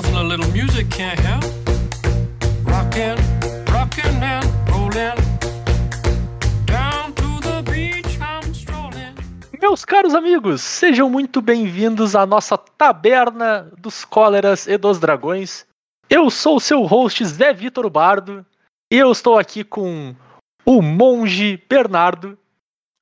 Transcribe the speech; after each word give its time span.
Nothing 0.00 0.16
a 0.16 0.22
little 0.22 0.50
music 0.52 0.88
can't 0.88 1.20
help. 1.20 1.44
Rockin', 2.64 3.18
rockin' 3.70 4.22
and 4.22 4.46
rollin'. 4.70 5.14
Down 6.64 7.12
to 7.12 7.40
the 7.42 7.62
beach 7.70 8.18
I'm 8.18 8.50
strolling. 8.54 9.14
Meus 9.60 9.84
caros 9.84 10.14
amigos, 10.14 10.62
sejam 10.62 11.10
muito 11.10 11.42
bem-vindos 11.42 12.16
à 12.16 12.24
nossa 12.24 12.56
taberna 12.56 13.70
dos 13.76 14.02
cóleras 14.06 14.66
e 14.66 14.78
dos 14.78 14.98
dragões. 14.98 15.66
Eu 16.08 16.30
sou 16.30 16.56
o 16.56 16.60
seu 16.60 16.84
host 16.84 17.22
Zé 17.26 17.52
Vitor 17.52 17.90
Bardo 17.90 18.46
e 18.90 18.96
eu 18.96 19.12
estou 19.12 19.38
aqui 19.38 19.62
com 19.62 20.16
o 20.64 20.80
monge 20.80 21.62
Bernardo 21.68 22.38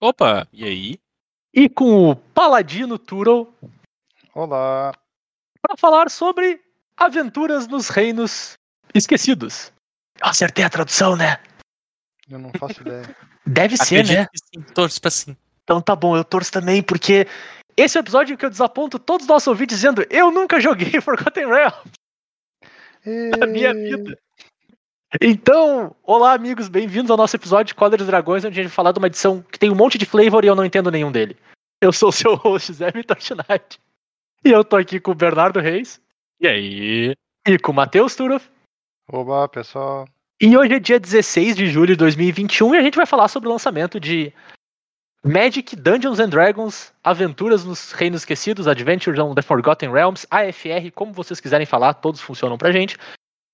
Opa, 0.00 0.48
e 0.52 0.64
aí? 0.64 0.98
e 1.54 1.68
com 1.68 2.10
o 2.10 2.16
paladino 2.16 2.98
Turo 2.98 3.54
Olá. 4.34 4.92
para 5.62 5.76
falar 5.76 6.10
sobre 6.10 6.60
aventuras 6.98 7.66
nos 7.68 7.88
reinos 7.88 8.54
esquecidos. 8.95 9.73
Eu 10.20 10.28
acertei 10.28 10.64
a 10.64 10.70
tradução, 10.70 11.16
né? 11.16 11.38
Eu 12.28 12.38
não 12.38 12.50
faço 12.59 12.80
ideia. 12.80 13.16
Deve 13.46 13.77
ser, 13.77 14.00
Acredito 14.00 14.18
né? 14.18 14.27
que 14.27 14.38
sim, 14.38 14.74
torço 14.74 15.00
pra 15.00 15.10
sim. 15.10 15.37
Então 15.62 15.80
tá 15.80 15.96
bom, 15.96 16.16
eu 16.16 16.24
torço 16.24 16.52
também, 16.52 16.82
porque 16.82 17.26
esse 17.76 17.96
é 17.96 18.00
o 18.00 18.02
episódio 18.02 18.37
que 18.37 18.45
eu 18.45 18.50
desaponto 18.50 18.98
todos 18.98 19.24
os 19.24 19.28
nossos 19.28 19.46
ouvintes 19.46 19.76
dizendo 19.76 20.04
eu 20.10 20.30
nunca 20.30 20.60
joguei 20.60 20.90
Forgotten 21.00 21.46
Realms. 21.46 21.92
da 23.38 23.46
minha 23.46 23.73
vida. 23.73 24.18
Então, 25.23 25.96
olá 26.02 26.34
amigos, 26.34 26.68
bem-vindos 26.68 27.10
ao 27.10 27.16
nosso 27.16 27.34
episódio 27.34 27.74
de 27.74 28.02
e 28.02 28.06
Dragões, 28.06 28.45
onde 28.45 28.60
a 28.60 28.62
gente 28.62 28.70
vai 28.70 28.74
falar 28.74 28.92
de 28.92 28.98
uma 28.98 29.06
edição 29.06 29.42
que 29.51 29.59
tem 29.59 29.70
um 29.70 29.74
monte 29.74 29.96
de 29.96 30.04
flavor 30.04 30.45
e 30.45 30.48
eu 30.48 30.54
não 30.54 30.65
entendo 30.66 30.90
nenhum 30.90 31.10
dele. 31.10 31.34
Eu 31.80 31.92
sou 31.92 32.10
o 32.10 32.12
seu 32.12 32.34
host, 32.34 32.74
Zé 32.74 32.90
Vitor 32.90 33.18
Schneid. 33.18 33.80
E 34.45 34.51
eu 34.51 34.62
tô 34.62 34.76
aqui 34.76 35.01
com 35.01 35.12
o 35.12 35.15
Bernardo 35.15 35.60
Reis 35.60 35.98
E 36.41 36.47
aí? 36.47 37.15
e 37.47 37.59
com 37.59 37.73
o 37.73 37.74
Matheus 37.74 38.15
Turoff. 38.15 38.48
Oba, 39.10 39.48
pessoal. 39.48 40.07
E 40.40 40.57
hoje 40.57 40.74
é 40.74 40.79
dia 40.79 41.01
16 41.01 41.57
de 41.57 41.66
julho 41.66 41.88
de 41.88 41.96
2021 41.96 42.74
e 42.74 42.79
a 42.79 42.82
gente 42.82 42.96
vai 42.96 43.07
falar 43.07 43.29
sobre 43.29 43.49
o 43.49 43.52
lançamento 43.52 43.99
de 43.99 44.32
Magic 45.24 45.74
Dungeons 45.74 46.21
and 46.21 46.29
Dragons 46.29 46.93
Aventuras 47.02 47.65
nos 47.65 47.93
Reinos 47.93 48.21
Esquecidos, 48.21 48.68
Adventures 48.68 49.18
on 49.18 49.35
the 49.35 49.43
Forgotten 49.43 49.90
Realms, 49.90 50.27
AFR, 50.30 50.93
como 50.95 51.12
vocês 51.12 51.40
quiserem 51.40 51.66
falar, 51.66 51.95
todos 51.95 52.21
funcionam 52.21 52.57
pra 52.57 52.71
gente. 52.71 52.96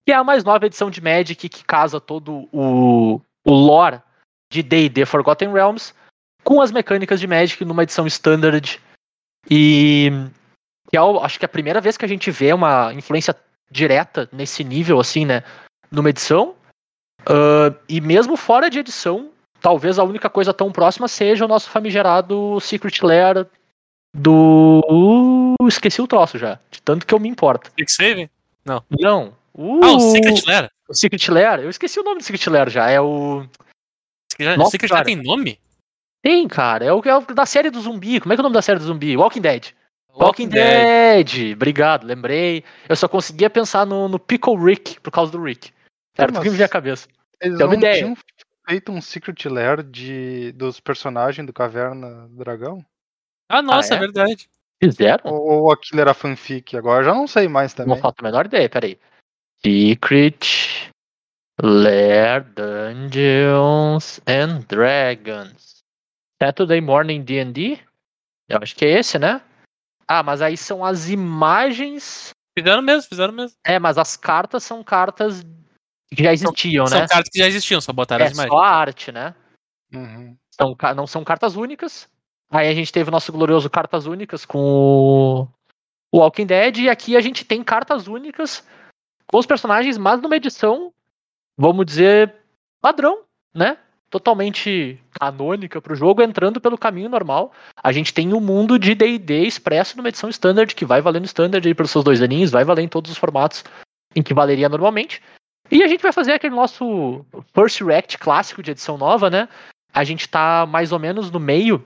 Que 0.06 0.12
é 0.12 0.14
a 0.14 0.24
mais 0.24 0.44
nova 0.44 0.66
edição 0.66 0.90
de 0.90 1.00
Magic 1.00 1.48
que 1.48 1.64
casa 1.64 2.00
todo 2.00 2.48
o, 2.52 3.20
o 3.44 3.50
lore 3.50 4.02
de 4.52 4.62
D&D 4.62 5.06
Forgotten 5.06 5.52
Realms 5.52 5.94
com 6.42 6.60
as 6.60 6.70
mecânicas 6.70 7.18
de 7.18 7.26
Magic 7.26 7.64
numa 7.64 7.84
edição 7.84 8.06
standard 8.06 8.78
e 9.50 10.10
que 10.90 10.96
é, 10.96 11.02
o- 11.02 11.20
acho 11.20 11.38
que 11.38 11.44
é 11.44 11.46
a 11.46 11.48
primeira 11.48 11.80
vez 11.80 11.96
que 11.96 12.04
a 12.04 12.08
gente 12.08 12.30
vê 12.30 12.52
uma 12.52 12.92
influência 12.94 13.34
direta 13.70 14.28
nesse 14.32 14.62
nível 14.62 15.00
assim, 15.00 15.24
né, 15.24 15.42
numa 15.90 16.10
edição. 16.10 16.54
Ah, 17.26 17.74
e 17.88 18.00
mesmo 18.00 18.36
fora 18.36 18.68
de 18.68 18.78
edição, 18.78 19.30
talvez 19.60 19.98
a 19.98 20.04
única 20.04 20.28
coisa 20.28 20.52
tão 20.52 20.70
próxima 20.70 21.08
seja 21.08 21.44
o 21.44 21.48
nosso 21.48 21.70
famigerado 21.70 22.58
Secret 22.60 23.00
Lair 23.02 23.46
do. 24.14 24.80
Uh, 25.60 25.68
esqueci 25.68 26.00
o 26.00 26.06
troço 26.06 26.38
já. 26.38 26.58
De 26.70 26.80
tanto 26.82 27.06
que 27.06 27.14
eu 27.14 27.18
me 27.18 27.28
importo. 27.28 27.72
Quick 27.72 27.90
Save? 27.90 28.30
Não. 28.64 28.84
Ah, 29.82 29.92
o 29.92 30.00
Secret 30.12 30.42
Lair? 30.46 30.70
o 30.88 30.94
Secret 30.94 31.28
Lair. 31.30 31.60
Eu 31.60 31.70
esqueci 31.70 31.98
o 31.98 32.04
nome 32.04 32.18
do 32.18 32.24
Secret 32.24 32.50
Lair 32.50 32.70
já. 32.70 32.88
É 32.90 33.00
o. 33.00 33.44
Secret 34.30 34.56
Nossa, 34.56 34.70
Secret. 34.70 34.92
Lair 34.92 35.04
tem 35.04 35.16
nome? 35.16 35.58
Tem, 36.22 36.46
cara. 36.46 36.84
É 36.84 36.92
o, 36.92 37.02
é 37.04 37.16
o 37.16 37.20
da 37.22 37.44
série 37.46 37.70
do 37.70 37.80
zumbi. 37.80 38.20
Como 38.20 38.32
é 38.32 38.36
que 38.36 38.40
é 38.40 38.42
o 38.42 38.44
nome 38.44 38.54
da 38.54 38.62
série 38.62 38.78
do 38.78 38.84
zumbi? 38.84 39.16
Walking 39.16 39.40
Dead. 39.40 39.72
Walking 40.14 40.48
Dead. 40.48 41.52
Obrigado, 41.54 42.04
lembrei. 42.04 42.64
Eu 42.88 42.96
só 42.96 43.08
conseguia 43.08 43.50
pensar 43.50 43.84
no, 43.84 44.08
no 44.08 44.18
Pickle 44.18 44.56
Rick 44.56 45.00
por 45.00 45.10
causa 45.10 45.32
do 45.32 45.42
Rick. 45.42 45.72
Era 46.16 46.32
tudo 46.32 46.42
que 46.42 46.50
me 46.50 46.62
à 46.62 46.68
cabeça. 46.68 47.08
Eles 47.40 47.58
Tem 47.58 47.66
uma 47.66 47.74
ideia. 47.74 47.98
tinham 47.98 48.16
feito 48.68 48.92
um 48.92 49.00
Secret 49.00 49.48
Lair 49.48 49.82
de, 49.82 50.52
dos 50.52 50.78
personagens 50.80 51.44
do 51.46 51.52
Caverna 51.52 52.28
do 52.28 52.36
Dragão? 52.36 52.84
Ah, 53.48 53.60
nossa, 53.60 53.94
Ah, 53.94 53.96
é? 53.96 53.98
é? 53.98 54.00
verdade. 54.00 54.48
Fizeram? 54.82 55.32
Ou, 55.32 55.62
ou 55.64 55.72
aquilo 55.72 56.00
era 56.00 56.14
fanfic? 56.14 56.76
Agora 56.76 57.04
já 57.04 57.12
não 57.14 57.26
sei 57.26 57.48
mais 57.48 57.74
também. 57.74 57.94
Não 57.94 58.00
faço 58.00 58.16
a 58.18 58.22
menor 58.22 58.46
ideia, 58.46 58.68
peraí. 58.68 58.98
Secret 59.64 60.92
Lair 61.62 62.44
Dungeons 62.54 64.20
and 64.26 64.60
Dragons. 64.68 65.82
Saturday 66.42 66.80
Morning 66.80 67.22
D&D? 67.22 67.78
Eu 68.48 68.58
acho 68.62 68.74
que 68.76 68.84
é 68.84 68.98
esse, 68.98 69.18
né? 69.18 69.40
Ah, 70.06 70.22
mas 70.22 70.42
aí 70.42 70.56
são 70.56 70.84
as 70.84 71.08
imagens... 71.08 72.30
Fizeram 72.56 72.82
mesmo, 72.82 73.08
fizeram 73.08 73.32
mesmo. 73.32 73.56
É, 73.64 73.78
mas 73.78 73.98
as 73.98 74.16
cartas 74.16 74.62
são 74.62 74.82
cartas 74.84 75.42
que 76.14 76.22
já 76.22 76.32
existiam, 76.32 76.86
São 76.86 77.00
né? 77.00 77.08
cartas 77.08 77.28
que 77.28 77.38
já 77.38 77.46
existiam, 77.48 77.80
só 77.80 77.92
botaram 77.92 78.24
É 78.24 78.28
as 78.28 78.34
imagens. 78.34 78.52
só 78.52 78.60
a 78.60 78.68
arte, 78.68 79.10
né? 79.10 79.34
Uhum. 79.92 80.36
São, 80.50 80.76
não 80.94 81.06
são 81.06 81.24
cartas 81.24 81.56
únicas. 81.56 82.08
Aí 82.50 82.68
a 82.68 82.74
gente 82.74 82.92
teve 82.92 83.08
o 83.08 83.12
nosso 83.12 83.32
glorioso 83.32 83.68
Cartas 83.68 84.06
Únicas 84.06 84.44
com 84.44 84.58
o 84.60 85.48
o 86.12 86.18
Walking 86.18 86.46
Dead. 86.46 86.78
E 86.78 86.88
aqui 86.88 87.16
a 87.16 87.20
gente 87.20 87.44
tem 87.44 87.64
cartas 87.64 88.06
únicas 88.06 88.64
com 89.26 89.38
os 89.38 89.46
personagens, 89.46 89.98
mas 89.98 90.22
numa 90.22 90.36
edição, 90.36 90.92
vamos 91.58 91.84
dizer, 91.84 92.32
padrão, 92.80 93.24
né? 93.52 93.76
Totalmente 94.14 94.96
canônica 95.18 95.82
pro 95.82 95.96
jogo, 95.96 96.22
entrando 96.22 96.60
pelo 96.60 96.78
caminho 96.78 97.08
normal. 97.08 97.52
A 97.82 97.90
gente 97.90 98.14
tem 98.14 98.32
um 98.32 98.38
mundo 98.38 98.78
de 98.78 98.94
D&D 98.94 99.42
expresso 99.42 99.96
numa 99.96 100.08
edição 100.08 100.30
standard, 100.30 100.72
que 100.72 100.84
vai 100.84 101.00
valendo 101.00 101.24
standard 101.24 101.66
aí 101.66 101.74
pelos 101.74 101.90
seus 101.90 102.04
dois 102.04 102.22
aninhos, 102.22 102.52
vai 102.52 102.62
valer 102.62 102.82
em 102.82 102.88
todos 102.88 103.10
os 103.10 103.18
formatos 103.18 103.64
em 104.14 104.22
que 104.22 104.32
valeria 104.32 104.68
normalmente. 104.68 105.20
E 105.68 105.82
a 105.82 105.88
gente 105.88 106.00
vai 106.00 106.12
fazer 106.12 106.30
aquele 106.30 106.54
nosso 106.54 107.26
First 107.52 107.80
React 107.80 108.18
clássico 108.18 108.62
de 108.62 108.70
edição 108.70 108.96
nova, 108.96 109.28
né? 109.28 109.48
A 109.92 110.04
gente 110.04 110.28
tá 110.28 110.64
mais 110.64 110.92
ou 110.92 111.00
menos 111.00 111.28
no 111.28 111.40
meio 111.40 111.84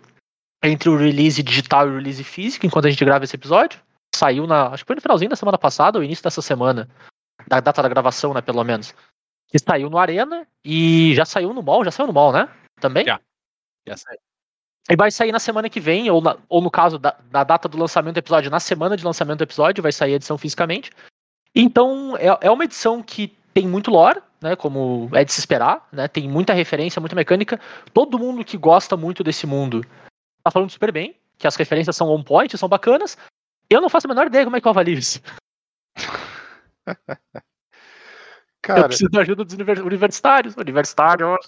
entre 0.63 0.91
o 0.91 0.99
release 0.99 1.43
digital 1.43 1.89
e 1.89 1.93
o 1.93 1.95
release 1.95 2.23
físico, 2.23 2.67
enquanto 2.67 2.89
a 2.89 2.91
gente 2.91 3.07
grava 3.07 3.25
esse 3.25 3.37
episódio. 3.37 3.81
Saiu 4.15 4.47
na. 4.47 4.67
Acho 4.67 4.85
que 4.85 4.89
foi 4.89 4.97
no 4.97 5.03
finalzinho 5.03 5.31
da 5.31 5.37
semana 5.37 5.57
passada, 5.57 5.97
ou 5.97 6.05
início 6.05 6.23
dessa 6.23 6.43
semana. 6.43 6.91
Da 7.47 7.59
data 7.59 7.83
da 7.83 7.89
gravação, 7.89 8.35
né, 8.35 8.43
pelo 8.43 8.63
menos. 8.65 8.95
Que 9.49 9.59
saiu 9.59 9.89
no 9.89 9.99
Arena 9.99 10.47
e 10.65 11.15
já 11.15 11.25
saiu 11.25 11.53
no 11.55 11.63
mall, 11.63 11.85
já 11.85 11.91
saiu 11.91 12.07
no 12.07 12.13
mall, 12.13 12.33
né? 12.33 12.49
Também? 12.81 13.05
Já. 13.07 13.21
Já 13.87 13.97
sei. 13.97 14.19
E 14.91 14.97
vai 14.97 15.11
sair 15.11 15.33
na 15.33 15.39
semana 15.39 15.69
que 15.69 15.81
vem, 15.81 16.11
ou, 16.11 16.21
na- 16.21 16.37
ou 16.49 16.61
no 16.63 16.71
caso 16.71 16.99
da, 16.99 17.17
da 17.31 17.45
data 17.45 17.69
do 17.69 17.79
lançamento 17.79 18.15
do 18.15 18.19
episódio, 18.19 18.51
na 18.51 18.61
semana 18.61 18.97
de 18.97 19.05
lançamento 19.05 19.39
do 19.39 19.45
episódio, 19.45 19.83
vai 19.83 19.93
sair 19.93 20.13
a 20.13 20.17
edição 20.17 20.39
fisicamente. 20.39 20.91
Então, 21.55 22.17
é, 22.17 22.47
é 22.47 22.51
uma 22.51 22.65
edição 22.65 23.03
que 23.03 23.29
tem 23.55 23.67
muito 23.67 23.91
lore, 23.91 24.21
né? 24.41 24.55
Como 24.57 25.09
é 25.15 25.25
de 25.25 25.33
se 25.33 25.41
esperar, 25.41 25.87
né? 25.93 26.09
Tem 26.09 26.29
muita 26.29 26.53
referência, 26.53 27.01
muita 27.01 27.17
mecânica. 27.17 27.59
Todo 27.93 28.19
mundo 28.19 28.45
que 28.45 28.57
gosta 28.57 28.97
muito 28.97 29.25
desse 29.25 29.47
mundo 29.47 29.83
tá 30.45 30.51
falando 30.51 30.71
super 30.71 30.93
bem, 30.93 31.15
que 31.39 31.47
as 31.47 31.57
referências 31.57 31.97
são 31.97 32.09
on 32.11 32.23
point, 32.23 32.57
são 32.57 32.69
bacanas. 32.69 33.17
Eu 33.69 33.81
não 33.81 33.89
faço 33.91 34.07
a 34.07 34.09
menor 34.09 34.27
ideia 34.27 34.45
como 34.45 34.57
é 34.57 34.61
que 34.61 34.67
eu 34.67 34.71
avalio 34.71 34.99
isso. 34.99 35.21
eu 38.65 38.75
Cara, 38.75 38.89
preciso 38.89 39.11
da 39.11 39.21
ajuda 39.23 39.45
dos 39.45 39.55
univer- 39.55 39.83
universitários. 39.85 40.57
Universitários. 40.57 41.39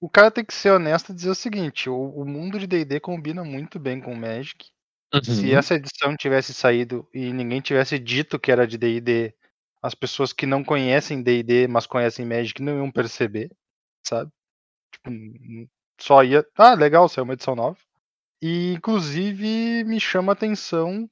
o 0.00 0.08
cara 0.08 0.30
tem 0.30 0.44
que 0.44 0.54
ser 0.54 0.70
honesto 0.70 1.10
e 1.12 1.14
dizer 1.14 1.30
o 1.30 1.34
seguinte: 1.34 1.88
o, 1.88 1.94
o 2.10 2.24
mundo 2.24 2.58
de 2.58 2.66
DD 2.66 3.00
combina 3.00 3.44
muito 3.44 3.78
bem 3.78 4.00
com 4.00 4.12
o 4.12 4.16
Magic. 4.16 4.70
Uhum. 5.14 5.22
Se 5.22 5.52
essa 5.54 5.74
edição 5.74 6.16
tivesse 6.16 6.54
saído 6.54 7.06
e 7.12 7.32
ninguém 7.32 7.60
tivesse 7.60 7.98
dito 7.98 8.38
que 8.38 8.50
era 8.50 8.66
de 8.66 8.78
D&D, 8.78 9.34
as 9.82 9.94
pessoas 9.94 10.32
que 10.32 10.46
não 10.46 10.64
conhecem 10.64 11.22
D&D, 11.22 11.66
mas 11.68 11.86
conhecem 11.86 12.24
Magic, 12.24 12.62
não 12.62 12.78
iam 12.78 12.90
perceber, 12.90 13.50
sabe? 14.06 14.30
Tipo, 14.92 15.10
só 16.00 16.24
ia, 16.24 16.46
ah, 16.56 16.74
legal, 16.74 17.08
saiu 17.08 17.24
uma 17.24 17.34
edição 17.34 17.54
nova. 17.54 17.76
E 18.40 18.72
inclusive 18.72 19.84
me 19.84 20.00
chama 20.00 20.32
a 20.32 20.34
atenção, 20.34 21.08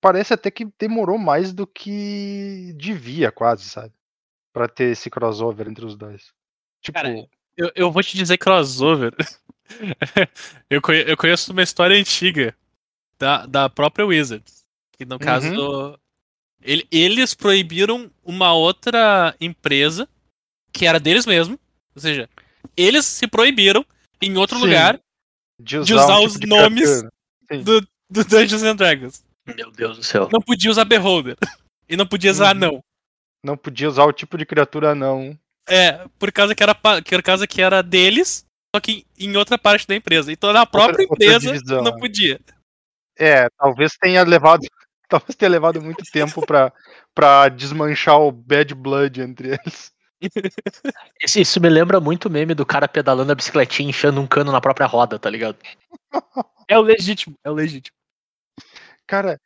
parece 0.00 0.34
até 0.34 0.50
que 0.50 0.66
demorou 0.78 1.18
mais 1.18 1.52
do 1.54 1.66
que 1.66 2.72
devia, 2.76 3.32
quase, 3.32 3.64
sabe? 3.70 3.92
Pra 4.52 4.66
ter 4.68 4.92
esse 4.92 5.08
crossover 5.10 5.68
entre 5.68 5.84
os 5.84 5.96
dois. 5.96 6.32
Tipo, 6.82 6.94
Cara, 6.96 7.14
Eu, 7.56 7.70
eu 7.74 7.90
vou 7.92 8.02
te 8.02 8.16
dizer 8.16 8.36
crossover. 8.38 9.14
eu, 10.68 10.80
conhe- 10.82 11.04
eu 11.06 11.16
conheço 11.16 11.52
uma 11.52 11.62
história 11.62 11.96
antiga 11.96 12.54
da, 13.18 13.46
da 13.46 13.68
própria 13.68 14.04
Wizards. 14.06 14.64
Que 14.92 15.04
no 15.04 15.18
caso. 15.18 15.98
ele- 16.62 16.86
eles 16.90 17.34
proibiram 17.34 18.10
uma 18.24 18.52
outra 18.52 19.34
empresa 19.40 20.08
que 20.72 20.86
era 20.86 20.98
deles 21.00 21.26
mesmo. 21.26 21.58
Ou 21.94 22.00
seja, 22.00 22.28
eles 22.76 23.04
se 23.06 23.26
proibiram 23.26 23.84
em 24.20 24.36
outro 24.36 24.56
Sim. 24.58 24.64
lugar 24.64 25.00
de 25.60 25.78
usar, 25.78 25.86
de 25.86 25.94
usar 25.94 26.18
um 26.20 26.24
os 26.24 26.32
tipo 26.32 26.44
de 26.44 26.46
nomes 26.48 27.02
do, 27.64 27.80
do 28.10 28.24
Dungeons 28.24 28.62
and 28.62 28.76
Dragons. 28.76 29.24
Meu 29.46 29.70
Deus 29.70 29.96
do 29.96 30.02
céu. 30.02 30.28
Não 30.32 30.40
podia 30.40 30.70
usar 30.70 30.84
Beholder. 30.84 31.36
E 31.88 31.96
não 31.96 32.06
podia 32.06 32.30
usar 32.30 32.44
Uhum. 32.44 32.50
anão. 32.64 32.84
Não 33.42 33.56
podia 33.56 33.88
usar 33.88 34.04
o 34.04 34.12
tipo 34.12 34.36
de 34.36 34.46
criatura 34.46 34.94
não. 34.94 35.38
É, 35.68 36.04
por 36.18 36.30
causa 36.32 36.54
que 36.54 36.62
era, 36.62 36.74
por 36.74 37.22
causa 37.22 37.46
que 37.46 37.62
era 37.62 37.82
deles, 37.82 38.44
só 38.74 38.80
que 38.80 39.06
em 39.18 39.36
outra 39.36 39.58
parte 39.58 39.86
da 39.86 39.94
empresa. 39.94 40.32
Então 40.32 40.52
na 40.52 40.66
própria 40.66 41.06
outra 41.08 41.24
empresa 41.26 41.52
divisão, 41.52 41.82
não 41.82 41.92
é. 41.92 41.98
podia. 41.98 42.40
É, 43.18 43.48
talvez 43.50 43.92
tenha 44.00 44.22
levado 44.22 44.62
talvez 45.08 45.34
tenha 45.34 45.50
levado 45.50 45.82
muito 45.82 46.04
tempo 46.10 46.44
pra, 46.46 46.72
pra 47.14 47.48
desmanchar 47.48 48.18
o 48.18 48.30
bad 48.30 48.74
blood 48.74 49.20
entre 49.20 49.48
eles. 49.48 49.92
Isso, 51.22 51.40
isso 51.40 51.60
me 51.62 51.68
lembra 51.70 51.98
muito 51.98 52.26
o 52.26 52.30
meme 52.30 52.54
do 52.54 52.66
cara 52.66 52.86
pedalando 52.86 53.32
a 53.32 53.34
bicicletinha, 53.34 53.88
enchendo 53.88 54.20
um 54.20 54.26
cano 54.26 54.52
na 54.52 54.60
própria 54.60 54.86
roda, 54.86 55.18
tá 55.18 55.30
ligado? 55.30 55.56
É 56.68 56.78
o 56.78 56.82
legítimo, 56.82 57.34
é 57.42 57.50
o 57.50 57.54
legítimo. 57.54 57.96
Cara, 59.04 59.40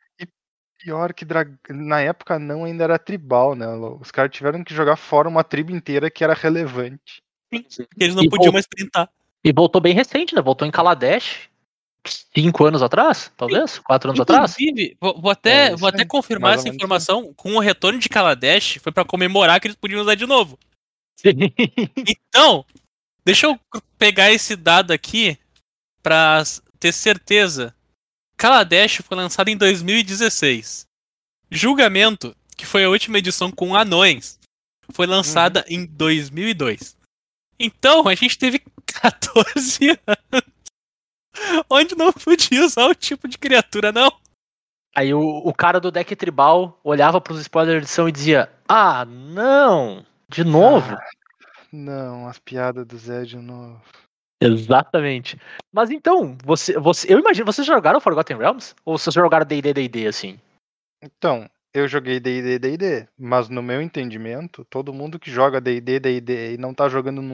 pior 0.85 1.15
que 1.15 1.25
dra- 1.25 1.47
na 1.71 2.01
época 2.01 2.39
não 2.39 2.65
ainda 2.65 2.85
era 2.85 2.99
tribal, 2.99 3.55
né? 3.55 3.67
Os 4.01 4.11
caras 4.11 4.31
tiveram 4.31 4.63
que 4.63 4.75
jogar 4.75 4.97
fora 4.97 5.29
uma 5.29 5.43
tribo 5.43 5.73
inteira 5.73 6.11
que 6.11 6.23
era 6.23 6.35
relevante. 6.35 7.23
Porque 7.51 7.67
eles 7.99 8.15
não 8.15 8.23
E 8.25 8.29
podiam 8.29 8.47
vol- 8.47 8.53
mais 8.55 8.67
printar. 8.67 9.09
E 9.43 9.53
voltou 9.53 9.81
bem 9.81 9.95
recente, 9.95 10.35
né? 10.35 10.43
Voltou 10.43 10.67
em 10.69 10.71
Kaladesh. 10.71 11.49
Cinco 12.37 12.67
anos 12.67 12.83
atrás, 12.83 13.33
talvez? 13.35 13.79
Quatro 13.79 14.11
anos 14.11 14.21
atrás? 14.21 14.55
Inclusive, 14.61 14.95
vou, 15.01 15.19
vou 15.23 15.31
até, 15.31 15.69
É, 15.69 15.77
vou 15.77 15.89
até 15.89 16.05
confirmar 16.05 16.55
essa 16.55 16.69
informação. 16.69 17.33
Com 17.35 17.55
o 17.55 17.61
retorno 17.61 17.99
de 17.99 18.11
Kaladesh, 18.11 18.79
foi 18.83 18.93
pra 18.93 19.07
comemorar 19.07 19.59
que 19.59 19.69
eles 19.69 19.77
podiam 19.77 20.03
usar 20.03 20.15
de 20.15 20.27
novo. 20.27 20.59
Então, 22.07 22.65
deixa 23.25 23.47
eu 23.47 23.59
pegar 23.97 24.31
esse 24.31 24.55
dado 24.55 24.91
aqui 24.93 25.39
pra 26.03 26.41
s- 26.41 26.61
ter 26.79 26.93
certeza. 26.93 27.75
Kaladesh 28.37 29.03
foi 29.05 29.17
lançado 29.17 29.49
em 29.49 29.57
2016. 29.57 30.87
Julgamento, 31.51 32.35
que 32.57 32.67
foi 32.67 32.85
a 32.85 32.89
última 32.89 33.19
edição 33.19 33.51
com 33.51 33.75
anões, 33.75 34.39
foi 34.91 35.07
lançada 35.07 35.65
em 35.69 35.87
2002. 35.87 36.97
Então, 37.59 38.09
a 38.09 38.15
gente 38.15 38.37
teve 38.37 38.63
14 38.87 39.91
anos 40.07 40.55
onde 41.69 41.97
não 41.97 42.13
podia 42.13 42.65
usar 42.65 42.87
o 42.87 42.95
tipo 42.95 43.29
de 43.29 43.39
criatura, 43.39 43.93
não. 43.93 44.13
Aí 44.95 45.13
o, 45.13 45.21
o 45.21 45.53
cara 45.53 45.81
do 45.81 45.91
deck 45.91 46.15
tribal 46.15 46.79
olhava 46.85 47.21
pros 47.21 47.41
spoilers 47.41 47.81
de 47.81 47.85
edição 47.85 48.09
e 48.09 48.13
dizia: 48.13 48.53
Ah, 48.69 49.05
não! 49.05 50.07
De 50.29 50.45
novo? 50.45 50.95
Ah, 50.95 51.05
não, 51.73 52.29
as 52.29 52.39
piadas 52.39 52.87
do 52.87 52.97
Zé 52.97 53.25
de 53.25 53.37
novo. 53.37 53.81
Exatamente. 54.47 55.39
Mas 55.73 55.91
então, 55.91 56.37
você, 56.45 56.79
você, 56.79 57.13
eu 57.13 57.19
imagino, 57.19 57.47
vocês 57.47 57.67
jogaram 57.67 58.01
Forgotten 58.01 58.37
Realms? 58.37 58.75
Ou 58.85 58.99
vocês 58.99 59.15
jogaram 59.15 59.47
D&D, 59.47 59.73
D&D, 59.73 60.07
assim? 60.07 60.39
Então, 61.03 61.49
eu 61.73 61.89
joguei 61.89 62.21
D&D, 62.21 62.59
D&D, 62.59 63.09
mas 63.19 63.49
no 63.49 63.63
meu 63.63 63.83
entendimento, 63.83 64.65
todo 64.67 64.93
mundo 64.93 65.19
que 65.19 65.31
joga 65.31 65.61
D&D, 65.61 65.99
D&D 65.99 66.55
e 66.55 66.59
não 66.59 66.73
tá 66.73 66.89
jogando 66.89 67.21
num 67.21 67.33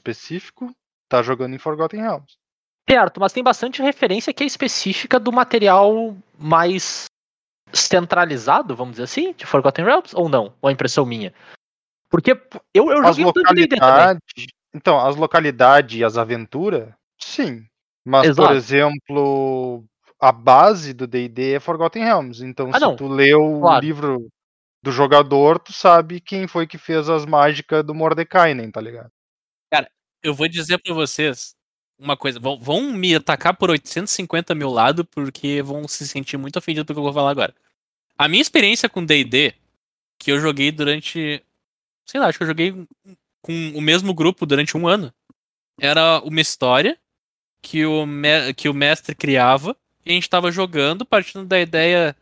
específico, 0.00 0.74
tá 1.08 1.22
jogando 1.22 1.54
em 1.54 1.58
Forgotten 1.58 2.00
Realms. 2.00 2.36
Certo, 2.88 3.20
mas 3.20 3.32
tem 3.32 3.42
bastante 3.42 3.82
referência 3.82 4.32
que 4.32 4.44
é 4.44 4.46
específica 4.46 5.18
do 5.18 5.32
material 5.32 6.16
mais 6.38 7.06
centralizado, 7.72 8.76
vamos 8.76 8.92
dizer 8.92 9.04
assim, 9.04 9.32
de 9.32 9.44
Forgotten 9.44 9.84
Realms, 9.84 10.14
ou 10.14 10.28
não? 10.28 10.54
Ou 10.60 10.70
é 10.70 10.72
impressão 10.72 11.04
minha? 11.04 11.34
Porque 12.08 12.32
eu, 12.72 12.90
eu 12.90 13.04
As 13.04 13.16
joguei 13.16 13.32
de 13.32 13.66
D&D 13.66 13.76
também. 13.76 14.18
Então, 14.76 14.98
as 14.98 15.16
localidades 15.16 15.98
e 15.98 16.04
as 16.04 16.16
aventuras, 16.16 16.92
sim. 17.18 17.66
Mas, 18.04 18.28
Exato. 18.28 18.48
por 18.48 18.56
exemplo, 18.56 19.84
a 20.20 20.30
base 20.30 20.92
do 20.92 21.06
D&D 21.06 21.54
é 21.54 21.60
Forgotten 21.60 22.04
Realms. 22.04 22.44
Então, 22.44 22.70
Ah, 22.70 22.74
se 22.74 22.80
não, 22.80 22.94
tu 22.94 23.08
leu 23.08 23.60
claro. 23.60 23.78
o 23.78 23.80
livro 23.80 24.28
do 24.82 24.92
jogador, 24.92 25.58
tu 25.58 25.72
sabe 25.72 26.20
quem 26.20 26.46
foi 26.46 26.66
que 26.66 26.78
fez 26.78 27.08
as 27.08 27.26
mágicas 27.26 27.84
do 27.84 27.94
Mordekainen, 27.94 28.70
tá 28.70 28.80
ligado? 28.80 29.10
Eu 30.22 30.34
vou 30.34 30.48
dizer 30.48 30.78
pra 30.78 30.92
vocês 30.92 31.54
uma 31.96 32.16
coisa. 32.16 32.40
Vão, 32.40 32.58
vão 32.58 32.92
me 32.92 33.14
atacar 33.14 33.56
por 33.56 33.70
850 33.70 34.54
mil 34.56 34.70
lados 34.70 35.06
porque 35.08 35.62
vão 35.62 35.86
se 35.86 36.06
sentir 36.08 36.36
muito 36.36 36.58
ofendidos 36.58 36.84
pelo 36.84 36.96
que 36.96 36.98
eu 36.98 37.04
vou 37.04 37.12
falar 37.12 37.30
agora. 37.30 37.54
A 38.18 38.26
minha 38.26 38.42
experiência 38.42 38.88
com 38.88 39.04
D&D, 39.04 39.54
que 40.18 40.32
eu 40.32 40.40
joguei 40.40 40.72
durante... 40.72 41.40
Sei 42.04 42.18
lá, 42.18 42.26
acho 42.26 42.38
que 42.38 42.42
eu 42.44 42.48
joguei 42.48 42.86
com 43.46 43.70
o 43.76 43.80
mesmo 43.80 44.12
grupo 44.12 44.44
durante 44.44 44.76
um 44.76 44.88
ano. 44.88 45.14
Era 45.80 46.20
uma 46.20 46.40
história 46.40 46.98
que 47.62 47.86
o, 47.86 48.04
que 48.56 48.68
o 48.68 48.74
mestre 48.74 49.14
criava 49.14 49.76
e 50.04 50.10
a 50.10 50.12
gente 50.14 50.28
tava 50.28 50.50
jogando 50.50 51.06
partindo 51.06 51.44
da 51.44 51.60
ideia 51.60 52.16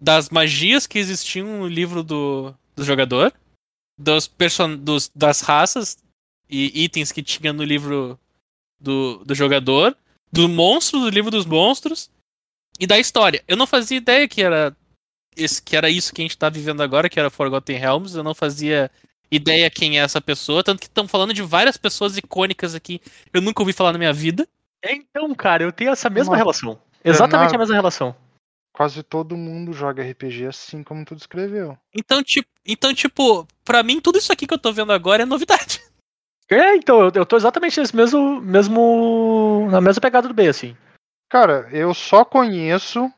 das 0.00 0.28
magias 0.28 0.84
que 0.84 0.98
existiam 0.98 1.60
no 1.60 1.68
livro 1.68 2.02
do, 2.02 2.52
do 2.74 2.82
jogador, 2.82 3.32
dos, 3.96 4.26
person 4.26 4.76
dos 4.76 5.08
das 5.14 5.40
raças 5.40 5.98
e 6.50 6.84
itens 6.84 7.12
que 7.12 7.22
tinha 7.22 7.52
no 7.52 7.62
livro 7.62 8.18
do, 8.80 9.24
do 9.24 9.34
jogador, 9.36 9.96
do 10.32 10.48
monstro, 10.48 10.98
do 10.98 11.08
livro 11.08 11.30
dos 11.30 11.46
monstros 11.46 12.10
e 12.80 12.88
da 12.88 12.98
história. 12.98 13.42
Eu 13.46 13.56
não 13.56 13.68
fazia 13.68 13.96
ideia 13.96 14.26
que 14.26 14.42
era 14.42 14.76
esse, 15.36 15.62
que 15.62 15.76
era 15.76 15.88
isso 15.88 16.12
que 16.12 16.22
a 16.22 16.24
gente 16.24 16.36
tá 16.36 16.48
vivendo 16.48 16.82
agora, 16.82 17.08
que 17.08 17.20
era 17.20 17.30
Forgotten 17.30 17.78
Realms. 17.78 18.16
Eu 18.16 18.24
não 18.24 18.34
fazia 18.34 18.90
ideia 19.30 19.70
quem 19.70 19.98
é 19.98 20.02
essa 20.02 20.20
pessoa, 20.20 20.62
tanto 20.62 20.80
que 20.80 20.86
estão 20.86 21.08
falando 21.08 21.34
de 21.34 21.42
várias 21.42 21.76
pessoas 21.76 22.16
icônicas 22.16 22.74
aqui. 22.74 23.00
Eu 23.32 23.40
nunca 23.40 23.62
ouvi 23.62 23.72
falar 23.72 23.92
na 23.92 23.98
minha 23.98 24.12
vida. 24.12 24.46
Então, 24.84 25.34
cara, 25.34 25.64
eu 25.64 25.72
tenho 25.72 25.90
essa 25.90 26.08
mesma 26.08 26.32
Nossa, 26.32 26.38
relação. 26.38 26.78
Exatamente 27.04 27.30
Leonardo. 27.30 27.54
a 27.56 27.58
mesma 27.58 27.74
relação. 27.74 28.16
Quase 28.72 29.02
todo 29.02 29.36
mundo 29.36 29.72
joga 29.72 30.02
RPG 30.02 30.46
assim 30.46 30.82
como 30.82 31.04
tu 31.04 31.16
descreveu. 31.16 31.78
Então, 31.94 32.22
tipo, 32.22 32.48
então, 32.64 32.92
tipo, 32.92 33.46
pra 33.64 33.82
mim, 33.82 34.00
tudo 34.00 34.18
isso 34.18 34.32
aqui 34.32 34.46
que 34.46 34.52
eu 34.52 34.58
tô 34.58 34.72
vendo 34.72 34.92
agora 34.92 35.22
é 35.22 35.26
novidade. 35.26 35.80
É, 36.48 36.76
então, 36.76 37.00
eu, 37.00 37.10
eu 37.12 37.26
tô 37.26 37.36
exatamente 37.36 37.80
nesse 37.80 37.96
mesmo, 37.96 38.40
mesmo. 38.40 39.66
na 39.68 39.80
mesma 39.80 40.00
pegada 40.00 40.28
do 40.28 40.34
B, 40.34 40.46
assim. 40.46 40.76
Cara, 41.28 41.68
eu 41.72 41.92
só 41.92 42.24
conheço, 42.24 43.12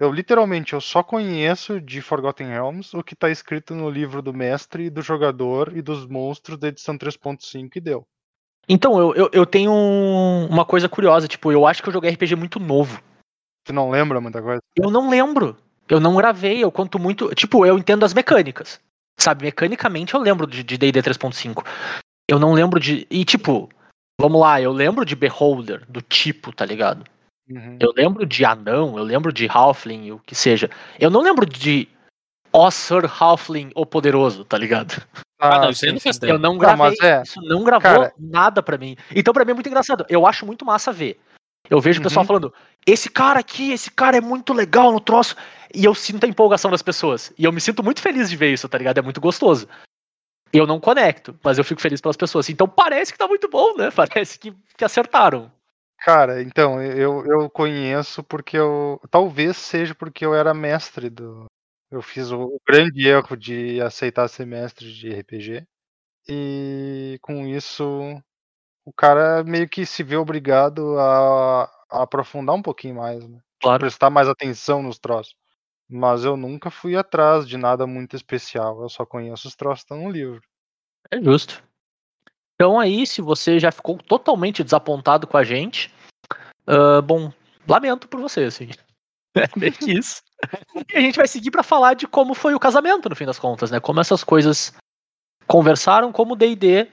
eu 0.00 0.10
literalmente, 0.10 0.72
eu 0.72 0.80
só 0.80 1.02
conheço 1.02 1.80
de 1.80 2.00
Forgotten 2.00 2.48
Realms 2.48 2.96
o 2.96 3.02
que 3.04 3.14
tá 3.14 3.30
escrito 3.30 3.74
no 3.74 3.88
livro 3.90 4.22
do 4.22 4.32
mestre, 4.32 4.88
do 4.90 5.02
jogador 5.02 5.76
e 5.76 5.82
dos 5.82 6.06
monstros 6.06 6.58
da 6.58 6.68
edição 6.68 6.96
3.5 6.96 7.76
e 7.76 7.80
deu. 7.80 8.06
Então, 8.68 8.98
eu, 8.98 9.14
eu, 9.14 9.30
eu 9.32 9.46
tenho 9.46 9.72
um- 9.72 10.46
uma 10.46 10.64
coisa 10.64 10.88
curiosa, 10.88 11.28
tipo, 11.28 11.52
eu 11.52 11.66
acho 11.66 11.82
que 11.82 11.88
eu 11.88 11.92
joguei 11.92 12.10
RPG 12.10 12.34
muito 12.36 12.58
novo. 12.58 13.02
Tu 13.64 13.72
não 13.72 13.90
lembra 13.90 14.20
muita 14.20 14.40
coisa? 14.40 14.60
Eu 14.76 14.90
não 14.90 15.10
lembro. 15.10 15.56
Eu 15.88 16.00
não 16.00 16.16
gravei, 16.16 16.62
eu 16.62 16.70
conto 16.70 16.98
muito. 16.98 17.34
Tipo, 17.34 17.66
eu 17.66 17.76
entendo 17.76 18.04
as 18.04 18.14
mecânicas. 18.14 18.80
Sabe, 19.18 19.44
mecanicamente 19.44 20.14
eu 20.14 20.20
lembro 20.20 20.46
de 20.46 20.62
de 20.62 20.78
D&D 20.78 21.02
3.5. 21.02 21.64
Eu 22.28 22.38
não 22.38 22.52
lembro 22.54 22.78
de. 22.80 23.06
E, 23.10 23.24
tipo, 23.24 23.68
vamos 24.20 24.40
lá, 24.40 24.60
eu 24.62 24.72
lembro 24.72 25.04
de 25.04 25.16
Beholder, 25.16 25.84
do 25.88 26.00
tipo, 26.00 26.52
tá 26.54 26.64
ligado? 26.64 27.04
Uhum. 27.50 27.76
Eu 27.80 27.92
lembro 27.96 28.24
de 28.24 28.44
Anão, 28.44 28.96
eu 28.96 29.04
lembro 29.04 29.32
de 29.32 29.48
Halfling, 29.48 30.12
o 30.12 30.18
que 30.20 30.34
seja. 30.34 30.70
Eu 30.98 31.10
não 31.10 31.20
lembro 31.20 31.44
de 31.44 31.88
Ó 32.52 32.70
Sir 32.70 33.04
Halfling, 33.20 33.70
o 33.74 33.84
Poderoso, 33.84 34.44
tá 34.44 34.56
ligado? 34.56 35.02
Ah, 35.40 35.60
não, 35.60 35.70
isso 35.70 35.84
aí 35.84 35.92
não 35.92 36.00
faz 36.00 36.16
Eu 36.16 36.20
tempo. 36.20 36.38
não 36.38 36.52
Não, 36.52 36.58
gravei, 36.58 36.76
mas 36.78 37.00
é, 37.00 37.22
isso 37.22 37.40
não 37.42 37.64
gravou 37.64 37.80
cara- 37.82 38.12
nada 38.18 38.62
pra 38.62 38.76
mim. 38.78 38.96
Então 39.14 39.32
pra 39.34 39.44
mim 39.44 39.52
é 39.52 39.54
muito 39.54 39.68
engraçado. 39.68 40.04
Eu 40.08 40.26
acho 40.26 40.44
muito 40.46 40.64
massa 40.64 40.92
ver. 40.92 41.18
Eu 41.68 41.80
vejo 41.80 42.00
o 42.00 42.02
pessoal 42.02 42.22
Uhum. 42.24 42.26
falando, 42.26 42.54
esse 42.86 43.08
cara 43.08 43.38
aqui, 43.40 43.72
esse 43.72 43.90
cara 43.90 44.16
é 44.16 44.20
muito 44.20 44.52
legal 44.52 44.92
no 44.92 45.00
troço. 45.00 45.36
E 45.74 45.84
eu 45.84 45.94
sinto 45.94 46.24
a 46.24 46.28
empolgação 46.28 46.70
das 46.70 46.82
pessoas. 46.82 47.32
E 47.38 47.44
eu 47.44 47.52
me 47.52 47.60
sinto 47.60 47.82
muito 47.82 48.00
feliz 48.02 48.28
de 48.28 48.36
ver 48.36 48.52
isso, 48.52 48.68
tá 48.68 48.76
ligado? 48.76 48.98
É 48.98 49.02
muito 49.02 49.20
gostoso. 49.20 49.68
Eu 50.52 50.66
não 50.66 50.80
conecto, 50.80 51.38
mas 51.44 51.58
eu 51.58 51.64
fico 51.64 51.80
feliz 51.80 52.00
pelas 52.00 52.16
pessoas. 52.16 52.48
Então 52.50 52.68
parece 52.68 53.12
que 53.12 53.18
tá 53.18 53.28
muito 53.28 53.48
bom, 53.48 53.76
né? 53.76 53.88
Parece 53.94 54.38
que, 54.38 54.52
que 54.76 54.84
acertaram. 54.84 55.50
Cara, 56.00 56.42
então, 56.42 56.82
eu, 56.82 57.24
eu 57.26 57.50
conheço 57.50 58.24
porque 58.24 58.56
eu. 58.56 58.98
Talvez 59.10 59.56
seja 59.56 59.94
porque 59.94 60.24
eu 60.24 60.34
era 60.34 60.54
mestre 60.54 61.10
do. 61.10 61.44
Eu 61.90 62.00
fiz 62.00 62.30
o, 62.32 62.58
grande 62.66 63.06
erro 63.06 63.36
de 63.36 63.80
aceitar 63.82 64.26
ser 64.28 64.46
mestre 64.46 64.90
de 64.92 65.10
RPG. 65.10 65.66
E 66.28 67.18
com 67.20 67.46
isso, 67.46 67.84
o 68.84 68.92
cara 68.92 69.44
meio 69.44 69.68
que 69.68 69.84
se 69.84 70.02
vê 70.02 70.16
obrigado 70.16 70.98
a, 70.98 71.64
a 71.90 72.02
aprofundar 72.02 72.56
um 72.56 72.62
pouquinho 72.62 72.96
mais, 72.96 73.26
né? 73.28 73.40
Claro. 73.60 73.80
Prestar 73.80 74.08
mais 74.10 74.28
atenção 74.28 74.82
nos 74.82 74.98
troços. 74.98 75.34
Mas 75.88 76.24
eu 76.24 76.36
nunca 76.36 76.70
fui 76.70 76.96
atrás 76.96 77.46
de 77.46 77.58
nada 77.58 77.86
muito 77.86 78.16
especial. 78.16 78.82
Eu 78.82 78.88
só 78.88 79.04
conheço 79.04 79.48
os 79.48 79.56
troços 79.56 79.84
que 79.84 79.92
estão 79.92 80.04
no 80.04 80.10
livro. 80.10 80.40
É 81.10 81.20
justo. 81.20 81.62
Então 82.60 82.78
aí, 82.78 83.06
se 83.06 83.22
você 83.22 83.58
já 83.58 83.72
ficou 83.72 83.96
totalmente 83.96 84.62
desapontado 84.62 85.26
com 85.26 85.38
a 85.38 85.42
gente, 85.42 85.90
ah, 86.66 87.00
bom, 87.00 87.32
lamento 87.66 88.06
por 88.06 88.20
você, 88.20 88.44
assim. 88.44 88.68
É 89.32 89.46
meio 89.56 89.72
que 89.72 89.92
isso. 89.92 90.22
E 90.92 90.98
a 90.98 91.00
gente 91.00 91.16
vai 91.16 91.28
seguir 91.28 91.52
pra 91.52 91.62
falar 91.62 91.94
de 91.94 92.04
como 92.04 92.34
foi 92.34 92.52
o 92.52 92.58
casamento, 92.58 93.08
no 93.08 93.14
fim 93.14 93.24
das 93.24 93.38
contas, 93.38 93.70
né? 93.70 93.78
Como 93.78 94.00
essas 94.00 94.24
coisas 94.24 94.74
conversaram, 95.46 96.10
como 96.10 96.32
o 96.32 96.36
D&D 96.36 96.88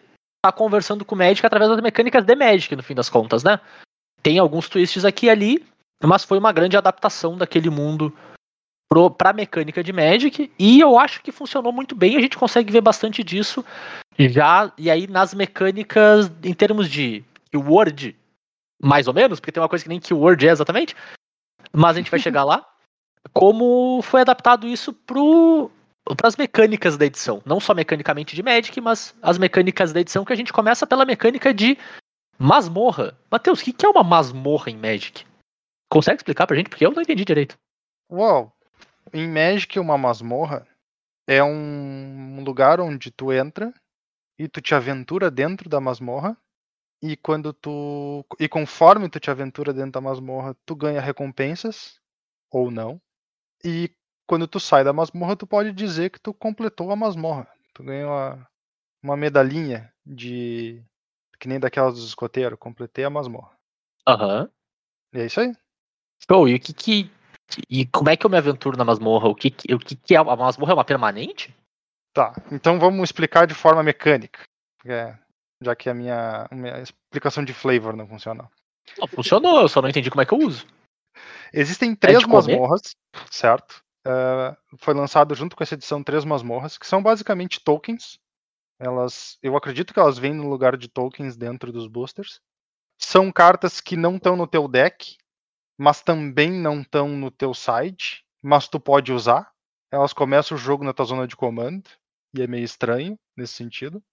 tá 0.46 0.52
conversando 0.52 1.04
com 1.04 1.16
o 1.16 1.18
Magic 1.18 1.44
através 1.44 1.72
das 1.72 1.82
mecânicas 1.82 2.24
de 2.24 2.36
Magic, 2.36 2.76
no 2.76 2.84
fim 2.84 2.94
das 2.94 3.10
contas, 3.10 3.44
né? 3.44 3.60
Tem 4.22 4.38
alguns 4.38 4.70
twists 4.70 5.04
aqui 5.04 5.26
e 5.26 5.30
ali, 5.32 5.66
mas 6.04 6.24
foi 6.24 6.38
uma 6.38 6.54
grande 6.54 6.78
adaptação 6.78 7.36
daquele 7.36 7.72
mundo 7.72 8.16
pro, 8.90 9.10
pra 9.10 9.34
mecânica 9.34 9.84
de 9.84 9.92
Magic, 9.94 10.52
e 10.58 10.80
eu 10.80 10.98
acho 10.98 11.22
que 11.22 11.32
funcionou 11.32 11.72
muito 11.72 11.96
bem, 11.96 12.18
a 12.18 12.22
gente 12.22 12.38
consegue 12.38 12.72
ver 12.72 12.82
bastante 12.82 13.24
disso 13.24 13.64
já, 14.18 14.72
e 14.78 14.90
aí 14.90 15.08
nas 15.08 15.34
mecânicas, 15.34 16.32
em 16.44 16.54
termos 16.54 16.90
de 16.90 17.24
keyword, 17.52 18.16
mais 18.82 19.08
ou 19.08 19.14
menos, 19.14 19.40
porque 19.40 19.52
tem 19.52 19.62
uma 19.62 19.70
coisa 19.70 19.84
que 19.84 19.90
nem 19.90 20.00
keyword 20.00 20.48
é 20.48 20.52
exatamente, 20.52 20.96
mas 21.72 21.96
a 21.96 22.00
gente 22.00 22.12
vai 22.12 22.20
chegar 22.20 22.44
lá. 22.44 22.66
como 23.34 24.02
foi 24.02 24.22
adaptado 24.22 24.68
isso 24.68 24.94
para 24.94 26.28
as 26.28 26.36
mecânicas 26.36 26.98
da 26.98 27.06
edição, 27.06 27.42
não 27.46 27.60
só 27.60 27.74
mecanicamente 27.74 28.36
de 28.36 28.44
Magic, 28.44 28.80
mas 28.82 29.16
as 29.22 29.38
mecânicas 29.38 29.94
da 29.94 30.00
edição 30.00 30.26
que 30.26 30.34
a 30.34 30.36
gente 30.36 30.54
começa 30.54 30.88
pela 30.88 31.06
mecânica 31.06 31.54
de 31.54 31.78
masmorra. 32.38 33.18
Matheus, 33.32 33.62
o 33.62 33.64
que 33.64 33.74
que 33.74 33.86
é 33.86 33.90
uma 33.90 34.04
masmorra 34.04 34.72
em 34.72 34.78
Magic? 34.78 35.26
Consegue 35.90 36.18
explicar 36.18 36.48
pra 36.48 36.56
gente? 36.56 36.70
Porque 36.70 36.86
eu 36.86 36.92
não 36.92 37.02
entendi 37.02 37.26
direito. 37.26 37.56
Uau! 38.12 38.54
Em 39.14 39.28
Magic, 39.28 39.80
uma 39.80 39.98
masmorra 39.98 40.68
é 41.28 41.44
um 41.44 42.42
lugar 42.44 42.80
onde 42.80 43.12
tu 43.12 43.34
entra 43.34 43.74
e 44.40 44.48
tu 44.48 44.62
te 44.62 44.74
aventura 44.74 45.30
dentro 45.30 45.70
da 45.70 45.82
masmorra. 45.82 46.38
E 47.02 47.16
quando 47.18 47.54
tu. 47.54 48.26
E 48.40 48.48
conforme 48.48 49.10
tu 49.10 49.20
te 49.20 49.30
aventura 49.30 49.74
dentro 49.74 49.92
da 49.92 50.02
masmorra, 50.02 50.56
tu 50.66 50.76
ganha 50.76 51.02
recompensas. 51.02 52.00
Ou 52.50 52.72
não. 52.72 53.00
E 53.64 53.92
quando 54.26 54.48
tu 54.48 54.60
sai 54.60 54.84
da 54.84 54.94
masmorra, 54.94 55.36
tu 55.36 55.46
pode 55.46 55.72
dizer 55.74 56.10
que 56.10 56.20
tu 56.20 56.34
completou 56.34 56.92
a 56.92 56.96
masmorra. 56.96 57.48
Tu 57.74 57.84
ganha 57.84 58.08
uma, 58.08 58.50
uma 59.04 59.18
medalhinha 59.18 59.94
de. 60.06 60.82
Que 61.40 61.48
nem 61.48 61.60
daquelas 61.60 61.96
dos 61.96 62.08
escoteiros. 62.08 62.58
Completei 62.58 63.04
a 63.04 63.10
masmorra. 63.10 63.52
Aham. 64.08 64.50
E 65.14 65.20
é 65.20 65.26
isso 65.26 65.40
aí. 65.40 65.54
Show, 66.30 66.48
e 66.48 66.56
o 66.56 66.60
que 66.60 66.74
que. 66.74 67.12
E 67.70 67.86
como 67.86 68.10
é 68.10 68.18
que 68.18 68.26
eu 68.26 68.30
me 68.30 68.38
aventuro 68.38 68.78
na 68.78 68.86
masmorra? 68.86 69.30
O 69.30 69.36
que 69.36 69.54
o 69.74 69.80
que, 69.80 70.16
é? 70.16 70.18
A 70.18 70.36
masmorra 70.36 70.72
é 70.72 70.76
uma 70.76 70.86
permanente? 70.86 71.56
Tá, 72.14 72.34
então 72.52 72.80
vamos 72.80 73.04
explicar 73.04 73.46
de 73.46 73.54
forma 73.54 73.84
mecânica. 73.84 74.42
É, 74.86 75.16
já 75.62 75.76
que 75.76 75.90
a 75.90 75.94
minha, 75.94 76.48
minha 76.52 76.82
explicação 76.82 77.44
de 77.44 77.54
flavor 77.54 77.96
não 77.96 78.08
funciona. 78.08 78.50
Não, 78.98 79.08
funcionou, 79.08 79.62
eu 79.62 79.70
só 79.70 79.82
não 79.82 79.90
entendi 79.90 80.10
como 80.10 80.22
é 80.22 80.26
que 80.26 80.34
eu 80.34 80.40
uso. 80.40 80.66
Existem 81.54 81.96
três 81.96 82.24
comer? 82.24 82.36
masmorras, 82.36 82.96
certo? 83.32 83.84
Eh, 84.08 84.58
foi 84.78 84.94
lançado 84.94 85.36
junto 85.36 85.56
com 85.56 85.64
essa 85.64 85.74
edição 85.74 86.02
três 86.02 86.24
masmorras, 86.24 86.78
que 86.78 86.88
são 86.88 87.04
basicamente 87.04 87.60
tokens. 87.60 88.18
Elas, 88.80 89.38
eu 89.42 89.58
acredito 89.58 89.94
que 89.94 90.00
elas 90.00 90.18
vêm 90.18 90.34
no 90.34 90.48
lugar 90.48 90.78
de 90.78 90.88
tokens 90.88 91.36
dentro 91.36 91.72
dos 91.74 91.88
boosters. 91.88 92.40
São 92.98 93.32
cartas 93.32 93.82
que 93.82 93.98
não 93.98 94.16
estão 94.16 94.38
no 94.38 94.48
teu 94.48 94.68
deck, 94.68 95.18
mas 95.78 96.02
também 96.02 96.52
não 96.52 96.82
estão 96.82 97.10
no 97.10 97.30
teu 97.30 97.54
side, 97.54 98.24
mas 98.42 98.68
tu 98.68 98.80
pode 98.80 99.14
usar. 99.14 99.52
Elas 99.92 100.14
começam 100.14 100.56
o 100.56 100.60
jogo 100.60 100.84
na 100.84 100.94
tua 100.94 101.06
zona 101.06 101.28
de 101.28 101.36
comando, 101.36 101.90
e 102.34 102.42
é 102.42 102.48
meio 102.48 102.64
estranho 102.64 103.18
nesse 103.36 103.54
sentido. 103.54 104.04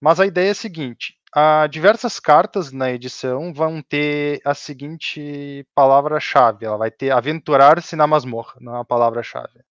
Mas 0.00 0.18
a 0.18 0.26
ideia 0.26 0.48
é 0.48 0.50
a 0.50 0.54
seguinte: 0.54 1.16
há 1.32 1.66
diversas 1.68 2.18
cartas 2.18 2.72
na 2.72 2.90
edição 2.90 3.52
vão 3.54 3.80
ter 3.82 4.40
a 4.44 4.54
seguinte 4.54 5.64
palavra-chave. 5.74 6.66
Ela 6.66 6.76
vai 6.76 6.90
ter 6.90 7.10
aventurar-se 7.10 7.94
na 7.94 8.06
masmorra, 8.06 8.54
não 8.60 8.72
é 8.74 8.78
uma 8.78 8.84
palavra-chave. 8.84 9.62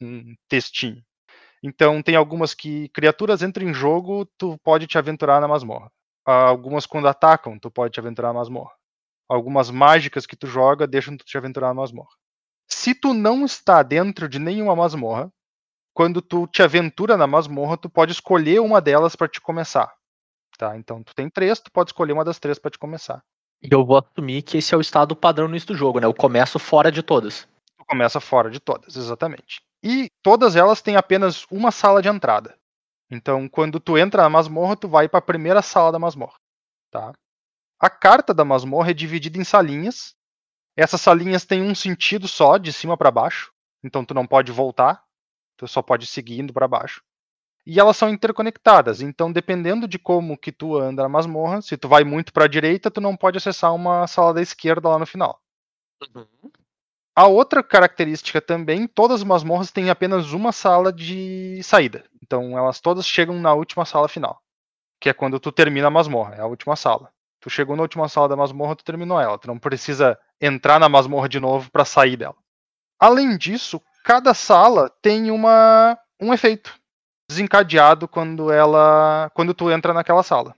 Um 0.00 0.34
textinho. 0.48 1.02
Então 1.62 2.02
tem 2.02 2.16
algumas 2.16 2.54
que 2.54 2.88
criaturas 2.90 3.42
entram 3.42 3.68
em 3.68 3.74
jogo, 3.74 4.26
tu 4.38 4.58
pode 4.62 4.86
te 4.86 4.98
aventurar 4.98 5.40
na 5.40 5.48
masmorra. 5.48 5.90
Algumas 6.24 6.86
quando 6.86 7.08
atacam, 7.08 7.58
tu 7.58 7.70
pode 7.70 7.94
te 7.94 8.00
aventurar 8.00 8.28
na 8.28 8.40
masmorra. 8.40 8.77
Algumas 9.28 9.70
mágicas 9.70 10.26
que 10.26 10.36
tu 10.36 10.46
joga 10.46 10.86
deixam 10.86 11.16
tu 11.16 11.24
te 11.24 11.36
aventurar 11.36 11.68
na 11.68 11.74
masmorra. 11.74 12.16
Se 12.66 12.94
tu 12.94 13.12
não 13.12 13.44
está 13.44 13.82
dentro 13.82 14.28
de 14.28 14.38
nenhuma 14.38 14.74
masmorra, 14.74 15.30
quando 15.92 16.22
tu 16.22 16.46
te 16.46 16.62
aventura 16.62 17.16
na 17.16 17.26
masmorra, 17.26 17.76
tu 17.76 17.90
pode 17.90 18.12
escolher 18.12 18.60
uma 18.60 18.80
delas 18.80 19.16
para 19.16 19.28
te 19.28 19.40
começar. 19.40 19.92
Tá? 20.56 20.76
Então 20.76 21.02
tu 21.02 21.14
tem 21.14 21.28
três, 21.28 21.60
tu 21.60 21.70
pode 21.70 21.90
escolher 21.90 22.12
uma 22.12 22.24
das 22.24 22.38
três 22.38 22.58
para 22.58 22.70
te 22.70 22.78
começar. 22.78 23.22
E 23.62 23.68
eu 23.70 23.84
vou 23.84 23.98
assumir 23.98 24.42
que 24.42 24.58
esse 24.58 24.74
é 24.74 24.78
o 24.78 24.80
estado 24.80 25.16
padrão 25.16 25.46
no 25.46 25.54
início 25.54 25.68
do 25.68 25.74
jogo, 25.74 25.98
né? 25.98 26.06
Eu 26.06 26.14
começo 26.14 26.58
fora 26.58 26.92
de 26.92 27.02
todas. 27.02 27.48
Tu 27.76 27.84
começa 27.84 28.20
fora 28.20 28.50
de 28.50 28.60
todas, 28.60 28.96
exatamente. 28.96 29.60
E 29.82 30.08
todas 30.22 30.54
elas 30.56 30.80
têm 30.80 30.96
apenas 30.96 31.44
uma 31.50 31.70
sala 31.70 32.00
de 32.00 32.08
entrada. 32.08 32.56
Então, 33.10 33.48
quando 33.48 33.80
tu 33.80 33.96
entra 33.96 34.22
na 34.22 34.28
masmorra, 34.28 34.76
tu 34.76 34.88
vai 34.88 35.08
para 35.08 35.18
a 35.18 35.22
primeira 35.22 35.62
sala 35.62 35.90
da 35.90 35.98
masmorra, 35.98 36.38
tá? 36.90 37.12
A 37.80 37.88
carta 37.88 38.34
da 38.34 38.44
masmorra 38.44 38.90
é 38.90 38.94
dividida 38.94 39.38
em 39.38 39.44
salinhas. 39.44 40.16
Essas 40.76 41.00
salinhas 41.00 41.44
têm 41.44 41.62
um 41.62 41.74
sentido 41.74 42.26
só, 42.26 42.58
de 42.58 42.72
cima 42.72 42.96
para 42.96 43.10
baixo. 43.10 43.52
Então 43.82 44.04
tu 44.04 44.14
não 44.14 44.26
pode 44.26 44.50
voltar, 44.50 45.04
tu 45.56 45.68
só 45.68 45.80
pode 45.80 46.06
seguir 46.06 46.40
indo 46.40 46.52
para 46.52 46.66
baixo. 46.66 47.02
E 47.64 47.78
elas 47.78 47.96
são 47.96 48.08
interconectadas. 48.08 49.00
Então, 49.02 49.30
dependendo 49.30 49.86
de 49.86 49.98
como 49.98 50.38
que 50.38 50.50
tu 50.50 50.78
anda 50.78 51.02
na 51.02 51.08
masmorra, 51.08 51.60
se 51.60 51.76
tu 51.76 51.86
vai 51.86 52.02
muito 52.02 52.32
para 52.32 52.46
a 52.46 52.48
direita, 52.48 52.90
tu 52.90 53.00
não 53.00 53.16
pode 53.16 53.36
acessar 53.36 53.74
uma 53.74 54.06
sala 54.06 54.32
da 54.32 54.40
esquerda 54.40 54.88
lá 54.88 54.98
no 54.98 55.04
final. 55.04 55.38
A 57.14 57.26
outra 57.26 57.62
característica 57.62 58.40
também, 58.40 58.86
todas 58.86 59.20
as 59.20 59.24
masmorras 59.24 59.70
têm 59.70 59.90
apenas 59.90 60.32
uma 60.32 60.50
sala 60.50 60.92
de 60.92 61.60
saída. 61.62 62.04
Então 62.22 62.56
elas 62.56 62.80
todas 62.80 63.06
chegam 63.06 63.38
na 63.38 63.52
última 63.52 63.84
sala 63.84 64.08
final. 64.08 64.40
Que 65.00 65.10
é 65.10 65.12
quando 65.12 65.38
tu 65.38 65.52
termina 65.52 65.88
a 65.88 65.90
masmorra, 65.90 66.36
é 66.36 66.40
a 66.40 66.46
última 66.46 66.74
sala. 66.74 67.12
Tu 67.48 67.54
chegou 67.54 67.74
na 67.74 67.80
última 67.80 68.10
sala 68.10 68.28
da 68.28 68.36
masmorra, 68.36 68.76
tu 68.76 68.84
terminou 68.84 69.18
ela. 69.18 69.38
Tu 69.38 69.48
não 69.48 69.58
precisa 69.58 70.18
entrar 70.38 70.78
na 70.78 70.86
masmorra 70.86 71.30
de 71.30 71.40
novo 71.40 71.70
para 71.70 71.82
sair 71.82 72.14
dela. 72.14 72.36
Além 73.00 73.38
disso, 73.38 73.80
cada 74.04 74.34
sala 74.34 74.90
tem 75.00 75.30
uma 75.30 75.98
um 76.20 76.34
efeito 76.34 76.78
desencadeado 77.30 78.06
quando 78.06 78.52
ela 78.52 79.30
quando 79.32 79.54
tu 79.54 79.70
entra 79.70 79.94
naquela 79.94 80.22
sala. 80.22 80.54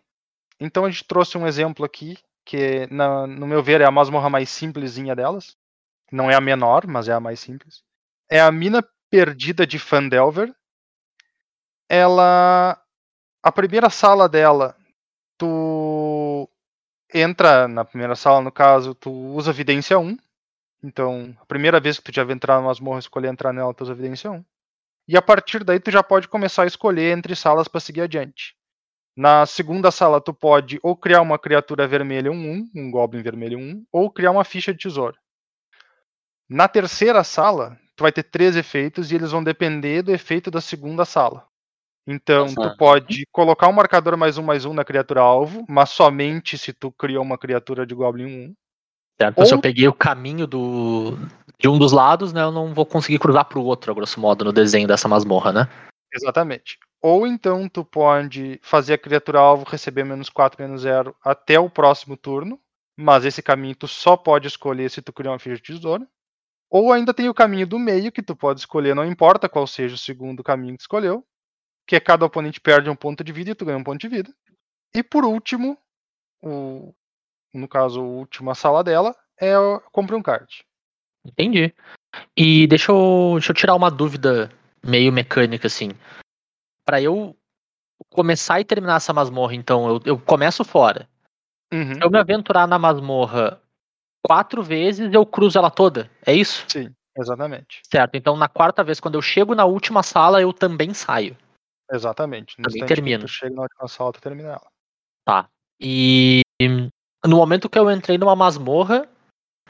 Então 0.58 0.84
a 0.84 0.90
gente 0.90 1.04
trouxe 1.04 1.38
um 1.38 1.46
exemplo 1.46 1.84
aqui 1.84 2.18
que 2.44 2.88
na- 2.90 3.24
no 3.24 3.46
meu 3.46 3.62
ver 3.62 3.80
é 3.80 3.84
a 3.84 3.90
masmorra 3.90 4.28
mais 4.28 4.50
simplesinha 4.50 5.14
delas. 5.14 5.56
Não 6.10 6.28
é 6.28 6.34
a 6.34 6.40
menor, 6.40 6.88
mas 6.88 7.08
é 7.08 7.12
a 7.12 7.20
mais 7.20 7.38
simples. 7.38 7.84
É 8.28 8.40
a 8.40 8.50
mina 8.50 8.84
perdida 9.08 9.64
de 9.64 9.78
Fandelver. 9.78 10.52
Ela. 11.88 12.76
A 13.42 13.52
primeira 13.52 13.88
sala 13.88 14.28
dela, 14.28 14.76
tu 15.38 15.46
entra 17.14 17.68
na 17.68 17.84
primeira 17.84 18.14
sala, 18.14 18.40
no 18.40 18.52
caso, 18.52 18.94
tu 18.94 19.10
usa 19.10 19.52
Vidência 19.52 19.98
1. 19.98 20.16
Então, 20.82 21.36
a 21.40 21.44
primeira 21.46 21.78
vez 21.78 21.98
que 21.98 22.04
tu 22.04 22.14
já 22.14 22.24
vai 22.24 22.34
entrar 22.34 22.56
numa 22.56 22.68
masmorra, 22.68 22.98
escolher 22.98 23.28
entrar 23.28 23.52
nela, 23.52 23.74
tu 23.74 23.82
usa 23.82 23.94
Vidência 23.94 24.30
1. 24.30 24.44
E 25.08 25.16
a 25.16 25.22
partir 25.22 25.64
daí, 25.64 25.80
tu 25.80 25.90
já 25.90 26.02
pode 26.02 26.28
começar 26.28 26.62
a 26.62 26.66
escolher 26.66 27.16
entre 27.16 27.34
salas 27.34 27.68
para 27.68 27.80
seguir 27.80 28.02
adiante. 28.02 28.54
Na 29.16 29.44
segunda 29.44 29.90
sala, 29.90 30.20
tu 30.20 30.32
pode 30.32 30.78
ou 30.82 30.96
criar 30.96 31.20
uma 31.20 31.38
criatura 31.38 31.86
vermelha 31.86 32.30
1-1, 32.30 32.70
um 32.74 32.90
Goblin 32.90 33.22
vermelho 33.22 33.58
1, 33.58 33.84
ou 33.92 34.10
criar 34.10 34.30
uma 34.30 34.44
ficha 34.44 34.72
de 34.72 34.78
tesouro. 34.78 35.16
Na 36.48 36.68
terceira 36.68 37.22
sala, 37.22 37.78
tu 37.96 38.02
vai 38.02 38.12
ter 38.12 38.22
três 38.22 38.56
efeitos 38.56 39.10
e 39.10 39.14
eles 39.14 39.32
vão 39.32 39.44
depender 39.44 40.02
do 40.02 40.12
efeito 40.12 40.50
da 40.50 40.60
segunda 40.60 41.04
sala. 41.04 41.46
Então, 42.12 42.46
Nossa. 42.46 42.56
tu 42.70 42.76
pode 42.76 43.24
colocar 43.30 43.68
um 43.68 43.72
marcador 43.72 44.16
mais 44.16 44.36
um 44.36 44.42
mais 44.42 44.64
um 44.64 44.74
na 44.74 44.84
criatura 44.84 45.20
alvo, 45.20 45.64
mas 45.68 45.90
somente 45.90 46.58
se 46.58 46.72
tu 46.72 46.90
criou 46.90 47.22
uma 47.22 47.38
criatura 47.38 47.86
de 47.86 47.94
Goblin 47.94 48.24
1. 48.26 48.54
Certo? 49.20 49.32
Então, 49.34 49.46
se 49.46 49.52
Ou- 49.52 49.58
eu 49.58 49.62
peguei 49.62 49.86
o 49.86 49.92
caminho 49.92 50.44
do, 50.44 51.16
de 51.56 51.68
um 51.68 51.78
dos 51.78 51.92
lados, 51.92 52.32
né? 52.32 52.42
Eu 52.42 52.50
não 52.50 52.74
vou 52.74 52.84
conseguir 52.84 53.20
cruzar 53.20 53.44
pro 53.44 53.62
outro, 53.62 53.92
a 53.92 53.94
grosso 53.94 54.18
modo, 54.18 54.44
no 54.44 54.52
desenho 54.52 54.88
dessa 54.88 55.06
masmorra, 55.06 55.52
né? 55.52 55.68
Exatamente. 56.12 56.78
Ou 57.00 57.28
então 57.28 57.68
tu 57.68 57.84
pode 57.84 58.58
fazer 58.60 58.94
a 58.94 58.98
criatura 58.98 59.38
alvo 59.38 59.64
receber 59.64 60.02
menos 60.02 60.28
4, 60.28 60.60
menos 60.60 60.82
0 60.82 61.14
até 61.24 61.60
o 61.60 61.70
próximo 61.70 62.16
turno, 62.16 62.58
mas 62.96 63.24
esse 63.24 63.40
caminho 63.40 63.76
tu 63.76 63.86
só 63.86 64.16
pode 64.16 64.48
escolher 64.48 64.90
se 64.90 65.00
tu 65.00 65.12
criar 65.12 65.30
uma 65.30 65.38
ficha 65.38 65.56
de 65.56 65.62
tesouro. 65.62 66.08
Ou 66.68 66.92
ainda 66.92 67.14
tem 67.14 67.28
o 67.28 67.34
caminho 67.34 67.68
do 67.68 67.78
meio 67.78 68.10
que 68.10 68.22
tu 68.22 68.34
pode 68.34 68.58
escolher, 68.58 68.96
não 68.96 69.04
importa 69.04 69.48
qual 69.48 69.64
seja 69.64 69.94
o 69.94 69.98
segundo 69.98 70.42
caminho 70.42 70.72
que 70.72 70.78
tu 70.78 70.82
escolheu, 70.82 71.24
que 71.86 71.96
é 71.96 72.00
cada 72.00 72.24
oponente 72.24 72.60
perde 72.60 72.88
um 72.88 72.96
ponto 72.96 73.24
de 73.24 73.32
vida 73.32 73.50
e 73.50 73.54
tu 73.54 73.64
ganha 73.64 73.78
um 73.78 73.84
ponto 73.84 74.00
de 74.00 74.08
vida. 74.08 74.32
E 74.94 75.02
por 75.02 75.24
último, 75.24 75.78
o, 76.42 76.94
no 77.52 77.68
caso, 77.68 78.00
a 78.00 78.04
última 78.04 78.54
sala 78.54 78.82
dela 78.82 79.14
é 79.40 79.54
compre 79.92 80.14
um 80.14 80.22
card. 80.22 80.64
Entendi. 81.24 81.74
E 82.36 82.66
deixa 82.66 82.92
eu, 82.92 83.32
deixa 83.34 83.52
eu 83.52 83.56
tirar 83.56 83.74
uma 83.74 83.90
dúvida 83.90 84.50
meio 84.84 85.12
mecânica, 85.12 85.66
assim. 85.66 85.90
Pra 86.84 87.00
eu 87.00 87.36
começar 88.08 88.60
e 88.60 88.64
terminar 88.64 88.96
essa 88.96 89.12
masmorra, 89.12 89.54
então, 89.54 89.88
eu, 89.88 90.00
eu 90.04 90.18
começo 90.18 90.64
fora. 90.64 91.08
Uhum. 91.72 91.94
Se 91.94 92.02
eu 92.02 92.10
me 92.10 92.18
aventurar 92.18 92.66
na 92.66 92.78
masmorra 92.78 93.60
quatro 94.26 94.62
vezes, 94.62 95.12
eu 95.12 95.24
cruzo 95.24 95.58
ela 95.58 95.70
toda. 95.70 96.10
É 96.26 96.34
isso? 96.34 96.64
Sim, 96.68 96.92
exatamente. 97.16 97.80
Certo. 97.88 98.16
Então, 98.16 98.36
na 98.36 98.48
quarta 98.48 98.82
vez, 98.82 98.98
quando 98.98 99.14
eu 99.14 99.22
chego 99.22 99.54
na 99.54 99.64
última 99.64 100.02
sala, 100.02 100.40
eu 100.40 100.52
também 100.52 100.92
saio. 100.92 101.36
Exatamente. 101.90 102.54
No 102.58 102.68
Também 102.68 102.86
termino. 102.86 103.26
chega 103.28 103.54
na 103.54 103.62
última 103.62 103.88
sala, 103.88 104.12
tu 104.12 104.20
termina 104.20 104.50
ela. 104.50 104.70
E 105.82 106.42
no 107.24 107.36
momento 107.36 107.68
que 107.68 107.78
eu 107.78 107.90
entrei 107.90 108.18
numa 108.18 108.36
masmorra, 108.36 109.08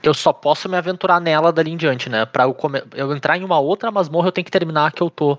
eu 0.02 0.12
só 0.12 0.32
posso 0.32 0.68
me 0.68 0.76
aventurar 0.76 1.20
nela 1.20 1.52
dali 1.52 1.70
em 1.70 1.76
diante, 1.76 2.08
né? 2.08 2.26
Pra 2.26 2.44
eu, 2.44 2.54
come- 2.54 2.82
eu 2.94 3.14
entrar 3.14 3.36
em 3.36 3.44
uma 3.44 3.60
outra 3.60 3.90
masmorra, 3.90 4.28
eu 4.28 4.32
tenho 4.32 4.44
que 4.44 4.50
terminar 4.50 4.86
a 4.86 4.90
que 4.90 5.02
eu 5.02 5.08
tô 5.10 5.36
no 5.36 5.38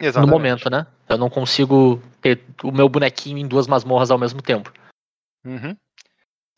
Exatamente. 0.00 0.30
momento, 0.30 0.70
né? 0.70 0.86
Eu 1.08 1.16
não 1.18 1.30
consigo 1.30 2.02
ter 2.20 2.44
o 2.64 2.72
meu 2.72 2.88
bonequinho 2.88 3.38
em 3.38 3.46
duas 3.46 3.66
masmorras 3.66 4.10
ao 4.10 4.18
mesmo 4.18 4.42
tempo. 4.42 4.72
Uhum. 5.44 5.76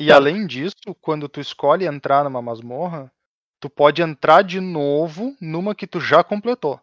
E 0.01 0.09
Tá. 0.09 0.17
além 0.17 0.47
disso, 0.47 0.77
quando 1.01 1.29
tu 1.29 1.41
escolhe 1.41 1.87
entrar 1.87 2.25
numa 2.25 2.41
masmorra, 2.41 3.13
tu 3.61 3.69
pode 3.69 4.01
entrar 4.01 4.43
de 4.43 4.61
novo 4.61 5.37
numa 5.41 5.75
que 5.75 5.87
tu 5.87 6.01
já 6.01 6.25
completou. 6.25 6.81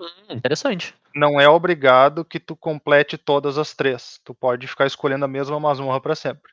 Hum, 0.00 0.06
interessante. 0.30 0.94
Não 1.18 1.40
é 1.40 1.48
obrigado 1.48 2.24
que 2.24 2.38
tu 2.38 2.54
complete 2.54 3.18
todas 3.18 3.58
as 3.58 3.74
três. 3.74 4.20
Tu 4.24 4.32
pode 4.32 4.68
ficar 4.68 4.86
escolhendo 4.86 5.24
a 5.24 5.28
mesma 5.28 5.58
masmorra 5.58 6.00
pra 6.00 6.14
sempre. 6.14 6.52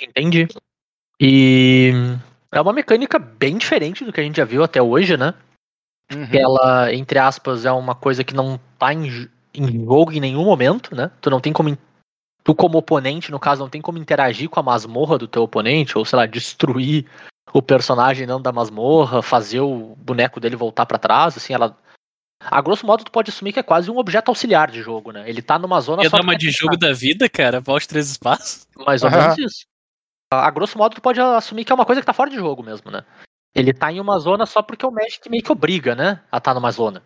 Entendi. 0.00 0.48
E 1.20 1.92
é 2.50 2.60
uma 2.60 2.72
mecânica 2.72 3.18
bem 3.18 3.58
diferente 3.58 4.02
do 4.02 4.12
que 4.12 4.20
a 4.20 4.24
gente 4.24 4.38
já 4.38 4.46
viu 4.46 4.64
até 4.64 4.80
hoje, 4.80 5.16
né? 5.18 5.34
Uhum. 6.10 6.28
Ela, 6.32 6.94
entre 6.94 7.18
aspas, 7.18 7.66
é 7.66 7.72
uma 7.72 7.94
coisa 7.94 8.24
que 8.24 8.34
não 8.34 8.58
tá 8.78 8.94
em, 8.94 9.28
em 9.52 9.84
jogo 9.84 10.12
em 10.12 10.20
nenhum 10.20 10.44
momento, 10.44 10.94
né? 10.94 11.10
Tu 11.20 11.28
não 11.28 11.40
tem 11.40 11.52
como. 11.52 11.76
Tu, 12.42 12.54
como 12.54 12.78
oponente, 12.78 13.30
no 13.30 13.38
caso, 13.38 13.62
não 13.62 13.70
tem 13.70 13.80
como 13.80 13.98
interagir 13.98 14.48
com 14.48 14.60
a 14.60 14.62
masmorra 14.62 15.18
do 15.18 15.28
teu 15.28 15.42
oponente, 15.42 15.96
ou 15.96 16.04
sei 16.04 16.16
lá, 16.18 16.26
destruir 16.26 17.06
o 17.52 17.62
personagem 17.62 18.26
dentro 18.26 18.42
da 18.42 18.52
masmorra, 18.52 19.22
fazer 19.22 19.60
o 19.60 19.94
boneco 19.96 20.40
dele 20.40 20.56
voltar 20.56 20.86
pra 20.86 20.98
trás, 20.98 21.36
assim, 21.36 21.52
ela. 21.52 21.76
A 22.44 22.60
grosso 22.60 22.86
modo, 22.86 23.04
tu 23.04 23.10
pode 23.10 23.30
assumir 23.30 23.52
que 23.52 23.60
é 23.60 23.62
quase 23.62 23.90
um 23.90 23.98
objeto 23.98 24.28
auxiliar 24.28 24.70
de 24.70 24.82
jogo, 24.82 25.12
né? 25.12 25.28
Ele 25.28 25.40
tá 25.40 25.58
numa 25.58 25.80
zona 25.80 26.02
Ia 26.02 26.10
só 26.10 26.20
uma 26.20 26.36
de 26.36 26.50
jogo 26.50 26.76
da 26.76 26.92
vida, 26.92 27.28
cara. 27.28 27.60
Volte 27.60 27.88
três 27.88 28.10
espaços. 28.10 28.66
Mais 28.76 29.02
ou 29.02 29.10
menos 29.10 29.38
isso. 29.38 29.66
A 30.32 30.50
grosso 30.50 30.76
modo, 30.76 30.94
tu 30.94 31.00
pode 31.00 31.20
assumir 31.20 31.64
que 31.64 31.72
é 31.72 31.74
uma 31.74 31.86
coisa 31.86 32.00
que 32.00 32.06
tá 32.06 32.12
fora 32.12 32.30
de 32.30 32.36
jogo 32.36 32.62
mesmo, 32.62 32.90
né? 32.90 33.04
Ele 33.54 33.72
tá 33.72 33.92
em 33.92 34.00
uma 34.00 34.18
zona 34.18 34.46
só 34.46 34.62
porque 34.62 34.84
o 34.84 34.90
Magic 34.90 35.30
meio 35.30 35.42
que 35.42 35.52
obriga, 35.52 35.94
né? 35.94 36.22
A 36.30 36.40
tá 36.40 36.52
numa 36.52 36.72
zona. 36.72 37.02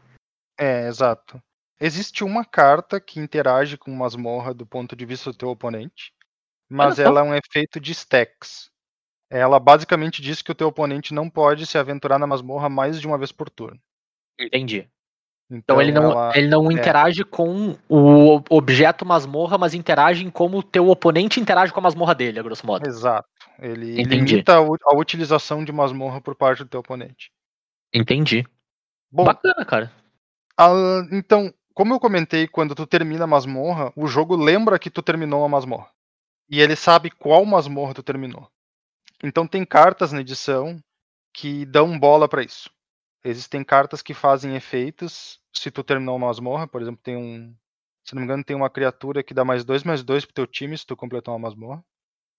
É, 0.59 0.89
exato. 0.89 1.41
Existe 1.81 2.25
uma 2.25 2.45
carta 2.45 3.01
que 3.01 3.21
interage 3.21 3.77
com 3.77 3.91
masmorra 3.91 4.53
do 4.53 4.67
ponto 4.67 4.97
de 4.97 5.05
vista 5.05 5.31
do 5.31 5.37
teu 5.37 5.51
oponente, 5.51 6.13
mas 6.69 6.95
Olha 6.95 6.95
só. 6.97 7.03
ela 7.03 7.21
é 7.21 7.23
um 7.23 7.35
efeito 7.35 7.79
de 7.79 7.93
stacks. 7.93 8.71
Ela 9.31 9.61
basicamente 9.61 10.23
diz 10.23 10.41
que 10.41 10.51
o 10.51 10.55
teu 10.55 10.69
oponente 10.69 11.13
não 11.13 11.29
pode 11.29 11.67
se 11.67 11.77
aventurar 11.77 12.19
na 12.19 12.27
masmorra 12.27 12.69
mais 12.69 12.99
de 12.99 13.07
uma 13.07 13.19
vez 13.19 13.31
por 13.31 13.51
turno. 13.51 13.81
Entendi. 14.41 14.89
Então, 15.51 15.77
Então 15.77 15.81
ele 15.81 15.93
não, 15.93 16.11
ela- 16.11 16.33
ele 16.37 16.47
não 16.49 16.71
é. 16.71 16.75
interage 16.75 17.25
com 17.25 17.75
o 17.89 18.43
objeto 18.51 19.07
masmorra, 19.07 19.57
mas 19.57 19.73
interage 19.73 20.25
em 20.25 20.31
como 20.31 20.59
o 20.59 20.63
teu 20.63 20.89
oponente 20.91 21.41
interage 21.41 21.73
com 21.73 21.81
a 21.81 21.83
masmorra 21.83 22.15
dele, 22.15 22.39
a 22.39 22.43
grosso 22.43 22.67
modo. 22.67 22.87
Exato. 22.87 23.27
Ele 23.59 24.01
Entendi. 24.01 24.33
limita 24.33 24.59
a, 24.59 24.59
a 24.59 24.97
utilização 24.97 25.65
de 25.65 25.73
masmorra 25.73 26.21
por 26.21 26.35
parte 26.35 26.63
do 26.63 26.69
teu 26.69 26.81
oponente. 26.81 27.31
Entendi. 27.95 28.47
Bom, 29.11 29.25
Bacana, 29.25 29.65
cara. 29.65 29.91
a- 30.59 31.07
então, 31.13 31.53
como 31.73 31.95
eu 31.95 32.01
comentei, 32.01 32.47
quando 32.47 32.75
tu 32.75 32.87
termina 32.87 33.25
a 33.25 33.27
masmorra, 33.27 33.91
o 33.97 34.07
jogo 34.07 34.37
lembra 34.37 34.79
que 34.79 34.91
tu 34.91 35.01
terminou 35.01 35.45
a 35.45 35.49
masmorra. 35.49 35.89
E 36.51 36.61
ele 36.61 36.77
sabe 36.77 37.11
qual 37.11 37.45
masmorra 37.47 37.95
tu 37.95 38.03
terminou. 38.03 38.47
Então 39.25 39.47
tem 39.47 39.65
cartas 39.65 40.13
na 40.13 40.21
edição 40.21 40.79
que 41.33 41.65
dão 41.65 41.99
bola 41.99 42.29
pra 42.29 42.43
isso. 42.43 42.71
Existem 43.25 43.65
cartas 43.65 44.03
que 44.03 44.15
fazem 44.15 44.57
efeitos 44.57 45.41
se 45.55 45.71
tu 45.71 45.83
terminou 45.85 46.17
uma 46.17 46.29
masmorra, 46.29 46.69
por 46.69 46.81
exemplo, 46.81 47.01
tem 47.03 47.17
um, 47.17 47.55
se 48.05 48.15
não 48.15 48.21
me 48.21 48.25
engano, 48.25 48.45
tem 48.45 48.57
uma 48.57 48.71
criatura 48.71 49.23
que 49.23 49.35
dá 49.35 49.45
mais 49.45 49.65
dois 49.65 49.83
mais 49.85 50.03
dois 50.05 50.25
pro 50.25 50.35
teu 50.35 50.47
time 50.47 50.77
se 50.79 50.87
tu 50.87 50.97
completou 50.97 51.35
uma 51.35 51.41
masmorra. 51.49 51.85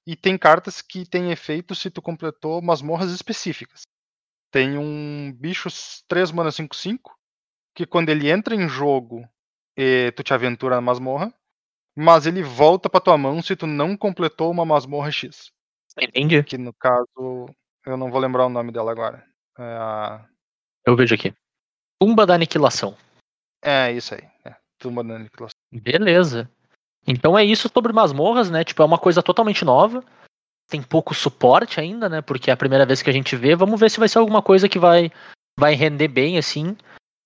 E 0.07 0.15
tem 0.15 0.37
cartas 0.37 0.81
que 0.81 1.05
têm 1.07 1.31
efeitos 1.31 1.79
se 1.79 1.91
tu 1.91 2.01
completou 2.01 2.61
masmorras 2.61 3.11
específicas. 3.11 3.83
Tem 4.51 4.77
um 4.77 5.31
bicho 5.33 5.69
3 6.07 6.31
mana 6.31 6.51
5 6.51 6.75
5 6.75 7.15
que 7.75 7.85
quando 7.85 8.09
ele 8.09 8.29
entra 8.31 8.55
em 8.55 8.67
jogo, 8.69 9.27
eh, 9.77 10.11
tu 10.11 10.23
te 10.23 10.33
aventura 10.33 10.75
na 10.75 10.81
masmorra, 10.81 11.33
mas 11.95 12.25
ele 12.27 12.43
volta 12.43 12.89
pra 12.89 13.01
tua 13.01 13.17
mão 13.17 13.41
se 13.41 13.55
tu 13.55 13.67
não 13.67 13.97
completou 13.97 14.51
uma 14.51 14.65
masmorra 14.65 15.11
X. 15.11 15.51
Entendi. 16.01 16.43
Que 16.43 16.57
no 16.57 16.73
caso, 16.73 17.07
eu 17.85 17.97
não 17.97 18.11
vou 18.11 18.19
lembrar 18.19 18.45
o 18.45 18.49
nome 18.49 18.71
dela 18.71 18.91
agora. 18.91 19.23
É, 19.57 19.63
a- 19.63 20.25
Eu 20.89 20.95
vejo 20.95 21.13
aqui. 21.13 21.31
Tumba 22.01 22.25
da 22.25 22.33
Aniquilação. 22.33 22.97
é 23.63 23.91
isso 23.91 24.15
aí. 24.15 24.23
É, 24.43 24.55
Tumba 24.79 25.03
da 25.03 25.17
Aniquilação. 25.17 25.53
Beleza. 25.71 26.49
Então 27.05 27.37
é 27.37 27.45
isso 27.45 27.69
sobre 27.71 27.93
masmorras, 27.93 28.49
né? 28.49 28.63
Tipo, 28.63 28.81
é 28.81 28.85
uma 28.85 28.97
coisa 28.97 29.21
totalmente 29.21 29.63
nova. 29.63 30.03
Tem 30.67 30.81
pouco 30.81 31.13
suporte 31.13 31.79
ainda, 31.79 32.09
né? 32.09 32.21
Porque 32.21 32.49
é 32.49 32.53
a 32.53 32.57
primeira 32.57 32.87
vez 32.87 33.03
que 33.03 33.09
a 33.09 33.13
gente 33.13 33.35
vê. 33.35 33.55
Vamos 33.55 33.79
ver 33.79 33.91
se 33.91 33.99
vai 33.99 34.09
ser 34.09 34.17
alguma 34.17 34.41
coisa 34.41 34.67
que 34.67 34.79
vai, 34.79 35.11
vai 35.59 35.75
render 35.75 36.07
bem, 36.07 36.39
assim, 36.39 36.75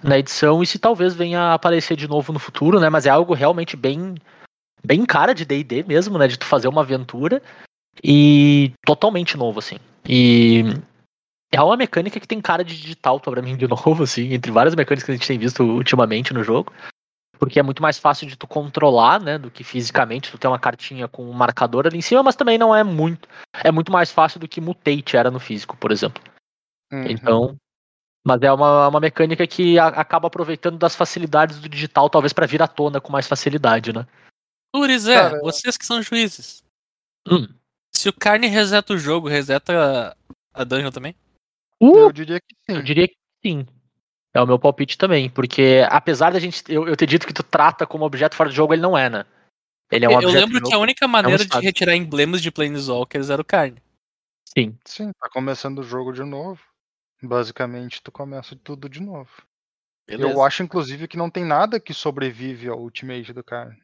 na 0.04 0.20
edição. 0.20 0.62
E 0.62 0.68
se 0.68 0.78
talvez 0.78 1.14
venha 1.14 1.40
a 1.40 1.54
aparecer 1.54 1.96
de 1.96 2.08
novo 2.08 2.34
no 2.34 2.40
futuro, 2.40 2.82
né? 2.82 2.90
Mas 2.90 3.06
é 3.06 3.12
algo 3.12 3.34
realmente 3.34 3.78
bem, 3.78 4.16
bem 4.86 5.06
cara 5.06 5.34
de 5.34 5.46
D&D 5.46 5.84
mesmo, 5.84 6.18
né? 6.18 6.28
De 6.28 6.38
tu 6.38 6.46
fazer 6.46 6.68
uma 6.68 6.82
aventura. 6.82 7.42
E 8.04 8.74
totalmente 8.86 9.38
novo, 9.38 9.60
assim. 9.60 9.78
E 10.06 10.64
é 11.56 11.62
uma 11.62 11.78
mecânica 11.78 12.20
que 12.20 12.28
tem 12.28 12.42
cara 12.42 12.64
de 12.64 12.80
digital 12.80 13.20
pra 13.20 13.42
mim 13.42 13.56
de 13.56 13.68
novo, 13.70 14.04
assim. 14.04 14.34
Entre 14.34 14.52
várias 14.52 14.76
mecânicas 14.76 15.06
que 15.06 15.12
a 15.12 15.16
gente 15.16 15.28
tem 15.28 15.38
visto 15.38 15.64
ultimamente 15.64 16.34
no 16.34 16.44
jogo 16.44 16.74
porque 17.40 17.60
é 17.60 17.64
muito 17.64 17.82
mais 17.82 18.00
fácil 18.00 18.26
de 18.26 18.38
tu 18.38 18.48
controlar, 18.48 19.20
né, 19.20 19.38
do 19.38 19.52
que 19.52 19.66
fisicamente, 19.66 20.32
tu 20.32 20.38
tem 20.38 20.50
uma 20.50 20.60
cartinha 20.60 21.10
com 21.10 21.30
um 21.30 21.34
marcador 21.34 21.86
ali 21.86 21.98
em 21.98 22.02
cima, 22.02 22.24
mas 22.24 22.38
também 22.38 22.58
não 22.58 22.74
é 22.74 22.86
muito, 22.86 23.28
é 23.62 23.70
muito 23.70 23.92
mais 23.92 24.10
fácil 24.12 24.40
do 24.40 24.48
que 24.48 24.62
Mutate 24.62 25.18
era 25.18 25.30
no 25.30 25.42
físico, 25.42 25.76
por 25.76 25.92
exemplo. 25.92 26.24
Uhum. 26.92 27.04
Então, 27.06 27.58
mas 28.26 28.42
é 28.42 28.54
uma, 28.54 28.88
uma 28.88 29.00
mecânica 29.02 29.46
que 29.46 29.78
a- 29.78 29.88
acaba 29.88 30.28
aproveitando 30.28 30.78
das 30.78 30.96
facilidades 30.96 31.60
do 31.60 31.68
digital, 31.68 32.10
talvez 32.10 32.32
pra 32.32 32.46
vir 32.46 32.62
à 32.62 32.68
tona 32.68 33.02
com 33.02 33.12
mais 33.12 33.28
facilidade, 33.28 33.92
né? 33.92 34.08
Luris, 34.74 35.06
é, 35.06 35.16
Cara, 35.16 35.42
vocês 35.42 35.76
que 35.76 35.86
são 35.86 36.02
juízes. 36.02 36.64
Hum. 37.28 37.48
Se 37.92 38.08
o 38.08 38.14
carne 38.14 38.48
reseta 38.48 38.94
o 38.94 38.98
jogo, 38.98 39.28
reseta 39.28 40.16
a 40.54 40.64
dungeon 40.64 40.92
também? 40.92 41.14
Eu 41.86 42.12
diria 42.12 42.40
que 42.40 42.56
sim. 42.66 42.78
Eu 42.78 42.84
diria 42.84 43.08
que 43.08 43.16
sim. 43.44 43.66
É 44.34 44.42
o 44.42 44.48
meu 44.48 44.58
palpite 44.58 44.98
também, 44.98 45.30
porque 45.30 45.86
apesar 45.90 46.32
da 46.32 46.40
gente 46.40 46.64
eu, 46.68 46.88
eu 46.88 46.96
ter 46.96 47.06
dito 47.06 47.28
que 47.28 47.34
tu 47.34 47.44
trata 47.44 47.86
como 47.86 48.04
objeto 48.04 48.36
fora 48.36 48.50
do 48.50 48.56
jogo, 48.56 48.74
ele 48.74 48.82
não 48.82 48.98
é, 48.98 49.10
né? 49.10 49.26
Ele 49.92 50.06
é 50.06 50.10
um 50.10 50.14
eu 50.14 50.18
objeto 50.18 50.46
lembro 50.46 50.60
do 50.60 50.68
que 50.70 50.74
a 50.74 50.80
única 50.80 51.08
maneira 51.08 51.38
de 51.38 51.44
estado. 51.44 51.62
retirar 51.62 51.96
emblemas 51.96 52.42
de 52.42 52.50
Planeswalkers 52.50 53.30
era 53.30 53.42
o 53.42 53.46
carne. 53.46 53.82
Sim. 54.58 54.76
Sim, 54.86 55.12
tá 55.20 55.30
começando 55.30 55.80
o 55.80 55.84
jogo 55.84 56.12
de 56.12 56.24
novo. 56.24 56.60
Basicamente, 57.22 58.02
tu 58.02 58.12
começa 58.12 58.56
tudo 58.56 58.90
de 58.90 59.02
novo. 59.02 59.30
Eu 60.08 60.44
acho, 60.44 60.64
inclusive, 60.64 61.08
que 61.08 61.16
não 61.16 61.30
tem 61.30 61.46
nada 61.46 61.80
que 61.80 61.94
sobrevive 61.94 62.68
ao 62.68 62.80
Ultimate 62.80 63.32
do 63.32 63.44
cara. 63.44 63.76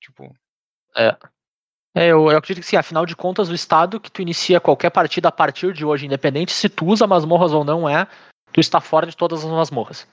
Tipo, 0.00 0.34
É, 0.96 1.16
eu, 1.94 2.30
eu 2.30 2.36
acredito 2.38 2.62
que 2.64 2.68
sim, 2.70 2.76
afinal 2.76 3.04
de 3.06 3.16
contas, 3.16 3.48
o 3.48 3.54
estado 3.54 4.00
que 4.00 4.10
tu 4.10 4.22
inicia 4.22 4.60
qualquer 4.60 4.90
partida 4.90 5.28
a 5.28 5.32
partir 5.32 5.72
de 5.72 5.84
hoje, 5.84 6.06
independente 6.06 6.52
se 6.52 6.68
tu 6.68 6.86
usa 6.86 7.06
masmorras 7.06 7.52
ou 7.52 7.64
não 7.64 7.88
é, 7.88 8.06
tu 8.52 8.60
está 8.60 8.80
fora 8.80 9.06
de 9.06 9.16
todas 9.16 9.44
as 9.44 9.50
masmorras. 9.50 10.06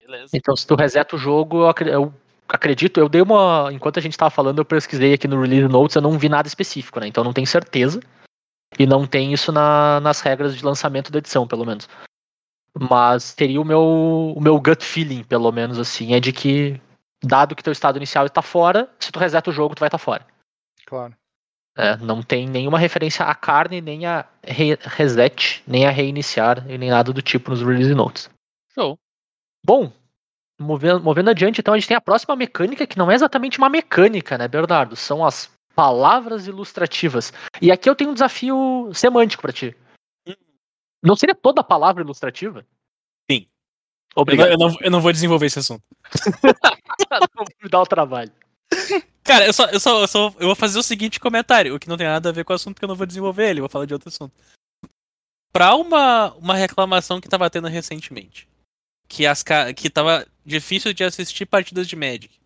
Beleza. 0.00 0.36
Então, 0.36 0.54
se 0.54 0.66
tu 0.66 0.74
reseta 0.74 1.16
o 1.16 1.18
jogo, 1.18 1.62
eu, 1.62 1.68
acre- 1.68 1.90
eu 1.90 2.12
acredito, 2.48 3.00
eu 3.00 3.08
dei 3.08 3.22
uma. 3.22 3.70
Enquanto 3.72 3.98
a 3.98 4.02
gente 4.02 4.18
tava 4.18 4.30
falando, 4.30 4.58
eu 4.58 4.64
pesquisei 4.64 5.14
aqui 5.14 5.26
no 5.26 5.40
Release 5.40 5.66
Notes, 5.66 5.96
eu 5.96 6.02
não 6.02 6.18
vi 6.18 6.28
nada 6.28 6.46
específico, 6.46 7.00
né? 7.00 7.06
Então 7.06 7.24
não 7.24 7.32
tenho 7.32 7.46
certeza. 7.46 8.00
E 8.78 8.86
não 8.86 9.06
tem 9.06 9.32
isso 9.32 9.50
na- 9.52 10.00
nas 10.00 10.20
regras 10.20 10.56
de 10.56 10.64
lançamento 10.64 11.10
da 11.10 11.18
edição, 11.18 11.46
pelo 11.46 11.64
menos. 11.64 11.88
Mas 12.78 13.32
teria 13.32 13.60
o 13.60 13.64
meu, 13.64 14.34
o 14.36 14.40
meu 14.40 14.60
gut 14.60 14.84
feeling, 14.84 15.22
pelo 15.22 15.50
menos 15.52 15.78
assim, 15.78 16.12
é 16.12 16.20
de 16.20 16.32
que, 16.32 16.80
dado 17.22 17.54
que 17.54 17.62
teu 17.62 17.72
estado 17.72 17.96
inicial 17.96 18.26
está 18.26 18.42
fora, 18.42 18.90
se 18.98 19.12
tu 19.12 19.18
reseta 19.18 19.50
o 19.50 19.52
jogo, 19.52 19.76
tu 19.76 19.80
vai 19.80 19.86
estar 19.86 19.98
fora. 19.98 20.26
Claro. 20.86 21.14
É, 21.76 21.96
não 21.96 22.22
tem 22.22 22.48
nenhuma 22.48 22.78
referência 22.78 23.24
à 23.24 23.34
carne, 23.34 23.80
nem 23.80 24.06
a 24.06 24.24
re 24.42 24.78
reset, 24.80 25.62
nem 25.66 25.86
a 25.86 25.90
reiniciar, 25.90 26.64
e 26.70 26.78
nem 26.78 26.90
nada 26.90 27.12
do 27.12 27.20
tipo 27.20 27.50
nos 27.50 27.62
release 27.62 27.92
notes. 27.94 28.30
Show. 28.72 28.96
Bom, 29.64 29.92
movendo, 30.58 31.02
movendo 31.02 31.30
adiante, 31.30 31.60
então 31.60 31.74
a 31.74 31.78
gente 31.78 31.88
tem 31.88 31.96
a 31.96 32.00
próxima 32.00 32.36
mecânica, 32.36 32.86
que 32.86 32.96
não 32.96 33.10
é 33.10 33.14
exatamente 33.14 33.58
uma 33.58 33.68
mecânica, 33.68 34.38
né, 34.38 34.46
Bernardo? 34.46 34.94
São 34.94 35.24
as 35.24 35.50
palavras 35.74 36.46
ilustrativas. 36.46 37.32
E 37.60 37.72
aqui 37.72 37.90
eu 37.90 37.96
tenho 37.96 38.10
um 38.10 38.14
desafio 38.14 38.90
semântico 38.94 39.42
pra 39.42 39.52
ti. 39.52 39.76
Não 41.02 41.16
seria 41.16 41.34
toda 41.34 41.60
a 41.60 41.64
palavra 41.64 42.02
ilustrativa? 42.02 42.64
Sim. 43.30 43.46
Eu 44.16 44.16
não, 44.16 44.22
Obrigado. 44.22 44.50
eu, 44.50 44.58
não, 44.58 44.76
eu 44.80 44.90
não 44.90 45.00
vou 45.00 45.12
desenvolver 45.12 45.46
esse 45.46 45.58
assunto. 45.58 45.82
Não 47.10 47.28
vou 47.34 47.46
me 47.62 47.68
dar 47.68 47.82
o 47.82 47.86
trabalho. 47.86 48.32
Cara, 49.24 49.46
eu 49.46 49.52
só, 49.52 49.66
eu 49.66 49.80
só, 49.80 50.00
eu 50.00 50.06
só 50.06 50.34
eu 50.38 50.46
vou 50.46 50.54
fazer 50.54 50.78
o 50.78 50.82
seguinte 50.82 51.18
comentário, 51.18 51.74
o 51.74 51.78
que 51.78 51.88
não 51.88 51.96
tem 51.96 52.06
nada 52.06 52.28
a 52.28 52.32
ver 52.32 52.44
com 52.44 52.52
o 52.52 52.56
assunto, 52.56 52.74
porque 52.74 52.84
eu 52.84 52.88
não 52.88 52.94
vou 52.94 53.06
desenvolver 53.06 53.48
ele, 53.48 53.60
vou 53.60 53.70
falar 53.70 53.86
de 53.86 53.94
outro 53.94 54.10
assunto. 54.10 54.34
Pra 55.50 55.74
uma, 55.74 56.34
uma 56.34 56.54
reclamação 56.54 57.20
que 57.20 57.28
tava 57.28 57.48
tendo 57.48 57.68
recentemente, 57.68 58.46
que, 59.08 59.26
as, 59.26 59.42
que 59.74 59.88
tava 59.88 60.26
difícil 60.44 60.92
de 60.92 61.04
assistir 61.04 61.46
partidas 61.46 61.88
de 61.88 61.96
Magic, 61.96 62.38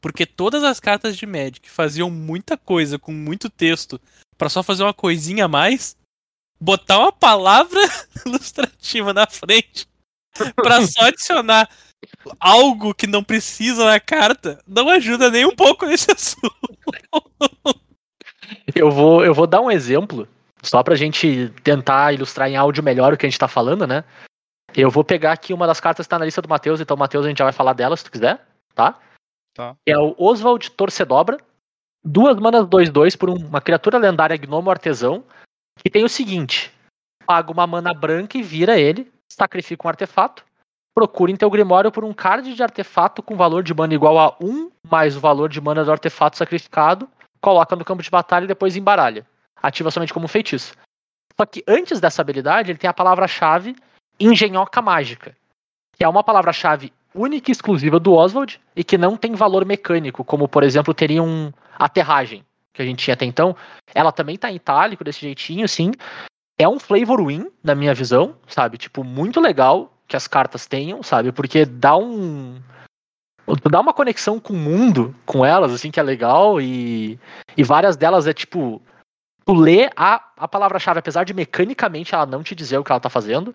porque 0.00 0.24
todas 0.24 0.64
as 0.64 0.80
cartas 0.80 1.16
de 1.16 1.26
Magic 1.26 1.68
faziam 1.68 2.10
muita 2.10 2.56
coisa 2.56 2.98
com 2.98 3.12
muito 3.12 3.50
texto 3.50 4.00
pra 4.38 4.48
só 4.48 4.62
fazer 4.62 4.84
uma 4.84 4.94
coisinha 4.94 5.44
a 5.44 5.48
mais, 5.48 5.96
botar 6.58 6.98
uma 6.98 7.12
palavra 7.12 7.80
ilustrativa 8.24 9.12
na 9.12 9.26
frente 9.26 9.86
pra 10.54 10.86
só 10.86 11.02
adicionar 11.06 11.68
algo 12.40 12.94
que 12.94 13.06
não 13.06 13.22
precisa 13.22 13.84
na 13.84 14.00
carta, 14.00 14.62
não 14.66 14.88
ajuda 14.88 15.30
nem 15.30 15.44
um 15.46 15.54
pouco 15.54 15.86
nesse 15.86 16.10
assunto. 16.12 16.52
Eu 18.74 18.90
vou, 18.90 19.24
eu 19.24 19.34
vou 19.34 19.46
dar 19.46 19.60
um 19.60 19.70
exemplo 19.70 20.28
Só 20.62 20.82
pra 20.82 20.94
gente 20.94 21.48
tentar 21.64 22.12
ilustrar 22.12 22.48
em 22.48 22.56
áudio 22.56 22.82
melhor 22.82 23.12
o 23.12 23.16
que 23.16 23.26
a 23.26 23.28
gente 23.28 23.38
tá 23.38 23.48
falando, 23.48 23.86
né? 23.86 24.04
Eu 24.74 24.90
vou 24.90 25.04
pegar 25.04 25.32
aqui 25.32 25.52
uma 25.52 25.66
das 25.66 25.80
cartas 25.80 26.06
que 26.06 26.10
tá 26.10 26.18
na 26.18 26.24
lista 26.24 26.40
do 26.40 26.48
Matheus, 26.48 26.80
então, 26.80 26.96
Matheus, 26.96 27.26
a 27.26 27.28
gente 27.28 27.38
já 27.38 27.44
vai 27.44 27.52
falar 27.52 27.72
dela 27.74 27.96
se 27.96 28.04
tu 28.04 28.10
quiser, 28.10 28.46
tá? 28.74 28.98
Tá. 29.54 29.76
É 29.86 29.98
o 29.98 30.14
Oswald 30.18 30.70
Torcedobra. 30.70 31.36
Duas 32.04 32.36
manas 32.38 32.66
2-2 32.66 33.16
por 33.16 33.28
um- 33.28 33.46
uma 33.46 33.60
criatura 33.60 33.98
lendária 33.98 34.36
gnomo 34.36 34.70
artesão. 34.70 35.24
Que 35.78 35.90
tem 35.90 36.04
o 36.04 36.08
seguinte: 36.08 36.72
paga 37.26 37.52
uma 37.52 37.66
mana 37.66 37.92
branca 37.92 38.38
e 38.38 38.42
vira 38.42 38.78
ele, 38.80 39.12
sacrifica 39.30 39.86
um 39.86 39.90
artefato. 39.90 40.44
Procura 40.94 41.32
em 41.32 41.36
teu 41.36 41.48
grimório 41.48 41.90
por 41.90 42.04
um 42.04 42.12
card 42.12 42.54
de 42.54 42.62
artefato 42.62 43.22
com 43.22 43.36
valor 43.36 43.62
de 43.62 43.72
mana 43.72 43.94
igual 43.94 44.18
a 44.18 44.36
1 44.40 44.70
mais 44.90 45.16
o 45.16 45.20
valor 45.20 45.48
de 45.48 45.60
mana 45.60 45.84
do 45.84 45.90
artefato 45.90 46.36
sacrificado. 46.36 47.08
Coloca 47.40 47.74
no 47.74 47.84
campo 47.84 48.02
de 48.02 48.10
batalha 48.10 48.44
e 48.44 48.48
depois 48.48 48.76
embaralha. 48.76 49.26
Ativa 49.62 49.90
somente 49.90 50.12
como 50.12 50.28
feitiço. 50.28 50.74
Só 51.38 51.46
que 51.46 51.64
antes 51.66 51.98
dessa 51.98 52.20
habilidade, 52.20 52.70
ele 52.70 52.78
tem 52.78 52.90
a 52.90 52.94
palavra-chave 52.94 53.74
Engenhoca 54.20 54.82
Mágica, 54.82 55.34
que 55.96 56.04
é 56.04 56.08
uma 56.08 56.22
palavra-chave 56.22 56.92
única 57.14 57.50
e 57.50 57.52
exclusiva 57.52 57.98
do 57.98 58.12
Oswald 58.12 58.60
e 58.76 58.84
que 58.84 58.98
não 58.98 59.16
tem 59.16 59.34
valor 59.34 59.64
mecânico, 59.64 60.24
como 60.24 60.46
por 60.46 60.62
exemplo 60.62 60.94
teria 60.94 61.22
um 61.22 61.52
aterragem 61.78 62.44
que 62.72 62.82
a 62.82 62.84
gente 62.84 63.04
tinha 63.04 63.14
até 63.14 63.24
então. 63.24 63.56
Ela 63.94 64.12
também 64.12 64.36
tá 64.36 64.50
em 64.50 64.56
itálico 64.56 65.04
desse 65.04 65.20
jeitinho, 65.20 65.64
assim. 65.64 65.92
É 66.58 66.68
um 66.68 66.78
flavor 66.78 67.26
win, 67.26 67.50
na 67.62 67.74
minha 67.74 67.94
visão, 67.94 68.36
sabe? 68.46 68.78
Tipo, 68.78 69.04
muito 69.04 69.40
legal 69.40 69.91
que 70.12 70.16
as 70.16 70.28
cartas 70.28 70.66
tenham, 70.66 71.02
sabe? 71.02 71.32
Porque 71.32 71.64
dá 71.64 71.96
um. 71.96 72.60
Dá 73.70 73.80
uma 73.80 73.94
conexão 73.94 74.38
com 74.38 74.52
o 74.52 74.56
mundo, 74.56 75.14
com 75.24 75.44
elas, 75.44 75.72
assim, 75.72 75.90
que 75.90 75.98
é 75.98 76.02
legal. 76.02 76.60
E, 76.60 77.18
e 77.56 77.64
várias 77.64 77.96
delas 77.96 78.26
é 78.26 78.34
tipo. 78.34 78.80
Tu 79.44 79.54
lê 79.54 79.90
a, 79.96 80.22
a 80.36 80.46
palavra-chave, 80.46 81.00
apesar 81.00 81.24
de 81.24 81.34
mecanicamente 81.34 82.14
ela 82.14 82.26
não 82.26 82.42
te 82.42 82.54
dizer 82.54 82.78
o 82.78 82.84
que 82.84 82.92
ela 82.92 83.00
tá 83.00 83.08
fazendo, 83.08 83.52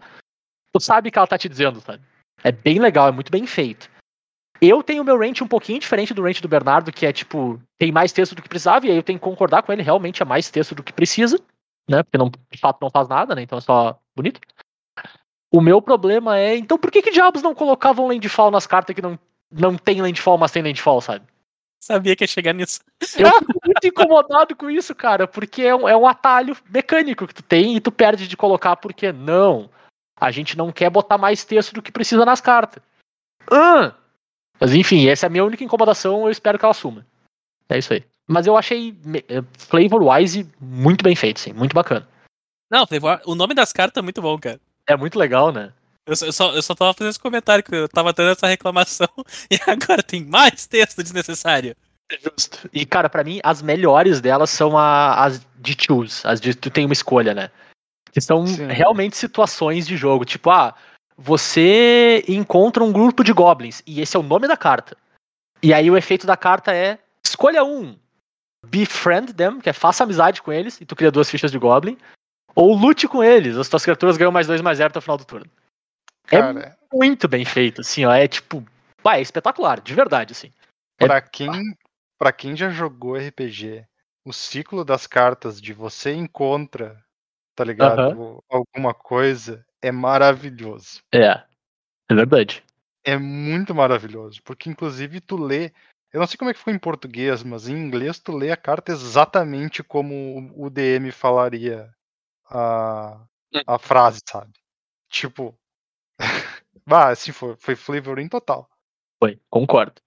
tu 0.73 0.81
sabe 0.81 1.07
o 1.07 1.11
que 1.11 1.17
ela 1.17 1.27
tá 1.27 1.37
te 1.37 1.47
dizendo, 1.47 1.79
sabe? 1.79 2.01
É 2.43 2.51
bem 2.51 2.79
legal, 2.79 3.07
é 3.07 3.11
muito 3.11 3.31
bem 3.31 3.45
feito. 3.47 3.89
Eu 4.59 4.83
tenho 4.83 5.03
meu 5.03 5.17
range 5.17 5.43
um 5.43 5.47
pouquinho 5.47 5.79
diferente 5.79 6.13
do 6.13 6.23
range 6.23 6.41
do 6.41 6.47
Bernardo, 6.49 6.91
que 6.91 7.05
é 7.05 7.13
tipo, 7.13 7.61
tem 7.77 7.89
mais 7.91 8.11
texto 8.11 8.35
do 8.35 8.41
que 8.41 8.49
precisava, 8.49 8.85
e 8.85 8.91
aí 8.91 8.97
eu 8.97 9.03
tenho 9.03 9.19
que 9.19 9.23
concordar 9.23 9.63
com 9.63 9.71
ele, 9.71 9.83
realmente 9.83 10.21
é 10.21 10.25
mais 10.25 10.49
texto 10.49 10.75
do 10.75 10.83
que 10.83 10.91
precisa, 10.91 11.39
né? 11.89 12.03
Porque 12.03 12.17
não, 12.17 12.29
de 12.29 12.59
fato 12.59 12.79
não 12.81 12.89
faz 12.89 13.07
nada, 13.07 13.33
né? 13.33 13.43
Então 13.43 13.59
é 13.59 13.61
só 13.61 13.97
bonito. 14.13 14.41
O 15.51 15.61
meu 15.61 15.81
problema 15.81 16.37
é, 16.37 16.57
então 16.57 16.77
por 16.77 16.91
que 16.91 17.01
que 17.01 17.11
diabos 17.11 17.41
não 17.41 17.55
colocavam 17.55 18.07
landfall 18.07 18.51
nas 18.51 18.67
cartas 18.67 18.95
que 18.95 19.01
não, 19.01 19.17
não 19.51 19.77
tem 19.77 20.01
landfall, 20.01 20.37
mas 20.37 20.51
tem 20.51 20.61
landfall, 20.61 21.01
sabe? 21.01 21.25
Sabia 21.79 22.15
que 22.15 22.23
ia 22.23 22.27
chegar 22.27 22.53
nisso. 22.53 22.81
Eu 23.17 23.31
fico 23.39 23.59
muito 23.65 23.87
incomodado 23.87 24.55
com 24.55 24.69
isso, 24.69 24.93
cara, 24.93 25.27
porque 25.27 25.61
é 25.61 25.75
um, 25.75 25.87
é 25.87 25.95
um 25.95 26.07
atalho 26.07 26.57
mecânico 26.69 27.27
que 27.27 27.33
tu 27.33 27.43
tem 27.43 27.75
e 27.75 27.79
tu 27.79 27.91
perde 27.91 28.27
de 28.27 28.35
colocar 28.35 28.75
porque 28.75 29.11
não. 29.11 29.69
A 30.19 30.31
gente 30.31 30.57
não 30.57 30.71
quer 30.71 30.89
botar 30.89 31.17
mais 31.17 31.45
texto 31.45 31.73
do 31.73 31.81
que 31.81 31.91
precisa 31.91 32.25
nas 32.25 32.41
cartas. 32.41 32.83
Ah! 33.51 33.93
Mas 34.59 34.73
enfim, 34.73 35.07
essa 35.07 35.25
é 35.25 35.27
a 35.27 35.29
minha 35.29 35.45
única 35.45 35.63
incomodação, 35.63 36.25
eu 36.25 36.31
espero 36.31 36.57
que 36.57 36.65
ela 36.65 36.73
suma. 36.73 37.05
É 37.69 37.77
isso 37.77 37.93
aí. 37.93 38.03
Mas 38.27 38.47
eu 38.47 38.57
achei 38.57 38.97
eh, 39.29 39.43
flavor-wise 39.57 40.49
muito 40.59 41.03
bem 41.03 41.15
feito, 41.15 41.39
sim, 41.39 41.53
muito 41.53 41.73
bacana. 41.73 42.07
Não, 42.69 42.85
o 43.25 43.35
nome 43.35 43.53
das 43.53 43.71
cartas 43.71 44.01
é 44.01 44.03
muito 44.03 44.21
bom, 44.21 44.37
cara. 44.37 44.59
É 44.87 44.95
muito 44.95 45.19
legal, 45.19 45.51
né? 45.51 45.73
Eu 46.05 46.15
só, 46.15 46.25
eu, 46.25 46.31
só, 46.31 46.55
eu 46.55 46.61
só 46.61 46.73
tava 46.73 46.93
fazendo 46.93 47.09
esse 47.09 47.19
comentário, 47.19 47.63
que 47.63 47.75
eu 47.75 47.89
tava 47.89 48.13
tendo 48.13 48.29
essa 48.29 48.47
reclamação, 48.47 49.09
e 49.51 49.59
agora 49.67 50.01
tem 50.01 50.23
mais 50.23 50.65
texto 50.65 51.03
desnecessário. 51.03 51.75
Justo. 52.23 52.69
E, 52.71 52.85
cara, 52.85 53.09
pra 53.09 53.23
mim, 53.25 53.41
as 53.43 53.61
melhores 53.61 54.21
delas 54.21 54.49
são 54.49 54.77
a- 54.77 55.25
as 55.25 55.45
de 55.57 55.75
choose, 55.77 56.21
as 56.23 56.39
de 56.39 56.55
tu 56.55 56.69
tem 56.69 56.85
uma 56.85 56.93
escolha, 56.93 57.33
né? 57.33 57.51
Que 58.13 58.21
são 58.21 58.47
Sim. 58.47 58.67
realmente 58.67 59.17
situações 59.17 59.85
de 59.85 59.97
jogo. 59.97 60.23
Tipo, 60.23 60.49
ah, 60.49 60.73
você 61.17 62.23
encontra 62.29 62.81
um 62.81 62.93
grupo 62.93 63.23
de 63.25 63.33
goblins, 63.33 63.83
e 63.85 63.99
esse 63.99 64.15
é 64.15 64.19
o 64.19 64.23
nome 64.23 64.47
da 64.47 64.55
carta. 64.55 64.95
E 65.61 65.73
aí 65.73 65.91
o 65.91 65.97
efeito 65.97 66.25
da 66.25 66.37
carta 66.37 66.73
é 66.73 66.97
escolha 67.25 67.65
um. 67.65 67.97
Befriend 68.65 69.33
them, 69.33 69.59
que 69.59 69.69
é 69.69 69.73
faça 69.73 70.03
amizade 70.05 70.41
com 70.41 70.53
eles, 70.53 70.79
e 70.79 70.85
tu 70.85 70.95
cria 70.95 71.11
duas 71.11 71.29
fichas 71.29 71.51
de 71.51 71.59
goblin. 71.59 71.97
Ou 72.57 72.73
lute 72.73 73.07
com 73.07 73.23
eles, 73.23 73.55
as 73.55 73.69
tuas 73.69 73.83
criaturas 73.83 74.17
ganham 74.17 74.31
mais 74.31 74.47
dois 74.47 74.61
mais 74.61 74.79
zero 74.79 74.89
até 74.89 74.97
o 74.97 75.01
final 75.01 75.15
do 75.15 75.25
turno. 75.25 75.45
É 76.25 76.41
Cara, 76.41 76.75
muito 76.91 77.27
bem 77.27 77.45
feito, 77.45 77.81
assim, 77.81 78.03
ó. 78.03 78.11
É 78.11 78.27
tipo. 78.27 78.65
Vai, 79.03 79.19
é 79.19 79.21
espetacular, 79.21 79.79
de 79.79 79.93
verdade, 79.93 80.31
assim. 80.31 80.51
É- 80.99 81.05
pra 81.05 81.21
quem, 81.21 81.77
pra 82.17 82.31
quem 82.31 82.55
já 82.55 82.71
jogou 82.71 83.15
RPG, 83.15 83.85
o 84.25 84.33
ciclo 84.33 84.83
das 84.83 85.05
cartas 85.05 85.61
de 85.61 85.71
você 85.71 86.15
encontra, 86.15 86.99
tá 87.55 87.63
ligado? 87.63 88.43
Alguma 88.49 88.91
coisa 88.91 89.63
é 89.79 89.91
maravilhoso. 89.91 91.01
É. 91.13 91.43
É 92.09 92.15
verdade. 92.15 92.63
É 93.05 93.17
muito 93.17 93.75
maravilhoso. 93.75 94.41
Porque, 94.43 94.67
inclusive, 94.67 95.21
tu 95.21 95.37
lê. 95.37 95.71
Eu 96.11 96.21
não 96.21 96.25
sei 96.25 96.37
como 96.37 96.49
é 96.49 96.53
que 96.53 96.59
ficou 96.59 96.73
em 96.73 96.79
português, 96.79 97.43
mas 97.43 97.67
em 97.67 97.73
inglês 97.77 98.17
tu 98.17 98.35
lê 98.35 98.49
a 98.51 98.57
carta 98.57 98.91
exatamente 98.91 99.83
como 99.83 100.51
o 100.55 100.71
DM 100.71 101.11
falaria 101.11 101.93
a, 102.49 103.19
a 103.65 103.79
frase, 103.79 104.19
sabe? 104.27 104.51
Tipo. 105.09 105.57
bah, 106.85 107.09
assim, 107.09 107.31
foi, 107.31 107.55
foi 107.57 107.75
flavoring 107.75 108.27
total. 108.27 108.69
Foi, 109.19 109.39
concordo. 109.49 110.01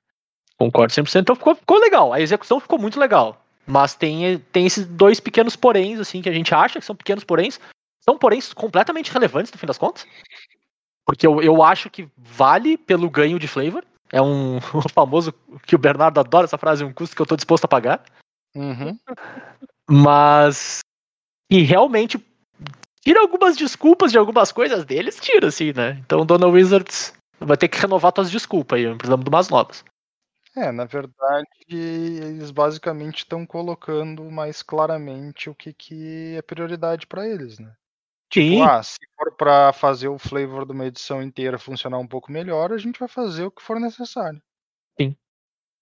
Concordo 0.58 0.92
100%. 0.92 1.20
Então 1.20 1.36
ficou, 1.36 1.54
ficou 1.54 1.78
legal. 1.78 2.12
A 2.12 2.20
execução 2.20 2.60
ficou 2.60 2.78
muito 2.78 3.00
legal. 3.00 3.42
Mas 3.66 3.94
tem, 3.94 4.38
tem 4.52 4.66
esses 4.66 4.86
dois 4.86 5.20
pequenos 5.20 5.56
poréns, 5.56 6.00
assim, 6.00 6.20
que 6.20 6.28
a 6.28 6.32
gente 6.32 6.54
acha 6.54 6.78
que 6.78 6.84
são 6.84 6.96
pequenos 6.96 7.24
poréns. 7.24 7.60
São 8.00 8.18
poréns 8.18 8.52
completamente 8.52 9.12
relevantes, 9.12 9.52
no 9.52 9.58
fim 9.58 9.66
das 9.66 9.78
contas. 9.78 10.06
Porque 11.06 11.26
eu, 11.26 11.42
eu 11.42 11.62
acho 11.62 11.90
que 11.90 12.08
vale 12.16 12.76
pelo 12.76 13.10
ganho 13.10 13.38
de 13.38 13.48
flavor. 13.48 13.84
É 14.12 14.20
um 14.20 14.56
o 14.74 14.88
famoso 14.92 15.32
que 15.66 15.74
o 15.74 15.78
Bernardo 15.78 16.18
adora 16.18 16.44
essa 16.44 16.58
frase, 16.58 16.84
um 16.84 16.92
custo 16.92 17.14
que 17.14 17.22
eu 17.22 17.26
tô 17.26 17.36
disposto 17.36 17.64
a 17.64 17.68
pagar. 17.68 18.04
Uhum. 18.54 18.98
Mas. 19.88 20.80
E 21.50 21.62
realmente 21.62 22.18
tira 23.00 23.20
algumas 23.20 23.56
desculpas 23.56 24.12
de 24.12 24.18
algumas 24.18 24.52
coisas 24.52 24.84
deles, 24.84 25.18
tira, 25.20 25.48
assim, 25.48 25.72
né? 25.72 25.98
Então, 26.04 26.24
Dona 26.24 26.46
Wizards 26.46 27.12
vai 27.38 27.56
ter 27.56 27.68
que 27.68 27.78
renovar 27.78 28.12
tuas 28.12 28.30
desculpas 28.30 28.78
aí. 28.78 28.94
Precisamos 28.96 29.24
de 29.24 29.28
umas 29.30 29.48
novas. 29.48 29.84
É, 30.56 30.72
na 30.72 30.84
verdade, 30.84 31.46
eles 31.68 32.50
basicamente 32.50 33.18
estão 33.18 33.46
colocando 33.46 34.28
mais 34.30 34.62
claramente 34.62 35.48
o 35.48 35.54
que, 35.54 35.72
que 35.72 36.34
é 36.36 36.42
prioridade 36.42 37.06
pra 37.06 37.26
eles, 37.26 37.58
né? 37.58 37.72
Sim. 38.32 38.62
Ah, 38.62 38.82
se 38.82 38.98
for 39.16 39.32
pra 39.36 39.72
fazer 39.72 40.08
o 40.08 40.18
flavor 40.18 40.66
de 40.66 40.72
uma 40.72 40.86
edição 40.86 41.22
inteira 41.22 41.58
funcionar 41.58 41.98
um 41.98 42.06
pouco 42.06 42.30
melhor, 42.32 42.72
a 42.72 42.78
gente 42.78 42.98
vai 42.98 43.08
fazer 43.08 43.44
o 43.44 43.50
que 43.50 43.62
for 43.62 43.78
necessário. 43.80 44.40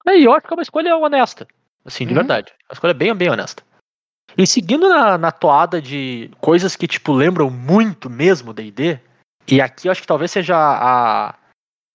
Aí 0.06 0.24
eu 0.24 0.32
acho 0.32 0.46
que 0.46 0.52
é 0.54 0.56
uma 0.56 0.62
escolha 0.62 0.96
honesta. 0.96 1.46
Assim, 1.84 2.04
de 2.06 2.12
Uhum. 2.12 2.20
verdade. 2.20 2.52
Uma 2.68 2.72
escolha 2.72 2.94
bem, 2.94 3.14
bem 3.14 3.30
honesta. 3.30 3.62
E 4.36 4.46
seguindo 4.46 4.88
na, 4.88 5.18
na 5.18 5.32
toada 5.32 5.80
de 5.80 6.30
coisas 6.40 6.76
que, 6.76 6.86
tipo, 6.86 7.12
lembram 7.12 7.50
muito 7.50 8.08
mesmo 8.08 8.52
D&D, 8.52 9.00
e 9.46 9.60
aqui 9.60 9.88
eu 9.88 9.92
acho 9.92 10.02
que 10.02 10.06
talvez 10.06 10.30
seja 10.30 10.56
a, 10.56 11.34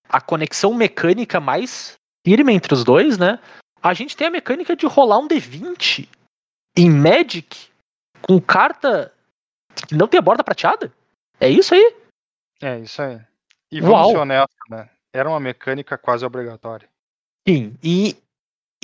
a 0.09 0.21
conexão 0.21 0.73
mecânica 0.73 1.39
mais 1.39 1.93
firme 2.25 2.53
entre 2.53 2.73
os 2.73 2.83
dois, 2.83 3.17
né? 3.17 3.39
A 3.81 3.93
gente 3.93 4.17
tem 4.17 4.27
a 4.27 4.31
mecânica 4.31 4.75
de 4.75 4.85
rolar 4.87 5.19
um 5.19 5.27
D20 5.27 6.07
em 6.75 6.89
Magic 6.89 7.69
com 8.21 8.41
carta 8.41 9.13
que 9.87 9.95
não 9.95 10.07
tem 10.07 10.17
a 10.17 10.21
borda 10.21 10.43
prateada. 10.43 10.91
É 11.39 11.49
isso 11.49 11.75
aí? 11.75 11.95
É, 12.61 12.79
isso 12.79 13.01
aí. 13.01 13.19
E 13.71 13.81
vamos 13.81 14.11
ser 14.11 14.17
honestos, 14.17 14.57
né? 14.69 14.89
Era 15.13 15.29
uma 15.29 15.39
mecânica 15.39 15.97
quase 15.97 16.25
obrigatória. 16.25 16.87
Sim, 17.47 17.75
e, 17.83 18.17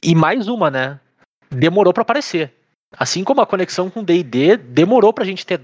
e 0.03 0.13
mais 0.13 0.47
uma, 0.47 0.69
né? 0.69 0.99
Demorou 1.49 1.93
pra 1.93 2.03
aparecer. 2.03 2.53
Assim 2.91 3.23
como 3.23 3.41
a 3.41 3.47
conexão 3.47 3.89
com 3.89 4.03
D&D 4.03 4.57
demorou 4.57 5.13
pra 5.13 5.25
gente 5.25 5.45
ter 5.45 5.61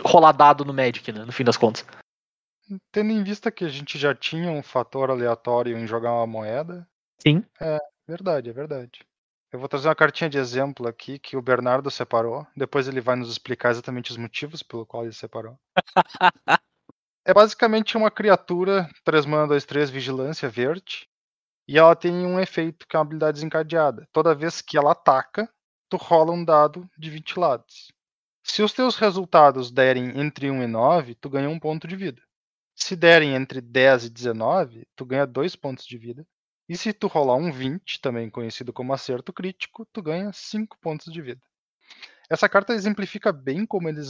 rolar 0.00 0.32
dado 0.32 0.64
no 0.64 0.72
Magic, 0.72 1.12
né? 1.12 1.24
No 1.24 1.32
fim 1.32 1.44
das 1.44 1.56
contas. 1.56 1.84
Tendo 2.90 3.12
em 3.12 3.22
vista 3.22 3.50
que 3.50 3.64
a 3.64 3.68
gente 3.68 3.98
já 3.98 4.14
tinha 4.14 4.50
um 4.50 4.62
fator 4.62 5.10
aleatório 5.10 5.76
em 5.76 5.86
jogar 5.86 6.12
uma 6.12 6.26
moeda. 6.26 6.88
Sim. 7.20 7.44
É, 7.60 7.78
verdade, 8.06 8.48
é 8.48 8.52
verdade. 8.52 9.04
Eu 9.52 9.58
vou 9.58 9.68
trazer 9.68 9.88
uma 9.88 9.94
cartinha 9.94 10.30
de 10.30 10.38
exemplo 10.38 10.88
aqui 10.88 11.18
que 11.18 11.36
o 11.36 11.42
Bernardo 11.42 11.90
separou. 11.90 12.46
Depois 12.56 12.88
ele 12.88 13.02
vai 13.02 13.16
nos 13.16 13.30
explicar 13.30 13.70
exatamente 13.70 14.10
os 14.10 14.16
motivos 14.16 14.62
pelo 14.62 14.86
qual 14.86 15.04
ele 15.04 15.12
separou. 15.12 15.58
É 17.24 17.32
basicamente 17.32 17.96
uma 17.96 18.10
criatura 18.10 18.90
3 19.04 19.26
mana 19.26 19.46
2 19.46 19.64
3 19.64 19.88
vigilância 19.90 20.48
verde. 20.48 21.08
E 21.68 21.78
ela 21.78 21.94
tem 21.94 22.12
um 22.26 22.40
efeito 22.40 22.84
que 22.88 22.96
é 22.96 22.98
uma 22.98 23.04
habilidade 23.04 23.34
desencadeada. 23.36 24.08
Toda 24.12 24.34
vez 24.34 24.60
que 24.60 24.76
ela 24.76 24.90
ataca, 24.90 25.48
tu 25.92 25.98
rola 25.98 26.32
um 26.32 26.42
dado 26.42 26.88
de 26.96 27.10
20 27.10 27.38
lados. 27.38 27.92
Se 28.42 28.62
os 28.62 28.72
teus 28.72 28.96
resultados 28.96 29.70
derem 29.70 30.18
entre 30.18 30.50
1 30.50 30.62
e 30.62 30.66
9, 30.66 31.14
tu 31.16 31.28
ganha 31.28 31.50
um 31.50 31.60
ponto 31.60 31.86
de 31.86 31.94
vida. 31.96 32.22
Se 32.74 32.96
derem 32.96 33.34
entre 33.34 33.60
10 33.60 34.06
e 34.06 34.10
19, 34.10 34.88
tu 34.96 35.04
ganha 35.04 35.26
2 35.26 35.54
pontos 35.54 35.84
de 35.84 35.98
vida. 35.98 36.26
E 36.66 36.78
se 36.78 36.94
tu 36.94 37.08
rolar 37.08 37.36
um 37.36 37.52
20, 37.52 38.00
também 38.00 38.30
conhecido 38.30 38.72
como 38.72 38.94
acerto 38.94 39.34
crítico, 39.34 39.86
tu 39.92 40.00
ganha 40.00 40.32
5 40.32 40.78
pontos 40.80 41.12
de 41.12 41.20
vida. 41.20 41.42
Essa 42.30 42.48
carta 42.48 42.72
exemplifica 42.72 43.30
bem 43.30 43.66
como 43.66 43.86
eles 43.86 44.08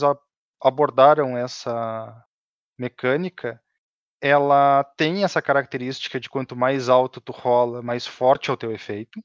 abordaram 0.61 1.37
essa 1.37 2.25
mecânica. 2.77 3.61
Ela 4.21 4.85
tem 4.95 5.25
essa 5.25 5.41
característica 5.41 6.17
de 6.17 6.29
quanto 6.29 6.55
mais 6.55 6.87
alto 6.87 7.19
tu 7.19 7.33
rola, 7.33 7.81
mais 7.81 8.07
forte 8.07 8.49
é 8.49 8.53
o 8.53 8.57
teu 8.57 8.71
efeito, 8.71 9.21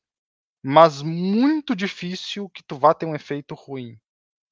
mas 0.62 1.03
muito 1.03 1.75
difícil 1.77 2.49
que 2.51 2.62
tu 2.62 2.77
vá 2.79 2.92
ter 2.94 3.07
um 3.07 3.14
efeito 3.14 3.55
ruim. 3.55 3.97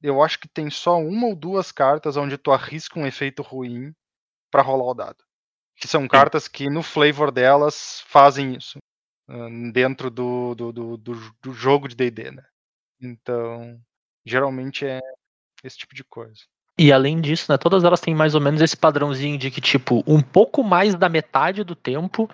Eu 0.03 0.23
acho 0.23 0.39
que 0.39 0.49
tem 0.49 0.71
só 0.71 0.99
uma 1.01 1.27
ou 1.27 1.35
duas 1.37 1.73
cartas 1.73 2.17
onde 2.17 2.37
tu 2.39 2.53
arrisca 2.53 2.99
um 2.99 3.07
efeito 3.07 3.43
ruim 3.43 3.93
para 4.51 4.63
rolar 4.63 4.91
o 4.91 4.95
dado. 4.95 5.25
Que 5.77 5.89
são 5.89 6.07
cartas 6.07 6.49
que 6.49 6.71
no 6.71 6.83
flavor 6.83 7.31
delas 7.31 8.03
fazem 8.07 8.55
isso. 8.55 8.79
Dentro 9.73 10.09
do, 10.11 10.55
do, 10.55 10.73
do, 10.73 10.97
do- 10.97 11.35
do 11.43 11.53
jogo 11.53 11.89
de 11.89 11.97
DD, 11.97 12.31
né? 12.31 12.45
Então, 13.01 13.81
geralmente 14.25 14.87
é 14.87 15.01
esse 15.65 15.77
tipo 15.79 15.95
de 15.95 16.05
coisa. 16.05 16.43
E 16.79 16.93
além 16.93 17.21
disso, 17.21 17.51
né, 17.51 17.59
todas 17.59 17.83
elas 17.85 18.01
têm 18.01 18.15
mais 18.15 18.35
ou 18.35 18.41
menos 18.41 18.61
esse 18.61 18.77
padrãozinho 18.77 19.37
de 19.39 19.51
que, 19.51 19.61
tipo, 19.61 20.05
um 20.07 20.23
pouco 20.23 20.63
mais 20.63 20.95
da 20.95 21.09
metade 21.09 21.65
do 21.65 21.75
tempo. 21.75 22.31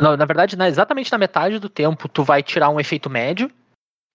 Não, 0.00 0.16
na 0.16 0.24
verdade, 0.24 0.56
né, 0.56 0.68
exatamente 0.68 1.10
na 1.10 1.18
metade 1.18 1.58
do 1.58 1.68
tempo, 1.68 2.08
tu 2.08 2.22
vai 2.22 2.42
tirar 2.42 2.68
um 2.68 2.78
efeito 2.78 3.08
médio. 3.08 3.50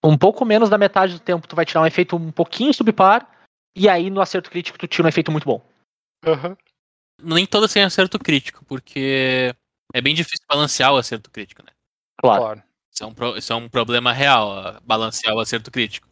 Um 0.04 0.16
pouco 0.16 0.44
menos 0.44 0.68
da 0.68 0.78
metade 0.78 1.14
do 1.14 1.20
tempo, 1.20 1.46
tu 1.46 1.56
vai 1.56 1.64
tirar 1.64 1.80
um 1.80 1.86
efeito 1.86 2.16
um 2.16 2.30
pouquinho 2.32 2.72
subpar. 2.74 3.28
E 3.76 3.88
aí, 3.88 4.10
no 4.10 4.20
acerto 4.20 4.50
crítico, 4.50 4.78
tu 4.78 4.86
tira 4.86 5.06
um 5.06 5.08
efeito 5.08 5.32
muito 5.32 5.44
bom. 5.44 5.64
Nem 7.20 7.46
todas 7.46 7.72
têm 7.72 7.82
acerto 7.84 8.18
crítico, 8.18 8.64
porque 8.64 9.54
é 9.92 10.00
bem 10.00 10.14
difícil 10.14 10.44
balancear 10.48 10.92
o 10.92 10.96
acerto 10.96 11.30
crítico, 11.30 11.62
né? 11.62 11.72
Claro. 12.20 12.42
Claro. 12.42 12.62
Isso 12.92 13.04
é 13.04 13.06
um, 13.06 13.14
pro- 13.14 13.36
isso 13.38 13.52
é 13.52 13.56
um 13.56 13.68
problema 13.68 14.12
real, 14.12 14.76
balancear 14.84 15.34
o 15.34 15.40
acerto 15.40 15.70
crítico. 15.70 16.08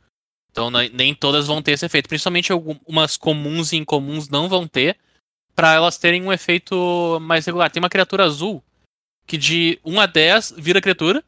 Então 0.50 0.70
ne- 0.70 0.88
nem 0.88 1.14
todas 1.14 1.46
vão 1.46 1.60
ter 1.62 1.72
esse 1.72 1.84
efeito. 1.84 2.08
Principalmente 2.08 2.50
algumas 2.50 3.16
comuns 3.16 3.72
e 3.72 3.76
incomuns 3.76 4.28
não 4.28 4.48
vão 4.48 4.66
ter, 4.66 4.98
pra 5.54 5.74
elas 5.74 5.98
terem 5.98 6.22
um 6.22 6.32
efeito 6.32 7.18
mais 7.20 7.44
regular. 7.44 7.70
Tem 7.70 7.82
uma 7.82 7.90
criatura 7.90 8.24
azul 8.24 8.62
que 9.30 9.38
de 9.38 9.78
1 9.84 10.00
a 10.00 10.06
10 10.06 10.54
vira 10.58 10.80
criatura, 10.80 11.22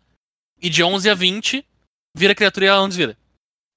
e 0.61 0.69
de 0.69 0.83
11 0.83 1.09
a 1.09 1.15
20 1.15 1.65
vira 2.17 2.35
criatura 2.35 2.67
e 2.67 2.69
ela 2.69 2.81
não 2.81 2.89
desvira. 2.89 3.17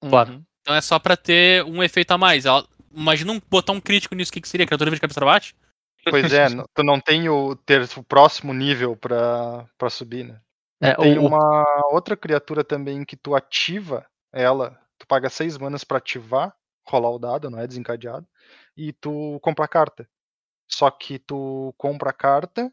Claro. 0.02 0.32
Uhum. 0.32 0.42
Então 0.60 0.74
é 0.74 0.80
só 0.80 0.98
pra 0.98 1.16
ter 1.16 1.62
um 1.64 1.80
efeito 1.80 2.10
a 2.10 2.18
mais. 2.18 2.44
Ela- 2.44 2.66
imagina 2.92 3.30
um 3.30 3.40
botar 3.48 3.72
um 3.72 3.80
crítico 3.80 4.16
nisso, 4.16 4.30
o 4.30 4.32
que, 4.32 4.40
que 4.40 4.48
seria? 4.48 4.66
Criatura 4.66 4.90
de 4.90 5.00
cabeça 5.00 5.20
pra 5.20 5.26
baixo? 5.26 5.54
Pois 6.10 6.32
é, 6.32 6.46
tu 6.74 6.82
não 6.82 6.98
tem 7.00 7.28
o, 7.28 7.54
ter 7.54 7.82
o 7.96 8.02
próximo 8.02 8.52
nível 8.52 8.96
pra, 8.96 9.64
pra 9.78 9.88
subir, 9.88 10.24
né? 10.24 10.40
É, 10.80 10.92
Tem 10.96 11.16
o- 11.18 11.26
uma 11.26 11.64
outra 11.92 12.16
criatura 12.16 12.64
também 12.64 13.04
que 13.04 13.16
tu 13.16 13.32
ativa 13.36 14.04
ela, 14.32 14.76
tu 14.98 15.06
paga 15.06 15.30
seis 15.30 15.56
manas 15.56 15.84
pra 15.84 15.98
ativar, 15.98 16.52
rolar 16.84 17.10
o 17.10 17.18
dado, 17.18 17.48
não 17.48 17.60
é 17.60 17.66
desencadeado, 17.66 18.26
e 18.76 18.92
tu 18.92 19.38
compra 19.40 19.64
a 19.64 19.68
carta. 19.68 20.08
Só 20.68 20.90
que 20.90 21.16
tu 21.20 21.72
compra 21.78 22.10
a 22.10 22.12
carta, 22.12 22.72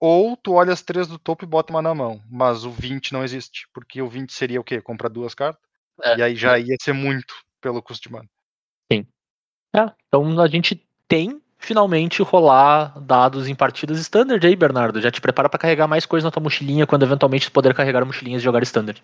ou 0.00 0.36
tu 0.36 0.54
olha 0.54 0.72
as 0.72 0.82
três 0.82 1.06
do 1.06 1.18
topo 1.18 1.44
e 1.44 1.48
bota 1.48 1.72
uma 1.72 1.82
na 1.82 1.94
mão. 1.94 2.20
Mas 2.28 2.64
o 2.64 2.70
20 2.70 3.12
não 3.12 3.22
existe, 3.22 3.68
porque 3.72 4.00
o 4.00 4.08
20 4.08 4.32
seria 4.32 4.60
o 4.60 4.64
quê? 4.64 4.80
Comprar 4.80 5.08
duas 5.08 5.34
cartas? 5.34 5.62
É. 6.02 6.16
E 6.16 6.22
aí 6.22 6.34
já 6.34 6.58
ia 6.58 6.76
ser 6.80 6.94
muito 6.94 7.34
pelo 7.60 7.82
custo 7.82 8.08
de 8.08 8.12
mana. 8.12 8.28
É, 9.74 9.90
então 10.08 10.40
a 10.40 10.48
gente 10.48 10.82
tem 11.06 11.40
finalmente 11.58 12.22
rolar 12.22 12.98
dados 13.00 13.46
em 13.48 13.54
partidas 13.54 13.98
standard 14.00 14.44
aí, 14.44 14.56
Bernardo. 14.56 15.00
Já 15.00 15.10
te 15.10 15.20
prepara 15.20 15.48
pra 15.48 15.58
carregar 15.58 15.86
mais 15.86 16.06
coisa 16.06 16.26
na 16.26 16.30
tua 16.30 16.42
mochilinha 16.42 16.86
quando 16.86 17.04
eventualmente 17.04 17.46
tu 17.46 17.52
poder 17.52 17.74
carregar 17.74 18.04
mochilinhas 18.04 18.42
e 18.42 18.44
jogar 18.44 18.62
standard. 18.62 19.00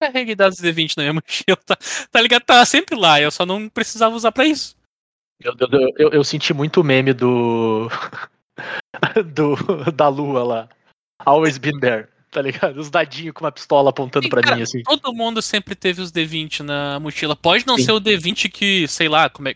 Carreguei 0.00 0.34
dados 0.34 0.58
D20 0.58 0.96
na 0.96 1.02
minha 1.04 1.14
mochila, 1.24 1.56
tá, 1.64 1.76
tá 2.10 2.20
ligado? 2.20 2.42
Tá 2.42 2.64
sempre 2.66 2.94
lá, 2.94 3.20
eu 3.20 3.30
só 3.30 3.46
não 3.46 3.68
precisava 3.68 4.14
usar 4.14 4.32
pra 4.32 4.44
isso. 4.44 4.76
Eu, 5.40 5.54
eu, 5.58 5.92
eu, 5.96 6.10
eu 6.10 6.24
senti 6.24 6.52
muito 6.52 6.80
o 6.80 6.84
meme 6.84 7.12
do. 7.12 7.88
do 9.34 9.56
da 9.92 10.08
lua 10.08 10.44
lá. 10.44 10.68
Always 11.24 11.58
been 11.58 11.78
there, 11.80 12.08
tá 12.30 12.42
ligado? 12.42 12.76
Os 12.78 12.90
dadinhos 12.90 13.32
com 13.34 13.44
uma 13.44 13.52
pistola 13.52 13.90
apontando 13.90 14.28
cara, 14.28 14.56
mim, 14.56 14.62
assim. 14.62 14.82
Todo 14.82 15.12
mundo 15.14 15.40
sempre 15.40 15.74
teve 15.74 16.00
os 16.02 16.12
D20 16.12 16.60
na 16.60 17.00
mochila. 17.00 17.34
Pode 17.34 17.66
não 17.66 17.76
Sim. 17.76 17.84
ser 17.84 17.92
o 17.92 18.00
D20 18.00 18.50
que, 18.50 18.86
sei 18.88 19.08
lá, 19.08 19.28
como 19.30 19.48
é. 19.48 19.54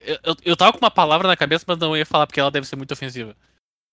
Eu, 0.00 0.18
eu, 0.24 0.36
eu 0.44 0.56
tava 0.56 0.72
com 0.72 0.78
uma 0.78 0.90
palavra 0.90 1.28
na 1.28 1.36
cabeça, 1.36 1.64
mas 1.66 1.78
não 1.78 1.96
ia 1.96 2.04
falar 2.04 2.26
porque 2.26 2.40
ela 2.40 2.50
deve 2.50 2.66
ser 2.66 2.76
muito 2.76 2.92
ofensiva. 2.92 3.36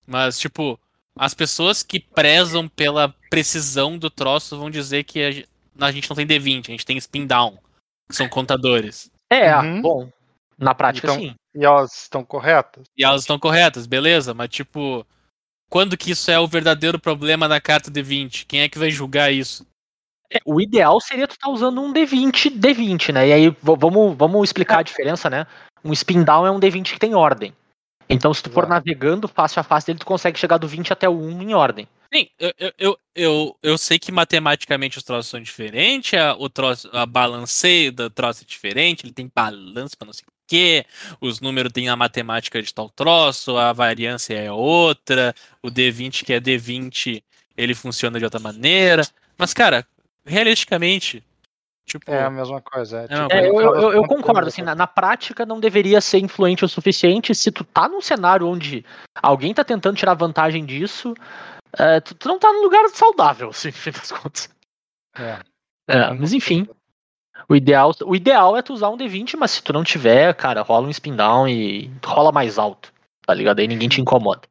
Mas, 0.08 0.40
tipo, 0.40 0.80
as 1.16 1.34
pessoas 1.34 1.84
que 1.84 2.00
prezam 2.00 2.68
pela 2.68 3.14
precisão 3.30 3.98
do 3.98 4.10
troço 4.10 4.58
vão 4.58 4.70
dizer 4.70 5.04
que 5.04 5.46
a, 5.80 5.86
a 5.86 5.92
gente 5.92 6.10
não 6.10 6.16
tem 6.16 6.26
D20, 6.26 6.68
a 6.68 6.72
gente 6.72 6.86
tem 6.86 6.98
spin 6.98 7.28
down, 7.28 7.58
que 8.10 8.16
são 8.16 8.28
contadores. 8.28 9.12
É, 9.30 9.56
Uhum. 9.56 9.82
bom. 9.82 10.12
Na 10.58 10.74
prática, 10.74 11.08
Então- 11.08 11.20
sim. 11.20 11.36
E 11.54 11.66
elas 11.66 12.04
estão 12.04 12.24
corretas? 12.24 12.86
E 12.98 13.04
elas 13.04 13.22
estão 13.22 13.40
corretas, 13.40 13.86
beleza, 13.86 14.34
mas 14.34 14.50
tipo. 14.50 15.06
Quando 15.70 15.96
que 15.96 16.12
isso 16.12 16.32
é 16.32 16.40
o 16.40 16.48
verdadeiro 16.48 16.98
problema 16.98 17.48
da 17.48 17.62
carta 17.62 17.92
D20? 17.92 18.46
Quem 18.48 18.62
é 18.62 18.70
que 18.70 18.80
vai 18.80 18.90
julgar 18.90 19.32
isso? 19.32 19.68
É, 20.32 20.40
o 20.44 20.60
ideal 20.60 21.00
seria 21.00 21.28
tu 21.28 21.32
estar 21.32 21.50
usando 21.50 21.80
um 21.80 21.94
D20, 21.94 22.50
D20, 22.60 23.14
né? 23.14 23.28
E 23.28 23.34
aí 23.34 23.56
vamos, 23.62 24.18
vamos 24.18 24.50
explicar 24.50 24.80
a 24.80 24.84
diferença, 24.84 25.30
né? 25.30 25.46
Um 25.84 25.94
spin 25.94 26.24
down 26.24 26.46
é 26.46 26.52
um 26.52 26.60
D20 26.60 26.94
que 26.94 27.00
tem 27.00 27.14
ordem. 27.14 27.54
Então, 28.10 28.34
se 28.34 28.42
tu 28.42 28.50
for 28.50 28.64
Exato. 28.64 28.74
navegando 28.74 29.28
face 29.28 29.60
a 29.60 29.64
face 29.64 29.86
dele, 29.86 30.00
tu 30.00 30.06
consegue 30.06 30.40
chegar 30.40 30.58
do 30.58 30.68
20 30.68 30.92
até 30.92 31.08
o 31.08 31.14
1 31.14 31.42
em 31.44 31.54
ordem. 31.54 31.88
Sim, 32.12 32.28
eu, 32.40 32.54
eu, 32.58 32.74
eu, 32.80 33.00
eu, 33.16 33.58
eu 33.62 33.78
sei 33.78 34.00
que 34.00 34.12
matematicamente 34.12 34.98
os 34.98 35.04
troços 35.04 35.30
são 35.30 35.40
diferentes, 35.40 36.20
a, 36.20 36.34
o 36.34 36.50
troço, 36.50 36.90
a 36.92 37.06
balanceio 37.06 37.92
do 37.92 38.10
troço 38.10 38.44
é 38.44 38.48
diferente, 38.48 39.06
ele 39.06 39.14
tem 39.14 39.32
balanço 39.34 39.96
pra 39.96 40.08
não 40.08 40.14
sei 40.14 40.24
o 40.28 40.39
quê, 40.50 40.86
os 41.22 41.40
números 41.40 41.72
têm 41.72 41.88
a 41.90 41.96
matemática 41.96 42.62
de 42.62 42.74
tal 42.74 42.90
troço, 42.90 43.56
a 43.58 43.72
variância 43.72 44.34
é 44.34 44.52
outra, 44.52 45.34
o 45.62 45.70
D20 45.70 46.26
que 46.26 46.34
é 46.34 46.40
D20, 46.40 47.24
ele 47.56 47.76
funciona 47.76 48.18
de 48.18 48.26
outra 48.26 48.40
maneira. 48.40 49.04
Mas, 49.38 49.54
cara, 49.54 49.86
realisticamente, 50.26 51.24
tipo, 51.86 52.12
É 52.12 52.24
a 52.24 52.30
mesma 52.30 52.62
coisa. 52.62 53.02
É, 53.02 53.04
É 53.04 53.08
tipo, 53.08 53.34
É, 53.34 53.48
eu, 53.48 53.76
eu, 53.76 53.94
eu- 53.94 54.04
concordo, 54.08 54.48
assim, 54.48 54.62
na, 54.64 54.74
na 54.76 54.88
prática 54.88 55.46
não 55.46 55.60
deveria 55.60 56.02
ser 56.02 56.20
influente 56.20 56.66
o 56.66 56.70
suficiente. 56.70 57.34
Se 57.36 57.52
tu 57.52 57.64
tá 57.64 57.88
num 57.88 58.02
cenário 58.02 58.48
onde 58.48 58.84
alguém 59.22 59.54
tá 59.54 59.64
tentando 59.64 59.96
tirar 59.98 60.14
vantagem 60.16 60.66
disso, 60.66 61.14
é, 61.78 62.00
tu, 62.00 62.16
tu 62.16 62.28
não 62.28 62.40
tá 62.40 62.52
num 62.52 62.64
lugar 62.64 62.88
saudável, 62.90 63.50
assim, 63.50 63.68
no 63.70 63.74
fim 63.76 63.92
das 63.92 64.12
contas. 64.12 64.50
É. 65.18 65.40
É, 65.88 66.14
mas 66.14 66.34
enfim, 66.34 66.68
o 67.48 67.56
ideal, 67.56 67.92
o 68.04 68.16
ideal 68.16 68.58
é 68.58 68.62
tu 68.62 68.74
usar 68.74 68.90
um 68.90 68.98
D20, 68.98 69.36
mas 69.38 69.52
se 69.52 69.64
tu 69.64 69.72
não 69.74 69.84
tiver, 69.84 70.34
cara, 70.36 70.62
rola 70.62 70.88
um 70.88 70.92
spin 70.92 71.16
down 71.16 71.48
e 71.48 71.92
rola 72.04 72.32
mais 72.32 72.58
alto, 72.58 72.92
tá 73.26 73.34
ligado? 73.34 73.60
Aí 73.60 73.68
ninguém 73.68 73.90
te 73.90 74.02
incomoda. 74.02 74.42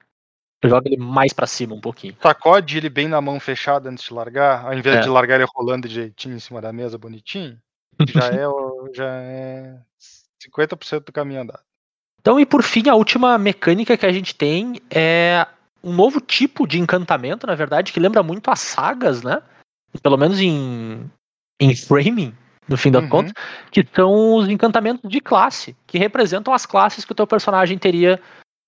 Joga 0.65 0.89
ele 0.89 0.97
mais 0.97 1.33
pra 1.33 1.47
cima 1.47 1.75
um 1.75 1.81
pouquinho. 1.81 2.17
Sacode 2.21 2.77
ele 2.77 2.89
bem 2.89 3.07
na 3.07 3.21
mão 3.21 3.39
fechada 3.39 3.89
antes 3.89 4.05
de 4.05 4.13
largar, 4.13 4.67
ao 4.67 4.75
invés 4.75 4.97
É. 4.97 5.01
de 5.01 5.09
largar 5.09 5.37
ele 5.41 5.49
rolando 5.55 5.87
direitinho 5.89 6.35
em 6.35 6.41
cima 6.41 6.61
da 6.61 6.73
mesa, 6.73 6.99
bonitinho, 6.99 7.57
já 8.09 8.27
é, 8.29 8.45
já 8.93 9.09
é 9.09 9.79
50% 10.43 11.05
do 11.05 11.13
caminho 11.13 11.43
andado. 11.43 11.61
Então, 12.21 12.41
e 12.41 12.45
por 12.45 12.65
fim, 12.65 12.89
a 12.89 12.97
última 12.97 13.39
mecânica 13.39 13.97
que 13.97 14.05
a 14.05 14.13
gente 14.13 14.35
tem 14.35 14.83
é 14.91 15.47
um 15.83 15.95
novo 15.95 16.21
tipo 16.21 16.67
de 16.67 16.81
encantamento, 16.81 17.47
na 17.47 17.55
verdade, 17.55 17.93
que 17.93 18.01
lembra 18.01 18.23
muito 18.23 18.51
as 18.51 18.59
sagas, 18.61 19.23
né? 19.23 19.41
Pelo 20.03 20.17
menos 20.17 20.41
em, 20.41 21.09
em 21.61 21.77
framing, 21.77 22.35
no 22.69 22.77
fim 22.77 22.91
das 22.91 23.03
Uhum. 23.05 23.09
contas, 23.09 23.33
que 23.71 23.87
são 23.95 24.37
os 24.37 24.49
encantamentos 24.49 25.09
de 25.09 25.21
classe, 25.21 25.77
que 25.87 25.99
representam 25.99 26.53
as 26.53 26.67
classes 26.67 27.05
que 27.05 27.13
o 27.13 27.15
teu 27.15 27.27
personagem 27.27 27.79
teria 27.79 28.21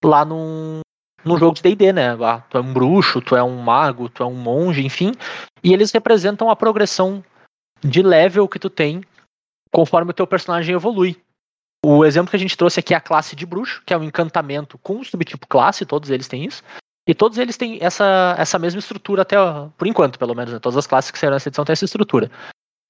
lá 0.03 0.25
num, 0.25 0.81
num 1.25 1.39
jogo 1.39 1.55
de 1.55 1.63
D&D, 1.63 1.93
né? 1.93 2.17
Ah, 2.25 2.43
tu 2.49 2.57
é 2.57 2.61
um 2.61 2.73
bruxo, 2.73 3.21
tu 3.21 3.37
é 3.37 3.43
um 3.43 3.57
mago, 3.61 4.09
tu 4.09 4.23
é 4.23 4.27
um 4.27 4.35
monge, 4.35 4.85
enfim, 4.85 5.13
e 5.63 5.73
eles 5.73 5.93
representam 5.93 6.49
a 6.49 6.57
progressão 6.57 7.23
de 7.83 8.03
level 8.03 8.49
que 8.49 8.59
tu 8.59 8.71
tem 8.71 9.03
conforme 9.71 10.11
o 10.11 10.15
teu 10.15 10.27
personagem 10.27 10.75
evolui. 10.75 11.21
O 11.85 12.05
exemplo 12.05 12.31
que 12.31 12.37
a 12.37 12.41
gente 12.41 12.57
trouxe 12.57 12.81
aqui 12.81 12.93
é 12.93 12.97
a 12.97 13.01
classe 13.01 13.35
de 13.35 13.47
bruxo, 13.47 13.83
que 13.87 13.95
é 13.95 13.97
um 13.97 14.05
encantamento 14.05 14.77
com 14.79 14.97
um 14.97 15.05
subtipo 15.05 15.47
classe, 15.47 15.87
todos 15.87 16.11
eles 16.11 16.29
têm 16.29 16.45
isso. 16.45 16.63
E 17.09 17.15
todos 17.15 17.39
eles 17.39 17.57
têm 17.57 17.79
essa, 17.81 18.35
essa 18.39 18.59
mesma 18.59 18.79
estrutura 18.79 19.23
até, 19.23 19.37
por 19.77 19.87
enquanto, 19.87 20.19
pelo 20.19 20.35
menos. 20.35 20.53
Né? 20.53 20.59
Todas 20.59 20.77
as 20.77 20.87
classes 20.87 21.11
que 21.11 21.19
saíram 21.19 21.35
nessa 21.35 21.49
edição 21.49 21.65
têm 21.65 21.73
essa 21.73 21.85
estrutura. 21.85 22.31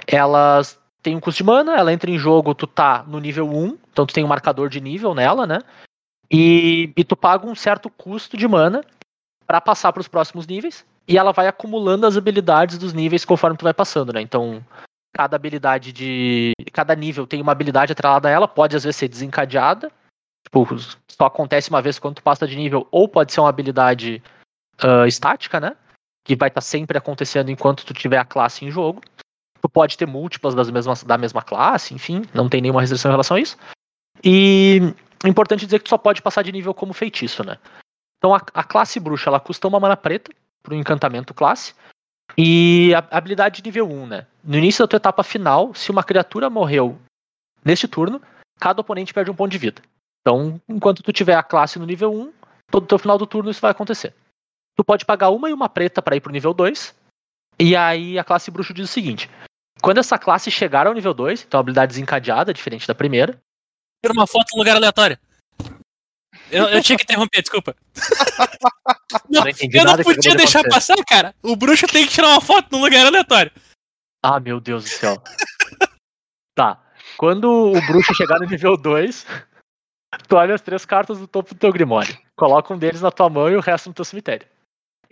Elas 0.06 0.79
têm 1.02 1.16
um 1.16 1.20
custo 1.20 1.38
de 1.38 1.44
mana, 1.44 1.76
ela 1.76 1.92
entra 1.92 2.10
em 2.10 2.18
jogo, 2.18 2.54
tu 2.54 2.66
tá 2.66 3.04
no 3.06 3.18
nível 3.18 3.48
1, 3.48 3.78
então 3.92 4.06
tu 4.06 4.14
tem 4.14 4.24
um 4.24 4.28
marcador 4.28 4.68
de 4.68 4.80
nível 4.80 5.14
nela, 5.14 5.46
né? 5.46 5.58
E, 6.30 6.92
e 6.96 7.04
tu 7.04 7.16
paga 7.16 7.46
um 7.46 7.54
certo 7.54 7.90
custo 7.90 8.36
de 8.36 8.46
mana 8.46 8.82
para 9.46 9.60
passar 9.60 9.92
para 9.92 10.00
os 10.00 10.08
próximos 10.08 10.46
níveis. 10.46 10.86
E 11.08 11.18
ela 11.18 11.32
vai 11.32 11.48
acumulando 11.48 12.06
as 12.06 12.16
habilidades 12.16 12.78
dos 12.78 12.92
níveis 12.92 13.24
conforme 13.24 13.56
tu 13.56 13.64
vai 13.64 13.74
passando, 13.74 14.12
né? 14.12 14.20
Então, 14.20 14.64
cada 15.12 15.34
habilidade 15.34 15.92
de. 15.92 16.52
Cada 16.72 16.94
nível 16.94 17.26
tem 17.26 17.42
uma 17.42 17.52
habilidade 17.52 17.92
atrelada 17.92 18.28
a 18.28 18.30
ela, 18.30 18.46
pode 18.46 18.76
às 18.76 18.84
vezes 18.84 18.96
ser 18.96 19.08
desencadeada. 19.08 19.90
Tipo, 20.44 20.66
só 21.08 21.26
acontece 21.26 21.68
uma 21.68 21.82
vez 21.82 21.98
quando 21.98 22.16
tu 22.16 22.22
passa 22.22 22.46
de 22.46 22.56
nível, 22.56 22.86
ou 22.90 23.08
pode 23.08 23.32
ser 23.32 23.40
uma 23.40 23.48
habilidade 23.48 24.22
ah, 24.78 25.06
estática, 25.06 25.58
né? 25.58 25.76
Que 26.24 26.36
vai 26.36 26.48
estar 26.48 26.60
sempre 26.60 26.96
acontecendo 26.96 27.50
enquanto 27.50 27.84
tu 27.84 27.92
tiver 27.92 28.18
a 28.18 28.24
classe 28.24 28.64
em 28.64 28.70
jogo. 28.70 29.00
Tu 29.60 29.68
pode 29.68 29.96
ter 29.98 30.06
múltiplas 30.06 30.54
das 30.54 30.70
mesmas, 30.70 31.02
da 31.02 31.18
mesma 31.18 31.42
classe, 31.42 31.94
enfim, 31.94 32.22
não 32.32 32.48
tem 32.48 32.60
nenhuma 32.60 32.80
restrição 32.80 33.10
em 33.10 33.14
relação 33.14 33.36
a 33.36 33.40
isso. 33.40 33.56
E 34.24 34.80
é 35.24 35.28
importante 35.28 35.66
dizer 35.66 35.78
que 35.78 35.84
tu 35.84 35.90
só 35.90 35.98
pode 35.98 36.22
passar 36.22 36.42
de 36.42 36.52
nível 36.52 36.72
como 36.72 36.92
feitiço, 36.92 37.44
né? 37.44 37.58
Então 38.18 38.34
a, 38.34 38.40
a 38.54 38.64
classe 38.64 38.98
bruxa, 38.98 39.28
ela 39.28 39.40
custa 39.40 39.68
uma 39.68 39.80
mana 39.80 39.96
preta 39.96 40.30
pro 40.62 40.74
encantamento 40.74 41.34
classe. 41.34 41.74
E 42.38 42.94
a 42.94 43.16
habilidade 43.16 43.56
de 43.56 43.68
nível 43.68 43.90
1, 43.90 44.06
né? 44.06 44.26
No 44.42 44.56
início 44.56 44.84
da 44.84 44.88
tua 44.88 44.96
etapa 44.98 45.22
final, 45.22 45.74
se 45.74 45.90
uma 45.90 46.04
criatura 46.04 46.48
morreu 46.48 46.98
neste 47.64 47.88
turno, 47.88 48.20
cada 48.58 48.80
oponente 48.80 49.12
perde 49.12 49.30
um 49.30 49.34
ponto 49.34 49.50
de 49.50 49.58
vida. 49.58 49.82
Então, 50.20 50.60
enquanto 50.68 51.02
tu 51.02 51.12
tiver 51.12 51.34
a 51.34 51.42
classe 51.42 51.78
no 51.78 51.86
nível 51.86 52.12
1, 52.12 52.32
todo 52.70 52.86
teu 52.86 52.98
final 52.98 53.18
do 53.18 53.26
turno 53.26 53.50
isso 53.50 53.60
vai 53.60 53.70
acontecer. 53.70 54.14
Tu 54.76 54.84
pode 54.84 55.04
pagar 55.04 55.30
uma 55.30 55.50
e 55.50 55.52
uma 55.52 55.68
preta 55.68 56.00
para 56.00 56.16
ir 56.16 56.20
pro 56.20 56.32
nível 56.32 56.54
2. 56.54 56.94
E 57.58 57.76
aí 57.76 58.18
a 58.18 58.24
classe 58.24 58.50
bruxo 58.50 58.72
diz 58.72 58.88
o 58.88 58.92
seguinte: 58.92 59.28
quando 59.82 59.98
essa 59.98 60.18
classe 60.18 60.50
chegar 60.50 60.86
ao 60.86 60.94
nível 60.94 61.14
2, 61.14 61.44
então 61.44 61.58
a 61.58 61.62
habilidade 61.62 61.90
desencadeada, 61.90 62.52
diferente 62.52 62.86
da 62.86 62.94
primeira, 62.94 63.40
Tira 64.02 64.14
uma 64.14 64.26
foto 64.26 64.46
no 64.52 64.58
lugar 64.58 64.76
aleatório. 64.76 65.18
Eu, 66.50 66.66
eu 66.68 66.82
tinha 66.82 66.96
que 66.96 67.04
interromper, 67.04 67.42
desculpa. 67.42 67.76
Não, 69.28 69.42
não 69.42 69.50
eu 69.50 69.84
não 69.84 69.96
podia 70.04 70.36
deixar 70.36 70.60
acontecer. 70.60 70.94
passar, 70.94 71.04
cara. 71.04 71.34
O 71.42 71.56
bruxo 71.56 71.86
tem 71.86 72.06
que 72.06 72.12
tirar 72.12 72.28
uma 72.28 72.40
foto 72.40 72.68
no 72.70 72.82
lugar 72.82 73.06
aleatório. 73.06 73.50
Ah, 74.22 74.38
meu 74.38 74.60
Deus 74.60 74.84
do 74.84 74.88
céu. 74.88 75.22
tá. 76.54 76.80
Quando 77.16 77.72
o 77.72 77.86
bruxo 77.86 78.14
chegar 78.14 78.38
no 78.38 78.46
nível 78.46 78.76
2, 78.76 79.26
tu 80.28 80.36
olha 80.36 80.54
as 80.54 80.60
três 80.60 80.84
cartas 80.84 81.18
do 81.18 81.26
topo 81.26 81.54
do 81.54 81.58
teu 81.58 81.72
grimório. 81.72 82.16
Coloca 82.36 82.72
um 82.72 82.78
deles 82.78 83.00
na 83.00 83.10
tua 83.10 83.28
mão 83.28 83.48
e 83.50 83.56
o 83.56 83.60
resto 83.60 83.88
no 83.88 83.94
teu 83.94 84.04
cemitério. 84.04 84.46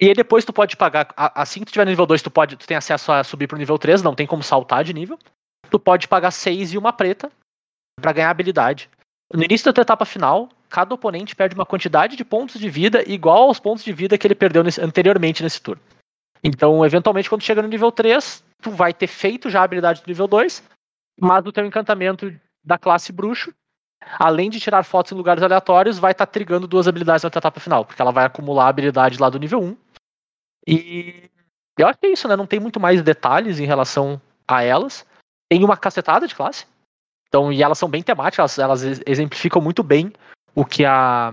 E 0.01 0.07
aí 0.07 0.15
depois 0.15 0.45
tu 0.45 0.53
pode 0.53 0.77
pagar. 0.77 1.13
Assim 1.17 1.61
que 1.61 1.67
tu 1.67 1.73
tiver 1.73 1.85
no 1.85 1.91
nível 1.91 2.07
2, 2.07 2.23
tu 2.23 2.31
pode. 2.31 2.57
Tu 2.57 2.67
tem 2.67 2.77
acesso 2.77 3.11
a 3.11 3.25
subir 3.25 3.47
pro 3.49 3.59
nível 3.59 3.79
3, 3.79 4.03
não 4.03 4.15
tem 4.15 4.27
como 4.27 4.43
saltar 4.43 4.85
de 4.85 4.95
nível. 4.95 5.19
Tu 5.71 5.79
pode 5.79 6.07
pagar 6.07 6.31
6 6.31 6.73
e 6.73 6.79
uma 6.79 6.93
preta 6.93 7.31
pra 8.01 8.13
ganhar 8.13 8.31
habilidade. 8.31 8.89
No 9.35 9.43
início 9.43 9.65
da 9.65 9.73
tua 9.73 9.83
etapa 9.83 10.05
final, 10.05 10.49
cada 10.69 10.95
oponente 10.95 11.35
perde 11.35 11.55
uma 11.55 11.67
quantidade 11.67 12.17
de 12.17 12.25
pontos 12.25 12.59
de 12.61 12.71
vida 12.71 13.03
igual 13.11 13.49
aos 13.49 13.59
pontos 13.59 13.85
de 13.85 13.93
vida 13.93 14.17
que 14.17 14.27
ele 14.27 14.35
perdeu 14.35 14.63
nesse- 14.63 14.81
anteriormente 14.81 15.43
nesse 15.43 15.61
turno. 15.61 15.83
Então, 16.43 16.85
eventualmente, 16.87 17.29
quando 17.29 17.43
chega 17.43 17.61
no 17.61 17.69
nível 17.69 17.91
3, 17.91 18.43
tu 18.63 18.71
vai 18.71 18.95
ter 18.95 19.09
feito 19.09 19.51
já 19.51 19.61
a 19.61 19.65
habilidade 19.65 20.01
do 20.01 20.07
nível 20.07 20.29
2, 20.29 20.63
mas 21.21 21.45
o 21.45 21.53
teu 21.53 21.67
encantamento 21.67 22.33
da 22.65 22.79
classe 22.79 23.13
bruxo, 23.13 23.53
além 24.19 24.49
de 24.49 24.61
tirar 24.61 24.85
fotos 24.85 25.13
em 25.13 25.17
lugares 25.17 25.43
aleatórios, 25.43 25.99
vai 25.99 26.13
estar 26.13 26.27
trigando 26.27 26.69
duas 26.69 26.87
habilidades 26.87 27.25
na 27.25 27.31
tua 27.31 27.41
etapa 27.41 27.59
final, 27.61 27.85
porque 27.85 28.01
ela 28.01 28.13
vai 28.13 28.25
acumular 28.25 28.67
a 28.67 28.69
habilidade 28.69 29.19
lá 29.21 29.29
do 29.29 29.39
nível 29.39 29.61
1. 29.61 29.77
E 30.67 31.31
eu 31.79 31.87
acho 31.87 31.99
que 31.99 32.07
é 32.07 32.13
isso, 32.13 32.27
né? 32.29 32.37
Não 32.37 32.47
tem 32.47 32.61
muito 32.61 32.81
mais 32.81 33.03
detalhes 33.03 33.61
em 33.61 33.67
relação 33.67 34.21
a 34.47 34.63
elas. 34.63 35.07
Tem 35.51 35.65
uma 35.65 35.77
cacetada 35.77 36.27
de 36.27 36.35
classe. 36.35 36.67
Então, 37.29 37.53
e 37.53 37.63
elas 37.63 37.79
são 37.79 37.89
bem 37.89 38.03
temáticas, 38.03 38.59
elas, 38.59 38.83
elas 38.83 39.01
exemplificam 39.07 39.61
muito 39.61 39.83
bem 39.83 40.13
o 40.55 40.65
que 40.65 40.85
a 40.85 41.33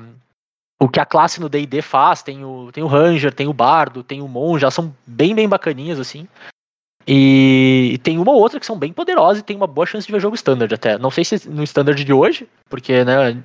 o 0.78 0.90
que 0.90 1.00
a 1.00 1.06
classe 1.06 1.40
no 1.40 1.48
D&D 1.48 1.82
faz, 1.82 2.22
tem 2.22 2.44
o, 2.44 2.70
tem 2.72 2.84
o 2.84 2.88
Ranger, 2.88 3.34
tem 3.34 3.48
o 3.48 3.54
Bardo, 3.54 4.04
tem 4.04 4.22
o 4.22 4.28
Monge, 4.28 4.66
elas 4.66 4.74
são 4.74 4.94
bem, 5.08 5.34
bem 5.34 5.48
bacaninhas, 5.48 6.00
assim. 6.00 6.28
E, 7.08 7.92
e 7.94 7.98
tem 8.00 8.18
uma 8.18 8.32
ou 8.32 8.40
outra 8.40 8.60
que 8.60 8.66
são 8.66 8.78
bem 8.78 8.92
poderosas 8.92 9.40
e 9.40 9.46
tem 9.46 9.56
uma 9.56 9.68
boa 9.68 9.86
chance 9.86 10.06
de 10.06 10.12
ver 10.12 10.20
jogo 10.20 10.36
Standard 10.36 10.74
até. 10.74 10.98
Não 10.98 11.10
sei 11.10 11.24
se 11.24 11.50
no 11.50 11.64
Standard 11.64 12.04
de 12.04 12.12
hoje, 12.12 12.50
porque, 12.70 13.06
né, 13.06 13.42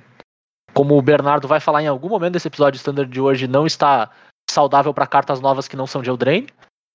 como 0.73 0.97
o 0.97 1.01
Bernardo 1.01 1.47
vai 1.47 1.59
falar 1.59 1.81
em 1.81 1.87
algum 1.87 2.09
momento 2.09 2.33
desse 2.33 2.49
episódio 2.49 2.77
Standard 2.77 3.09
de 3.09 3.21
hoje, 3.21 3.47
não 3.47 3.65
está 3.65 4.09
saudável 4.51 4.93
para 4.93 5.07
cartas 5.07 5.39
novas 5.39 5.67
que 5.67 5.75
não 5.75 5.87
são 5.87 6.01
de 6.01 6.09
Eldraine. 6.09 6.47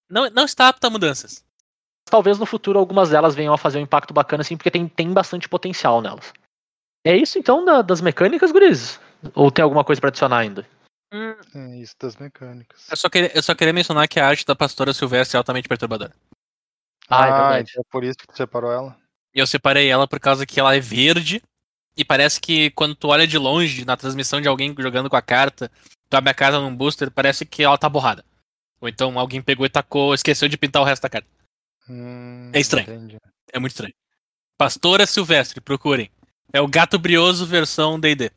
Não, 0.09 0.31
não 0.31 0.45
está 0.45 0.69
apto 0.69 0.87
a 0.87 0.91
mudanças. 0.91 1.45
Talvez 2.09 2.39
no 2.39 2.47
futuro 2.47 2.79
algumas 2.79 3.11
delas 3.11 3.35
venham 3.35 3.53
a 3.53 3.59
fazer 3.59 3.79
um 3.79 3.83
impacto 3.83 4.15
bacana, 4.15 4.43
assim, 4.43 4.57
porque 4.57 4.71
tem, 4.71 4.87
tem 4.87 5.13
bastante 5.13 5.49
potencial 5.49 6.01
nelas. 6.01 6.33
É 7.05 7.17
isso 7.17 7.39
então 7.39 7.65
da- 7.65 7.83
das 7.83 8.01
mecânicas, 8.01 8.53
Gurizes? 8.53 9.01
Ou 9.35 9.51
tem 9.51 9.63
alguma 9.63 9.85
coisa 9.85 10.01
para 10.01 10.09
adicionar 10.09 10.39
ainda? 10.39 10.67
É 11.13 11.77
isso 11.77 11.95
das 12.01 12.17
mecânicas. 12.17 12.89
Eu 12.91 12.97
só, 12.97 13.09
queria, 13.09 13.37
eu 13.37 13.43
só 13.43 13.55
queria 13.55 13.73
mencionar 13.73 14.07
que 14.07 14.21
a 14.21 14.27
arte 14.29 14.45
da 14.45 14.55
pastora 14.55 14.93
Silvestre 14.93 15.37
é 15.37 15.39
altamente 15.39 15.69
perturbadora. 15.69 16.13
Ah, 17.09 17.27
é 17.29 17.33
verdade. 17.33 17.71
então 17.71 17.83
é 17.87 17.91
por 17.91 18.05
isso 18.05 18.19
que 18.19 18.27
tu 18.27 18.37
separou 18.37 18.71
ela? 18.71 18.97
Eu 19.33 19.47
separei 19.47 19.89
ela 19.89 20.07
por 20.09 20.19
causa 20.19 20.47
que 20.47 20.59
ela 20.59 20.75
é 20.75 20.81
verde. 20.81 21.43
E 21.97 22.05
parece 22.05 22.41
que 22.41 22.71
quando 22.73 22.95
tu 22.95 23.09
olha 23.09 23.27
de 23.27 23.39
longe, 23.39 23.85
na 23.85 23.97
transmissão 23.97 24.41
de 24.41 24.49
alguém 24.49 24.75
jogando 24.79 25.09
com 25.09 25.17
a 25.17 25.23
carta, 25.23 25.71
tu 26.09 26.17
abre 26.17 26.31
a 26.31 26.35
carta 26.35 26.61
num 26.61 26.75
booster, 26.75 27.11
parece 27.11 27.45
que 27.45 27.63
ela 27.63 27.79
tá 27.79 27.89
borrada. 27.89 28.25
Ou 28.81 28.89
então 28.89 29.19
alguém 29.19 29.41
pegou 29.43 29.65
e 29.67 29.71
tacou, 29.71 30.15
esqueceu 30.15 30.49
de 30.49 30.57
pintar 30.59 30.83
o 30.83 30.85
resto 30.85 31.03
da 31.03 31.09
carta. 31.09 31.29
Hum, 31.89 32.51
É 32.55 32.61
estranho. 32.61 32.89
entendi. 32.93 33.17
É 33.53 33.59
muito 33.59 33.73
estranho. 33.73 33.95
Pastora 34.59 35.07
Silvestre, 35.07 35.61
procurem. 35.61 36.11
É 36.53 36.61
o 36.61 36.69
gato 36.69 36.99
brioso 36.99 37.45
versão 37.47 37.99
D&D. 38.01 38.31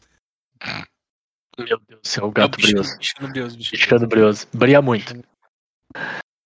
Meu 1.58 1.80
Deus 1.88 2.02
do 2.02 2.08
céu, 2.08 2.24
o 2.24 2.28
É 2.28 2.30
o 2.30 2.32
gato 2.32 2.56
bichano- 2.58 2.74
brioso. 2.82 2.98
bichano 2.98 3.28
brioso, 3.32 3.58
bichano 3.58 3.78
Bichano 3.80 4.08
brioso. 4.08 4.48
Brilha 4.54 4.82
muito. 4.82 5.14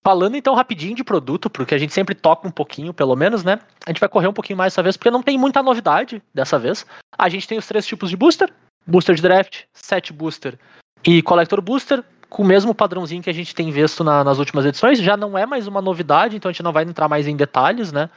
Falando 0.03 0.35
então 0.35 0.53
rapidinho 0.53 0.95
de 0.95 1.03
produto, 1.03 1.49
porque 1.49 1.73
a 1.73 1.77
gente 1.77 1.93
sempre 1.93 2.13
toca 2.13 2.47
um 2.47 2.51
pouquinho, 2.51 2.93
pelo 2.93 3.15
menos, 3.15 3.43
né? 3.43 3.59
A 3.85 3.89
gente 3.89 3.99
vai 3.99 4.09
correr 4.09 4.27
um 4.27 4.33
pouquinho 4.33 4.57
mais 4.57 4.73
dessa 4.73 4.83
vez, 4.83 4.97
porque 4.97 5.09
não 5.11 5.23
tem 5.23 5.37
muita 5.37 5.63
novidade 5.63 6.21
dessa 6.33 6.59
vez. 6.59 6.85
A 7.17 7.29
gente 7.29 7.47
tem 7.47 7.57
os 7.57 7.65
três 7.67 7.85
tipos 7.85 8.09
de 8.09 8.17
booster: 8.17 8.51
booster 8.85 9.15
de 9.15 9.21
draft, 9.21 9.63
set 9.73 10.11
booster 10.11 10.59
e 11.05 11.21
collector 11.21 11.61
booster, 11.61 12.03
com 12.29 12.43
o 12.43 12.45
mesmo 12.45 12.73
padrãozinho 12.73 13.21
que 13.21 13.29
a 13.29 13.33
gente 13.33 13.53
tem 13.53 13.69
visto 13.71 14.03
na- 14.03 14.23
nas 14.23 14.39
últimas 14.39 14.65
edições. 14.65 14.99
Já 14.99 15.15
não 15.15 15.37
é 15.37 15.45
mais 15.45 15.67
uma 15.67 15.81
novidade, 15.81 16.35
então 16.35 16.49
a 16.49 16.51
gente 16.51 16.63
não 16.63 16.73
vai 16.73 16.83
entrar 16.83 17.07
mais 17.07 17.27
em 17.27 17.35
detalhes, 17.35 17.91
né? 17.91 18.09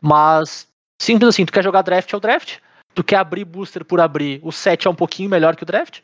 Mas 0.00 0.68
simples 1.00 1.28
assim, 1.30 1.44
tu 1.44 1.52
quer 1.52 1.64
jogar 1.64 1.82
draft 1.82 2.12
é 2.12 2.16
o 2.16 2.20
draft. 2.20 2.58
Tu 2.94 3.04
quer 3.04 3.16
abrir 3.16 3.44
booster 3.44 3.84
por 3.84 4.00
abrir, 4.00 4.40
o 4.42 4.52
set 4.52 4.86
é 4.86 4.90
um 4.90 4.94
pouquinho 4.94 5.28
melhor 5.28 5.56
que 5.56 5.62
o 5.62 5.66
draft. 5.66 6.00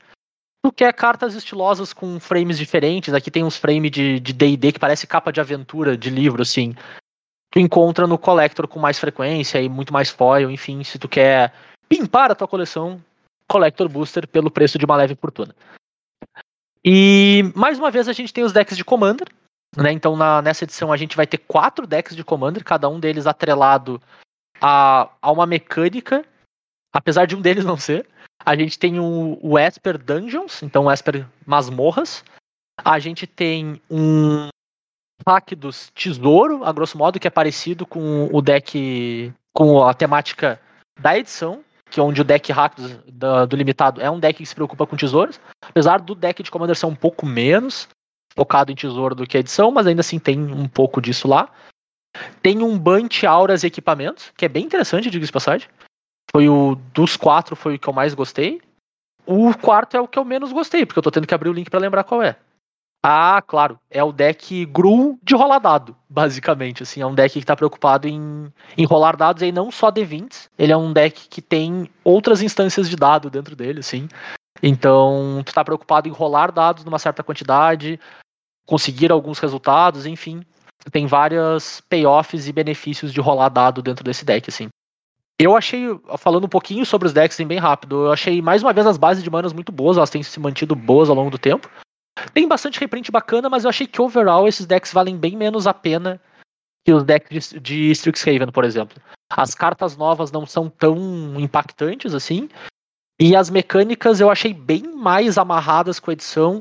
Tu 0.64 0.72
quer 0.72 0.92
cartas 0.92 1.34
estilosas 1.34 1.92
com 1.92 2.20
frames 2.20 2.58
diferentes, 2.58 3.14
aqui 3.14 3.30
tem 3.30 3.44
uns 3.44 3.56
frames 3.56 3.90
de 3.90 4.20
de 4.20 4.32
D&D 4.32 4.72
que 4.72 4.78
parece 4.78 5.06
capa 5.06 5.32
de 5.32 5.40
aventura 5.40 5.96
de 5.96 6.10
livro, 6.10 6.42
assim. 6.42 6.74
Tu 7.52 7.58
encontra 7.58 8.06
no 8.06 8.18
Collector 8.18 8.66
com 8.66 8.78
mais 8.80 8.98
frequência 8.98 9.60
e 9.60 9.68
muito 9.68 9.92
mais 9.92 10.08
foil, 10.08 10.50
enfim, 10.50 10.82
se 10.82 10.98
tu 10.98 11.08
quer 11.08 11.52
pimpar 11.88 12.30
a 12.30 12.34
tua 12.34 12.48
coleção, 12.48 13.02
Collector 13.46 13.88
Booster 13.88 14.26
pelo 14.26 14.50
preço 14.50 14.78
de 14.78 14.84
uma 14.84 14.96
leve 14.96 15.14
fortuna. 15.14 15.54
E 16.84 17.42
mais 17.54 17.78
uma 17.78 17.90
vez 17.90 18.08
a 18.08 18.12
gente 18.12 18.32
tem 18.32 18.44
os 18.44 18.52
decks 18.52 18.76
de 18.76 18.84
Commander, 18.84 19.28
né? 19.76 19.92
Então 19.92 20.16
na, 20.16 20.42
nessa 20.42 20.64
edição 20.64 20.92
a 20.92 20.96
gente 20.96 21.16
vai 21.16 21.26
ter 21.26 21.38
quatro 21.38 21.86
decks 21.86 22.16
de 22.16 22.24
Commander, 22.24 22.64
cada 22.64 22.88
um 22.88 22.98
deles 22.98 23.26
atrelado 23.26 24.00
a, 24.60 25.08
a 25.20 25.30
uma 25.30 25.46
mecânica, 25.46 26.24
apesar 26.92 27.26
de 27.26 27.36
um 27.36 27.40
deles 27.40 27.64
não 27.64 27.76
ser. 27.76 28.06
A 28.44 28.56
gente 28.56 28.78
tem 28.78 28.98
o, 28.98 29.38
o 29.40 29.58
Esper 29.58 29.96
Dungeons, 29.96 30.62
então 30.62 30.86
o 30.86 30.92
Esper 30.92 31.26
Masmorras. 31.46 32.24
A 32.84 32.98
gente 32.98 33.26
tem 33.26 33.80
um 33.88 34.48
Rakdos 35.26 35.90
Tesouro, 35.94 36.64
a 36.64 36.72
grosso 36.72 36.98
modo, 36.98 37.20
que 37.20 37.28
é 37.28 37.30
parecido 37.30 37.86
com 37.86 38.28
o 38.32 38.42
deck, 38.42 39.32
com 39.52 39.84
a 39.84 39.94
temática 39.94 40.60
da 40.98 41.16
edição, 41.16 41.64
que 41.92 42.00
é 42.00 42.02
onde 42.02 42.22
o 42.22 42.24
deck 42.24 42.50
Rakdos 42.50 42.96
da- 43.12 43.44
do 43.44 43.54
limitado 43.54 44.00
é 44.00 44.10
um 44.10 44.18
deck 44.18 44.38
que 44.38 44.46
se 44.46 44.54
preocupa 44.54 44.86
com 44.86 44.96
tesouros. 44.96 45.38
Apesar 45.62 46.00
do 46.00 46.14
deck 46.14 46.42
de 46.42 46.50
Commander 46.50 46.74
ser 46.74 46.86
um 46.86 46.94
pouco 46.94 47.26
menos 47.26 47.86
focado 48.34 48.72
em 48.72 48.74
tesouro 48.74 49.14
do 49.14 49.26
que 49.26 49.36
a 49.36 49.40
edição, 49.40 49.70
mas 49.70 49.86
ainda 49.86 50.00
assim 50.00 50.18
tem 50.18 50.40
um 50.40 50.66
pouco 50.66 51.02
disso 51.02 51.28
lá. 51.28 51.50
Tem 52.42 52.62
um 52.62 52.78
Bunch 52.78 53.26
Auras 53.26 53.62
e 53.62 53.66
Equipamentos, 53.66 54.32
que 54.36 54.46
é 54.46 54.48
bem 54.48 54.64
interessante, 54.64 55.10
diga-se 55.10 55.28
de 55.28 55.32
passagem. 55.32 55.68
Foi 56.30 56.48
o 56.48 56.76
dos 56.94 57.14
quatro 57.14 57.54
foi 57.54 57.74
o 57.74 57.78
que 57.78 57.88
eu 57.88 57.92
mais 57.92 58.14
gostei. 58.14 58.62
O 59.26 59.54
quarto 59.56 59.96
é 59.96 60.00
o 60.00 60.08
que 60.08 60.18
eu 60.18 60.24
menos 60.24 60.50
gostei, 60.50 60.86
porque 60.86 60.98
eu 60.98 61.02
tô 61.02 61.10
tendo 61.10 61.26
que 61.26 61.34
abrir 61.34 61.50
o 61.50 61.52
link 61.52 61.68
pra 61.68 61.78
lembrar 61.78 62.04
qual 62.04 62.22
é. 62.22 62.36
Ah, 63.04 63.42
claro, 63.44 63.80
é 63.90 64.02
o 64.02 64.12
deck 64.12 64.64
Gru 64.66 65.18
de 65.24 65.34
rolar 65.34 65.58
dado, 65.58 65.96
basicamente, 66.08 66.84
assim, 66.84 67.00
é 67.00 67.06
um 67.06 67.14
deck 67.16 67.40
que 67.40 67.44
tá 67.44 67.56
preocupado 67.56 68.06
em, 68.06 68.52
em 68.78 68.84
rolar 68.84 69.16
dados 69.16 69.42
e 69.42 69.50
não 69.50 69.72
só 69.72 69.90
D20, 69.90 70.48
ele 70.56 70.70
é 70.70 70.76
um 70.76 70.92
deck 70.92 71.28
que 71.28 71.42
tem 71.42 71.90
outras 72.04 72.42
instâncias 72.42 72.88
de 72.88 72.94
dado 72.94 73.28
dentro 73.28 73.56
dele, 73.56 73.80
assim. 73.80 74.08
Então, 74.62 75.42
tu 75.44 75.52
tá 75.52 75.64
preocupado 75.64 76.08
em 76.08 76.12
rolar 76.12 76.52
dados 76.52 76.84
numa 76.84 76.98
certa 76.98 77.24
quantidade, 77.24 77.98
conseguir 78.66 79.10
alguns 79.10 79.40
resultados, 79.40 80.06
enfim. 80.06 80.44
Tem 80.92 81.04
várias 81.04 81.80
payoffs 81.80 82.46
e 82.46 82.52
benefícios 82.52 83.12
de 83.12 83.20
rolar 83.20 83.48
dado 83.48 83.82
dentro 83.82 84.04
desse 84.04 84.24
deck, 84.24 84.48
assim. 84.48 84.68
Eu 85.40 85.56
achei, 85.56 85.88
falando 86.18 86.44
um 86.44 86.48
pouquinho 86.48 86.86
sobre 86.86 87.08
os 87.08 87.12
decks 87.12 87.34
assim, 87.34 87.46
bem 87.48 87.58
rápido, 87.58 88.06
eu 88.06 88.12
achei 88.12 88.40
mais 88.40 88.62
uma 88.62 88.72
vez 88.72 88.86
as 88.86 88.96
bases 88.96 89.24
de 89.24 89.30
manas 89.30 89.52
muito 89.52 89.72
boas, 89.72 89.96
elas 89.96 90.10
têm 90.10 90.22
se 90.22 90.38
mantido 90.38 90.76
boas 90.76 91.08
ao 91.08 91.16
longo 91.16 91.30
do 91.30 91.38
tempo. 91.38 91.68
Tem 92.34 92.46
bastante 92.46 92.78
reprint 92.78 93.10
bacana, 93.10 93.48
mas 93.48 93.64
eu 93.64 93.70
achei 93.70 93.86
que 93.86 94.00
overall 94.00 94.46
esses 94.46 94.66
decks 94.66 94.92
valem 94.92 95.16
bem 95.16 95.36
menos 95.36 95.66
a 95.66 95.74
pena 95.74 96.20
que 96.84 96.92
os 96.92 97.04
decks 97.04 97.54
de, 97.60 97.90
Strixhaven, 97.92 98.50
por 98.50 98.64
exemplo. 98.64 99.00
As 99.30 99.54
cartas 99.54 99.96
novas 99.96 100.30
não 100.30 100.44
são 100.44 100.68
tão 100.68 100.96
impactantes 101.40 102.14
assim, 102.14 102.48
e 103.20 103.34
as 103.36 103.48
mecânicas 103.48 104.20
eu 104.20 104.30
achei 104.30 104.52
bem 104.52 104.82
mais 104.94 105.38
amarradas 105.38 105.98
com 105.98 106.10
a 106.10 106.12
edição, 106.12 106.60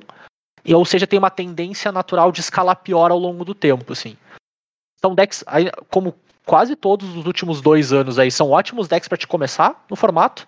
e, 0.63 0.73
ou 0.73 0.85
seja, 0.85 1.07
tem 1.07 1.19
uma 1.19 1.31
tendência 1.31 1.91
natural 1.91 2.31
de 2.31 2.39
escalar 2.39 2.77
pior 2.77 3.11
ao 3.11 3.17
longo 3.17 3.43
do 3.43 3.55
tempo, 3.55 3.91
assim. 3.91 4.15
São 5.01 5.15
decks, 5.15 5.43
como 5.89 6.15
quase 6.45 6.75
todos 6.75 7.15
os 7.15 7.25
últimos 7.25 7.61
dois 7.61 7.91
anos 7.91 8.19
aí 8.19 8.29
são 8.29 8.51
ótimos 8.51 8.87
decks 8.87 9.07
para 9.07 9.17
te 9.17 9.27
começar 9.27 9.85
no 9.89 9.95
formato, 9.95 10.47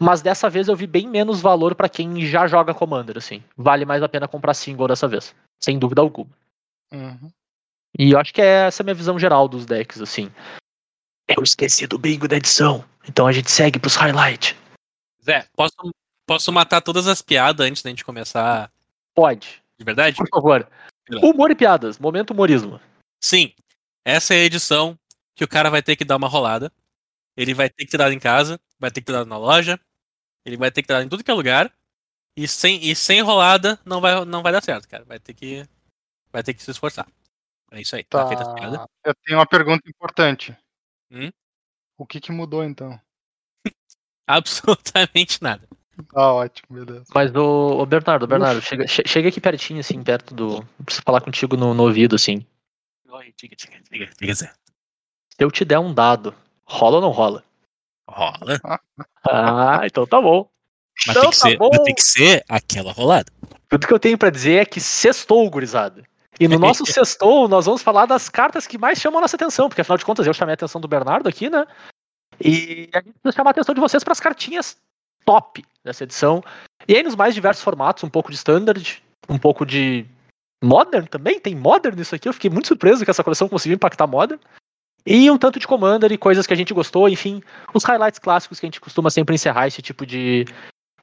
mas 0.00 0.22
dessa 0.22 0.50
vez 0.50 0.68
eu 0.68 0.76
vi 0.76 0.86
bem 0.86 1.08
menos 1.08 1.40
valor 1.40 1.74
para 1.74 1.88
quem 1.88 2.26
já 2.26 2.46
joga 2.46 2.74
Commander, 2.74 3.18
assim. 3.18 3.42
Vale 3.56 3.84
mais 3.84 4.02
a 4.02 4.08
pena 4.08 4.28
comprar 4.28 4.54
single 4.54 4.88
dessa 4.88 5.06
vez, 5.06 5.34
sem 5.62 5.78
dúvida 5.78 6.00
alguma. 6.00 6.30
Uhum. 6.92 7.30
E 7.98 8.12
eu 8.12 8.18
acho 8.18 8.34
que 8.34 8.42
é 8.42 8.66
essa 8.66 8.82
a 8.82 8.84
minha 8.84 8.94
visão 8.94 9.18
geral 9.18 9.46
dos 9.46 9.64
decks, 9.64 10.00
assim. 10.00 10.30
Eu 11.28 11.42
esqueci 11.42 11.86
do 11.86 11.98
bingo 11.98 12.28
da 12.28 12.36
edição, 12.36 12.84
então 13.08 13.26
a 13.26 13.32
gente 13.32 13.50
segue 13.50 13.78
pros 13.78 13.94
highlights. 13.94 14.56
Zé, 15.24 15.46
posso, 15.56 15.76
posso 16.26 16.52
matar 16.52 16.80
todas 16.80 17.06
as 17.06 17.22
piadas 17.22 17.66
antes 17.66 17.82
da 17.82 17.90
gente 17.90 18.04
começar 18.04 18.70
Pode, 19.14 19.62
de 19.78 19.84
verdade? 19.84 20.16
por 20.16 20.28
favor. 20.28 20.68
Humor 21.22 21.50
e 21.50 21.54
piadas, 21.54 21.98
momento 21.98 22.32
humorismo. 22.32 22.80
Sim. 23.20 23.52
Essa 24.04 24.34
é 24.34 24.38
a 24.38 24.44
edição 24.44 24.98
que 25.34 25.44
o 25.44 25.48
cara 25.48 25.70
vai 25.70 25.82
ter 25.82 25.96
que 25.96 26.04
dar 26.04 26.16
uma 26.16 26.28
rolada. 26.28 26.70
Ele 27.36 27.54
vai 27.54 27.68
ter 27.68 27.84
que 27.84 27.90
tirar 27.90 28.12
em 28.12 28.18
casa, 28.18 28.60
vai 28.84 28.90
ter 28.90 29.00
que 29.00 29.06
tirar 29.06 29.24
na 29.24 29.36
loja, 29.38 29.80
ele 30.44 30.56
vai 30.56 30.70
ter 30.70 30.82
que 30.82 30.86
tirar 30.88 31.02
em 31.02 31.08
tudo 31.08 31.24
que 31.24 31.30
é 31.30 31.34
lugar. 31.34 31.72
E 32.36 32.48
sem, 32.48 32.84
e 32.84 32.94
sem 32.96 33.20
rolada 33.22 33.78
não 33.84 34.00
vai, 34.00 34.24
não 34.24 34.42
vai 34.42 34.52
dar 34.52 34.62
certo, 34.62 34.88
cara. 34.88 35.04
Vai 35.04 35.18
ter 35.20 35.34
que, 35.34 35.66
vai 36.32 36.42
ter 36.42 36.52
que 36.52 36.62
se 36.62 36.70
esforçar. 36.70 37.06
É 37.70 37.80
isso 37.80 37.94
aí. 37.96 38.04
Tá, 38.04 38.24
Tá. 38.24 38.88
Eu 39.04 39.14
tenho 39.24 39.38
uma 39.38 39.46
pergunta 39.46 39.88
importante. 39.88 40.56
Hum? 41.10 41.30
O 41.96 42.04
que 42.06 42.20
que 42.20 42.32
mudou 42.32 42.64
então? 42.64 43.00
Absolutamente 44.26 45.42
nada. 45.42 45.68
Ah, 46.12 46.32
ótimo, 46.32 46.84
beleza. 46.84 47.04
Mas 47.14 47.32
o, 47.34 47.78
o 47.80 47.86
Bernardo, 47.86 48.26
Bernardo, 48.26 48.60
chega, 48.60 48.86
che- 48.86 49.06
chega 49.06 49.28
aqui 49.28 49.40
pertinho, 49.40 49.78
assim, 49.80 50.02
perto 50.02 50.34
do. 50.34 50.64
Preciso 50.84 51.02
falar 51.04 51.20
contigo 51.20 51.56
no, 51.56 51.72
no 51.72 51.84
ouvido, 51.84 52.16
assim. 52.16 52.44
Oi, 53.08 53.32
diga, 53.36 53.54
diga, 53.54 53.80
diga, 53.90 54.10
diga, 54.18 54.34
Zé. 54.34 54.52
Se 55.30 55.36
eu 55.44 55.50
te 55.52 55.64
der 55.64 55.78
um 55.78 55.94
dado, 55.94 56.34
rola 56.64 56.96
ou 56.96 57.02
não 57.02 57.10
rola? 57.10 57.44
Rola. 58.08 58.80
Ah, 59.28 59.80
então 59.84 60.06
tá 60.06 60.20
bom. 60.20 60.48
Mas, 61.06 61.16
Então 61.16 61.22
tem 61.22 61.30
que 61.30 61.38
tá 61.40 61.48
ser, 61.48 61.56
bom. 61.58 61.70
mas 61.72 61.82
tem 61.82 61.94
que 61.94 62.02
ser 62.02 62.44
aquela 62.48 62.92
rolada. 62.92 63.32
Tudo 63.68 63.86
que 63.86 63.92
eu 63.92 63.98
tenho 63.98 64.16
pra 64.18 64.30
dizer 64.30 64.62
é 64.62 64.64
que 64.64 64.80
sextou, 64.80 65.48
gurizada. 65.50 66.04
E 66.38 66.46
no 66.46 66.58
nosso 66.58 66.86
sextou, 66.86 67.48
nós 67.48 67.66
vamos 67.66 67.82
falar 67.82 68.06
das 68.06 68.28
cartas 68.28 68.66
que 68.66 68.78
mais 68.78 68.98
chamam 68.98 69.18
a 69.18 69.22
nossa 69.22 69.36
atenção, 69.36 69.68
porque 69.68 69.80
afinal 69.80 69.98
de 69.98 70.04
contas 70.04 70.26
eu 70.26 70.34
chamei 70.34 70.52
a 70.52 70.54
atenção 70.54 70.80
do 70.80 70.88
Bernardo 70.88 71.28
aqui, 71.28 71.50
né? 71.50 71.66
E 72.40 72.88
a 72.92 72.98
gente 72.98 73.12
precisa 73.20 73.36
chamar 73.36 73.50
a 73.50 73.52
atenção 73.52 73.74
de 73.74 73.80
vocês 73.80 74.04
para 74.04 74.12
as 74.12 74.20
cartinhas 74.20 74.76
top 75.24 75.64
dessa 75.82 76.04
edição. 76.04 76.42
E 76.86 76.94
aí 76.94 77.02
nos 77.02 77.16
mais 77.16 77.34
diversos 77.34 77.62
formatos, 77.62 78.04
um 78.04 78.10
pouco 78.10 78.30
de 78.30 78.36
standard, 78.36 79.02
um 79.28 79.38
pouco 79.38 79.64
de 79.64 80.06
modern 80.62 81.06
também, 81.06 81.38
tem 81.38 81.54
modern 81.54 81.96
nisso 81.96 82.14
aqui, 82.14 82.28
eu 82.28 82.32
fiquei 82.32 82.50
muito 82.50 82.68
surpreso 82.68 83.04
que 83.04 83.10
essa 83.10 83.24
coleção 83.24 83.48
conseguiu 83.48 83.76
impactar 83.76 84.06
modern. 84.06 84.40
E 85.06 85.30
um 85.30 85.36
tanto 85.36 85.58
de 85.58 85.66
commander 85.66 86.10
e 86.12 86.18
coisas 86.18 86.46
que 86.46 86.52
a 86.52 86.56
gente 86.56 86.72
gostou, 86.72 87.08
enfim, 87.08 87.42
os 87.74 87.84
highlights 87.84 88.18
clássicos 88.18 88.58
que 88.58 88.66
a 88.66 88.68
gente 88.68 88.80
costuma 88.80 89.10
sempre 89.10 89.34
encerrar 89.34 89.66
esse 89.66 89.82
tipo 89.82 90.06
de 90.06 90.46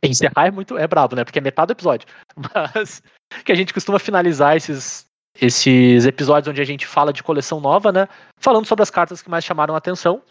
encerrar 0.04 0.48
é 0.48 0.52
muito 0.52 0.78
é 0.78 0.88
brabo, 0.88 1.16
né? 1.16 1.24
Porque 1.24 1.40
é 1.40 1.42
metade 1.42 1.68
do 1.68 1.78
episódio. 1.78 2.08
Mas 2.76 3.04
que 3.46 3.52
a 3.52 3.56
gente 3.56 3.74
costuma 3.74 4.00
finalizar 4.00 4.58
esses 4.58 5.06
esses 5.40 6.06
episódios 6.06 6.50
onde 6.50 6.62
a 6.62 6.66
gente 6.66 6.86
fala 6.86 7.14
de 7.14 7.24
coleção 7.24 7.62
nova, 7.62 7.92
né? 7.92 8.08
Falando 8.38 8.66
sobre 8.66 8.84
as 8.84 8.90
cartas 8.90 9.22
que 9.22 9.30
mais 9.30 9.46
chamaram 9.46 9.76
a 9.76 9.78
atenção. 9.78 10.22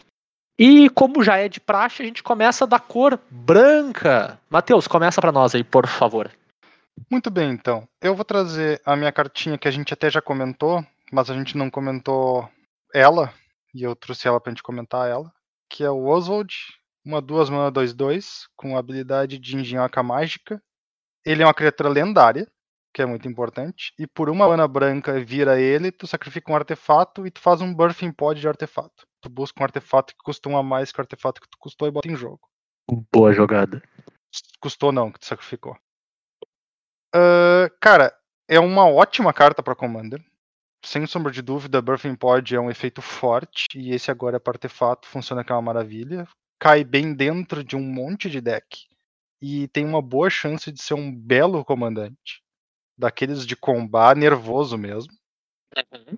E 0.59 0.89
como 0.91 1.23
já 1.23 1.37
é 1.37 1.49
de 1.49 1.59
praxe, 1.59 2.03
a 2.03 2.05
gente 2.05 2.21
começa 2.21 2.67
da 2.67 2.77
cor 2.77 3.19
branca. 3.29 4.39
Matheus, 4.49 4.87
começa 4.87 5.19
pra 5.19 5.31
nós 5.31 5.55
aí, 5.55 5.63
por 5.63 5.87
favor. 5.87 6.29
Muito 7.09 7.31
bem, 7.31 7.49
então. 7.49 7.87
Eu 8.01 8.13
vou 8.13 8.23
trazer 8.23 8.79
a 8.85 8.95
minha 8.95 9.11
cartinha 9.11 9.57
que 9.57 9.67
a 9.67 9.71
gente 9.71 9.93
até 9.93 10.09
já 10.09 10.21
comentou, 10.21 10.85
mas 11.11 11.31
a 11.31 11.33
gente 11.33 11.57
não 11.57 11.69
comentou 11.69 12.47
ela, 12.93 13.33
e 13.73 13.83
eu 13.83 13.95
trouxe 13.95 14.27
ela 14.27 14.39
pra 14.39 14.51
gente 14.51 14.63
comentar 14.63 15.09
ela, 15.09 15.31
que 15.69 15.83
é 15.83 15.89
o 15.89 16.05
Oswald, 16.05 16.53
uma 17.03 17.21
duas 17.21 17.49
mana 17.49 17.71
2-2, 17.71 18.47
com 18.55 18.77
habilidade 18.77 19.39
de 19.39 19.55
engenhoca 19.55 20.03
mágica. 20.03 20.61
Ele 21.25 21.43
é 21.43 21.45
uma 21.45 21.53
criatura 21.53 21.89
lendária, 21.89 22.51
que 22.93 23.01
é 23.01 23.05
muito 23.05 23.27
importante, 23.27 23.93
e 23.97 24.05
por 24.05 24.29
uma 24.29 24.47
mana 24.47 24.67
branca 24.67 25.19
vira 25.23 25.59
ele, 25.59 25.91
tu 25.91 26.05
sacrifica 26.05 26.51
um 26.51 26.55
artefato 26.55 27.25
e 27.25 27.31
tu 27.31 27.39
faz 27.39 27.61
um 27.61 27.73
Birthing 27.73 28.11
Pod 28.11 28.39
de 28.39 28.47
artefato. 28.47 29.07
Tu 29.21 29.29
busca 29.29 29.61
um 29.61 29.63
artefato 29.63 30.13
que 30.13 30.23
custa 30.23 30.49
um 30.49 30.57
a 30.57 30.63
mais 30.63 30.91
que 30.91 30.99
o 30.99 31.01
artefato 31.01 31.39
que 31.39 31.49
tu 31.49 31.57
custou 31.57 31.87
e 31.87 31.91
bota 31.91 32.07
em 32.07 32.15
jogo. 32.15 32.41
Boa 33.13 33.31
jogada. 33.31 33.81
Custou 34.59 34.91
não, 34.91 35.11
que 35.11 35.19
tu 35.19 35.25
sacrificou. 35.25 35.77
Ah, 37.13 37.69
cara, 37.79 38.13
é 38.47 38.59
uma 38.59 38.85
ótima 38.89 39.33
carta 39.33 39.61
pra 39.61 39.75
Commander. 39.75 40.23
Sem 40.83 41.05
sombra 41.05 41.31
de 41.31 41.41
dúvida, 41.41 41.81
Birthing 41.81 42.15
Pod 42.15 42.55
é 42.55 42.59
um 42.59 42.71
efeito 42.71 43.01
forte. 43.01 43.65
E 43.75 43.91
esse 43.91 44.09
agora 44.09 44.37
é 44.37 44.39
para 44.39 44.53
artefato, 44.53 45.07
funciona 45.07 45.43
que 45.43 45.51
é 45.51 45.55
uma 45.55 45.61
maravilha. 45.61 46.27
Cai 46.59 46.83
bem 46.83 47.13
dentro 47.13 47.63
de 47.63 47.75
um 47.75 47.81
monte 47.81 48.29
de 48.29 48.41
deck. 48.41 48.87
E 49.41 49.67
tem 49.69 49.85
uma 49.85 50.01
boa 50.01 50.29
chance 50.29 50.71
de 50.71 50.81
ser 50.81 50.93
um 50.93 51.13
belo 51.13 51.63
comandante. 51.63 52.43
Daqueles 52.97 53.45
de 53.45 53.55
combar 53.55 54.15
nervoso 54.15 54.77
mesmo. 54.77 55.13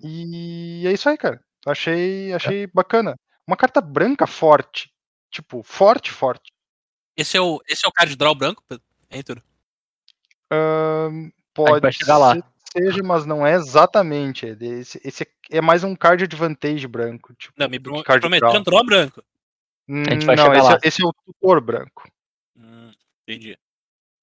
E 0.02 0.84
é 0.86 0.92
isso 0.92 1.08
aí, 1.08 1.16
cara. 1.16 1.42
Achei, 1.66 2.32
achei 2.32 2.66
bacana. 2.66 3.16
Uma 3.46 3.56
carta 3.56 3.80
branca 3.80 4.26
forte. 4.26 4.90
Tipo, 5.30 5.62
forte, 5.62 6.10
forte. 6.10 6.52
Esse 7.16 7.36
é 7.36 7.40
o, 7.40 7.60
esse 7.68 7.86
é 7.86 7.88
o 7.88 7.92
card 7.92 8.16
draw 8.16 8.34
branco, 8.34 8.62
hein, 9.10 9.22
Turo? 9.22 9.42
Ahn, 10.50 11.30
pode 11.52 11.80
vai 11.80 11.92
chegar 11.92 12.18
lá. 12.18 12.36
Seja, 12.76 13.02
mas 13.02 13.24
não 13.24 13.46
é 13.46 13.54
exatamente. 13.54 14.46
Esse, 14.60 15.00
esse 15.04 15.28
é 15.50 15.60
mais 15.60 15.84
um 15.84 15.94
card 15.94 16.24
advantage 16.24 16.86
branco. 16.86 17.34
Tipo, 17.34 17.54
Não, 17.56 17.68
me 17.68 17.78
pro- 17.78 18.02
card 18.02 18.26
draw 18.64 18.84
branco. 18.84 19.22
gente 19.88 20.26
vai 20.26 20.36
não, 20.36 20.44
chegar 20.44 20.58
esse, 20.58 20.68
lá. 20.68 20.74
é, 20.74 20.88
esse 20.88 21.02
é 21.02 21.06
o 21.06 21.12
tutor 21.12 21.60
branco. 21.60 22.08
Hum, 22.56 22.92
entendi. 23.22 23.56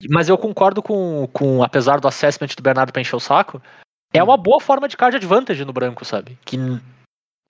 Mas 0.09 0.29
eu 0.29 0.37
concordo 0.37 0.81
com, 0.81 1.27
com 1.27 1.63
apesar 1.63 1.99
do 1.99 2.07
assessment 2.07 2.49
do 2.55 2.63
Bernardo 2.63 2.91
pra 2.91 3.01
encher 3.01 3.15
o 3.15 3.19
saco, 3.19 3.61
é 4.13 4.21
uma 4.21 4.35
boa 4.35 4.59
forma 4.59 4.87
de 4.87 4.97
card 4.97 5.15
advantage 5.15 5.63
no 5.63 5.73
branco, 5.73 6.03
sabe? 6.03 6.37
Que 6.43 6.57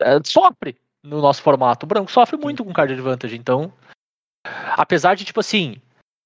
é, 0.01 0.19
sofre 0.23 0.77
no 1.03 1.21
nosso 1.21 1.41
formato. 1.41 1.85
O 1.85 1.89
branco 1.89 2.11
sofre 2.11 2.37
muito 2.37 2.63
com 2.63 2.73
card 2.73 2.93
advantage, 2.93 3.35
então. 3.37 3.73
Apesar 4.75 5.15
de, 5.15 5.23
tipo 5.23 5.39
assim, 5.39 5.81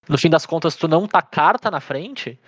no 0.07 0.17
fim 0.17 0.29
das 0.29 0.45
contas, 0.45 0.75
tu 0.75 0.87
não 0.87 1.07
tá 1.07 1.21
carta 1.21 1.69
na 1.69 1.79
frente, 1.79 2.39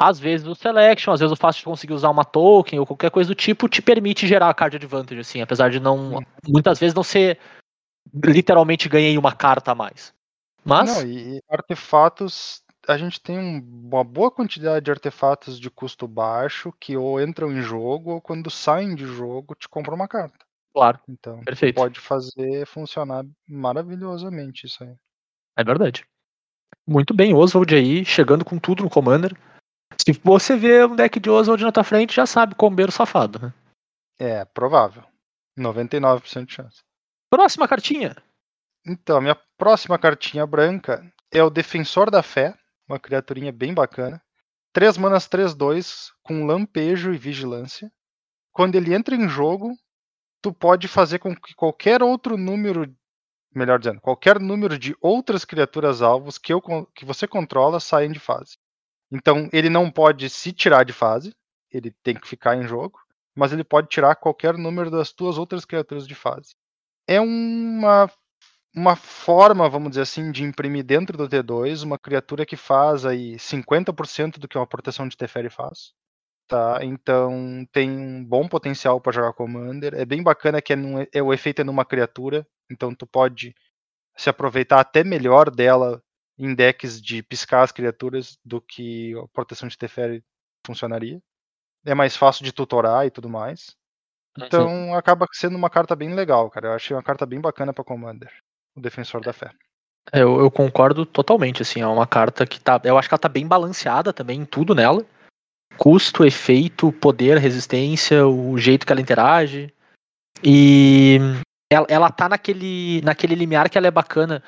às 0.00 0.18
vezes 0.18 0.46
o 0.46 0.54
selection, 0.54 1.12
às 1.12 1.20
vezes 1.20 1.32
o 1.32 1.36
fácil 1.36 1.58
de 1.60 1.64
conseguir 1.66 1.92
usar 1.92 2.10
uma 2.10 2.24
token 2.24 2.78
ou 2.78 2.86
qualquer 2.86 3.10
coisa 3.10 3.28
do 3.28 3.34
tipo 3.34 3.68
te 3.68 3.82
permite 3.82 4.26
gerar 4.26 4.52
card 4.54 4.76
advantage, 4.76 5.20
assim, 5.20 5.40
apesar 5.42 5.70
de 5.70 5.78
não. 5.78 6.20
Muitas 6.48 6.78
vezes 6.78 6.94
não 6.94 7.02
ser 7.02 7.38
literalmente 8.24 8.88
ganhei 8.88 9.16
uma 9.18 9.32
carta 9.32 9.72
a 9.72 9.74
mais. 9.74 10.12
Mas. 10.64 10.88
Não, 10.96 11.06
e, 11.08 11.40
artefatos. 11.50 12.62
A 12.88 12.96
gente 12.96 13.20
tem 13.20 13.38
um- 13.38 13.88
uma 13.92 14.02
boa 14.02 14.30
quantidade 14.30 14.84
de 14.84 14.90
artefatos 14.90 15.60
de 15.60 15.70
custo 15.70 16.08
baixo 16.08 16.72
que 16.80 16.96
ou 16.96 17.20
entram 17.20 17.52
em 17.52 17.60
jogo 17.60 18.12
ou 18.12 18.20
quando 18.20 18.50
saem 18.50 18.94
de 18.94 19.04
jogo 19.04 19.54
te 19.54 19.68
compram 19.68 19.94
uma 19.94 20.08
carta. 20.08 20.38
Claro, 20.72 20.98
Então, 21.08 21.40
perfeito. 21.40 21.74
pode 21.76 22.00
fazer 22.00 22.64
funcionar 22.66 23.24
maravilhosamente 23.46 24.66
isso 24.66 24.82
aí. 24.82 24.94
É 25.56 25.62
verdade. 25.62 26.04
Muito 26.86 27.12
bem, 27.12 27.34
Oswald 27.34 27.74
aí, 27.74 28.04
chegando 28.04 28.44
com 28.44 28.58
tudo 28.58 28.82
no 28.82 28.90
Commander. 28.90 29.36
Se 30.00 30.18
você 30.24 30.56
vê 30.56 30.82
um 30.86 30.96
deck 30.96 31.20
de 31.20 31.28
Oswald 31.28 31.62
na 31.62 31.70
tua 31.70 31.84
frente, 31.84 32.16
já 32.16 32.24
sabe, 32.24 32.54
combeiro 32.54 32.90
safado. 32.90 33.38
Né? 33.38 33.54
É, 34.18 34.44
provável. 34.46 35.04
99% 35.58 36.46
de 36.46 36.54
chance. 36.54 36.82
Próxima 37.28 37.68
cartinha. 37.68 38.16
Então, 38.86 39.18
a 39.18 39.20
minha 39.20 39.38
próxima 39.58 39.98
cartinha 39.98 40.46
branca 40.46 41.04
é 41.30 41.42
o 41.42 41.50
Defensor 41.50 42.10
da 42.10 42.22
Fé, 42.22 42.56
uma 42.88 42.98
criaturinha 42.98 43.52
bem 43.52 43.74
bacana. 43.74 44.22
3 44.72 44.96
manas 44.96 45.28
3-2, 45.28 46.12
com 46.22 46.46
lampejo 46.46 47.12
e 47.12 47.18
vigilância. 47.18 47.92
Quando 48.52 48.76
ele 48.76 48.94
entra 48.94 49.14
em 49.14 49.28
jogo, 49.28 49.70
tu 50.40 50.50
pode 50.50 50.88
fazer 50.88 51.18
com 51.18 51.36
que 51.36 51.54
qualquer 51.54 52.02
outro 52.02 52.38
número, 52.38 52.90
melhor 53.54 53.78
dizendo, 53.78 54.00
qualquer 54.00 54.40
número 54.40 54.78
de 54.78 54.96
outras 54.98 55.44
criaturas 55.44 56.00
alvos 56.00 56.38
que, 56.38 56.54
eu, 56.54 56.62
que 56.94 57.04
você 57.04 57.28
controla 57.28 57.78
saiam 57.78 58.12
de 58.12 58.18
fase. 58.18 58.56
Então, 59.12 59.48
ele 59.52 59.68
não 59.70 59.90
pode 59.90 60.28
se 60.30 60.52
tirar 60.52 60.84
de 60.84 60.92
fase, 60.92 61.34
ele 61.70 61.92
tem 62.02 62.14
que 62.14 62.28
ficar 62.28 62.56
em 62.56 62.66
jogo, 62.66 62.98
mas 63.34 63.52
ele 63.52 63.64
pode 63.64 63.88
tirar 63.88 64.16
qualquer 64.16 64.56
número 64.56 64.90
das 64.90 65.12
tuas 65.12 65.38
outras 65.38 65.64
criaturas 65.64 66.06
de 66.06 66.14
fase. 66.14 66.54
É 67.08 67.20
uma 67.20 68.10
uma 68.74 68.96
forma, 68.96 69.68
vamos 69.68 69.90
dizer 69.90 70.02
assim, 70.02 70.30
de 70.32 70.44
imprimir 70.44 70.84
dentro 70.84 71.16
do 71.18 71.28
T2 71.28 71.82
uma 71.82 71.98
criatura 71.98 72.46
que 72.46 72.56
faz 72.56 73.04
aí 73.06 73.38
50% 73.38 74.38
do 74.40 74.48
que 74.48 74.58
uma 74.58 74.66
proteção 74.66 75.08
de 75.08 75.16
Teferi 75.16 75.50
faz. 75.50 75.92
Tá? 76.48 76.80
Então 76.84 77.66
tem 77.72 77.90
um 77.90 78.24
bom 78.24 78.48
potencial 78.48 79.00
para 79.00 79.12
jogar 79.12 79.34
Commander. 79.34 79.94
É 79.94 80.04
bem 80.06 80.22
bacana 80.22 80.62
que 80.62 80.72
é, 80.74 80.76
num- 80.76 81.06
é 81.12 81.22
o 81.22 81.32
efeito 81.34 81.62
é 81.62 81.64
numa 81.64 81.84
criatura, 81.84 82.46
então 82.70 82.94
tu 82.94 83.06
pode 83.06 83.54
se 84.16 84.30
aproveitar 84.30 84.80
até 84.80 85.04
melhor 85.04 85.50
dela 85.50 86.02
em 86.40 86.54
decks 86.54 87.00
de 87.00 87.22
piscar 87.22 87.62
as 87.62 87.70
criaturas 87.70 88.38
do 88.42 88.62
que 88.62 89.14
a 89.14 89.28
proteção 89.28 89.68
de 89.68 89.76
Teferi 89.76 90.24
funcionaria. 90.66 91.20
É 91.84 91.94
mais 91.94 92.16
fácil 92.16 92.44
de 92.44 92.52
tutorar 92.52 93.06
e 93.06 93.10
tudo 93.10 93.28
mais. 93.28 93.76
Então 94.38 94.94
acaba 94.94 95.26
sendo 95.32 95.56
uma 95.56 95.68
carta 95.68 95.94
bem 95.94 96.14
legal, 96.14 96.48
cara. 96.50 96.68
Eu 96.68 96.72
achei 96.72 96.96
uma 96.96 97.02
carta 97.02 97.26
bem 97.26 97.40
bacana 97.40 97.74
pra 97.74 97.84
Commander. 97.84 98.32
O 98.74 98.80
Defensor 98.80 99.20
da 99.20 99.34
Fé. 99.34 99.50
É, 100.10 100.22
Eu, 100.22 100.40
eu 100.40 100.50
concordo 100.50 101.04
totalmente, 101.04 101.60
assim, 101.60 101.82
é 101.82 101.86
uma 101.86 102.06
carta 102.06 102.46
que 102.46 102.58
tá. 102.58 102.80
Eu 102.84 102.96
acho 102.96 103.08
que 103.08 103.14
ela 103.14 103.20
tá 103.20 103.28
bem 103.28 103.46
balanceada 103.46 104.12
também 104.12 104.40
em 104.40 104.46
tudo 104.46 104.74
nela. 104.74 105.04
Custo, 105.76 106.24
efeito, 106.24 106.90
poder, 106.92 107.36
resistência, 107.38 108.26
o 108.26 108.56
jeito 108.56 108.86
que 108.86 108.92
ela 108.92 109.00
interage. 109.00 109.74
E 110.42 111.18
ela, 111.70 111.86
ela 111.90 112.10
tá 112.10 112.28
naquele, 112.28 113.02
naquele 113.02 113.34
limiar 113.34 113.68
que 113.68 113.76
ela 113.76 113.88
é 113.88 113.90
bacana. 113.90 114.42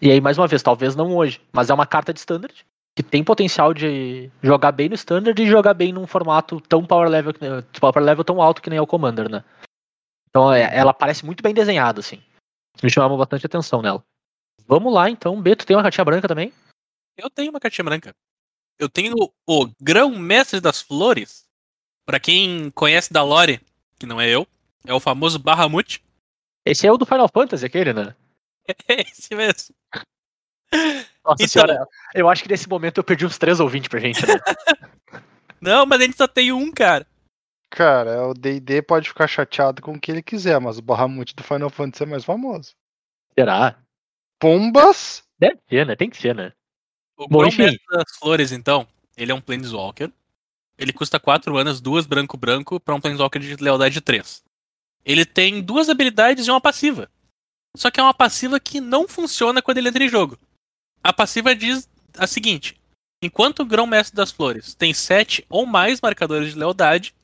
E 0.00 0.10
aí, 0.10 0.20
mais 0.20 0.38
uma 0.38 0.46
vez, 0.46 0.62
talvez 0.62 0.96
não 0.96 1.14
hoje, 1.14 1.40
mas 1.52 1.68
é 1.70 1.74
uma 1.74 1.86
carta 1.86 2.12
de 2.12 2.20
standard 2.20 2.64
que 2.96 3.02
tem 3.02 3.22
potencial 3.22 3.72
de 3.72 4.30
jogar 4.42 4.72
bem 4.72 4.88
no 4.88 4.94
standard 4.94 5.40
e 5.40 5.46
jogar 5.48 5.74
bem 5.74 5.92
num 5.92 6.06
formato 6.06 6.60
tão 6.62 6.84
power 6.84 7.08
level, 7.08 7.32
nem- 7.40 7.62
power 7.80 7.98
level 8.04 8.24
tão 8.24 8.42
alto 8.42 8.60
que 8.60 8.68
nem 8.68 8.78
é 8.78 8.82
o 8.82 8.86
Commander, 8.86 9.30
né? 9.30 9.44
Então 10.28 10.52
é- 10.52 10.76
ela 10.76 10.92
parece 10.92 11.24
muito 11.24 11.42
bem 11.42 11.54
desenhada, 11.54 12.00
assim. 12.00 12.22
Me 12.82 12.90
chamava 12.90 13.16
bastante 13.16 13.46
atenção 13.46 13.82
nela. 13.82 14.02
Vamos 14.66 14.92
lá, 14.92 15.10
então. 15.10 15.40
Beto, 15.40 15.66
tem 15.66 15.76
uma 15.76 15.82
cartinha 15.82 16.04
branca 16.04 16.28
também? 16.28 16.52
Eu 17.16 17.28
tenho 17.28 17.50
uma 17.50 17.60
cartinha 17.60 17.84
branca. 17.84 18.14
Eu 18.78 18.88
tenho 18.88 19.14
o 19.46 19.68
Grão-Mestre 19.80 20.60
das 20.60 20.80
Flores. 20.80 21.44
Pra 22.06 22.18
quem 22.18 22.70
conhece 22.70 23.12
da 23.12 23.22
Lore, 23.22 23.60
que 23.98 24.06
não 24.06 24.20
é 24.20 24.28
eu, 24.28 24.46
é 24.86 24.94
o 24.94 25.00
famoso 25.00 25.38
Bahamut. 25.38 26.02
Esse 26.66 26.86
é 26.86 26.92
o 26.92 26.96
do 26.96 27.06
Final 27.06 27.28
Fantasy, 27.28 27.66
aquele, 27.66 27.92
né? 27.92 28.14
É 28.88 29.02
esse 29.02 29.34
mesmo. 29.34 29.74
Nossa 31.24 31.42
Então- 31.42 31.48
senhora, 31.48 31.86
eu 32.14 32.28
acho 32.28 32.42
que 32.42 32.48
nesse 32.48 32.68
momento 32.68 32.98
eu 32.98 33.04
perdi 33.04 33.26
uns 33.26 33.38
três 33.38 33.60
ouvintes 33.60 33.88
pra 33.88 34.00
gente, 34.00 34.24
né? 34.26 34.34
Não, 35.60 35.84
mas 35.84 36.00
a 36.00 36.04
gente 36.04 36.16
só 36.16 36.26
tem 36.26 36.52
um, 36.52 36.70
cara. 36.72 37.06
Cara, 37.68 38.26
o 38.28 38.34
D&D 38.34 38.82
pode 38.82 39.08
ficar 39.08 39.26
chateado 39.28 39.82
com 39.82 39.92
o 39.92 40.00
que 40.00 40.10
ele 40.10 40.22
quiser, 40.22 40.58
mas 40.60 40.78
o 40.78 40.82
Bahamut 40.82 41.34
do 41.34 41.42
Final 41.42 41.70
Fantasy 41.70 42.02
é 42.02 42.06
mais 42.06 42.24
famoso. 42.24 42.72
Será? 43.38 43.78
Pombas? 44.40 45.22
Deve 45.38 45.58
ser, 45.68 45.86
né? 45.86 45.94
Tem 45.94 46.08
que 46.10 46.16
ser, 46.16 46.34
né? 46.34 46.52
O 47.16 47.28
Bom, 47.28 47.44
enfim. 47.46 47.76
das 47.90 48.16
Flores, 48.18 48.50
então, 48.50 48.88
ele 49.16 49.30
é 49.30 49.34
um 49.34 49.40
Planeswalker. 49.40 50.10
Ele 50.78 50.92
custa 50.92 51.20
4 51.20 51.56
anos, 51.58 51.80
duas 51.80 52.06
branco-branco, 52.06 52.80
pra 52.80 52.94
um 52.94 53.00
Planeswalker 53.00 53.40
de 53.42 53.56
lealdade 53.56 54.00
3. 54.00 54.42
Ele 55.04 55.24
tem 55.26 55.60
duas 55.62 55.88
habilidades 55.90 56.46
e 56.46 56.50
uma 56.50 56.60
passiva. 56.60 57.10
Só 57.76 57.90
que 57.90 58.00
é 58.00 58.02
uma 58.02 58.14
passiva 58.14 58.58
que 58.58 58.80
não 58.80 59.06
funciona 59.06 59.62
quando 59.62 59.78
ele 59.78 59.88
entra 59.88 60.04
em 60.04 60.08
jogo. 60.08 60.38
A 61.02 61.12
passiva 61.12 61.54
diz 61.54 61.88
a 62.18 62.26
seguinte: 62.26 62.80
enquanto 63.22 63.60
o 63.60 63.66
Grão-Mestre 63.66 64.16
das 64.16 64.32
Flores 64.32 64.74
tem 64.74 64.92
7 64.92 65.44
ou 65.48 65.64
mais 65.66 66.00
marcadores 66.00 66.52
de 66.52 66.58
lealdade, 66.58 67.14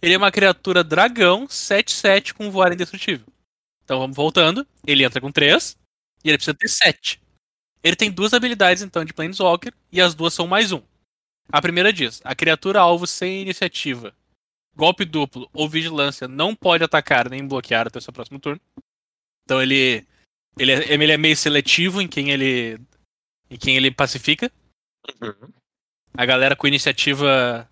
ele 0.00 0.14
é 0.14 0.18
uma 0.18 0.30
criatura 0.30 0.84
dragão 0.84 1.46
7-7 1.46 2.32
com 2.32 2.50
voar 2.50 2.72
indestrutível. 2.72 3.26
Então 3.84 3.98
vamos 3.98 4.16
voltando. 4.16 4.66
Ele 4.86 5.04
entra 5.04 5.20
com 5.20 5.32
3 5.32 5.76
e 6.24 6.28
ele 6.28 6.38
precisa 6.38 6.56
ter 6.56 6.68
7. 6.68 7.20
Ele 7.82 7.96
tem 7.96 8.10
duas 8.10 8.34
habilidades, 8.34 8.82
então, 8.82 9.04
de 9.04 9.12
Planeswalker, 9.12 9.72
e 9.90 10.00
as 10.00 10.14
duas 10.14 10.34
são 10.34 10.46
mais 10.46 10.72
um. 10.72 10.82
A 11.50 11.62
primeira 11.62 11.92
diz: 11.92 12.20
a 12.24 12.34
criatura 12.34 12.80
alvo 12.80 13.06
sem 13.06 13.42
iniciativa, 13.42 14.14
golpe 14.76 15.04
duplo 15.04 15.48
ou 15.52 15.68
vigilância 15.68 16.28
não 16.28 16.54
pode 16.54 16.84
atacar 16.84 17.30
nem 17.30 17.46
bloquear 17.46 17.86
até 17.86 17.98
o 17.98 18.02
seu 18.02 18.12
próximo 18.12 18.38
turno. 18.38 18.60
Então 19.48 19.62
ele, 19.62 20.06
ele, 20.58 20.72
é, 20.72 20.92
ele 20.92 21.10
é 21.10 21.16
meio 21.16 21.34
seletivo 21.34 22.02
em 22.02 22.06
quem 22.06 22.30
ele, 22.30 22.78
em 23.48 23.56
quem 23.56 23.78
ele 23.78 23.90
pacifica. 23.90 24.52
A 26.12 26.26
galera 26.26 26.54
com 26.54 26.66
iniciativa 26.66 27.66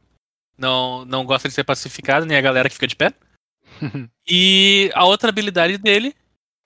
não, 0.56 1.04
não 1.04 1.26
gosta 1.26 1.48
de 1.48 1.54
ser 1.54 1.64
pacificada, 1.64 2.24
nem 2.24 2.34
a 2.34 2.40
galera 2.40 2.70
que 2.70 2.74
fica 2.74 2.86
de 2.86 2.96
pé. 2.96 3.12
E 4.28 4.90
a 4.94 5.04
outra 5.04 5.28
habilidade 5.28 5.78
dele 5.78 6.12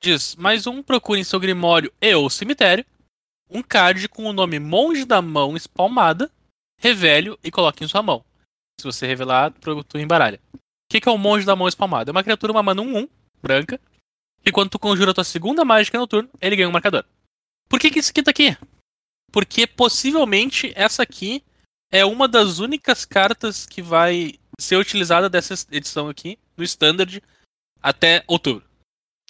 diz: 0.02 0.34
mais 0.36 0.66
um, 0.66 0.82
procure 0.82 1.20
em 1.20 1.24
seu 1.24 1.38
grimório 1.38 1.92
e 2.00 2.14
ou 2.14 2.30
cemitério 2.30 2.86
um 3.50 3.62
card 3.62 4.08
com 4.08 4.24
o 4.24 4.32
nome 4.32 4.58
Monge 4.58 5.04
da 5.04 5.20
Mão 5.20 5.56
espalmada, 5.56 6.30
revele 6.78 7.36
e 7.44 7.50
coloque 7.50 7.84
em 7.84 7.88
sua 7.88 8.02
mão. 8.02 8.24
Se 8.80 8.84
você 8.86 9.06
revelar, 9.06 9.50
tu 9.50 9.84
tu 9.84 9.98
embaralha. 9.98 10.40
O 10.54 10.58
que, 10.88 11.00
que 11.00 11.08
é 11.08 11.12
o 11.12 11.18
Monge 11.18 11.44
da 11.44 11.56
Mão 11.56 11.68
espalmada? 11.68 12.10
É 12.10 12.12
uma 12.12 12.22
criatura, 12.22 12.52
uma 12.52 12.62
mana 12.62 12.80
1-1, 12.80 13.08
branca, 13.42 13.78
e 14.44 14.50
quando 14.52 14.70
tu 14.70 14.78
conjura 14.78 15.10
a 15.10 15.14
tua 15.14 15.24
segunda 15.24 15.64
mágica 15.64 15.98
no 15.98 16.06
turno, 16.06 16.30
ele 16.40 16.56
ganha 16.56 16.68
um 16.68 16.72
marcador. 16.72 17.04
Por 17.68 17.78
que, 17.78 17.90
que 17.90 17.98
isso 17.98 18.10
aqui 18.10 18.22
tá 18.22 18.30
aqui? 18.30 18.56
Porque 19.32 19.66
possivelmente 19.66 20.72
essa 20.74 21.02
aqui 21.02 21.42
é 21.92 22.04
uma 22.04 22.26
das 22.26 22.58
únicas 22.58 23.04
cartas 23.04 23.66
que 23.66 23.82
vai 23.82 24.38
ser 24.58 24.76
utilizada 24.76 25.28
dessa 25.28 25.54
edição 25.70 26.08
aqui, 26.08 26.38
no 26.56 26.64
Standard, 26.64 27.22
até 27.82 28.24
outubro. 28.26 28.64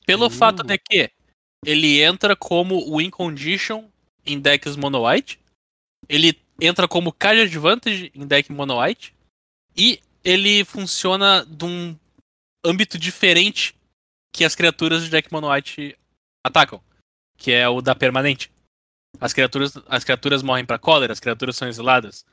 Pelo 0.06 0.26
Uh. 0.26 0.30
fato 0.30 0.62
de 0.62 0.78
que 0.78 1.11
ele 1.64 2.00
entra 2.00 2.34
como 2.34 2.96
Win 2.96 3.11
Condition 3.11 3.88
em 4.24 4.40
decks 4.40 4.76
Mono 4.76 5.06
White, 5.06 5.38
ele 6.08 6.38
entra 6.61 6.88
como 6.88 7.12
Card 7.12 7.42
Advantage 7.42 8.11
em 8.14 8.26
deck 8.26 8.50
Mono 8.52 8.80
White, 8.80 9.14
e 9.76 10.00
ele 10.24 10.64
funciona 10.64 11.44
de 11.46 11.64
um 11.64 11.98
âmbito 12.64 12.98
diferente 12.98 13.74
que 14.32 14.44
as 14.44 14.54
criaturas 14.54 15.02
de 15.02 15.10
deck 15.10 15.32
Mono 15.32 15.52
White 15.52 15.96
atacam, 16.44 16.82
que 17.36 17.52
é 17.52 17.68
o 17.68 17.80
da 17.80 17.94
permanente. 17.94 18.50
As 19.20 19.32
criaturas, 19.32 19.74
as 19.88 20.04
criaturas 20.04 20.42
morrem 20.42 20.64
pra 20.64 20.78
cólera, 20.78 21.12
as 21.12 21.20
criaturas 21.20 21.56
são 21.56 21.68
exiladas. 21.68 22.24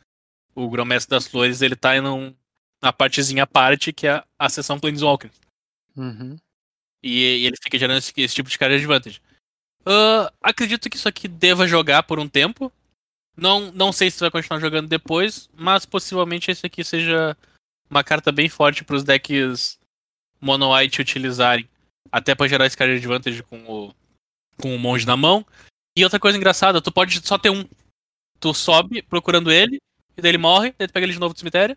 O 0.53 0.69
Grão-Mestre 0.69 1.09
das 1.09 1.27
Flores, 1.27 1.61
ele 1.61 1.75
tá 1.75 1.95
em 1.95 2.01
um, 2.01 2.35
uma 2.81 2.93
partezinha 2.93 3.43
à 3.43 3.47
parte, 3.47 3.93
que 3.93 4.07
é 4.07 4.23
a 4.37 4.49
seção 4.49 4.79
Planeswalker. 4.79 5.31
Uhum. 5.95 6.37
E, 7.03 7.41
e 7.41 7.45
ele 7.45 7.57
fica 7.61 7.77
gerando 7.77 7.97
esse, 7.97 8.13
esse 8.17 8.35
tipo 8.35 8.49
de 8.49 8.57
card 8.57 8.75
advantage. 8.75 9.21
Ah, 9.85 10.33
acredito 10.41 10.89
que 10.89 10.97
isso 10.97 11.07
aqui 11.07 11.27
deva 11.29 11.65
jogar 11.65 12.03
por 12.03 12.19
um 12.19 12.27
tempo. 12.27 12.71
Não, 13.37 13.71
não 13.71 13.93
sei 13.93 14.11
se 14.11 14.19
vai 14.19 14.29
continuar 14.29 14.59
jogando 14.59 14.87
depois, 14.87 15.49
mas 15.53 15.85
possivelmente 15.85 16.51
esse 16.51 16.65
aqui 16.65 16.83
seja 16.83 17.37
uma 17.89 18.03
carta 18.03 18.31
bem 18.31 18.49
forte 18.49 18.83
para 18.83 18.95
os 18.95 19.03
decks 19.03 19.79
Mono 20.41 20.75
White 20.75 21.01
utilizarem. 21.01 21.69
Até 22.12 22.36
para 22.36 22.47
gerar 22.47 22.66
esse 22.66 22.78
card 22.78 22.95
advantage 22.95 23.43
com 23.43 23.58
o, 23.68 23.93
com 24.62 24.76
o 24.76 24.80
monge 24.80 25.05
na 25.05 25.18
mão. 25.18 25.45
E 25.97 26.03
outra 26.03 26.20
coisa 26.20 26.38
engraçada, 26.38 26.82
tu 26.82 26.91
pode 26.91 27.26
só 27.26 27.38
ter 27.38 27.49
um. 27.49 27.66
Tu 28.39 28.53
sobe 28.53 29.01
procurando 29.01 29.51
ele, 29.51 29.80
e 30.16 30.22
daí 30.22 30.32
ele 30.32 30.38
morre, 30.38 30.74
daí 30.78 30.88
tu 30.88 30.93
pega 30.93 31.05
ele 31.05 31.14
de 31.14 31.20
novo 31.20 31.34
do 31.34 31.39
cemitério. 31.39 31.76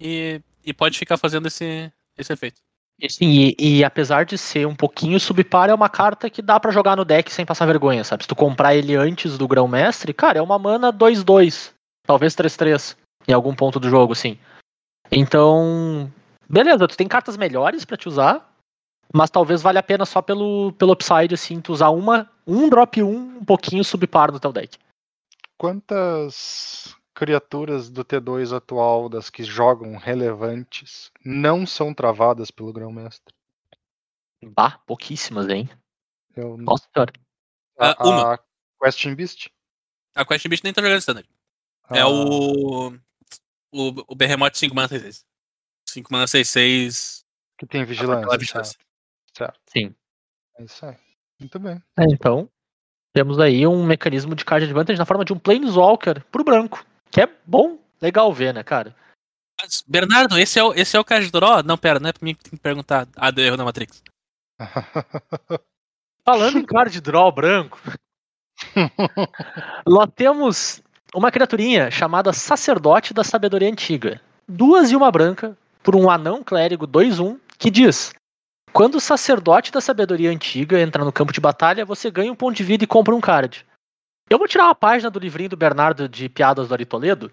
E, 0.00 0.40
e 0.64 0.72
pode 0.72 0.98
ficar 0.98 1.16
fazendo 1.16 1.46
esse, 1.46 1.92
esse 2.18 2.32
efeito. 2.32 2.60
Sim, 3.08 3.28
e, 3.28 3.56
e 3.58 3.84
apesar 3.84 4.24
de 4.24 4.38
ser 4.38 4.66
um 4.66 4.74
pouquinho 4.74 5.18
subpar, 5.18 5.68
é 5.68 5.74
uma 5.74 5.88
carta 5.88 6.30
que 6.30 6.40
dá 6.40 6.58
pra 6.60 6.70
jogar 6.70 6.96
no 6.96 7.04
deck 7.04 7.32
sem 7.32 7.44
passar 7.44 7.66
vergonha, 7.66 8.04
sabe? 8.04 8.22
Se 8.22 8.28
tu 8.28 8.36
comprar 8.36 8.74
ele 8.74 8.94
antes 8.94 9.36
do 9.36 9.48
grão-mestre, 9.48 10.14
cara, 10.14 10.38
é 10.38 10.42
uma 10.42 10.58
mana 10.58 10.92
2-2, 10.92 11.72
talvez 12.06 12.34
3-3, 12.34 12.96
em 13.26 13.32
algum 13.32 13.54
ponto 13.54 13.80
do 13.80 13.90
jogo, 13.90 14.14
sim. 14.14 14.38
Então, 15.10 16.10
beleza, 16.48 16.86
tu 16.86 16.96
tem 16.96 17.08
cartas 17.08 17.36
melhores 17.36 17.84
pra 17.84 17.96
te 17.96 18.08
usar, 18.08 18.53
mas 19.14 19.30
talvez 19.30 19.62
valha 19.62 19.78
a 19.78 19.82
pena 19.82 20.04
só 20.04 20.20
pelo, 20.20 20.72
pelo 20.72 20.92
upside, 20.92 21.32
assim, 21.32 21.60
tu 21.60 21.72
usar 21.72 21.90
uma, 21.90 22.28
um 22.44 22.68
drop 22.68 23.00
1 23.00 23.08
um 23.08 23.44
pouquinho 23.44 23.84
subpar 23.84 24.32
no 24.32 24.40
teu 24.40 24.52
deck. 24.52 24.76
Quantas 25.56 26.96
criaturas 27.14 27.88
do 27.88 28.04
T2 28.04 28.54
atual, 28.56 29.08
das 29.08 29.30
que 29.30 29.44
jogam 29.44 29.96
relevantes, 29.96 31.12
não 31.24 31.64
são 31.64 31.94
travadas 31.94 32.50
pelo 32.50 32.72
Grão-Mestre? 32.72 33.32
Bah, 34.44 34.78
pouquíssimas, 34.84 35.48
hein? 35.48 35.70
Eu- 36.36 36.56
Nossa 36.58 36.88
senhora. 36.92 37.12
a, 37.78 37.90
Ah, 37.90 37.96
uma. 38.08 38.34
a 38.34 38.38
Question 38.82 39.14
Beast? 39.14 39.48
A 40.14 40.24
Quest 40.24 40.46
Beast 40.48 40.64
nem 40.64 40.72
tá 40.72 40.82
jogando 40.82 40.98
standard. 40.98 41.28
É 41.90 42.00
Ah, 42.00 42.08
o. 42.08 42.88
O, 43.72 43.88
o 44.08 44.14
Behemoth 44.14 44.54
5 44.56 44.74
mana 44.74 44.88
6-6. 44.88 45.24
5 45.88 46.12
mana 46.12 46.26
6-6. 46.26 47.24
Que 47.58 47.66
tem 47.66 47.84
vigilância. 47.84 48.38
vigilância. 48.38 48.78
Certo. 49.36 49.58
Sim. 49.66 49.94
É 50.58 50.64
isso 50.64 50.86
aí. 50.86 50.96
Muito 51.40 51.58
bem. 51.58 51.82
É, 51.98 52.04
então, 52.10 52.48
temos 53.12 53.38
aí 53.38 53.66
um 53.66 53.84
mecanismo 53.84 54.34
de 54.34 54.44
card 54.44 54.64
advantage 54.64 54.98
na 54.98 55.06
forma 55.06 55.24
de 55.24 55.32
um 55.32 55.38
Planeswalker 55.38 56.24
pro 56.30 56.44
branco. 56.44 56.84
Que 57.10 57.22
é 57.22 57.28
bom, 57.46 57.78
legal 58.00 58.32
ver, 58.32 58.54
né, 58.54 58.62
cara? 58.62 58.94
Mas, 59.60 59.84
Bernardo, 59.86 60.38
esse 60.38 60.58
é 60.58 60.64
o, 60.64 60.72
esse 60.74 60.96
é 60.96 61.00
o 61.00 61.04
card 61.04 61.30
draw? 61.30 61.62
Não, 61.62 61.78
pera, 61.78 62.00
não 62.00 62.08
é 62.08 62.12
pra 62.12 62.24
mim 62.24 62.34
que 62.34 62.44
tem 62.44 62.52
que 62.52 62.62
perguntar. 62.62 63.08
Ah, 63.16 63.30
deu 63.30 63.44
erro 63.44 63.56
na 63.56 63.64
Matrix. 63.64 64.02
Falando 66.24 66.58
em 66.58 66.64
card 66.64 67.00
draw 67.00 67.30
branco, 67.30 67.78
nós 69.86 70.08
temos 70.14 70.82
uma 71.14 71.30
criaturinha 71.30 71.90
chamada 71.90 72.32
Sacerdote 72.32 73.14
da 73.14 73.22
Sabedoria 73.22 73.68
Antiga. 73.70 74.20
Duas 74.48 74.90
e 74.90 74.96
uma 74.96 75.10
branca, 75.10 75.56
por 75.82 75.94
um 75.94 76.10
anão 76.10 76.42
clérigo 76.42 76.86
2-1, 76.86 77.38
que 77.58 77.70
diz: 77.70 78.12
Quando 78.74 78.96
o 78.96 79.00
Sacerdote 79.00 79.70
da 79.70 79.80
Sabedoria 79.80 80.32
Antiga 80.32 80.80
entra 80.80 81.04
no 81.04 81.12
campo 81.12 81.32
de 81.32 81.40
batalha, 81.40 81.84
você 81.84 82.10
ganha 82.10 82.32
um 82.32 82.34
ponto 82.34 82.56
de 82.56 82.64
vida 82.64 82.82
e 82.82 82.88
compra 82.88 83.14
um 83.14 83.20
card. 83.20 83.64
Eu 84.28 84.36
vou 84.36 84.48
tirar 84.48 84.64
uma 84.64 84.74
página 84.74 85.08
do 85.08 85.20
livrinho 85.20 85.50
do 85.50 85.56
Bernardo 85.56 86.08
de 86.08 86.28
Piadas 86.28 86.66
do 86.66 86.74
Ari 86.74 86.84
Toledo 86.84 87.30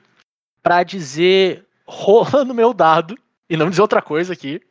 pra 0.61 0.83
dizer 0.83 1.67
rola 1.87 2.45
no 2.45 2.53
meu 2.53 2.75
dado, 2.75 3.17
e 3.49 3.57
não 3.57 3.71
dizer 3.71 3.81
outra 3.81 4.03
coisa 4.03 4.33
aqui, 4.33 4.61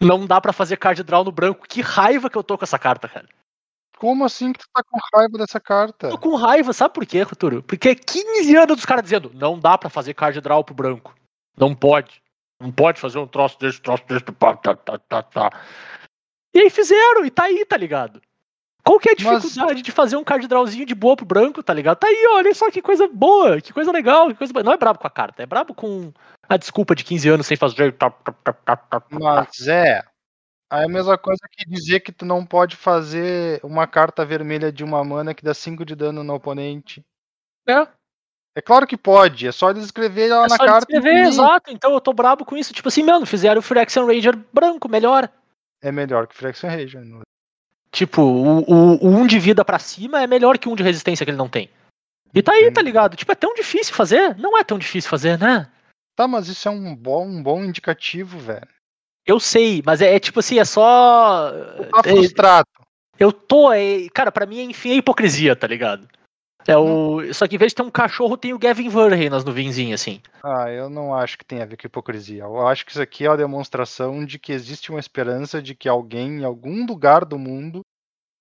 Não 0.00 0.24
dá 0.26 0.40
pra 0.40 0.52
fazer 0.52 0.76
card 0.76 1.02
draw 1.02 1.24
no 1.24 1.32
branco. 1.32 1.66
Que 1.68 1.80
raiva 1.80 2.30
que 2.30 2.36
eu 2.36 2.44
tô 2.44 2.56
com 2.56 2.64
essa 2.64 2.78
carta, 2.78 3.08
cara. 3.08 3.28
Como 3.96 4.24
assim 4.24 4.52
que 4.52 4.58
tu 4.60 4.66
tá 4.72 4.82
com 4.82 4.98
raiva 5.14 5.38
dessa 5.38 5.60
carta? 5.60 6.10
Tô 6.10 6.18
com 6.18 6.36
raiva, 6.36 6.72
sabe 6.72 6.94
por 6.94 7.06
quê, 7.06 7.22
Roturo? 7.22 7.62
Porque 7.62 7.88
é 7.90 7.94
15 7.94 8.56
anos 8.56 8.76
dos 8.76 8.84
caras 8.84 9.02
dizendo, 9.04 9.30
não 9.34 9.58
dá 9.58 9.78
pra 9.78 9.88
fazer 9.88 10.14
card 10.14 10.40
draw 10.40 10.62
pro 10.62 10.74
branco. 10.74 11.14
Não 11.56 11.74
pode. 11.74 12.22
Não 12.60 12.70
pode 12.70 13.00
fazer 13.00 13.18
um 13.18 13.26
troço 13.26 13.58
desse, 13.58 13.80
troço 13.80 14.04
desse, 14.06 14.24
tá, 14.24 14.56
tá, 14.56 14.98
tá, 14.98 15.22
tá. 15.22 15.50
E 16.54 16.60
aí 16.60 16.70
fizeram, 16.70 17.24
e 17.24 17.30
tá 17.30 17.44
aí, 17.44 17.64
tá 17.66 17.76
ligado? 17.76 18.22
Qual 18.84 19.00
que 19.00 19.08
é 19.08 19.12
a 19.12 19.16
Mas- 19.24 19.42
dificuldade 19.42 19.82
de 19.82 19.90
fazer 19.90 20.16
um 20.16 20.22
card 20.24 20.46
drawzinho 20.46 20.84
de 20.86 20.94
boa 20.94 21.16
pro 21.16 21.24
branco, 21.24 21.62
tá 21.62 21.72
ligado? 21.72 21.96
Tá 21.96 22.06
aí, 22.06 22.26
olha 22.34 22.54
só 22.54 22.70
que 22.70 22.82
coisa 22.82 23.08
boa, 23.08 23.60
que 23.60 23.72
coisa 23.72 23.90
legal, 23.90 24.28
que 24.28 24.34
coisa 24.34 24.52
boa. 24.52 24.62
Não 24.62 24.72
é 24.72 24.76
brabo 24.76 24.98
com 24.98 25.06
a 25.06 25.10
carta, 25.10 25.42
é 25.42 25.46
brabo 25.46 25.74
com 25.74 26.12
a 26.48 26.56
desculpa 26.58 26.94
de 26.94 27.02
15 27.02 27.28
anos 27.28 27.46
sem 27.46 27.56
fazer. 27.56 27.94
Mas 29.10 29.66
é. 29.68 30.02
É 30.72 30.84
a 30.84 30.88
mesma 30.88 31.16
coisa 31.16 31.40
que 31.50 31.64
dizer 31.68 32.00
que 32.00 32.10
tu 32.12 32.24
não 32.24 32.44
pode 32.44 32.74
fazer 32.76 33.60
uma 33.62 33.86
carta 33.86 34.24
vermelha 34.24 34.72
de 34.72 34.82
uma 34.82 35.04
mana 35.04 35.32
que 35.34 35.44
dá 35.44 35.54
5 35.54 35.84
de 35.84 35.94
dano 35.94 36.24
no 36.24 36.34
oponente. 36.34 37.04
É. 37.68 37.86
É 38.56 38.60
claro 38.62 38.86
que 38.86 38.96
pode, 38.96 39.46
é 39.48 39.52
só 39.52 39.70
eles 39.70 39.84
escrever 39.84 40.28
lá 40.32 40.44
É 40.44 40.48
na 40.48 40.56
só 40.56 40.64
carta. 40.64 40.86
e 40.88 40.92
descrever, 40.92 41.10
imprimir. 41.10 41.28
exato. 41.28 41.70
Então 41.70 41.92
eu 41.92 42.00
tô 42.00 42.12
brabo 42.12 42.44
com 42.44 42.56
isso. 42.56 42.72
Tipo 42.72 42.88
assim, 42.88 43.02
mano, 43.02 43.24
fizeram 43.26 43.58
o 43.60 43.62
Phyrexian 43.62 44.04
Ranger 44.06 44.36
branco, 44.52 44.88
melhor. 44.88 45.28
É 45.84 45.92
melhor 45.92 46.26
que 46.26 46.34
Fraction 46.34 46.70
Region. 46.70 47.20
Tipo, 47.92 48.22
o, 48.22 48.60
o, 48.60 49.04
o 49.04 49.08
um 49.08 49.26
de 49.26 49.38
vida 49.38 49.62
pra 49.62 49.78
cima 49.78 50.22
é 50.22 50.26
melhor 50.26 50.56
que 50.56 50.66
um 50.66 50.74
de 50.74 50.82
resistência 50.82 51.26
que 51.26 51.30
ele 51.30 51.36
não 51.36 51.48
tem. 51.48 51.68
E 52.34 52.42
tá 52.42 52.52
aí, 52.52 52.70
tá 52.70 52.80
ligado? 52.80 53.16
Tipo, 53.16 53.32
é 53.32 53.34
tão 53.34 53.54
difícil 53.54 53.94
fazer? 53.94 54.34
Não 54.38 54.56
é 54.56 54.64
tão 54.64 54.78
difícil 54.78 55.10
fazer, 55.10 55.38
né? 55.38 55.70
Tá, 56.16 56.26
mas 56.26 56.48
isso 56.48 56.66
é 56.66 56.70
um 56.70 56.96
bom, 56.96 57.26
um 57.26 57.42
bom 57.42 57.62
indicativo, 57.62 58.38
velho. 58.38 58.66
Eu 59.26 59.38
sei, 59.38 59.82
mas 59.84 60.00
é, 60.00 60.14
é 60.14 60.18
tipo 60.18 60.40
assim, 60.40 60.58
é 60.58 60.64
só. 60.64 61.52
Tá 61.90 62.00
é- 62.06 62.14
frustrado. 62.14 62.68
eu 63.18 63.30
tô. 63.30 63.70
É, 63.70 64.08
cara, 64.14 64.32
pra 64.32 64.46
mim, 64.46 64.62
enfim, 64.62 64.92
é 64.92 64.94
hipocrisia, 64.96 65.54
tá 65.54 65.66
ligado? 65.66 66.08
É 66.66 66.76
o. 66.76 67.32
Só 67.32 67.46
que 67.46 67.56
em 67.56 67.58
vez 67.58 67.72
de 67.72 67.76
ter 67.76 67.82
um 67.82 67.90
cachorro, 67.90 68.36
tem 68.36 68.54
o 68.54 68.58
Gavin 68.58 68.88
Verhey 68.88 69.28
nas 69.28 69.44
nuvenzinhas, 69.44 70.00
assim. 70.00 70.20
Ah, 70.42 70.70
eu 70.70 70.88
não 70.88 71.14
acho 71.14 71.36
que 71.36 71.44
tem 71.44 71.60
a 71.60 71.66
ver 71.66 71.76
com 71.76 71.86
hipocrisia. 71.86 72.44
Eu 72.44 72.66
acho 72.66 72.84
que 72.84 72.92
isso 72.92 73.02
aqui 73.02 73.26
é 73.26 73.30
uma 73.30 73.36
demonstração 73.36 74.24
de 74.24 74.38
que 74.38 74.52
existe 74.52 74.90
uma 74.90 75.00
esperança 75.00 75.60
de 75.60 75.74
que 75.74 75.88
alguém 75.88 76.40
em 76.40 76.44
algum 76.44 76.86
lugar 76.86 77.24
do 77.24 77.38
mundo 77.38 77.82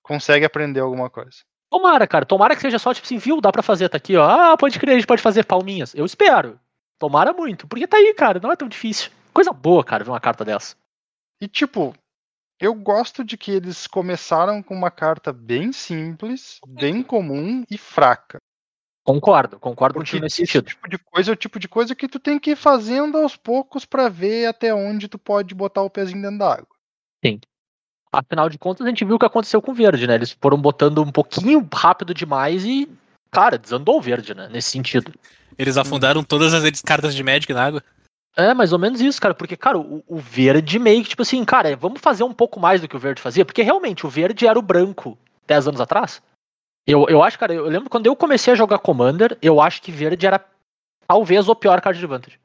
consegue 0.02 0.46
aprender 0.46 0.80
alguma 0.80 1.10
coisa. 1.10 1.40
Tomara, 1.70 2.08
cara. 2.08 2.26
Tomara 2.26 2.56
que 2.56 2.62
seja 2.62 2.80
só, 2.80 2.94
tipo 2.94 3.06
assim, 3.06 3.18
viu? 3.18 3.42
Dá 3.42 3.52
pra 3.52 3.64
fazer, 3.64 3.90
tá 3.90 3.98
aqui, 3.98 4.16
ó. 4.16 4.24
Ah, 4.24 4.56
pode 4.56 4.80
crer, 4.80 4.94
a 4.94 4.96
gente 4.96 5.08
pode 5.08 5.22
fazer 5.22 5.44
palminhas. 5.44 5.94
Eu 5.94 6.06
espero. 6.06 6.60
Tomara 7.00 7.34
muito. 7.34 7.68
Porque 7.68 7.88
tá 7.88 7.98
aí, 7.98 8.14
cara. 8.14 8.40
Não 8.40 8.52
é 8.52 8.56
tão 8.56 8.68
difícil. 8.68 9.12
Coisa 9.34 9.52
boa, 9.52 9.84
cara, 9.84 10.04
ver 10.04 10.12
uma 10.12 10.20
carta 10.20 10.46
dessa. 10.46 10.76
E 11.42 11.48
tipo, 11.48 11.94
eu 12.64 12.74
gosto 12.74 13.26
de 13.26 13.38
que 13.38 13.52
eles 13.52 13.86
começaram 13.88 14.64
com 14.64 14.74
uma 14.74 14.90
carta 14.90 15.34
bem 15.34 15.74
simples, 15.74 16.60
bem 16.66 17.04
comum 17.04 17.66
e 17.70 17.78
fraca. 17.78 18.38
Concordo, 19.04 19.60
concordo 19.60 19.96
Porque 19.96 20.12
contigo 20.12 20.24
nesse 20.24 20.44
esse 20.44 20.54
sentido. 20.54 20.70
tipo 20.70 20.90
de 20.90 20.98
coisa 20.98 21.32
é 21.32 21.34
o 21.34 21.36
tipo 21.36 21.60
de 21.60 21.68
coisa 21.68 21.94
que 21.94 22.08
tu 22.08 22.20
tem 22.22 22.40
que 22.40 22.52
ir 22.52 22.56
fazendo 22.56 23.18
aos 23.18 23.36
poucos 23.36 23.84
pra 23.84 24.08
ver 24.08 24.46
até 24.46 24.74
onde 24.74 25.10
tu 25.10 25.20
pode 25.20 25.54
botar 25.54 25.82
o 25.82 25.90
pezinho 25.90 26.22
dentro 26.22 26.38
da 26.38 26.54
água. 26.54 26.68
Afinal 28.14 28.48
de 28.48 28.58
contas, 28.58 28.86
a 28.86 28.90
gente 28.90 29.04
viu 29.04 29.16
o 29.16 29.20
que 29.20 29.26
aconteceu 29.26 29.62
com 29.62 29.72
o 29.72 29.76
verde, 29.76 30.08
né? 30.08 30.16
Eles 30.16 30.32
foram 30.40 30.58
botando 30.58 31.02
um 31.04 31.12
pouquinho 31.12 31.68
rápido 31.74 32.14
demais 32.14 32.64
e, 32.64 32.88
cara, 33.30 33.58
desandou 33.58 33.98
o 33.98 34.02
verde, 34.02 34.34
né? 34.34 34.48
Nesse 34.50 34.70
sentido. 34.70 35.12
Eles 35.58 35.76
afundaram 35.76 36.24
todas 36.24 36.54
as 36.54 36.82
cartas 36.82 37.14
de 37.14 37.24
Magic 37.24 37.52
na 37.52 37.66
água. 37.66 37.84
É, 38.36 38.54
mais 38.54 38.74
ou 38.74 38.80
menos 38.80 39.00
isso, 39.00 39.22
cara. 39.22 39.34
Porque, 39.34 39.56
cara, 39.56 39.78
o, 39.78 40.04
o 40.08 40.18
verde 40.18 40.80
meio 40.80 41.04
que, 41.04 41.10
tipo 41.10 41.22
assim, 41.22 41.44
cara, 41.46 41.76
vamos 41.76 42.02
fazer 42.02 42.24
um 42.24 42.34
pouco 42.34 42.60
mais 42.60 42.82
do 42.82 42.88
que 42.88 42.96
o 42.96 43.00
verde 43.00 43.22
fazia. 43.22 43.46
Porque 43.46 43.62
realmente 43.62 44.06
o 44.06 44.10
verde 44.10 44.48
era 44.48 44.58
o 44.58 44.62
branco 44.64 45.18
10 45.48 45.68
anos 45.68 45.82
atrás. 45.82 46.22
Eu, 46.86 47.08
eu 47.08 47.24
acho, 47.24 47.40
cara, 47.40 47.54
eu 47.54 47.66
lembro 47.66 47.90
quando 47.90 48.08
eu 48.08 48.16
comecei 48.16 48.54
a 48.54 48.56
jogar 48.58 48.80
Commander, 48.80 49.38
eu 49.42 49.62
acho 49.62 49.82
que 49.82 49.92
verde 49.92 50.26
era 50.26 50.44
talvez 51.08 51.48
o 51.48 51.56
pior 51.56 51.80
card 51.80 52.00
de 52.00 52.06
vantage. 52.06 52.40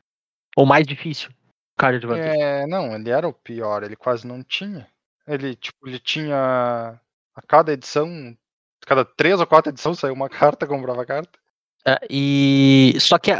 Ou 0.57 0.67
mais 0.67 0.87
difícil 0.87 1.31
card 1.79 2.01
de 2.01 2.07
vantage. 2.07 2.41
É, 2.41 2.67
não, 2.67 2.95
ele 2.95 3.09
era 3.09 3.27
o 3.27 3.33
pior, 3.33 3.83
ele 3.83 3.97
quase 3.97 4.27
não 4.27 4.43
tinha. 4.43 4.87
Ele, 5.27 5.55
tipo, 5.55 5.89
ele 5.89 5.99
tinha. 5.99 7.01
A 7.35 7.43
cada 7.47 7.73
edição, 7.73 8.37
cada 8.85 9.05
três 9.05 9.39
ou 9.39 9.47
quatro 9.47 9.71
edições 9.71 9.99
saiu 9.99 10.13
uma 10.13 10.29
carta, 10.29 10.67
comprava 10.67 11.07
carta. 11.07 11.39
É, 11.87 11.99
e. 12.11 12.95
Só 12.99 13.17
que, 13.19 13.31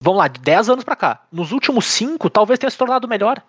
vamos 0.00 0.18
lá, 0.18 0.28
de 0.28 0.40
10 0.40 0.70
anos 0.70 0.84
pra 0.84 0.96
cá. 0.96 1.26
Nos 1.30 1.52
últimos 1.52 1.86
5, 1.86 2.30
talvez 2.30 2.58
tenha 2.58 2.70
se 2.70 2.78
tornado 2.78 3.08
melhor. 3.08 3.42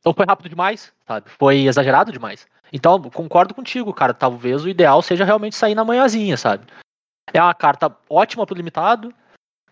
Então 0.00 0.14
foi 0.14 0.24
rápido 0.26 0.48
demais, 0.48 0.92
sabe? 1.06 1.30
Foi 1.30 1.58
exagerado 1.66 2.10
demais. 2.10 2.46
Então, 2.72 3.00
concordo 3.10 3.54
contigo, 3.54 3.92
cara. 3.92 4.14
Talvez 4.14 4.64
o 4.64 4.68
ideal 4.68 5.02
seja 5.02 5.24
realmente 5.24 5.56
sair 5.56 5.74
na 5.74 5.84
manhãzinha, 5.84 6.36
sabe? 6.36 6.66
É 7.32 7.42
uma 7.42 7.54
carta 7.54 7.94
ótima 8.08 8.46
pro 8.46 8.56
limitado. 8.56 9.12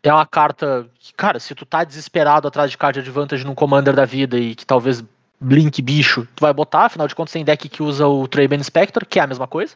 É 0.03 0.13
uma 0.13 0.27
carta 0.27 0.89
que, 0.99 1.13
cara, 1.13 1.41
se 1.41 1.55
tu 1.55 1.67
tá 1.67 1.83
desesperado 1.83 2.47
atrás 2.47 2.71
de 2.71 2.79
card 2.79 3.01
advantage 3.01 3.45
num 3.45 3.55
commander 3.55 3.95
da 3.95 4.05
vida 4.05 4.39
e 4.39 4.55
que 4.55 4.65
talvez 4.65 5.03
blink 5.41 5.81
bicho, 5.83 6.27
tu 6.37 6.41
vai 6.41 6.53
botar, 6.53 6.87
afinal 6.87 7.09
de 7.09 7.15
contas 7.15 7.33
tem 7.33 7.45
deck 7.45 7.69
que 7.69 7.83
usa 7.83 8.07
o 8.07 8.27
Traben 8.29 8.63
Spectre, 8.63 9.07
que 9.07 9.19
é 9.19 9.23
a 9.23 9.27
mesma 9.27 9.47
coisa. 9.49 9.75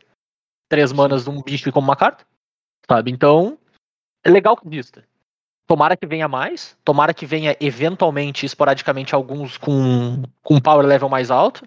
Três 0.69 0.93
manas 0.93 1.25
de 1.25 1.31
um 1.31 1.43
bicho 1.43 1.69
e 1.69 1.73
como 1.73 1.89
uma 1.89 1.97
carta. 1.97 2.25
Sabe? 2.89 3.11
Então, 3.11 3.59
é 4.25 4.31
legal 4.31 4.57
que 4.57 4.67
exista. 4.67 5.05
Tomara 5.73 5.97
que 5.97 6.07
venha 6.07 6.29
mais. 6.29 6.77
Tomara 6.85 7.15
que 7.15 7.25
venha 7.25 7.57
eventualmente, 7.59 8.45
esporadicamente, 8.45 9.15
alguns 9.15 9.57
com, 9.57 10.23
com 10.43 10.61
power 10.61 10.85
level 10.85 11.09
mais 11.09 11.31
alto. 11.31 11.67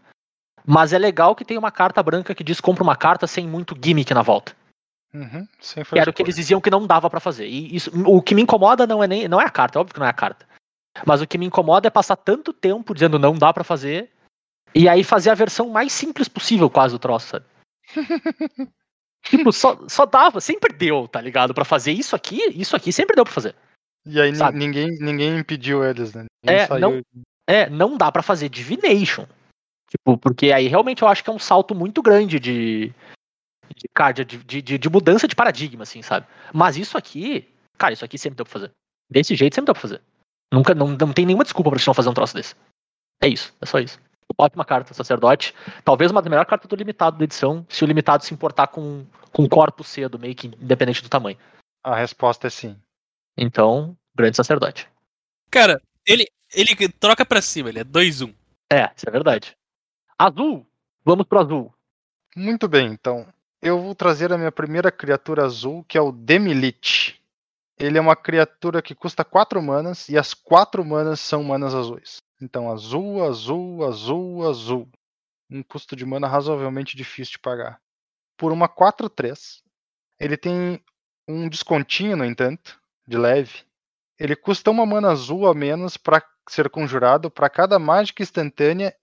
Mas 0.64 0.94
é 0.94 1.00
legal 1.00 1.36
que 1.36 1.44
tenha 1.44 1.60
uma 1.60 1.72
carta 1.72 2.04
branca 2.04 2.36
que 2.36 2.44
diz 2.44 2.62
compra 2.62 2.84
uma 2.84 2.96
carta 2.96 3.26
sem 3.26 3.48
muito 3.48 3.76
gimmick 3.84 4.14
na 4.14 4.22
volta. 4.22 4.56
Uhum, 5.12 5.48
sem 5.60 5.84
Que 5.84 5.98
era 5.98 6.12
o 6.12 6.14
que 6.14 6.22
eles 6.22 6.36
diziam 6.36 6.62
que 6.62 6.70
não 6.70 6.86
dava 6.86 7.10
pra 7.10 7.20
fazer. 7.20 7.48
E 7.48 7.76
isso, 7.76 7.90
o 8.06 8.22
que 8.22 8.36
me 8.36 8.44
incomoda 8.44 8.86
não 8.86 9.04
é 9.04 9.08
nem 9.08 9.28
não 9.28 9.42
é 9.42 9.46
a 9.46 9.50
carta, 9.50 9.80
é 9.80 9.82
óbvio 9.82 9.96
que 9.96 10.00
não 10.00 10.06
é 10.06 10.12
a 10.12 10.14
carta. 10.14 10.46
Mas 11.04 11.20
o 11.20 11.26
que 11.26 11.40
me 11.40 11.48
incomoda 11.48 11.88
é 11.88 11.90
passar 11.90 12.16
tanto 12.16 12.54
tempo 12.54 12.94
dizendo 12.94 13.18
não 13.18 13.34
dá 13.34 13.52
pra 13.52 13.64
fazer 13.64 14.12
e 14.76 14.88
aí 14.88 15.04
fazer 15.04 15.32
a 15.32 15.36
versão 15.36 15.68
mais 15.72 15.92
simples 15.92 16.28
possível 16.28 16.70
quase 16.70 16.94
do 16.94 17.00
troço, 17.00 17.26
sabe? 17.26 17.46
tipo, 19.26 19.52
só, 19.52 19.80
só 19.88 20.06
dava, 20.06 20.40
sempre 20.40 20.72
deu, 20.76 21.08
tá 21.08 21.20
ligado? 21.20 21.56
Pra 21.56 21.66
fazer 21.66 21.92
isso 21.92 22.16
aqui, 22.16 22.40
isso 22.54 22.76
aqui 22.76 22.94
sempre 22.94 23.16
deu 23.16 23.26
pra 23.26 23.34
fazer. 23.34 23.56
E 24.06 24.22
aí 24.22 24.36
sabe? 24.36 24.58
ninguém, 24.58 24.90
ninguém 25.00 25.38
impediu 25.40 25.84
eles, 25.84 26.14
né? 26.14 26.26
Ninguém 26.44 26.60
É, 26.62 26.68
saiu- 26.68 26.80
não- 26.82 27.02
É, 27.48 27.70
não 27.70 27.96
dá 27.98 28.12
pra 28.12 28.24
fazer 28.24 28.50
divination. 28.50 29.26
Tipo, 29.90 30.18
porque 30.18 30.52
aí 30.52 30.68
realmente 30.68 31.02
eu 31.04 31.08
acho 31.08 31.24
que 31.24 31.30
é 31.30 31.34
um 31.34 31.40
salto 31.40 31.76
muito 31.76 32.02
grande 32.02 32.40
de 32.40 32.92
de, 33.76 34.24
de, 34.26 34.38
de, 34.44 34.62
de- 34.62 34.78
de 34.78 34.90
mudança 34.90 35.28
de 35.28 35.36
paradigma, 35.36 35.84
assim, 35.84 36.02
sabe? 36.02 36.26
Mas 36.54 36.78
isso 36.78 36.98
aqui, 36.98 37.48
cara, 37.78 37.94
isso 37.94 38.06
aqui 38.06 38.18
sempre 38.18 38.38
deu 38.38 38.46
pra 38.46 38.52
fazer. 38.54 38.72
Desse 39.10 39.36
jeito 39.36 39.54
sempre 39.56 39.68
deu 39.68 39.74
pra 39.74 39.82
fazer. 39.82 40.02
Nunca, 40.54 40.74
não, 40.74 40.88
não 40.90 41.14
tem 41.14 41.26
nenhuma 41.26 41.44
desculpa 41.44 41.70
pra 41.70 41.78
gente 41.78 41.88
não 41.88 41.94
fazer 41.94 42.10
um 42.10 42.14
troço 42.14 42.34
desse. 42.36 42.56
É 43.22 43.28
isso, 43.28 43.54
é 43.62 43.66
só 43.66 43.80
isso. 43.80 44.00
Ótima 44.38 44.66
carta, 44.66 44.94
sacerdote. 44.94 45.54
Talvez 45.84 46.12
uma 46.12 46.22
das 46.22 46.30
melhores 46.30 46.50
cartas 46.50 46.68
do 46.68 46.76
limitado 46.76 47.18
da 47.18 47.24
edição, 47.24 47.66
se 47.70 47.84
o 47.84 47.88
limitado 47.88 48.24
se 48.24 48.34
importar 48.34 48.68
com, 48.68 49.06
com 49.32 49.48
corpo 49.48 49.84
cedo, 49.84 50.18
meio 50.20 50.36
que 50.36 50.48
independente 50.48 51.02
do 51.04 51.10
tamanho. 51.10 51.38
A 51.84 51.96
resposta 51.96 52.48
é 52.48 52.50
sim. 52.50 52.76
Então, 53.38 53.98
grande 54.16 54.38
sacerdote. 54.38 54.90
Cara, 55.52 55.82
ele, 56.06 56.26
ele 56.54 56.90
troca 56.90 57.26
pra 57.26 57.42
cima, 57.42 57.70
ele 57.70 57.80
é 57.80 57.84
2-1. 57.84 58.34
É, 58.72 58.92
isso 58.96 59.08
é 59.08 59.12
verdade. 59.12 59.56
Azul! 60.18 60.66
Vamos 61.04 61.28
pro 61.28 61.40
azul. 61.40 61.74
Muito 62.36 62.68
bem, 62.68 62.88
então. 62.88 63.28
Eu 63.62 63.82
vou 63.82 63.96
trazer 63.96 64.32
a 64.34 64.38
minha 64.38 64.52
primeira 64.52 64.92
criatura 64.92 65.46
azul, 65.46 65.84
que 65.88 65.98
é 65.98 66.02
o 66.02 66.12
Demilich. 66.12 67.22
Ele 67.78 67.98
é 67.98 68.02
uma 68.02 68.16
criatura 68.16 68.82
que 68.82 68.96
custa 68.96 69.24
4 69.26 69.62
manas 69.62 70.08
e 70.08 70.18
as 70.18 70.34
4 70.34 70.84
manas 70.84 71.20
são 71.20 71.44
manas 71.44 71.76
azuis. 71.76 72.18
Então, 72.42 72.72
azul, 72.72 73.24
azul, 73.24 73.86
azul, 73.86 74.50
azul. 74.50 74.90
Um 75.50 75.62
custo 75.62 75.96
de 75.96 76.06
mana 76.06 76.28
razoavelmente 76.28 76.98
difícil 76.98 77.34
de 77.34 77.40
pagar. 77.40 77.80
Por 78.38 78.52
uma 78.52 78.68
4-3, 78.68 79.62
ele 80.20 80.38
tem 80.38 80.84
um 81.28 81.48
descontinho, 81.48 82.18
no 82.18 82.26
entanto, 82.26 82.80
de 83.08 83.18
leve. 83.18 83.64
Ele 84.20 84.36
custa 84.36 84.72
uma 84.72 84.86
mana 84.86 85.12
azul 85.12 85.48
a 85.48 85.54
menos 85.54 85.98
para 85.98 86.24
ser 86.50 86.70
conjurado 86.70 87.30
para 87.30 87.50
cada 87.50 87.80
mágica 87.80 88.24
instantânea 88.24 88.96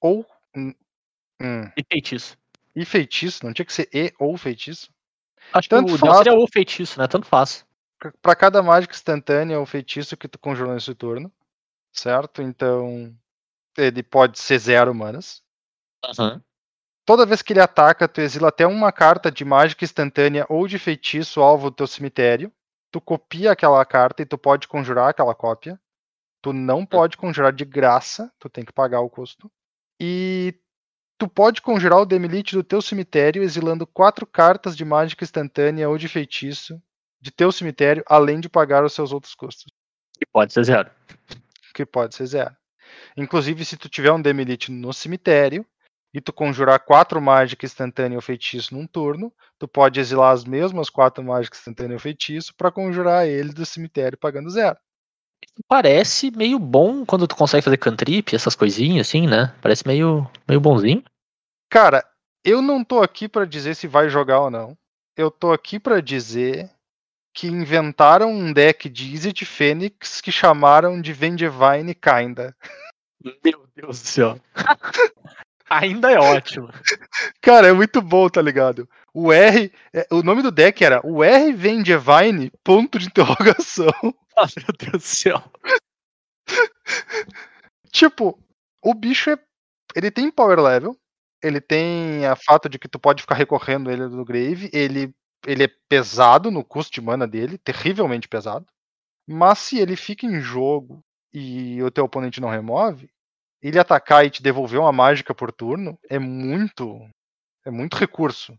ou. 0.00 0.26
hum, 0.56 0.74
hum, 1.40 1.70
E 1.76 1.82
feitiço. 1.84 2.36
e 2.74 2.84
feitiço, 2.84 3.44
não 3.44 3.52
tinha 3.52 3.66
que 3.66 3.72
ser 3.72 3.88
e 3.92 4.12
ou 4.18 4.36
feitiço. 4.36 4.90
Acho 5.52 5.68
Tanto 5.68 5.88
que 5.88 5.94
o 5.94 5.98
faz. 5.98 6.18
seria 6.18 6.34
o 6.34 6.46
feitiço, 6.52 6.98
né? 6.98 7.06
Tanto 7.06 7.26
faz. 7.26 7.64
Para 8.22 8.36
cada 8.36 8.62
mágica 8.62 8.94
instantânea 8.94 9.58
ou 9.58 9.66
feitiço 9.66 10.16
que 10.16 10.28
tu 10.28 10.38
conjurou 10.38 10.72
nesse 10.72 10.94
turno, 10.94 11.32
certo? 11.92 12.42
Então 12.42 13.14
ele 13.76 14.02
pode 14.02 14.38
ser 14.38 14.58
zero 14.58 14.94
manas. 14.94 15.42
Toda 17.04 17.26
vez 17.26 17.42
que 17.42 17.52
ele 17.52 17.60
ataca, 17.60 18.06
tu 18.06 18.20
exila 18.20 18.48
até 18.48 18.66
uma 18.66 18.92
carta 18.92 19.32
de 19.32 19.44
mágica 19.44 19.84
instantânea 19.84 20.46
ou 20.48 20.68
de 20.68 20.78
feitiço 20.78 21.40
alvo 21.40 21.70
do 21.70 21.76
teu 21.76 21.86
cemitério. 21.86 22.52
Tu 22.90 23.00
copia 23.00 23.52
aquela 23.52 23.84
carta 23.84 24.22
e 24.22 24.26
tu 24.26 24.38
pode 24.38 24.66
conjurar 24.66 25.08
aquela 25.10 25.34
cópia. 25.34 25.78
Tu 26.40 26.52
não 26.52 26.86
pode 26.86 27.16
conjurar 27.16 27.52
de 27.52 27.64
graça, 27.64 28.32
tu 28.38 28.48
tem 28.48 28.64
que 28.64 28.72
pagar 28.72 29.00
o 29.00 29.10
custo. 29.10 29.50
E 30.00 30.54
tu 31.18 31.28
pode 31.28 31.60
conjurar 31.60 31.98
o 32.00 32.06
Demilite 32.06 32.54
do 32.54 32.62
teu 32.62 32.80
cemitério 32.80 33.42
exilando 33.42 33.86
quatro 33.86 34.24
cartas 34.26 34.76
de 34.76 34.84
mágica 34.84 35.24
instantânea 35.24 35.88
ou 35.88 35.98
de 35.98 36.08
feitiço 36.08 36.80
de 37.20 37.32
teu 37.32 37.50
cemitério, 37.50 38.04
além 38.06 38.38
de 38.38 38.48
pagar 38.48 38.84
os 38.84 38.92
seus 38.92 39.12
outros 39.12 39.34
custos, 39.34 39.66
E 40.20 40.26
pode 40.26 40.52
ser 40.52 40.62
zero. 40.62 40.88
que 41.74 41.84
pode 41.84 42.14
ser 42.14 42.26
zero. 42.26 42.56
Inclusive, 43.16 43.64
se 43.64 43.76
tu 43.76 43.88
tiver 43.88 44.12
um 44.12 44.22
Demilite 44.22 44.70
no 44.70 44.92
cemitério 44.92 45.66
e 46.12 46.20
tu 46.20 46.32
conjurar 46.32 46.80
quatro 46.80 47.20
mágicas 47.20 47.70
instantânea 47.70 48.16
ou 48.16 48.22
feitiço 48.22 48.74
num 48.74 48.86
turno, 48.86 49.32
tu 49.58 49.68
pode 49.68 50.00
exilar 50.00 50.32
as 50.32 50.44
mesmas 50.44 50.88
quatro 50.88 51.22
mágicas 51.22 51.60
instantânea 51.60 51.94
ou 51.94 52.00
feitiço 52.00 52.54
para 52.54 52.72
conjurar 52.72 53.26
ele 53.26 53.52
do 53.52 53.66
cemitério 53.66 54.16
pagando 54.16 54.50
zero. 54.50 54.76
Parece 55.68 56.30
meio 56.30 56.58
bom 56.58 57.04
quando 57.04 57.26
tu 57.26 57.36
consegue 57.36 57.62
fazer 57.62 57.76
cantrip, 57.76 58.34
essas 58.34 58.54
coisinhas 58.54 59.06
assim, 59.08 59.26
né? 59.26 59.54
Parece 59.60 59.86
meio, 59.86 60.28
meio 60.46 60.60
bonzinho. 60.60 61.02
Cara, 61.70 62.04
eu 62.44 62.62
não 62.62 62.82
tô 62.82 63.02
aqui 63.02 63.28
pra 63.28 63.44
dizer 63.44 63.74
se 63.74 63.86
vai 63.86 64.08
jogar 64.08 64.40
ou 64.40 64.50
não. 64.50 64.76
Eu 65.16 65.30
tô 65.30 65.52
aqui 65.52 65.78
pra 65.78 66.00
dizer 66.00 66.70
que 67.34 67.46
inventaram 67.46 68.32
um 68.32 68.52
deck 68.52 68.88
de 68.88 69.12
Izzet 69.12 69.44
Fênix 69.44 70.20
que 70.20 70.32
chamaram 70.32 71.00
de 71.00 71.12
Vendivine 71.12 71.94
Kinda. 71.94 72.56
Meu 73.44 73.68
Deus 73.74 74.00
do 74.00 74.06
céu. 74.08 74.40
Ainda 75.70 76.10
é 76.10 76.18
ótimo. 76.18 76.68
Cara, 77.40 77.68
é 77.68 77.72
muito 77.72 78.00
bom, 78.00 78.28
tá 78.28 78.40
ligado? 78.40 78.88
O 79.12 79.32
R, 79.32 79.72
é, 79.92 80.06
o 80.10 80.22
nome 80.22 80.42
do 80.42 80.50
deck 80.50 80.82
era 80.82 81.00
o 81.06 81.22
R 81.22 81.52
Vendivine, 81.52 82.50
ponto 82.64 82.98
de 82.98 83.06
interrogação. 83.06 83.92
Ah, 84.40 84.46
meu 84.56 84.72
Deus 84.78 84.92
do 84.92 85.00
céu. 85.00 85.42
Tipo, 87.90 88.38
o 88.80 88.94
bicho 88.94 89.30
é. 89.30 89.38
Ele 89.96 90.12
tem 90.12 90.30
power 90.30 90.60
level. 90.60 90.96
Ele 91.42 91.60
tem 91.60 92.24
a 92.24 92.36
fato 92.36 92.68
de 92.68 92.78
que 92.78 92.86
tu 92.86 93.00
pode 93.00 93.22
ficar 93.22 93.34
recorrendo 93.34 93.90
ele 93.90 94.06
do 94.06 94.24
grave. 94.24 94.70
Ele, 94.72 95.12
ele 95.44 95.64
é 95.64 95.70
pesado 95.88 96.52
no 96.52 96.64
custo 96.64 96.92
de 96.92 97.00
mana 97.00 97.26
dele, 97.26 97.58
terrivelmente 97.58 98.28
pesado. 98.28 98.64
Mas 99.26 99.58
se 99.58 99.78
ele 99.80 99.96
fica 99.96 100.24
em 100.24 100.40
jogo 100.40 101.04
e 101.32 101.82
o 101.82 101.90
teu 101.90 102.04
oponente 102.04 102.40
não 102.40 102.48
remove, 102.48 103.10
ele 103.62 103.78
atacar 103.78 104.24
e 104.24 104.30
te 104.30 104.42
devolver 104.42 104.80
uma 104.80 104.92
mágica 104.92 105.34
por 105.34 105.52
turno 105.52 105.98
é 106.08 106.18
muito. 106.18 107.08
É 107.64 107.70
muito 107.70 107.96
recurso. 107.96 108.58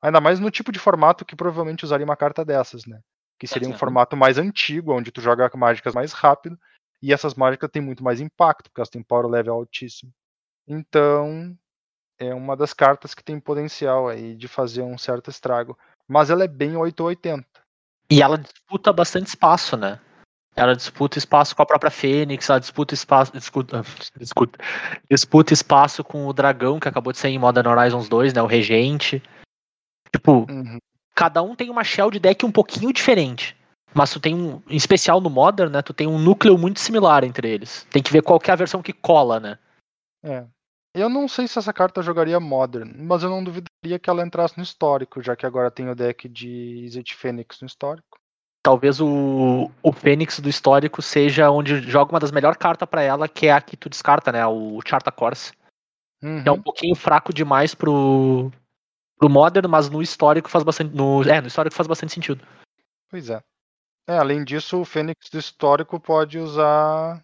Ainda 0.00 0.20
mais 0.20 0.38
no 0.38 0.50
tipo 0.50 0.70
de 0.70 0.78
formato 0.78 1.24
que 1.24 1.36
provavelmente 1.36 1.84
usaria 1.84 2.04
uma 2.04 2.16
carta 2.16 2.44
dessas, 2.44 2.86
né? 2.86 3.00
Que 3.38 3.46
seria 3.46 3.68
um 3.68 3.76
formato 3.76 4.16
mais 4.16 4.38
antigo, 4.38 4.94
onde 4.94 5.10
tu 5.10 5.20
joga 5.20 5.50
mágicas 5.54 5.94
mais 5.94 6.12
rápido. 6.12 6.58
E 7.02 7.12
essas 7.12 7.34
mágicas 7.34 7.70
têm 7.70 7.82
muito 7.82 8.02
mais 8.02 8.20
impacto, 8.20 8.70
porque 8.70 8.80
elas 8.80 8.88
têm 8.88 9.02
power 9.02 9.26
level 9.26 9.54
altíssimo. 9.54 10.10
Então, 10.66 11.56
é 12.18 12.34
uma 12.34 12.56
das 12.56 12.72
cartas 12.72 13.14
que 13.14 13.22
tem 13.22 13.38
potencial 13.38 14.08
aí 14.08 14.34
de 14.34 14.48
fazer 14.48 14.82
um 14.82 14.96
certo 14.96 15.30
estrago. 15.30 15.78
Mas 16.08 16.30
ela 16.30 16.44
é 16.44 16.48
bem 16.48 16.76
880. 16.76 17.46
E 18.08 18.22
ela 18.22 18.38
disputa 18.38 18.92
bastante 18.92 19.26
espaço, 19.26 19.76
né? 19.76 20.00
Ela 20.56 20.74
disputa 20.74 21.18
espaço 21.18 21.54
com 21.54 21.62
a 21.62 21.66
própria 21.66 21.90
Fênix, 21.90 22.48
ela 22.48 22.58
disputa 22.58 22.94
espaço. 22.94 23.30
Discuta, 23.32 23.82
discuta, 24.18 24.58
disputa 25.10 25.52
espaço 25.52 26.02
com 26.02 26.26
o 26.26 26.32
dragão 26.32 26.80
que 26.80 26.88
acabou 26.88 27.12
de 27.12 27.18
sair 27.18 27.34
em 27.34 27.38
Modern 27.38 27.68
Horizons 27.68 28.08
2, 28.08 28.32
né? 28.32 28.40
O 28.40 28.46
Regente. 28.46 29.22
Tipo, 30.10 30.46
Uhum. 30.50 30.78
cada 31.14 31.42
um 31.42 31.54
tem 31.54 31.68
uma 31.68 31.84
shell 31.84 32.10
de 32.10 32.18
deck 32.18 32.46
um 32.46 32.50
pouquinho 32.50 32.90
diferente. 32.90 33.54
Mas 33.92 34.10
tu 34.10 34.18
tem 34.18 34.34
um. 34.34 34.62
Em 34.68 34.76
especial 34.76 35.20
no 35.20 35.28
Modern, 35.28 35.70
né? 35.70 35.82
Tu 35.82 35.92
tem 35.92 36.06
um 36.06 36.18
núcleo 36.18 36.56
muito 36.56 36.80
similar 36.80 37.22
entre 37.22 37.48
eles. 37.50 37.86
Tem 37.90 38.02
que 38.02 38.12
ver 38.12 38.22
qual 38.22 38.40
que 38.40 38.50
é 38.50 38.54
a 38.54 38.56
versão 38.56 38.82
que 38.82 38.94
cola, 38.94 39.38
né? 39.38 39.58
É. 40.24 40.46
Eu 40.94 41.10
não 41.10 41.28
sei 41.28 41.46
se 41.46 41.58
essa 41.58 41.74
carta 41.74 42.00
jogaria 42.00 42.40
Modern, 42.40 42.90
mas 42.96 43.22
eu 43.22 43.28
não 43.28 43.44
duvidaria 43.44 43.98
que 43.98 44.08
ela 44.08 44.24
entrasse 44.24 44.56
no 44.56 44.62
histórico, 44.62 45.22
já 45.22 45.36
que 45.36 45.44
agora 45.44 45.70
tem 45.70 45.90
o 45.90 45.94
deck 45.94 46.26
de 46.26 46.48
Izzet 46.86 47.14
Fênix 47.14 47.60
no 47.60 47.66
histórico. 47.66 48.18
Talvez 48.66 49.00
o, 49.00 49.70
o 49.80 49.92
Fênix 49.92 50.40
do 50.40 50.48
histórico 50.48 51.00
seja 51.00 51.48
onde 51.52 51.80
joga 51.82 52.12
uma 52.12 52.18
das 52.18 52.32
melhores 52.32 52.58
cartas 52.58 52.88
pra 52.88 53.00
ela, 53.00 53.28
que 53.28 53.46
é 53.46 53.52
a 53.52 53.60
que 53.60 53.76
tu 53.76 53.88
descarta, 53.88 54.32
né? 54.32 54.44
O 54.44 54.80
Charta 54.84 55.12
Course. 55.12 55.52
Uhum. 56.20 56.42
que 56.42 56.48
é 56.48 56.52
um 56.52 56.60
pouquinho 56.60 56.96
fraco 56.96 57.32
demais 57.32 57.76
pro, 57.76 58.50
pro 59.16 59.30
Modern, 59.30 59.68
mas 59.68 59.88
no 59.88 60.02
histórico 60.02 60.50
faz 60.50 60.64
bastante. 60.64 60.92
No, 60.96 61.22
é, 61.22 61.40
no 61.40 61.46
histórico 61.46 61.76
faz 61.76 61.86
bastante 61.86 62.12
sentido. 62.12 62.44
Pois 63.08 63.30
é. 63.30 63.40
É, 64.08 64.18
além 64.18 64.42
disso, 64.42 64.80
o 64.80 64.84
Fênix 64.84 65.30
do 65.30 65.38
histórico 65.38 66.00
pode 66.00 66.36
usar 66.36 67.22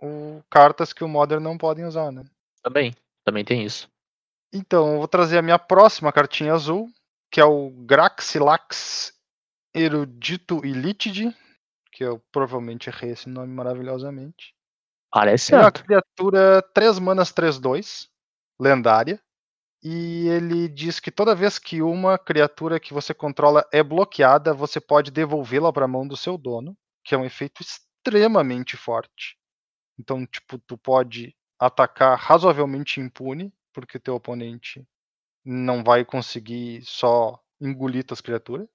o, 0.00 0.42
cartas 0.50 0.92
que 0.92 1.04
o 1.04 1.08
Modern 1.08 1.40
não 1.40 1.56
podem 1.56 1.84
usar, 1.84 2.10
né? 2.10 2.24
Também. 2.60 2.92
Também 3.24 3.44
tem 3.44 3.62
isso. 3.62 3.88
Então, 4.52 4.94
eu 4.94 4.98
vou 4.98 5.06
trazer 5.06 5.38
a 5.38 5.42
minha 5.42 5.60
próxima 5.60 6.12
cartinha 6.12 6.52
azul, 6.52 6.90
que 7.30 7.40
é 7.40 7.44
o 7.44 7.70
Graxilax 7.70 9.14
Erudito 9.74 10.64
Ilitide, 10.64 11.34
que 11.92 12.04
eu 12.04 12.18
provavelmente 12.30 12.88
errei 12.88 13.10
esse 13.10 13.28
nome 13.28 13.52
maravilhosamente. 13.52 14.54
Parece 15.10 15.54
É 15.54 15.56
uma 15.58 15.64
certo. 15.64 15.84
criatura 15.84 16.62
3 16.74 16.98
manas 16.98 17.32
3-2, 17.32 18.08
lendária. 18.60 19.20
E 19.82 20.28
ele 20.28 20.68
diz 20.68 21.00
que 21.00 21.10
toda 21.10 21.34
vez 21.34 21.58
que 21.58 21.82
uma 21.82 22.16
criatura 22.16 22.78
que 22.78 22.94
você 22.94 23.12
controla 23.12 23.66
é 23.72 23.82
bloqueada, 23.82 24.54
você 24.54 24.80
pode 24.80 25.10
devolvê-la 25.10 25.72
para 25.72 25.86
a 25.86 25.88
mão 25.88 26.06
do 26.06 26.16
seu 26.16 26.38
dono, 26.38 26.76
que 27.04 27.14
é 27.14 27.18
um 27.18 27.24
efeito 27.24 27.62
extremamente 27.62 28.76
forte. 28.76 29.36
Então, 29.98 30.24
tipo, 30.26 30.58
tu 30.58 30.78
pode 30.78 31.34
atacar 31.58 32.16
razoavelmente 32.18 33.00
impune, 33.00 33.52
porque 33.72 33.98
teu 33.98 34.14
oponente 34.14 34.86
não 35.44 35.82
vai 35.82 36.04
conseguir 36.04 36.82
só 36.84 37.40
engolir 37.60 38.04
tuas 38.04 38.20
criaturas. 38.20 38.68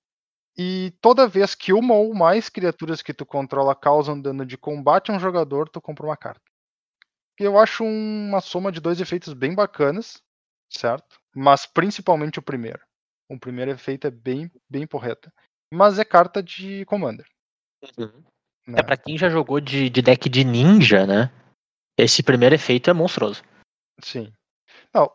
E 0.58 0.92
toda 1.02 1.28
vez 1.28 1.54
que 1.54 1.72
uma 1.72 1.94
ou 1.94 2.14
mais 2.16 2.50
criaturas 2.50 3.02
que 3.02 3.14
tu 3.14 3.26
controla 3.26 3.76
causam 3.76 4.20
dano 4.20 4.46
de 4.46 4.58
combate 4.58 5.12
a 5.12 5.14
um 5.14 5.20
jogador, 5.20 5.70
tu 5.70 5.80
compra 5.80 6.06
uma 6.06 6.18
carta. 6.18 6.42
Eu 7.40 7.60
acho 7.60 7.84
uma 7.84 8.42
soma 8.42 8.72
de 8.72 8.80
dois 8.80 9.00
efeitos 9.00 9.34
bem 9.34 9.54
bacanas, 9.54 10.22
certo? 10.72 11.20
Mas 11.36 11.68
principalmente 11.68 12.40
o 12.40 12.42
primeiro. 12.42 12.80
O 13.30 13.40
primeiro 13.40 13.70
efeito 13.70 14.08
é 14.08 14.12
bem, 14.12 14.52
bem 14.68 14.88
porreta. 14.88 15.32
Mas 15.72 16.00
é 16.00 16.06
carta 16.06 16.42
de 16.42 16.84
Commander. 16.86 17.28
né? 18.66 18.80
É 18.80 18.84
pra 18.84 18.98
quem 18.98 19.18
já 19.18 19.30
jogou 19.30 19.60
de, 19.60 19.90
de 19.90 20.02
deck 20.02 20.28
de 20.28 20.44
ninja, 20.44 21.06
né? 21.06 21.32
Esse 21.98 22.24
primeiro 22.24 22.56
efeito 22.56 22.90
é 22.90 22.94
monstruoso. 22.94 23.44
Sim. 24.02 24.34
Não, 24.94 25.12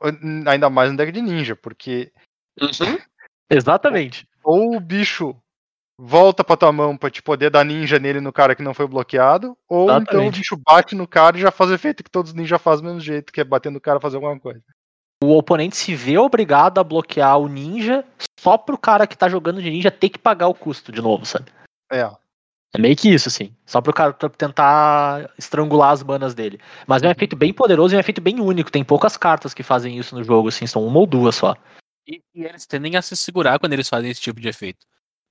ainda 0.46 0.70
mais 0.70 0.90
no 0.90 0.96
deck 0.96 1.10
de 1.10 1.22
ninja, 1.22 1.56
porque 1.56 2.12
Exatamente. 3.50 4.28
Ou 4.42 4.76
o 4.76 4.80
bicho 4.80 5.36
volta 5.98 6.42
pra 6.42 6.56
tua 6.56 6.72
mão 6.72 6.96
pra 6.96 7.10
te 7.10 7.22
poder 7.22 7.50
dar 7.50 7.64
ninja 7.64 7.98
nele 7.98 8.20
no 8.20 8.32
cara 8.32 8.54
que 8.54 8.62
não 8.62 8.74
foi 8.74 8.86
bloqueado, 8.86 9.56
ou 9.68 9.90
então 9.90 9.96
o 9.98 9.98
Exatamente. 10.00 10.38
bicho 10.38 10.56
bate 10.56 10.94
no 10.94 11.06
cara 11.06 11.36
e 11.36 11.40
já 11.40 11.50
faz 11.50 11.70
o 11.70 11.74
efeito 11.74 12.02
que 12.02 12.10
todos 12.10 12.30
os 12.32 12.36
ninjas 12.36 12.60
fazem 12.60 12.82
do 12.84 12.86
mesmo 12.88 13.00
jeito, 13.00 13.32
que 13.32 13.40
é 13.40 13.44
bater 13.44 13.70
no 13.70 13.80
cara 13.80 13.98
e 13.98 14.02
fazer 14.02 14.16
alguma 14.16 14.38
coisa. 14.38 14.62
O 15.22 15.36
oponente 15.36 15.76
se 15.76 15.94
vê 15.94 16.18
obrigado 16.18 16.78
a 16.78 16.84
bloquear 16.84 17.38
o 17.38 17.46
ninja 17.46 18.04
só 18.40 18.58
pro 18.58 18.76
cara 18.76 19.06
que 19.06 19.16
tá 19.16 19.28
jogando 19.28 19.62
de 19.62 19.70
ninja 19.70 19.90
ter 19.90 20.08
que 20.08 20.18
pagar 20.18 20.48
o 20.48 20.54
custo 20.54 20.90
de 20.90 21.00
novo, 21.00 21.24
sabe? 21.24 21.52
É, 21.92 22.10
É 22.74 22.78
meio 22.78 22.96
que 22.96 23.08
isso, 23.12 23.28
assim. 23.28 23.54
Só 23.66 23.80
pro 23.80 23.92
cara 23.92 24.12
tentar 24.14 25.30
estrangular 25.38 25.90
as 25.92 26.02
manas 26.02 26.34
dele. 26.34 26.58
Mas 26.86 27.02
é 27.02 27.06
um 27.06 27.08
Uhum. 27.10 27.12
efeito 27.12 27.36
bem 27.36 27.52
poderoso 27.52 27.94
e 27.94 27.96
é 27.96 27.98
um 27.98 28.00
efeito 28.00 28.20
bem 28.20 28.40
único. 28.40 28.72
Tem 28.72 28.82
poucas 28.82 29.16
cartas 29.16 29.52
que 29.54 29.62
fazem 29.62 29.96
isso 29.98 30.16
no 30.16 30.24
jogo, 30.24 30.48
assim, 30.48 30.66
são 30.66 30.84
uma 30.84 30.98
ou 30.98 31.06
duas 31.06 31.36
só. 31.36 31.54
E, 32.06 32.22
e 32.34 32.44
eles 32.44 32.66
tendem 32.66 32.96
a 32.96 33.02
se 33.02 33.16
segurar 33.16 33.58
quando 33.58 33.72
eles 33.72 33.88
fazem 33.88 34.10
esse 34.10 34.20
tipo 34.20 34.40
de 34.40 34.48
efeito. 34.48 34.86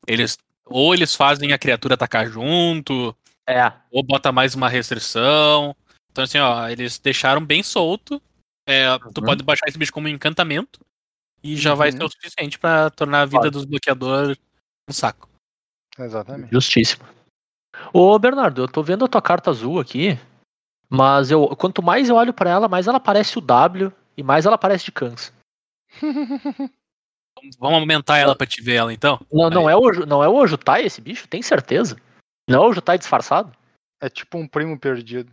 Eles 0.07 0.37
ou 0.65 0.93
eles 0.93 1.15
fazem 1.15 1.51
a 1.51 1.57
criatura 1.59 1.95
atacar 1.95 2.27
junto, 2.27 3.15
É. 3.47 3.73
ou 3.91 4.01
bota 4.03 4.31
mais 4.31 4.55
uma 4.55 4.69
restrição. 4.69 5.75
Então 6.11 6.23
assim, 6.23 6.37
ó, 6.39 6.67
eles 6.69 6.97
deixaram 6.99 7.43
bem 7.45 7.61
solto. 7.63 8.21
É, 8.67 8.97
Tu 8.99 9.19
Uhum. 9.19 9.25
pode 9.25 9.43
baixar 9.43 9.67
esse 9.67 9.77
bicho 9.77 9.91
como 9.91 10.07
encantamento 10.07 10.79
e 11.43 11.57
já 11.57 11.73
vai 11.73 11.89
Uhum. 11.89 11.97
ser 11.97 12.03
o 12.03 12.09
suficiente 12.09 12.57
pra 12.59 12.89
tornar 12.91 13.21
a 13.21 13.25
vida 13.25 13.41
Pode. 13.41 13.51
dos 13.51 13.65
bloqueadores 13.65 14.37
um 14.89 14.93
saco. 14.93 15.27
exatamente. 15.99 16.51
Justíssimo. 16.51 17.03
Ô, 17.93 18.17
Bernardo, 18.19 18.61
eu 18.63 18.67
tô 18.67 18.81
vendo 18.83 19.03
a 19.05 19.07
tua 19.07 19.21
carta 19.21 19.49
azul 19.49 19.79
aqui, 19.79 20.17
mas 20.89 21.31
eu, 21.31 21.47
quanto 21.55 21.81
mais 21.81 22.07
eu 22.09 22.15
olho 22.15 22.33
pra 22.33 22.49
ela, 22.49 22.67
mais 22.67 22.87
ela 22.87 22.99
parece 22.99 23.37
o 23.37 23.41
W 23.41 23.91
e 24.15 24.23
mais 24.23 24.45
ela 24.45 24.57
parece 24.57 24.85
de 24.85 24.91
Kans. 24.91 25.33
Vamos 27.59 27.79
aumentar 27.79 28.17
ela 28.17 28.35
pra 28.35 28.45
te 28.45 28.61
ver 28.61 28.75
ela 28.75 28.93
então? 28.93 29.19
Não, 29.31 29.49
não, 29.49 29.69
é 29.69 29.75
o, 29.75 30.05
não 30.05 30.23
é 30.23 30.27
o 30.27 30.35
Ojutai 30.35 30.83
esse 30.85 31.01
bicho? 31.01 31.27
Tem 31.27 31.41
certeza? 31.41 31.97
Não 32.47 32.63
é 32.63 32.65
o 32.67 32.69
Ojutai 32.69 32.97
disfarçado? 32.97 33.55
É 34.01 34.09
tipo 34.09 34.37
um 34.37 34.47
primo 34.47 34.77
perdido. 34.79 35.31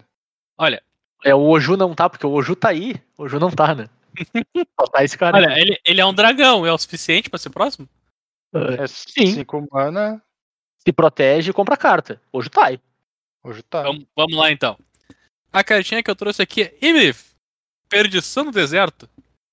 Olha, 0.56 0.82
É 1.24 1.34
o 1.34 1.40
Oju 1.40 1.76
não 1.76 1.94
tá, 1.94 2.08
porque 2.08 2.26
o 2.26 2.30
Oju 2.30 2.54
tá 2.54 2.68
aí. 2.68 2.94
O 3.16 3.24
Oju 3.24 3.38
não 3.40 3.50
tá, 3.50 3.74
né? 3.74 3.88
Só 4.80 4.86
tá 4.86 5.04
esse 5.04 5.16
cara. 5.18 5.36
olha, 5.36 5.58
ele, 5.58 5.78
ele 5.84 6.00
é 6.00 6.06
um 6.06 6.14
dragão, 6.14 6.64
é 6.66 6.72
o 6.72 6.78
suficiente 6.78 7.28
pra 7.30 7.38
ser 7.38 7.50
próximo? 7.50 7.88
aí. 8.54 8.74
É 8.80 8.86
Sim. 8.86 9.34
5 9.34 9.68
mana, 9.70 10.22
Se 10.78 10.92
protege 10.92 11.50
e 11.50 11.54
compra 11.54 11.76
carta. 11.76 12.20
Ojutai. 12.32 12.80
hoje 13.44 13.62
tá. 13.62 13.82
Vamos, 13.82 14.04
vamos 14.16 14.36
lá 14.36 14.50
então. 14.50 14.78
A 15.52 15.64
cartinha 15.64 16.02
que 16.02 16.10
eu 16.10 16.16
trouxe 16.16 16.42
aqui 16.42 16.62
é 16.62 16.76
Imrif. 16.80 17.32
Perdição 17.88 18.44
no 18.44 18.52
Deserto. 18.52 19.08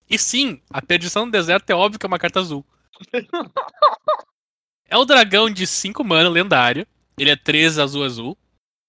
E 0.09 0.17
sim, 0.17 0.61
a 0.69 0.81
Perdição 0.81 1.25
no 1.25 1.31
Deserto 1.31 1.69
é 1.69 1.75
óbvio 1.75 1.99
que 1.99 2.05
é 2.05 2.07
uma 2.07 2.19
carta 2.19 2.39
azul. 2.39 2.65
é 4.87 4.97
o 4.97 5.05
dragão 5.05 5.49
de 5.49 5.65
5 5.65 6.03
mana 6.03 6.29
lendário. 6.29 6.87
Ele 7.17 7.31
é 7.31 7.35
3 7.35 7.79
azul 7.79 8.03
azul. 8.03 8.37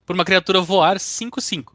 Por 0.04 0.14
uma 0.14 0.24
criatura 0.24 0.60
voar 0.60 0.98
5-5. 0.98 1.74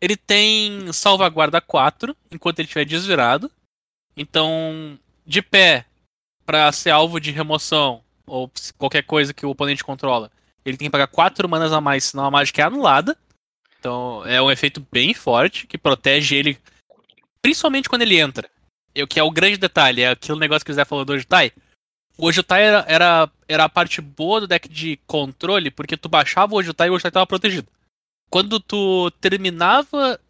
Ele 0.00 0.16
tem 0.16 0.92
salvaguarda 0.92 1.60
4 1.60 2.16
enquanto 2.30 2.58
ele 2.58 2.66
estiver 2.66 2.84
desvirado. 2.84 3.50
Então, 4.16 4.98
de 5.26 5.42
pé, 5.42 5.84
para 6.44 6.72
ser 6.72 6.90
alvo 6.90 7.20
de 7.20 7.30
remoção 7.30 8.02
ou 8.26 8.50
qualquer 8.78 9.02
coisa 9.02 9.34
que 9.34 9.44
o 9.44 9.50
oponente 9.50 9.84
controla, 9.84 10.30
ele 10.64 10.76
tem 10.76 10.88
que 10.88 10.92
pagar 10.92 11.06
4 11.06 11.48
manas 11.48 11.72
a 11.72 11.80
mais, 11.80 12.04
senão 12.04 12.24
a 12.24 12.30
mágica 12.30 12.62
é 12.62 12.64
anulada. 12.64 13.16
Então, 13.78 14.24
é 14.26 14.40
um 14.40 14.50
efeito 14.50 14.84
bem 14.90 15.14
forte 15.14 15.66
que 15.66 15.78
protege 15.78 16.36
ele, 16.36 16.58
principalmente 17.40 17.88
quando 17.88 18.02
ele 18.02 18.18
entra. 18.18 18.50
O 18.96 19.06
que 19.06 19.20
é 19.20 19.22
o 19.22 19.30
grande 19.30 19.56
detalhe, 19.56 20.02
é 20.02 20.10
aquele 20.10 20.38
negócio 20.38 20.64
que 20.64 20.70
o 20.70 20.74
Zé 20.74 20.84
falou 20.84 21.04
do 21.04 21.12
Ojutai. 21.12 21.52
O 22.18 22.26
Ojutai 22.26 22.62
era, 22.64 22.84
era, 22.88 23.30
era 23.48 23.64
a 23.64 23.68
parte 23.68 24.00
boa 24.00 24.40
do 24.40 24.46
deck 24.46 24.68
de 24.68 24.98
controle, 25.06 25.70
porque 25.70 25.96
tu 25.96 26.08
baixava 26.08 26.54
o 26.54 26.58
Ojutai 26.58 26.88
e 26.88 26.90
o 26.90 26.94
Ojutai 26.94 27.10
estava 27.10 27.26
protegido. 27.26 27.68
Quando 28.28 28.60
tu 28.60 29.10
terminava 29.12 30.20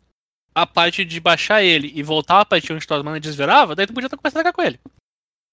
a 0.54 0.66
parte 0.66 1.04
de 1.04 1.20
baixar 1.20 1.62
ele 1.62 1.92
e 1.94 2.02
voltava 2.02 2.42
a 2.42 2.46
partir 2.46 2.72
onde 2.72 2.86
tuas 2.86 3.02
manas 3.02 3.20
desvirava, 3.20 3.74
daí 3.74 3.86
tu 3.86 3.92
podia 3.92 4.08
começar 4.08 4.38
a 4.38 4.40
atacar 4.40 4.52
com 4.52 4.62
ele. 4.62 4.80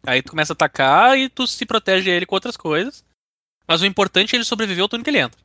Aí 0.05 0.21
tu 0.21 0.29
começa 0.29 0.53
a 0.53 0.55
atacar 0.55 1.17
e 1.17 1.29
tu 1.29 1.47
se 1.47 1.65
protege 1.65 2.09
ele 2.09 2.25
com 2.25 2.35
outras 2.35 2.55
coisas. 2.55 3.03
Mas 3.67 3.81
o 3.81 3.85
importante 3.85 4.33
é 4.33 4.37
ele 4.37 4.45
sobreviver 4.45 4.81
ao 4.81 4.87
turno 4.87 5.03
que 5.03 5.09
ele 5.09 5.19
entra. 5.19 5.39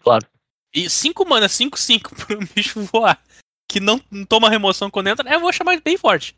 Claro. 0.00 0.26
E 0.72 0.88
5 0.88 1.28
mana, 1.28 1.46
5-5 1.46 2.26
pra 2.26 2.36
um 2.36 2.46
bicho 2.54 2.80
voar 2.82 3.20
que 3.74 3.80
não 3.80 3.98
toma 4.28 4.50
remoção 4.50 4.88
quando 4.88 5.08
entra, 5.08 5.28
eu 5.28 5.40
vou 5.40 5.52
chamar 5.52 5.80
bem 5.80 5.98
forte. 5.98 6.36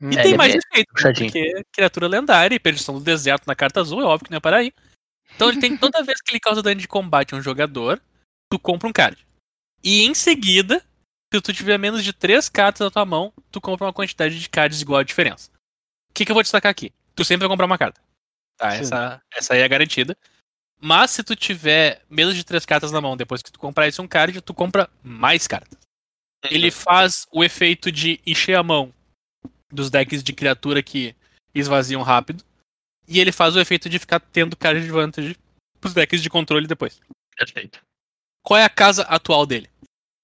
E 0.00 0.16
É, 0.16 0.22
tem 0.22 0.34
é 0.34 0.36
mais 0.36 0.54
puxadinho. 0.90 1.30
porque 1.32 1.64
criatura 1.72 2.06
lendária 2.06 2.54
e 2.54 2.60
perdição 2.60 2.94
do 2.94 3.00
deserto 3.00 3.46
na 3.46 3.54
carta 3.54 3.80
azul, 3.80 4.00
é 4.00 4.04
óbvio 4.04 4.26
que 4.26 4.30
não 4.30 4.38
é 4.38 4.40
para 4.40 4.58
aí. 4.58 4.72
Então 5.34 5.48
ele 5.48 5.60
tem 5.60 5.76
toda 5.78 6.02
vez 6.04 6.20
que 6.20 6.32
ele 6.32 6.40
causa 6.40 6.62
dano 6.62 6.80
de 6.80 6.88
combate 6.88 7.34
a 7.34 7.36
um 7.36 7.42
jogador, 7.42 8.00
tu 8.50 8.58
compra 8.58 8.88
um 8.88 8.92
card. 8.92 9.26
E 9.82 10.04
em 10.04 10.14
seguida, 10.14 10.84
se 11.32 11.40
tu 11.40 11.52
tiver 11.52 11.78
menos 11.78 12.02
de 12.04 12.12
3 12.12 12.48
cartas 12.48 12.84
na 12.84 12.90
tua 12.90 13.04
mão, 13.04 13.32
tu 13.50 13.60
compra 13.60 13.86
uma 13.86 13.92
quantidade 13.92 14.38
de 14.38 14.48
cards 14.48 14.80
igual 14.80 15.00
a 15.00 15.04
diferença. 15.04 15.50
O 16.10 16.14
que, 16.14 16.24
que 16.24 16.30
eu 16.30 16.34
vou 16.34 16.42
destacar 16.42 16.70
aqui? 16.70 16.92
Tu 17.14 17.24
sempre 17.24 17.46
vai 17.46 17.48
comprar 17.48 17.66
uma 17.66 17.78
carta. 17.78 18.00
Tá, 18.56 18.72
Sim. 18.72 18.78
essa, 18.78 19.22
essa 19.32 19.54
aí 19.54 19.60
é 19.60 19.68
garantida. 19.68 20.16
Mas 20.80 21.10
se 21.10 21.24
tu 21.24 21.34
tiver 21.34 22.02
menos 22.08 22.34
de 22.36 22.44
3 22.44 22.64
cartas 22.64 22.92
na 22.92 23.00
mão 23.00 23.16
depois 23.16 23.42
que 23.42 23.50
tu 23.50 23.58
comprar 23.58 23.88
esse 23.88 24.00
um 24.00 24.06
card, 24.08 24.40
tu 24.42 24.54
compra 24.54 24.88
mais 25.02 25.46
cartas. 25.46 25.76
Ele 26.44 26.70
faz 26.70 27.26
o 27.32 27.42
efeito 27.42 27.90
de 27.90 28.20
encher 28.24 28.54
a 28.54 28.62
mão 28.62 28.94
dos 29.70 29.90
decks 29.90 30.22
de 30.22 30.32
criatura 30.32 30.82
que 30.82 31.14
esvaziam 31.54 32.02
rápido. 32.02 32.44
E 33.06 33.20
ele 33.20 33.32
faz 33.32 33.56
o 33.56 33.60
efeito 33.60 33.88
de 33.88 33.98
ficar 33.98 34.20
tendo 34.20 34.56
card 34.56 34.80
advantage 34.80 35.36
pros 35.80 35.94
decks 35.94 36.22
de 36.22 36.28
controle 36.30 36.66
depois. 36.66 37.00
Perfeito. 37.36 37.80
Qual 38.42 38.58
é 38.58 38.64
a 38.64 38.70
casa 38.70 39.02
atual 39.02 39.46
dele? 39.46 39.68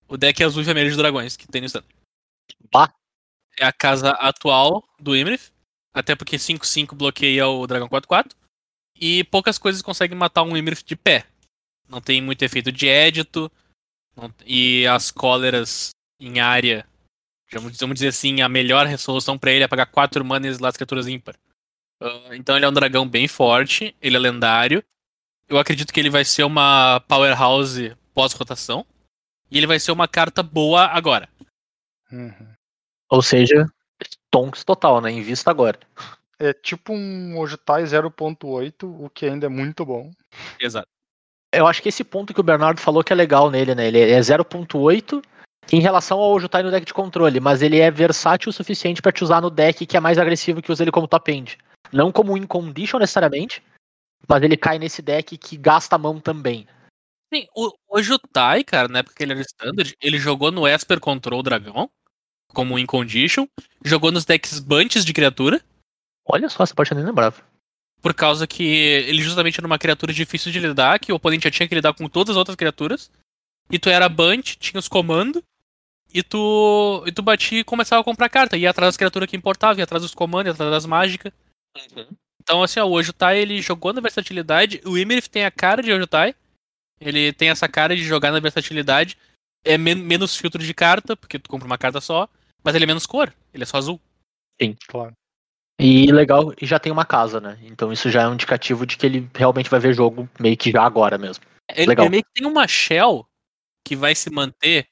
O 0.09 0.17
deck 0.17 0.43
azul 0.43 0.63
e 0.63 0.65
vermelho 0.65 0.91
de 0.91 0.97
dragões 0.97 1.37
que 1.37 1.47
tem 1.47 1.61
no 1.61 1.67
stand. 1.67 1.85
Bah. 2.71 2.93
É 3.59 3.65
a 3.65 3.73
casa 3.73 4.11
atual 4.11 4.85
do 4.99 5.17
Imrith. 5.17 5.53
Até 5.95 6.17
porque 6.17 6.37
5-5 6.37 6.95
bloqueia 6.95 7.47
o 7.47 7.67
dragão 7.67 7.89
4-4. 7.89 8.33
E 9.01 9.25
poucas 9.25 9.59
coisas 9.59 9.81
conseguem 9.81 10.17
matar 10.17 10.43
um 10.43 10.57
Imrith 10.57 10.85
de 10.85 10.97
pé. 10.97 11.27
Não 11.89 12.01
tem 12.01 12.21
muito 12.21 12.43
efeito 12.43 12.73
de 12.73 12.89
édito. 12.89 13.51
não- 14.17 14.33
e 14.47 14.87
as 14.87 15.11
cóleras 15.11 15.91
em 16.21 16.39
área. 16.39 16.87
Vamos 17.59 17.79
vamos 17.79 17.95
dizer 17.95 18.09
assim, 18.09 18.41
a 18.43 18.49
melhor 18.49 18.87
resolução 18.87 19.39
pra 19.39 19.51
ele 19.51 19.65
é 19.65 19.69
pagar 19.69 19.87
4 19.87 20.25
mana 20.25 20.47
e 20.47 20.51
exilar 20.51 20.71
as 20.71 20.77
criaturas 20.77 21.07
ímpar. 21.07 21.37
Ah, 22.01 22.31
então 22.33 22.57
ele 22.57 22.65
é 22.65 22.69
um 22.69 22.73
dragão 22.73 23.09
bem 23.09 23.29
forte. 23.29 23.95
Ele 24.01 24.17
é 24.17 24.21
lendário. 24.21 24.83
Eu 25.49 25.59
acredito 25.59 25.93
que 25.93 26.01
ele 26.01 26.11
vai 26.11 26.25
ser 26.25 26.45
uma 26.45 27.01
powerhouse 27.01 27.97
pós-rotação. 28.15 28.87
E 29.51 29.59
ele 29.59 29.67
vai 29.67 29.79
ser 29.79 29.93
uma 29.93 30.09
carta 30.09 30.43
boa 30.43 30.87
agora. 30.87 31.29
Uhum. 32.11 32.55
Ou 33.11 33.23
seja, 33.23 33.67
stonks 34.03 34.65
total, 34.65 35.01
né? 35.01 35.11
Invista 35.11 35.51
agora. 35.51 35.79
É 36.39 36.53
tipo 36.53 36.93
um 36.93 37.39
Ojutai 37.39 37.85
0.8, 37.85 38.83
o 38.83 39.09
que 39.09 39.27
ainda 39.27 39.47
é 39.47 39.49
muito 39.49 39.85
bom. 39.85 40.11
Exato. 40.59 40.89
Eu 41.53 41.67
acho 41.67 41.81
que 41.81 41.89
esse 41.89 42.03
ponto 42.03 42.35
que 42.35 42.41
o 42.41 42.45
Bernardo 42.45 42.81
falou 42.81 43.05
que 43.05 43.13
é 43.13 43.17
legal 43.17 43.49
nele, 43.51 43.75
né? 43.75 43.87
Ele 43.87 44.01
é 44.01 44.19
0.8 44.19 45.23
em 45.73 45.81
relação 45.81 46.19
ao 46.19 46.33
Ojutai 46.33 46.63
no 46.63 46.71
deck 46.71 46.87
de 46.87 46.95
controle, 46.95 47.41
mas 47.41 47.63
ele 47.63 47.79
é 47.79 47.91
versátil 47.91 48.51
o 48.51 48.53
suficiente 48.53 49.03
pra 49.03 49.13
te 49.13 49.25
usar 49.25 49.41
no 49.41 49.51
deck 49.51 49.87
que 49.87 49.97
é 49.97 50.01
mais 50.01 50.19
agressivo 50.19 50.63
que 50.63 50.71
usa 50.71 50.85
ele 50.85 50.93
como 50.93 51.09
top 51.09 51.33
end. 51.33 51.59
Não 51.93 52.11
como 52.11 52.37
in 52.37 52.47
condition 52.47 52.99
necessariamente, 52.99 53.63
mas 54.29 54.43
ele 54.43 54.57
cai 54.57 54.79
nesse 54.79 55.03
deck 55.03 55.37
que 55.37 55.57
gasta 55.57 55.97
a 55.97 55.99
mão 55.99 56.21
também. 56.21 56.67
Sim, 57.33 57.47
o, 57.55 57.73
o 57.89 58.03
Jutai, 58.03 58.63
cara, 58.63 58.89
na 58.89 59.01
época 59.01 59.17
que 59.17 59.23
ele 59.23 59.33
era 59.33 59.41
standard, 59.41 59.95
ele 60.01 60.19
jogou 60.19 60.53
no 60.53 60.69
Esper 60.69 61.01
Control 61.01 61.43
Dragão, 61.43 61.91
como 62.53 62.79
in 62.79 62.87
condition, 62.87 63.47
jogou 63.85 64.13
nos 64.13 64.25
decks 64.25 64.61
Bunches 64.61 65.05
de 65.05 65.13
criatura, 65.13 65.61
Olha 66.27 66.49
só, 66.49 66.63
essa 66.63 66.75
parte 66.75 66.93
eu 66.93 66.97
nem 66.97 67.05
lembrava. 67.07 67.43
por 68.01 68.15
causa 68.15 68.47
que 68.47 68.63
ele 68.63 69.23
justamente 69.23 69.59
era 69.59 69.67
uma 69.67 69.79
criatura 69.79 70.13
difícil 70.13 70.51
de 70.51 70.59
lidar, 70.59 70.99
que 70.99 71.13
o 71.13 71.17
oponente 71.17 71.45
já 71.45 71.51
tinha 71.51 71.69
que 71.69 71.75
lidar 71.75 71.95
com 71.95 72.09
todas 72.09 72.31
as 72.31 72.37
outras 72.37 72.57
criaturas, 72.57 73.11
e 73.71 73.79
tu 73.79 73.89
era 73.89 74.09
Bunch, 74.09 74.57
tinha 74.59 74.79
os 74.79 74.89
comandos, 74.89 75.43
e 76.15 76.23
tu, 76.23 77.03
e 77.07 77.13
tu 77.13 77.21
batia 77.23 77.59
e 77.61 77.65
começava 77.65 78.01
a 78.01 78.05
comprar 78.05 78.29
carta, 78.29 78.57
ia 78.57 78.71
atrás 78.71 78.89
das 78.91 78.97
criaturas 78.97 79.29
que 79.29 79.37
importavam, 79.37 79.79
ia 79.79 79.85
atrás 79.85 80.03
dos 80.03 80.15
comandos, 80.15 80.47
ia 80.47 80.53
atrás 80.53 80.71
das 80.71 80.87
mágicas. 80.87 81.33
Então, 82.41 82.63
assim, 82.63 82.79
ó, 82.79 82.87
o 82.87 82.93
Ojutai, 82.93 83.39
ele 83.39 83.61
jogou 83.61 83.93
na 83.93 84.01
versatilidade. 84.01 84.81
O 84.85 84.97
Imerith 84.97 85.29
tem 85.29 85.45
a 85.45 85.51
cara 85.51 85.83
de 85.83 85.93
Ojutai. 85.93 86.35
Ele 87.01 87.33
tem 87.33 87.49
essa 87.49 87.69
cara 87.69 87.97
de 87.97 88.05
jogar 88.05 88.31
na 88.31 88.39
versatilidade. 88.39 89.19
É 89.65 89.77
men- 89.77 89.95
menos 89.97 90.37
filtro 90.37 90.63
de 90.63 90.73
carta, 90.73 91.17
porque 91.17 91.39
tu 91.39 91.51
compra 91.51 91.67
uma 91.67 91.79
carta 91.79 92.01
só. 92.01 92.29
Mas 92.63 92.75
ele 92.75 92.85
é 92.85 92.87
menos 92.87 93.07
cor. 93.07 93.35
Ele 93.53 93.63
é 93.63 93.67
só 93.67 93.79
azul. 93.79 94.01
Claro. 94.87 95.13
E 95.81 96.13
legal, 96.13 96.55
e 96.61 96.67
já 96.67 96.79
tem 96.79 96.93
uma 96.93 97.05
casa, 97.05 97.41
né? 97.41 97.59
Então 97.63 97.93
isso 97.93 98.09
já 98.09 98.23
é 98.23 98.29
um 98.29 98.35
indicativo 98.35 98.87
de 98.87 98.97
que 98.97 99.05
ele 99.05 99.29
realmente 99.35 99.69
vai 99.69 99.81
ver 99.81 99.93
jogo 99.93 100.29
meio 100.39 100.57
que 100.57 100.71
já 100.71 100.83
agora 100.85 101.19
mesmo. 101.19 101.45
Ele, 101.75 101.89
Legal. 101.89 102.05
ele 102.05 102.11
meio 102.11 102.23
que 102.23 102.31
tem 102.33 102.47
uma 102.47 102.69
shell 102.69 103.27
que 103.85 103.97
vai 103.97 104.15
se 104.15 104.31
manter. 104.31 104.87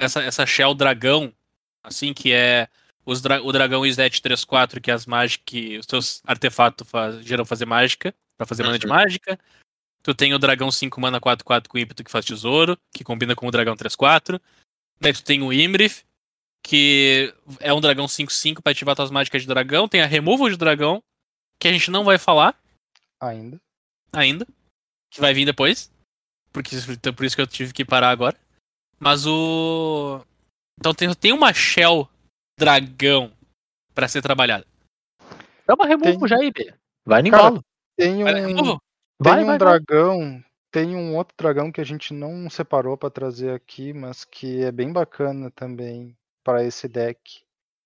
Essa, 0.00 0.22
essa 0.22 0.46
shell 0.46 0.74
dragão. 0.74 1.32
Assim, 1.82 2.12
que 2.12 2.32
é 2.32 2.68
os 3.06 3.20
dra- 3.22 3.42
o 3.42 3.50
dragão 3.52 3.84
Izet 3.86 4.20
3-4, 4.20 4.80
que 4.80 4.90
as 4.90 5.06
mágicas. 5.06 5.42
que 5.46 5.78
os 5.78 5.86
teus 5.86 6.22
artefatos 6.26 6.88
faz, 6.88 7.24
geram 7.24 7.44
fazer 7.44 7.66
mágica. 7.66 8.14
Pra 8.36 8.46
fazer 8.46 8.62
mana 8.62 8.78
de 8.78 8.86
mágica. 8.86 9.38
Tu 10.02 10.14
tem 10.14 10.32
o 10.32 10.38
dragão 10.38 10.70
5 10.70 10.98
mana 11.00 11.20
4-4 11.20 11.68
com 11.68 11.76
ímpeto 11.76 12.02
que 12.02 12.10
faz 12.10 12.24
tesouro, 12.24 12.78
que 12.94 13.04
combina 13.04 13.36
com 13.36 13.46
o 13.46 13.50
dragão 13.50 13.76
3-4. 13.76 14.40
Daí 14.98 15.12
tu 15.12 15.22
tem 15.22 15.42
o 15.42 15.52
Imrith, 15.52 16.04
que 16.62 17.34
é 17.58 17.72
um 17.72 17.80
dragão 17.82 18.06
5-5 18.08 18.62
pra 18.62 18.72
ativar 18.72 18.96
tuas 18.96 19.10
mágicas 19.10 19.42
de 19.42 19.48
dragão. 19.48 19.86
Tem 19.86 20.00
a 20.00 20.06
removal 20.06 20.48
de 20.48 20.56
dragão, 20.56 21.02
que 21.58 21.68
a 21.68 21.72
gente 21.72 21.90
não 21.90 22.02
vai 22.04 22.16
falar 22.16 22.58
Ainda. 23.20 23.60
ainda, 24.12 24.46
que 25.10 25.20
vai 25.20 25.34
vir 25.34 25.44
depois. 25.44 25.90
Porque 26.52 26.74
então, 26.76 27.12
por 27.12 27.26
isso 27.26 27.36
que 27.36 27.42
eu 27.42 27.46
tive 27.46 27.72
que 27.74 27.84
parar 27.84 28.08
agora. 28.10 28.36
Mas 29.00 29.26
o. 29.26 30.20
Então 30.78 30.92
tem, 30.94 31.12
tem 31.14 31.32
uma 31.32 31.52
Shell 31.52 32.08
dragão 32.58 33.32
pra 33.94 34.08
ser 34.08 34.22
trabalhada. 34.22 34.66
Dá 35.66 35.74
uma 35.74 35.86
remove 35.86 36.18
Tem- 36.18 36.28
já 36.28 36.36
aí, 36.36 36.50
B. 36.50 36.74
Vai 37.06 37.22
no 37.22 37.30
Cara, 37.30 37.42
embalo. 37.46 37.64
Tem 37.96 38.22
Vai, 38.22 38.34
um? 38.34 38.54
Vai, 38.56 39.36
tem 39.36 39.44
um 39.44 39.46
vai, 39.46 39.46
vai. 39.46 39.58
dragão, 39.58 40.44
tem 40.70 40.96
um 40.96 41.16
outro 41.16 41.34
dragão 41.36 41.72
que 41.72 41.80
a 41.80 41.84
gente 41.84 42.12
não 42.12 42.48
separou 42.50 42.96
pra 42.96 43.10
trazer 43.10 43.52
aqui, 43.54 43.92
mas 43.92 44.24
que 44.24 44.62
é 44.62 44.70
bem 44.72 44.92
bacana 44.92 45.50
também 45.50 46.16
para 46.44 46.64
esse 46.64 46.88
deck. 46.88 47.42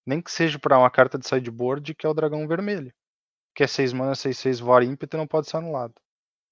Nem 0.06 0.20
que 0.20 0.30
seja 0.30 0.58
pra 0.58 0.78
uma 0.78 0.90
carta 0.90 1.18
de 1.18 1.26
sideboard, 1.26 1.94
que 1.94 2.06
é 2.06 2.08
o 2.08 2.14
dragão 2.14 2.46
vermelho. 2.46 2.92
Que 3.54 3.62
é 3.64 3.66
6 3.66 3.92
mana, 3.92 4.14
6, 4.14 4.36
6 4.38 4.60
voar 4.60 4.82
ímpeto 4.82 5.16
e 5.16 5.18
não 5.18 5.26
pode 5.26 5.48
ser 5.48 5.56
anulado. 5.58 5.94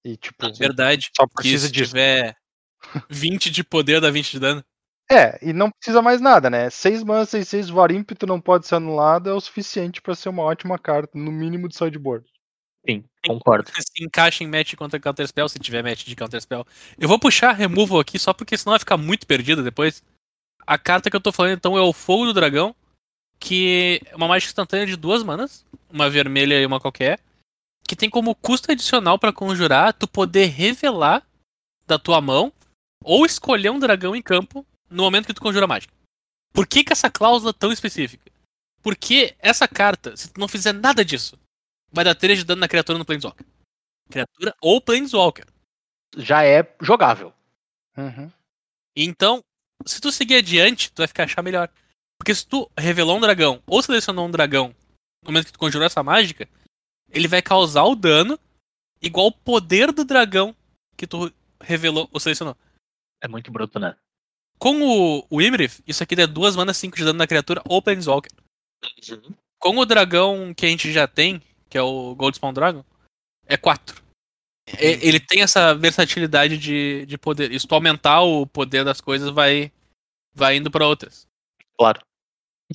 E 0.05 0.17
tipo, 0.17 0.51
Verdade. 0.57 1.09
só 1.15 1.25
precisa 1.27 1.67
se 1.67 1.71
disso. 1.71 1.89
tiver 1.91 2.35
20 3.09 3.49
de 3.49 3.63
poder, 3.63 3.99
dá 4.01 4.09
20 4.11 4.31
de 4.31 4.39
dano. 4.39 4.63
É, 5.11 5.37
e 5.41 5.53
não 5.53 5.69
precisa 5.69 6.01
mais 6.01 6.21
nada, 6.21 6.49
né? 6.49 6.69
6 6.69 7.03
mana, 7.03 7.25
6, 7.25 7.47
6 7.47 7.69
voar 7.69 7.91
ímpeto 7.91 8.25
não 8.25 8.39
pode 8.39 8.65
ser 8.65 8.75
anulado 8.75 9.29
é 9.29 9.33
o 9.33 9.41
suficiente 9.41 10.01
pra 10.01 10.15
ser 10.15 10.29
uma 10.29 10.43
ótima 10.43 10.79
carta, 10.79 11.17
no 11.17 11.31
mínimo 11.31 11.67
de 11.67 11.75
sideboard. 11.75 12.25
Sim, 12.87 13.03
concordo. 13.25 13.69
Se 13.73 14.03
encaixa 14.03 14.43
em 14.43 14.47
match 14.47 14.75
contra 14.75 14.99
Counterspell, 14.99 15.47
se 15.47 15.59
tiver 15.59 15.83
match 15.83 16.03
de 16.03 16.15
Counterspell. 16.15 16.65
Eu 16.97 17.07
vou 17.07 17.19
puxar 17.19 17.53
removal 17.53 17.99
aqui 17.99 18.19
só 18.19 18.33
porque 18.33 18.57
senão 18.57 18.71
vai 18.71 18.79
ficar 18.79 18.97
muito 18.97 19.25
perdida 19.25 19.63
depois. 19.63 20.03
A 20.65 20.77
carta 20.77 21.09
que 21.09 21.15
eu 21.15 21.21
tô 21.21 21.31
falando 21.31 21.53
então 21.53 21.77
é 21.77 21.81
o 21.81 21.93
Fogo 21.93 22.25
do 22.25 22.33
Dragão, 22.33 22.75
que 23.39 24.01
é 24.05 24.15
uma 24.15 24.27
mágica 24.27 24.49
instantânea 24.49 24.85
de 24.85 24.97
duas 24.97 25.23
manas, 25.23 25.65
uma 25.89 26.09
vermelha 26.09 26.59
e 26.59 26.65
uma 26.65 26.79
qualquer, 26.79 27.19
que 27.87 27.95
tem 27.95 28.09
como 28.09 28.35
custo 28.35 28.71
adicional 28.71 29.19
pra 29.19 29.33
conjurar 29.33 29.93
tu 29.93 30.07
poder 30.07 30.45
revelar 30.47 31.25
da 31.85 31.99
tua 31.99 32.19
mão 32.19 32.51
ou 33.03 33.25
escolher 33.25 33.69
um 33.69 33.79
dragão 33.79 34.15
em 34.15 34.21
campo 34.21 34.65
no 34.89 35.03
momento 35.03 35.27
que 35.27 35.33
tu 35.33 35.41
conjura 35.41 35.65
a 35.65 35.67
mágica. 35.67 35.93
Por 36.53 36.67
que, 36.67 36.83
que 36.83 36.93
essa 36.93 37.09
cláusula 37.09 37.51
é 37.51 37.53
tão 37.53 37.71
específica? 37.71 38.31
Porque 38.81 39.35
essa 39.39 39.67
carta, 39.67 40.15
se 40.15 40.31
tu 40.31 40.39
não 40.39 40.47
fizer 40.47 40.73
nada 40.73 41.03
disso, 41.03 41.39
vai 41.91 42.03
dar 42.03 42.15
3 42.15 42.39
de 42.39 42.45
dano 42.45 42.59
na 42.59 42.67
criatura 42.67 42.97
no 42.97 43.05
Planeswalker. 43.05 43.45
Criatura 44.09 44.55
ou 44.61 44.81
Planeswalker. 44.81 45.45
Já 46.17 46.45
é 46.45 46.75
jogável. 46.81 47.33
Uhum. 47.97 48.31
Então, 48.95 49.43
se 49.85 49.99
tu 49.99 50.11
seguir 50.11 50.35
adiante, 50.35 50.91
tu 50.91 50.99
vai 50.99 51.07
ficar 51.07 51.23
achar 51.23 51.41
melhor. 51.41 51.69
Porque 52.19 52.35
se 52.35 52.45
tu 52.45 52.69
revelou 52.77 53.17
um 53.17 53.21
dragão 53.21 53.61
ou 53.65 53.81
selecionou 53.81 54.27
um 54.27 54.31
dragão 54.31 54.75
no 55.23 55.31
momento 55.31 55.47
que 55.47 55.53
tu 55.53 55.59
conjurou 55.59 55.85
essa 55.85 56.03
mágica, 56.03 56.47
ele 57.09 57.27
vai 57.27 57.41
causar 57.41 57.83
o 57.83 57.95
dano 57.95 58.39
igual 59.01 59.27
o 59.27 59.31
poder 59.31 59.91
do 59.91 60.05
dragão 60.05 60.55
que 60.95 61.07
tu 61.07 61.31
revelou 61.61 62.09
ou 62.11 62.19
selecionou. 62.19 62.55
É 63.23 63.27
muito 63.27 63.49
bruto, 63.51 63.79
né? 63.79 63.95
Com 64.59 64.81
o, 64.81 65.25
o 65.29 65.41
Imrith, 65.41 65.81
isso 65.87 66.03
aqui 66.03 66.15
dá 66.15 66.25
2 66.25 66.55
manas 66.55 66.77
5 66.77 66.95
de 66.95 67.05
dano 67.05 67.17
na 67.17 67.27
criatura 67.27 67.61
ou 67.67 67.81
Planeswalker. 67.81 68.31
Com 69.59 69.77
o 69.77 69.85
dragão 69.85 70.53
que 70.53 70.65
a 70.65 70.69
gente 70.69 70.91
já 70.91 71.07
tem, 71.07 71.41
que 71.69 71.77
é 71.77 71.81
o 71.81 72.13
Goldspawn 72.15 72.53
Dragon, 72.53 72.83
é 73.47 73.55
4. 73.55 74.03
Ele 74.77 75.19
tem 75.19 75.41
essa 75.41 75.73
versatilidade 75.73 76.57
de, 76.57 77.05
de 77.05 77.17
poder. 77.17 77.57
Se 77.59 77.67
tu 77.67 77.75
aumentar 77.75 78.21
o 78.21 78.45
poder 78.45 78.85
das 78.85 79.01
coisas, 79.01 79.29
vai, 79.29 79.71
vai 80.33 80.57
indo 80.57 80.71
pra 80.71 80.87
outras. 80.87 81.27
Claro. 81.77 82.01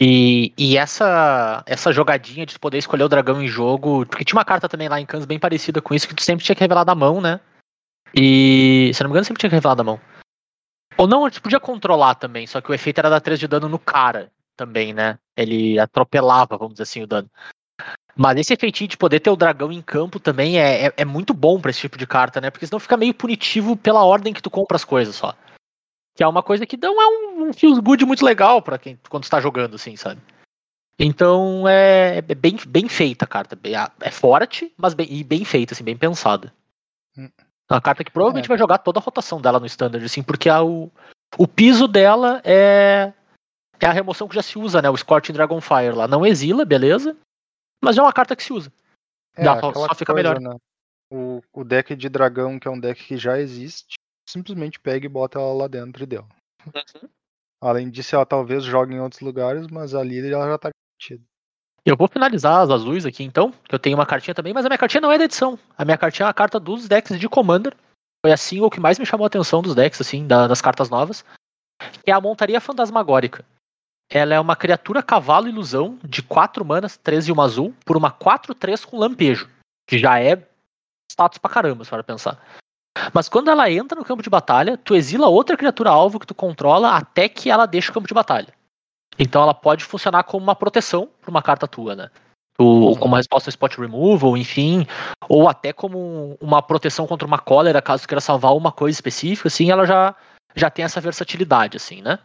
E, 0.01 0.53
e 0.57 0.76
essa 0.76 1.62
essa 1.66 1.92
jogadinha 1.92 2.44
de 2.44 2.59
poder 2.59 2.78
escolher 2.78 3.05
o 3.05 3.09
dragão 3.09 3.42
em 3.42 3.49
jogo. 3.49 4.05
Porque 4.07 4.24
tinha 4.24 4.36
uma 4.36 4.44
carta 4.44 4.68
também 4.68 4.88
lá 4.88 5.01
em 5.01 5.07
Kansas 5.07 5.26
bem 5.26 5.38
parecida 5.38 5.80
com 5.80 5.94
isso, 5.94 6.07
que 6.07 6.14
tu 6.14 6.22
sempre 6.22 6.44
tinha 6.44 6.55
que 6.55 6.61
revelar 6.61 6.84
da 6.84 6.94
mão, 6.94 7.20
né? 7.20 7.40
E. 8.14 8.90
Se 8.94 9.03
eu 9.03 9.05
não 9.05 9.11
me 9.11 9.14
engano, 9.14 9.24
sempre 9.24 9.40
tinha 9.40 9.51
que 9.51 9.57
revelar 9.57 9.74
da 9.74 9.84
mão. 9.84 9.99
Ou 10.99 11.07
não, 11.07 11.30
tu 11.30 11.40
podia 11.40 11.61
controlar 11.61 12.16
também, 12.16 12.44
só 12.46 12.61
que 12.61 12.70
o 12.70 12.74
efeito 12.74 12.99
era 12.99 13.09
dar 13.09 13.20
3 13.20 13.38
de 13.38 13.46
dano 13.46 13.68
no 13.68 13.78
cara 13.78 14.32
também, 14.57 14.92
né? 14.92 15.16
Ele 15.36 15.78
atropelava, 15.78 16.59
vamos 16.59 16.74
dizer 16.74 16.82
assim, 16.82 17.03
o 17.03 17.07
dano. 17.07 17.30
Mas 18.16 18.36
esse 18.36 18.53
efeitinho 18.53 18.88
de 18.88 18.96
poder 18.96 19.20
ter 19.20 19.30
o 19.30 19.36
dragão 19.36 19.70
em 19.70 19.80
campo 19.80 20.18
também 20.18 20.59
é, 20.59 20.86
é, 20.86 20.92
é 20.96 21.05
muito 21.05 21.32
bom 21.32 21.61
pra 21.61 21.70
esse 21.70 21.78
tipo 21.78 21.96
de 21.96 22.05
carta, 22.05 22.40
né? 22.40 22.51
Porque 22.51 22.66
senão 22.66 22.80
fica 22.80 22.96
meio 22.96 23.14
punitivo 23.14 23.76
pela 23.76 24.05
ordem 24.05 24.34
que 24.34 24.42
tu 24.42 24.51
compra 24.51 24.74
as 24.74 24.84
coisas 24.84 25.14
só. 25.14 25.36
Que 26.16 26.24
é 26.24 26.26
uma 26.26 26.42
coisa 26.42 26.66
que 26.66 26.76
não 26.76 27.01
é 27.01 27.07
um, 27.07 27.49
um 27.49 27.53
feels 27.53 27.78
good 27.78 28.05
muito 28.05 28.24
legal 28.24 28.61
para 28.61 28.76
quem 28.76 28.99
quando 29.09 29.22
está 29.22 29.40
jogando, 29.40 29.76
assim, 29.76 29.94
sabe? 29.94 30.20
Então 30.99 31.68
é, 31.68 32.18
é 32.18 32.34
bem, 32.34 32.57
bem 32.66 32.88
feita 32.88 33.24
a 33.24 33.28
carta. 33.28 33.57
É 34.01 34.11
forte, 34.11 34.74
mas 34.76 34.94
bem, 34.94 35.07
e 35.09 35.22
bem 35.22 35.44
feita, 35.44 35.74
assim, 35.74 35.84
bem 35.84 35.96
pensada. 35.96 36.53
Uma 37.71 37.81
carta 37.81 38.03
que 38.03 38.11
provavelmente 38.11 38.47
É. 38.47 38.49
vai 38.49 38.59
jogar 38.59 38.79
toda 38.79 38.99
a 38.99 39.03
rotação 39.03 39.41
dela 39.41 39.61
no 39.61 39.66
standard, 39.66 40.05
assim, 40.05 40.23
porque 40.23 40.49
a, 40.49 40.62
o, 40.62 40.91
o 41.37 41.47
piso 41.47 41.87
dela 41.87 42.41
é, 42.45 43.12
é 43.79 43.87
a 43.87 43.93
remoção 43.93 44.27
que 44.27 44.35
já 44.35 44.43
se 44.43 44.59
usa, 44.59 44.81
né? 44.81 44.89
O 44.89 44.97
Scorching 44.97 45.33
Dragonfire 45.35 45.93
lá. 45.95 46.09
Não 46.09 46.25
exila, 46.25 46.64
beleza? 46.64 47.16
Mas 47.83 47.99
é 47.99 48.03
uma 48.03 48.12
carta 48.12 48.35
que 48.35 48.43
se 48.43 48.53
usa. 48.53 48.73
É, 49.37 49.45
Dá, 49.45 49.61
só- 49.61 49.95
fica 49.95 50.12
coisa, 50.12 50.35
melhor. 50.35 50.41
né? 50.41 50.57
O, 51.12 51.41
o 51.53 51.64
deck 51.64 51.95
de 51.95 52.09
dragão, 52.09 52.59
que 52.59 52.66
é 52.66 52.71
um 52.71 52.81
deck 52.81 53.03
que 53.05 53.16
já 53.16 53.39
existe, 53.39 53.95
simplesmente 54.29 54.81
pega 54.81 55.07
e 55.07 55.09
bota 55.09 55.39
ela 55.39 55.53
lá 55.53 55.66
dentro 55.69 56.03
e 56.03 56.07
deu. 56.07 56.27
Além 57.61 57.91
disso, 57.91 58.14
ela 58.14 58.27
talvez 58.27 58.64
jogue 58.64 58.95
em 58.95 59.01
outros 59.01 59.21
lugares, 59.21 59.66
mas 59.69 59.95
ali 59.95 60.19
ela 60.31 60.47
já 60.49 60.59
tá 60.59 60.71
garantida. 60.71 61.28
Eu 61.89 61.97
vou 61.97 62.07
finalizar 62.07 62.61
as 62.61 62.68
azuis 62.68 63.07
aqui 63.07 63.24
então, 63.24 63.51
que 63.66 63.74
eu 63.74 63.78
tenho 63.78 63.97
uma 63.97 64.05
cartinha 64.05 64.34
também, 64.34 64.53
mas 64.53 64.66
a 64.66 64.68
minha 64.68 64.76
cartinha 64.76 65.01
não 65.01 65.11
é 65.11 65.16
da 65.16 65.24
edição. 65.24 65.59
A 65.76 65.86
minha 65.86 65.97
cartinha 65.97 66.26
é 66.26 66.30
a 66.30 66.34
carta 66.34 66.61
dos 66.61 66.86
decks 66.86 67.18
de 67.18 67.26
Commander. 67.26 67.74
Foi 68.22 68.30
assim 68.30 68.61
o 68.61 68.68
que 68.68 68.78
mais 68.78 68.99
me 68.99 69.07
chamou 69.07 69.24
a 69.24 69.28
atenção 69.28 69.62
dos 69.62 69.74
decks, 69.74 69.99
assim, 69.99 70.26
da- 70.26 70.47
das 70.47 70.61
cartas 70.61 70.91
novas. 70.91 71.24
Que 72.05 72.11
é 72.11 72.12
a 72.12 72.20
montaria 72.20 72.61
fantasmagórica. 72.61 73.43
Ela 74.12 74.34
é 74.34 74.41
uma 74.41 74.55
criatura 74.55 75.03
cavalo 75.03 75.49
ilusão 75.49 75.99
de 76.05 76.22
4 76.22 76.62
manas, 76.62 76.99
3 76.99 77.26
e 77.26 77.32
uma 77.32 77.45
azul, 77.45 77.74
por 77.86 77.97
uma 77.97 78.11
4-3 78.11 78.84
com 78.84 78.99
lampejo. 78.99 79.49
Que 79.89 79.97
já 79.99 80.20
é 80.20 80.47
status 81.11 81.39
pra 81.39 81.51
caramba, 81.51 81.84
se 81.84 81.91
for 81.91 82.05
pensar. 82.05 82.39
Mas 83.14 83.30
quando 83.30 83.51
ela 83.51 83.70
entra 83.70 83.99
no 83.99 84.05
campo 84.05 84.22
de 84.22 84.28
batalha, 84.28 84.76
tu 84.76 84.95
exila 84.95 85.28
outra 85.28 85.57
criatura 85.57 85.89
alvo 85.89 86.20
que 86.20 86.26
tu 86.26 86.34
controla 86.34 86.97
até 86.97 87.30
que 87.30 87.49
ela 87.49 87.64
deixe 87.64 87.91
o 87.91 87.95
campo 87.95 88.09
de 88.09 88.12
batalha. 88.12 88.53
Então 89.19 89.43
ela 89.43 89.55
pode 89.55 89.85
funcionar 89.85 90.23
como 90.25 90.45
uma 90.45 90.55
proteção 90.55 91.09
para 91.21 91.31
uma 91.31 91.43
carta 91.43 91.66
tua, 91.66 91.97
né? 91.97 92.11
Ou 92.61 92.97
como 92.97 93.12
uma 93.12 93.19
resposta 93.19 93.51
spot 93.51 93.77
removal, 93.77 94.37
enfim, 94.37 94.85
ou 95.29 95.49
até 95.49 95.73
como 95.73 96.37
uma 96.41 96.61
proteção 96.61 97.07
contra 97.07 97.27
uma 97.27 97.39
cólera, 97.39 97.81
caso 97.81 98.07
queira 98.07 98.21
salvar 98.21 98.57
uma 98.57 98.73
coisa 98.73 98.97
específica, 98.97 99.47
assim, 99.47 99.71
ela 99.71 99.87
já, 99.87 100.14
já 100.57 100.69
tem 100.69 100.85
essa 100.85 101.01
versatilidade, 101.01 101.77
assim, 101.77 102.03
né? 102.03 102.19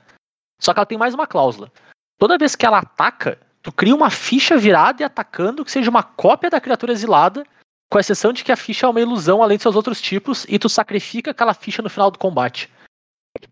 Só 0.59 0.73
que 0.73 0.79
ela 0.79 0.87
tem 0.87 0.97
mais 0.97 1.13
uma 1.13 1.27
cláusula. 1.27 1.71
Toda 2.17 2.37
vez 2.37 2.55
que 2.55 2.65
ela 2.65 2.79
ataca, 2.79 3.37
tu 3.61 3.71
cria 3.71 3.93
uma 3.93 4.09
ficha 4.09 4.57
virada 4.57 5.03
e 5.03 5.05
atacando 5.05 5.63
que 5.63 5.71
seja 5.71 5.89
uma 5.89 6.01
cópia 6.01 6.49
da 6.49 6.59
criatura 6.59 6.93
exilada, 6.93 7.45
com 7.91 7.99
exceção 7.99 8.33
de 8.33 8.43
que 8.43 8.51
a 8.51 8.57
ficha 8.57 8.87
é 8.87 8.89
uma 8.89 9.01
ilusão 9.01 9.43
além 9.43 9.57
de 9.57 9.63
seus 9.63 9.75
outros 9.75 10.01
tipos, 10.01 10.47
e 10.49 10.57
tu 10.57 10.67
sacrifica 10.67 11.29
aquela 11.29 11.53
ficha 11.53 11.83
no 11.83 11.91
final 11.91 12.09
do 12.09 12.17
combate. 12.17 12.71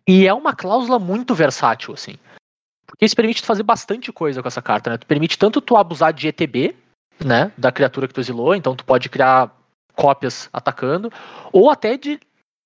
E 0.08 0.26
é 0.26 0.34
uma 0.34 0.56
cláusula 0.56 0.98
muito 0.98 1.36
versátil, 1.36 1.94
assim. 1.94 2.18
Porque 2.92 3.06
isso 3.06 3.16
permite 3.16 3.42
tu 3.42 3.46
fazer 3.48 3.64
bastante 3.64 4.12
coisa 4.12 4.42
com 4.42 4.48
essa 4.48 4.62
carta, 4.62 4.92
né? 4.92 4.98
Tu 4.98 5.08
permite 5.08 5.39
tanto 5.39 5.62
tu 5.62 5.78
abusar 5.78 6.14
de 6.14 6.28
ETB, 6.28 6.76
né? 7.24 7.52
Da 7.58 7.72
criatura 7.72 8.08
que 8.08 8.14
tu 8.14 8.20
exilou, 8.20 8.54
então 8.54 8.76
tu 8.76 8.86
pode 8.86 9.10
criar 9.10 9.50
cópias 9.96 10.50
atacando, 10.54 11.12
ou 11.52 11.70
até 11.70 11.98
de 11.98 12.20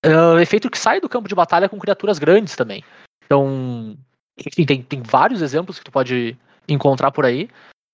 ah, 0.03 0.41
efeito 0.41 0.69
que 0.69 0.77
sai 0.77 0.99
do 0.99 1.09
campo 1.09 1.27
de 1.27 1.35
batalha 1.35 1.69
com 1.69 1.79
criaturas 1.79 2.19
grandes 2.19 2.55
também. 2.55 2.83
Então, 3.25 3.97
enfim, 4.37 4.65
tem, 4.65 4.81
tem 4.81 5.01
vários 5.01 5.41
exemplos 5.41 5.79
que 5.79 5.85
tu 5.85 5.91
pode 5.91 6.37
encontrar 6.67 7.11
por 7.11 7.25
aí. 7.25 7.49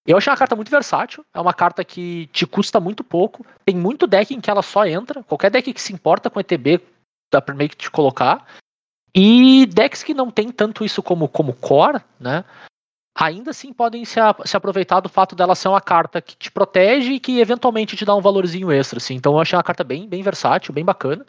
Eu 0.05 0.17
achei 0.17 0.31
uma 0.31 0.37
carta 0.37 0.55
muito 0.55 0.71
versátil, 0.71 1.23
é 1.33 1.39
uma 1.39 1.53
carta 1.53 1.83
que 1.83 2.27
te 2.27 2.45
custa 2.47 2.79
muito 2.79 3.03
pouco, 3.03 3.45
tem 3.63 3.75
muito 3.75 4.07
deck 4.07 4.33
em 4.33 4.41
que 4.41 4.49
ela 4.49 4.63
só 4.63 4.85
entra, 4.85 5.23
qualquer 5.23 5.51
deck 5.51 5.71
que 5.71 5.81
se 5.81 5.93
importa 5.93 6.29
com 6.29 6.39
ETB 6.39 6.81
dá 7.31 7.41
pra 7.41 7.55
meio 7.55 7.69
que 7.69 7.77
te 7.77 7.89
colocar. 7.89 8.45
E 9.13 9.65
decks 9.65 10.03
que 10.03 10.13
não 10.13 10.31
tem 10.31 10.51
tanto 10.51 10.85
isso 10.85 11.03
como, 11.03 11.27
como 11.27 11.53
core, 11.53 12.01
né? 12.19 12.45
Ainda 13.13 13.51
assim 13.51 13.73
podem 13.73 14.05
se, 14.05 14.19
a- 14.19 14.35
se 14.45 14.55
aproveitar 14.55 15.01
do 15.01 15.09
fato 15.09 15.35
dela 15.35 15.53
ser 15.53 15.67
uma 15.67 15.81
carta 15.81 16.21
que 16.21 16.35
te 16.35 16.49
protege 16.49 17.13
e 17.13 17.19
que 17.19 17.39
eventualmente 17.39 17.95
te 17.97 18.05
dá 18.05 18.15
um 18.15 18.21
valorzinho 18.21 18.71
extra, 18.71 18.97
assim. 18.97 19.15
Então 19.15 19.33
eu 19.33 19.39
achei 19.39 19.57
uma 19.57 19.63
carta 19.63 19.83
bem, 19.83 20.07
bem 20.07 20.23
versátil, 20.23 20.73
bem 20.73 20.85
bacana. 20.85 21.25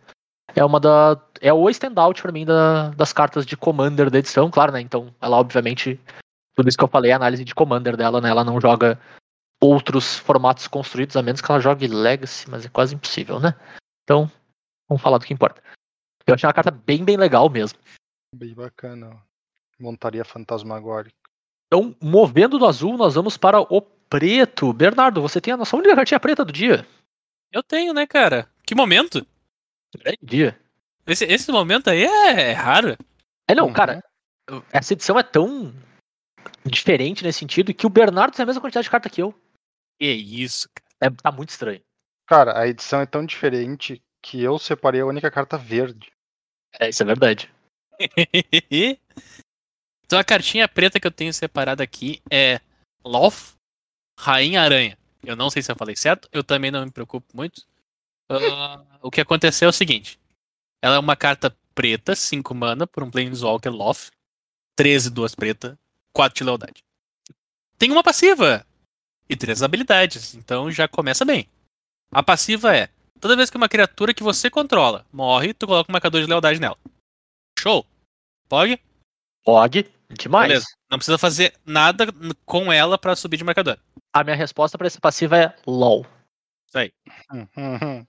É 0.55 0.65
uma 0.65 0.79
da. 0.79 1.21
É 1.41 1.53
o 1.53 1.69
standout 1.71 2.23
pra 2.23 2.31
mim 2.31 2.45
da- 2.45 2.91
das 2.91 3.13
cartas 3.13 3.45
de 3.45 3.57
Commander 3.57 4.11
da 4.11 4.19
edição, 4.19 4.51
claro, 4.51 4.71
né? 4.73 4.81
Então, 4.81 5.13
ela 5.21 5.37
obviamente. 5.39 5.99
Tudo 6.55 6.69
isso 6.69 6.77
que 6.77 6.85
eu 6.85 6.89
falei 6.89 7.11
é 7.11 7.15
análise 7.15 7.45
de 7.45 7.55
Commander 7.55 7.97
dela, 7.97 8.21
né? 8.21 8.29
Ela 8.29 8.45
não 8.45 8.61
joga 8.61 9.01
outros 9.61 10.19
formatos 10.19 10.69
construídos, 10.69 11.17
a 11.17 11.23
menos 11.23 11.41
que 11.41 11.51
ela 11.51 11.61
jogue 11.61 11.87
Legacy, 11.87 12.51
mas 12.51 12.67
é 12.67 12.69
quase 12.69 12.95
impossível, 12.95 13.41
né? 13.41 13.55
Então, 14.05 14.31
vamos 14.89 15.03
falar 15.03 15.17
do 15.19 15.25
que 15.25 15.33
importa. 15.33 15.63
Eu 16.27 16.35
achei 16.35 16.47
uma 16.47 16.53
carta 16.55 16.71
bem, 16.71 17.05
bem 17.05 17.17
legal 17.17 17.49
mesmo. 17.49 17.79
Bem 18.35 18.55
bacana. 18.55 19.11
ó. 19.15 19.33
Montaria 19.79 20.25
fantasmagórica. 20.25 21.17
Então, 21.67 21.97
movendo 22.01 22.59
do 22.59 22.67
azul, 22.67 22.97
nós 22.97 23.15
vamos 23.15 23.37
para 23.37 23.61
o 23.61 23.81
preto. 23.81 24.73
Bernardo, 24.73 25.21
você 25.23 25.41
tem 25.41 25.53
a 25.55 25.57
nossa 25.57 25.77
única 25.77 25.97
cartinha 25.97 26.21
preta 26.21 26.45
do 26.45 26.53
dia. 26.53 26.87
Eu 27.51 27.63
tenho, 27.63 27.93
né, 27.93 28.07
cara? 28.07 28.49
Que 28.65 28.75
momento? 28.75 29.27
Grande 29.97 30.19
dia. 30.23 30.61
Esse, 31.07 31.25
esse 31.25 31.51
momento 31.51 31.91
aí 31.91 32.05
é 32.05 32.53
raro. 32.53 32.97
É, 33.49 33.55
não, 33.55 33.67
Uhum. 33.67 33.73
cara, 33.73 34.03
essa 34.73 34.93
edição 34.93 35.19
é 35.19 35.23
tão 35.23 35.75
diferente 36.65 37.25
nesse 37.25 37.41
sentido 37.41 37.75
que 37.75 37.87
o 37.87 37.91
Bernardo 37.91 38.35
tem 38.35 38.43
a 38.43 38.47
mesma 38.47 38.61
quantidade 38.61 38.85
de 38.85 38.91
carta 38.91 39.11
que 39.11 39.21
eu. 39.23 39.35
Que 39.99 40.07
isso, 40.13 40.69
cara. 40.75 41.13
É, 41.13 41.23
tá 41.23 41.33
muito 41.33 41.51
estranho. 41.51 41.81
Cara, 42.27 42.59
a 42.59 42.69
edição 42.69 43.01
é 43.01 43.07
tão 43.07 43.27
diferente 43.27 44.01
que 44.23 44.41
eu 44.43 44.59
separei 44.59 45.01
a 45.01 45.07
única 45.07 45.31
carta 45.31 45.59
verde. 45.59 46.12
É, 46.79 46.89
isso 46.89 47.03
é 47.03 47.07
verdade. 47.07 47.51
então 50.05 50.19
a 50.19 50.25
cartinha 50.25 50.69
preta 50.69 50.99
que 50.99 51.07
eu 51.07 51.11
tenho 51.11 51.33
separada 51.33 51.83
aqui 51.83 52.21
é 52.31 52.61
Loth, 53.05 53.55
Rainha 54.19 54.63
Aranha. 54.63 54.99
Eu 55.23 55.37
não 55.37 55.51
sei 55.51 55.63
se 55.63 55.71
eu 55.71 55.77
falei 55.77 55.95
certo, 55.95 56.29
eu 56.33 56.43
também 56.43 56.71
não 56.71 56.85
me 56.85 56.91
preocupo 56.91 57.27
muito. 57.35 57.65
Ah, 58.29 58.83
o 59.01 59.11
que 59.11 59.21
aconteceu 59.21 59.67
é 59.67 59.71
o 59.71 59.73
seguinte: 59.73 60.19
ela 60.83 60.97
é 60.97 60.99
uma 60.99 61.17
carta 61.17 61.55
preta, 61.75 62.15
5 62.15 62.55
mana, 62.55 62.87
por 62.87 63.03
um 63.03 63.11
Planeswalker 63.11 63.73
Loth, 63.73 64.11
13 64.77 65.11
duas 65.11 65.35
preta, 65.35 65.79
4 66.13 66.39
de 66.39 66.45
lealdade. 66.45 66.85
Tem 67.79 67.91
uma 67.91 68.03
passiva 68.03 68.67
e 69.29 69.37
três 69.37 69.63
habilidades, 69.63 70.35
então 70.35 70.71
já 70.71 70.87
começa 70.87 71.25
bem. 71.25 71.49
A 72.11 72.23
passiva 72.23 72.77
é: 72.77 72.89
toda 73.21 73.37
vez 73.37 73.51
que 73.51 73.57
uma 73.57 73.69
criatura 73.69 74.15
que 74.15 74.23
você 74.23 74.51
controla 74.51 75.07
morre, 75.13 75.55
tu 75.55 75.67
coloca 75.67 75.91
um 75.91 75.93
marcador 75.93 76.21
de 76.21 76.27
lealdade 76.27 76.61
nela. 76.61 76.77
Show! 77.59 77.87
Pode? 78.49 78.79
Og, 79.47 79.85
demais. 80.11 80.49
Beleza. 80.49 80.67
Não 80.91 80.99
precisa 80.99 81.19
fazer 81.19 81.55
nada 81.65 82.07
com 82.45 82.73
ela 82.73 82.99
pra 82.99 83.17
subir 83.17 83.37
de 83.37 83.45
marcador. 83.45 83.79
A 84.13 84.23
minha 84.23 84.37
resposta 84.37 84.77
pra 84.77 84.87
essa 84.87 85.01
passiva 85.01 85.39
é 85.39 85.57
LOL. 85.67 86.07
Isso 86.69 86.79
aí. 86.79 86.93
Uhum. 87.33 88.07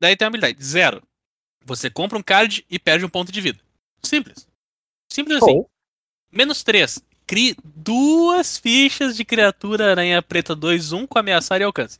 Daí 0.00 0.16
tem 0.16 0.26
a 0.26 0.28
habilidade. 0.28 0.62
Zero. 0.64 1.02
Você 1.64 1.90
compra 1.90 2.18
um 2.18 2.22
card 2.22 2.64
e 2.68 2.78
perde 2.78 3.04
um 3.04 3.08
ponto 3.08 3.32
de 3.32 3.40
vida. 3.40 3.60
Simples. 4.02 4.46
Simples 5.10 5.42
assim. 5.42 5.52
Show. 5.52 5.70
Menos 6.30 6.62
3. 6.62 7.02
crie 7.26 7.56
duas 7.64 8.58
fichas 8.58 9.16
de 9.16 9.24
criatura 9.24 9.90
aranha 9.90 10.20
preta 10.22 10.54
2-1 10.56 11.06
com 11.06 11.18
ameaçar 11.18 11.60
e 11.60 11.64
alcance. 11.64 11.98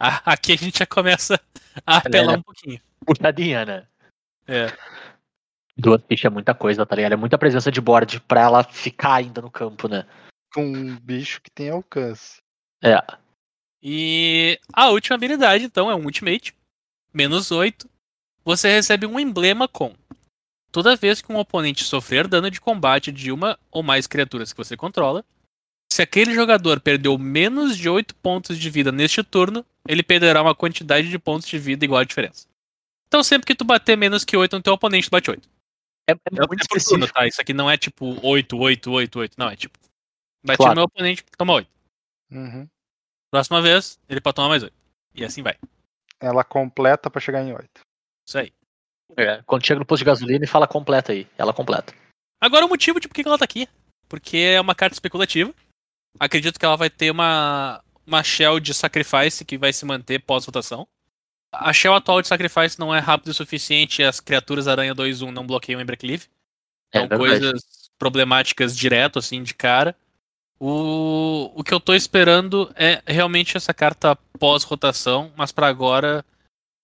Aqui 0.00 0.52
a 0.52 0.56
gente 0.56 0.78
já 0.78 0.86
começa 0.86 1.38
a 1.86 1.98
apelar 1.98 2.38
um 2.38 2.42
pouquinho. 2.42 2.80
Puxadinha, 3.04 3.66
né? 3.66 3.86
É. 4.46 4.66
Duas 5.76 6.02
fichas 6.06 6.30
é 6.30 6.34
muita 6.34 6.54
coisa, 6.54 6.86
tá 6.86 6.96
ligado? 6.96 7.12
É 7.12 7.16
muita 7.16 7.36
presença 7.36 7.70
de 7.70 7.80
board 7.80 8.18
pra 8.20 8.40
ela 8.40 8.64
ficar 8.64 9.14
ainda 9.14 9.42
no 9.42 9.50
campo, 9.50 9.88
né? 9.88 10.06
Com 10.54 10.64
um 10.64 10.98
bicho 10.98 11.40
que 11.42 11.50
tem 11.50 11.68
alcance. 11.68 12.40
É. 12.82 12.96
E 13.82 14.58
a 14.72 14.88
última 14.88 15.16
habilidade, 15.16 15.64
então, 15.64 15.90
é 15.90 15.94
um 15.94 16.04
Ultimate. 16.04 16.54
Menos 17.12 17.50
8. 17.50 17.88
Você 18.44 18.68
recebe 18.68 19.04
um 19.04 19.20
emblema 19.20 19.68
com. 19.68 19.94
Toda 20.72 20.96
vez 20.96 21.20
que 21.20 21.32
um 21.32 21.36
oponente 21.36 21.84
sofrer 21.84 22.26
dano 22.26 22.50
de 22.50 22.60
combate 22.60 23.12
de 23.12 23.30
uma 23.30 23.58
ou 23.70 23.82
mais 23.82 24.06
criaturas 24.06 24.52
que 24.52 24.58
você 24.58 24.76
controla, 24.76 25.24
se 25.92 26.02
aquele 26.02 26.34
jogador 26.34 26.80
perdeu 26.80 27.16
menos 27.18 27.76
de 27.76 27.88
8 27.88 28.14
pontos 28.16 28.58
de 28.58 28.70
vida 28.70 28.92
neste 28.92 29.22
turno, 29.22 29.64
ele 29.88 30.02
perderá 30.02 30.40
uma 30.42 30.54
quantidade 30.54 31.08
de 31.08 31.18
pontos 31.18 31.48
de 31.48 31.58
vida 31.58 31.84
igual 31.84 32.00
à 32.00 32.04
diferença. 32.04 32.46
Então 33.08 33.22
sempre 33.24 33.46
que 33.46 33.54
tu 33.54 33.64
bater 33.64 33.96
menos 33.96 34.24
que 34.24 34.36
8 34.36 34.56
no 34.56 34.62
teu 34.62 34.72
oponente, 34.72 35.08
tu 35.08 35.10
bate 35.10 35.30
8. 35.30 35.48
É, 36.08 36.12
é 36.12 36.14
É, 36.14 36.46
muito 36.46 36.62
é 36.62 36.66
por 36.68 36.80
turno, 36.82 37.08
tá? 37.08 37.26
Isso 37.26 37.40
aqui 37.40 37.52
não 37.52 37.68
é 37.70 37.76
tipo 37.76 38.24
8, 38.26 38.56
8, 38.56 38.90
8, 38.90 39.18
8. 39.18 39.34
Não, 39.36 39.48
é 39.50 39.56
tipo. 39.56 39.78
Bati 40.44 40.56
Claro. 40.56 40.70
no 40.72 40.76
meu 40.76 40.84
oponente, 40.84 41.24
toma 41.36 41.54
8. 41.54 41.68
Uhum. 42.30 42.68
Próxima 43.30 43.60
vez, 43.60 43.98
ele 44.08 44.20
pode 44.20 44.36
tomar 44.36 44.48
mais 44.48 44.62
8. 44.62 44.72
E 45.14 45.24
assim 45.24 45.42
vai. 45.42 45.56
Ela 46.20 46.44
completa 46.44 47.10
pra 47.10 47.20
chegar 47.20 47.42
em 47.42 47.52
8. 47.52 47.68
Isso 48.26 48.38
aí. 48.38 48.52
É, 49.16 49.42
Quando 49.42 49.66
chega 49.66 49.80
no 49.80 49.86
posto 49.86 50.00
de 50.00 50.06
gasolina 50.06 50.44
e 50.44 50.48
fala 50.48 50.68
completa 50.68 51.12
aí. 51.12 51.26
Ela 51.36 51.52
completa. 51.52 51.92
Agora 52.40 52.64
o 52.64 52.68
motivo 52.68 53.00
de 53.00 53.08
por 53.08 53.14
que 53.14 53.22
que 53.22 53.28
ela 53.28 53.38
tá 53.38 53.44
aqui. 53.44 53.68
Porque 54.08 54.36
é 54.36 54.60
uma 54.60 54.74
carta 54.74 54.94
especulativa. 54.94 55.52
Acredito 56.18 56.58
que 56.58 56.64
ela 56.64 56.76
vai 56.76 56.90
ter 56.90 57.10
uma, 57.10 57.82
uma 58.06 58.22
shell 58.22 58.60
de 58.60 58.74
sacrifice 58.74 59.44
que 59.44 59.56
vai 59.56 59.72
se 59.72 59.84
manter 59.84 60.18
pós-rotação. 60.20 60.86
A 61.52 61.72
shell 61.72 61.94
atual 61.94 62.22
de 62.22 62.28
sacrifice 62.28 62.78
não 62.78 62.94
é 62.94 62.98
rápido 62.98 63.28
o 63.28 63.34
suficiente 63.34 64.02
e 64.02 64.04
as 64.04 64.20
criaturas 64.20 64.68
aranha 64.68 64.94
2-1 64.94 65.30
não 65.30 65.46
bloqueiam 65.46 65.80
em 65.80 65.84
Breakleaf. 65.84 66.26
É 66.92 67.00
São 67.00 67.08
verdade. 67.08 67.18
coisas 67.20 67.62
problemáticas 67.98 68.76
direto, 68.76 69.18
assim, 69.18 69.42
de 69.42 69.54
cara. 69.54 69.96
O, 70.58 71.50
o 71.54 71.64
que 71.64 71.72
eu 71.72 71.80
tô 71.80 71.94
esperando 71.94 72.70
é 72.76 73.02
realmente 73.06 73.56
essa 73.56 73.72
carta 73.72 74.16
pós-rotação, 74.38 75.32
mas 75.36 75.50
pra 75.50 75.68
agora 75.68 76.24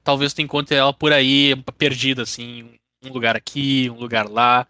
talvez 0.02 0.32
tu 0.32 0.40
encontre 0.40 0.76
ela 0.76 0.92
por 0.92 1.12
aí, 1.12 1.54
perdida, 1.76 2.22
assim, 2.22 2.70
um 3.04 3.12
lugar 3.12 3.36
aqui, 3.36 3.90
um 3.90 3.98
lugar 3.98 4.28
lá, 4.28 4.66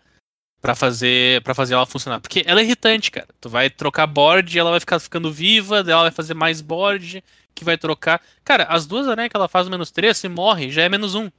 pra 0.66 0.74
fazer 0.74 1.40
para 1.42 1.54
fazer 1.54 1.74
ela 1.74 1.86
funcionar. 1.86 2.20
Porque 2.20 2.42
ela 2.44 2.60
é 2.60 2.64
irritante, 2.64 3.08
cara. 3.08 3.28
Tu 3.40 3.48
vai 3.48 3.70
trocar 3.70 4.04
board 4.04 4.56
e 4.56 4.58
ela 4.58 4.72
vai 4.72 4.80
ficar 4.80 4.98
ficando 4.98 5.32
viva, 5.32 5.84
daí 5.84 5.92
ela 5.92 6.02
vai 6.02 6.10
fazer 6.10 6.34
mais 6.34 6.60
board, 6.60 7.22
que 7.54 7.64
vai 7.64 7.78
trocar. 7.78 8.20
Cara, 8.44 8.64
as 8.64 8.84
duas 8.84 9.06
aranhas 9.06 9.30
que 9.30 9.36
ela 9.36 9.46
faz 9.46 9.68
o 9.68 9.70
menos 9.70 9.92
3, 9.92 10.16
se 10.16 10.28
morre, 10.28 10.72
já 10.72 10.82
é 10.82 10.88
menos 10.88 11.14
1. 11.14 11.30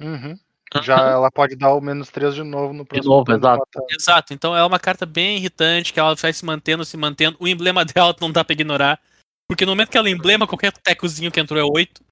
Uhum. 0.00 0.38
Já 0.82 0.96
ela 1.00 1.30
pode 1.30 1.56
dar 1.56 1.72
o 1.72 1.80
menos 1.80 2.10
3 2.10 2.34
de 2.34 2.42
novo 2.42 2.74
no 2.74 2.84
próximo 2.84 3.10
novo, 3.10 3.24
turno, 3.24 3.40
exato. 3.40 3.64
Exato, 3.90 4.34
então 4.34 4.54
ela 4.54 4.64
é 4.64 4.66
uma 4.66 4.78
carta 4.78 5.06
bem 5.06 5.38
irritante, 5.38 5.90
que 5.90 5.98
ela 5.98 6.14
vai 6.14 6.32
se 6.34 6.44
mantendo, 6.44 6.84
se 6.84 6.96
mantendo. 6.98 7.38
O 7.40 7.48
emblema 7.48 7.86
dela 7.88 8.14
não 8.20 8.30
dá 8.30 8.44
pra 8.44 8.52
ignorar. 8.52 9.00
Porque 9.48 9.64
no 9.64 9.72
momento 9.72 9.88
que 9.88 9.96
ela 9.96 10.10
emblema, 10.10 10.46
qualquer 10.46 10.72
tecozinho 10.72 11.32
que 11.32 11.40
entrou 11.40 11.58
é 11.58 11.64
8. 11.64 12.02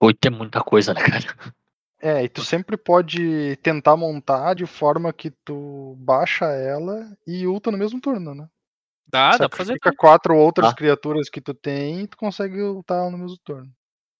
Oito 0.00 0.26
é 0.26 0.30
muita 0.30 0.60
coisa, 0.62 0.92
né, 0.92 1.00
cara? 1.00 1.54
É, 2.04 2.24
e 2.24 2.28
tu 2.28 2.44
sempre 2.44 2.76
pode 2.76 3.56
tentar 3.62 3.96
montar 3.96 4.54
de 4.54 4.66
forma 4.66 5.12
que 5.12 5.30
tu 5.30 5.94
baixa 6.00 6.46
ela 6.46 7.16
e 7.24 7.46
ulta 7.46 7.70
no 7.70 7.78
mesmo 7.78 8.00
turno, 8.00 8.34
né? 8.34 8.48
Dá, 9.06 9.36
dá 9.36 9.48
pra 9.48 9.56
fazer. 9.56 9.74
Sacrifica 9.74 9.96
quatro 9.96 10.36
outras 10.36 10.70
Tá. 10.70 10.74
criaturas 10.74 11.30
que 11.30 11.40
tu 11.40 11.54
tem 11.54 12.00
e 12.00 12.06
tu 12.08 12.16
consegue 12.16 12.60
ultar 12.60 12.98
ela 12.98 13.10
no 13.10 13.18
mesmo 13.18 13.38
turno. 13.44 13.70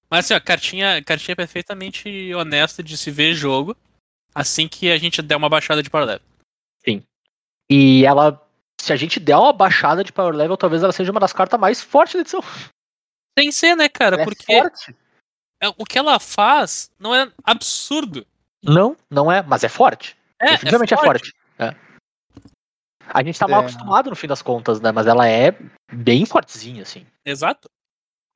Mas 0.09 0.27
assim, 0.27 0.35
ó, 0.35 0.41
cartinha, 0.41 1.03
cartinha 1.03 1.35
perfeitamente 1.35 2.33
honesta 2.35 2.83
de 2.85 2.97
se 2.97 3.11
ver 3.11 3.35
jogo. 3.35 3.77
Assim 4.33 4.69
que 4.69 4.91
a 4.91 4.97
gente 4.97 5.21
der 5.21 5.37
uma 5.37 5.49
baixada 5.49 5.83
de 5.83 5.91
power 5.91 6.07
level. 6.07 6.27
E 7.71 8.05
ela, 8.05 8.41
se 8.79 8.93
a 8.93 8.97
gente 8.97 9.19
der 9.19 9.37
uma 9.37 9.53
baixada 9.53 10.05
de 10.05 10.13
power 10.13 10.35
level, 10.35 10.57
talvez 10.57 10.83
ela 10.83 10.93
seja 10.93 11.11
uma 11.11 11.21
das 11.21 11.33
cartas 11.33 11.59
mais 11.59 11.83
fortes 11.83 12.15
da 12.15 12.21
edição. 12.21 12.43
Tem 13.35 13.47
que 13.47 13.53
ser, 13.53 13.75
né, 13.75 13.89
cara? 13.89 14.21
É 14.21 14.25
Porque 14.25 14.45
forte? 14.45 14.95
É- 15.63 15.75
o 15.79 15.85
que 15.85 15.99
ela 15.99 16.19
faz 16.19 16.91
não 16.99 17.15
é 17.15 17.31
absurdo. 17.45 18.27
Não, 18.63 18.97
não 19.11 19.31
é, 19.31 19.43
mas 19.43 19.65
é 19.65 19.69
forte. 19.69 20.17
É, 20.39 20.53
Definitivamente 20.53 20.95
é 20.95 20.97
forte. 20.97 21.35
É. 21.59 21.75
A 23.09 23.23
gente 23.23 23.39
tá 23.39 23.47
mal 23.49 23.61
É. 23.63 23.65
acostumado 23.65 24.11
no 24.11 24.17
fim 24.17 24.27
das 24.27 24.43
contas, 24.43 24.81
né? 24.81 24.93
Mas 24.93 25.07
ela 25.07 25.29
é 25.29 25.57
bem 25.93 26.25
fortezinha, 26.25 26.83
assim. 26.83 27.07
Exato. 27.25 27.69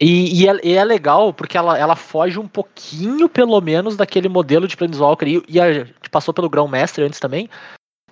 E, 0.00 0.42
e 0.42 0.48
é, 0.48 0.60
e 0.62 0.72
é 0.74 0.84
legal 0.84 1.32
porque 1.32 1.56
ela, 1.56 1.78
ela 1.78 1.96
foge 1.96 2.38
um 2.38 2.46
pouquinho, 2.46 3.28
pelo 3.28 3.58
menos, 3.60 3.96
daquele 3.96 4.28
modelo 4.28 4.68
de 4.68 4.76
Planeswalker. 4.76 5.26
E, 5.28 5.42
e 5.48 5.60
a 5.60 5.72
gente 5.84 6.10
passou 6.10 6.34
pelo 6.34 6.50
Grão 6.50 6.68
Mestre 6.68 7.04
antes 7.04 7.18
também. 7.18 7.48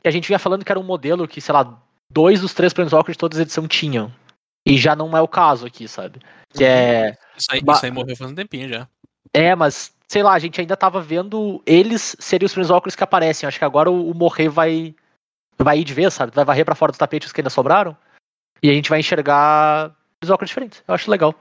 Que 0.00 0.08
a 0.08 0.10
gente 0.10 0.26
vinha 0.26 0.38
falando 0.38 0.64
que 0.64 0.72
era 0.72 0.80
um 0.80 0.84
modelo 0.84 1.28
que, 1.28 1.40
sei 1.40 1.52
lá, 1.52 1.78
dois 2.10 2.40
dos 2.40 2.54
três 2.54 2.72
Planeswalkers 2.72 3.14
de 3.16 3.18
todas 3.18 3.38
as 3.38 3.42
edições 3.42 3.68
tinham. 3.68 4.10
E 4.66 4.78
já 4.78 4.96
não 4.96 5.14
é 5.14 5.20
o 5.20 5.28
caso 5.28 5.66
aqui, 5.66 5.86
sabe? 5.86 6.20
Que 6.50 6.64
é. 6.64 7.18
Isso 7.36 7.48
aí, 7.50 7.60
Ba- 7.60 7.74
isso 7.74 7.84
aí 7.84 7.90
morreu 7.90 8.16
faz 8.16 8.30
um 8.30 8.34
tempinho 8.34 8.68
já. 8.68 8.88
É, 9.35 9.55
mas, 9.55 9.93
sei 10.07 10.22
lá, 10.22 10.32
a 10.32 10.39
gente 10.39 10.61
ainda 10.61 10.76
tava 10.76 11.01
vendo 11.01 11.61
eles 11.66 12.16
serem 12.20 12.47
os 12.47 12.55
Planeswalkers 12.55 12.95
que 12.95 13.03
aparecem. 13.03 13.47
Acho 13.47 13.59
que 13.59 13.64
agora 13.64 13.91
o, 13.91 14.11
o 14.11 14.14
morrer 14.14 14.49
vai. 14.49 14.95
Vai 15.59 15.80
ir 15.80 15.85
de 15.85 15.95
vez, 15.95 16.14
sabe? 16.14 16.32
Vai 16.35 16.45
varrer 16.45 16.64
pra 16.64 16.74
fora 16.74 16.91
dos 16.91 16.99
tapetes 16.99 17.32
que 17.32 17.41
ainda 17.41 17.51
sobraram. 17.51 17.97
E 18.62 18.70
a 18.70 18.72
gente 18.72 18.91
vai 18.91 19.01
enxergar 19.01 19.95
Planeswalkers 20.20 20.49
diferentes. 20.49 20.85
Eu 20.87 20.95
acho 20.95 21.11
legal. 21.11 21.35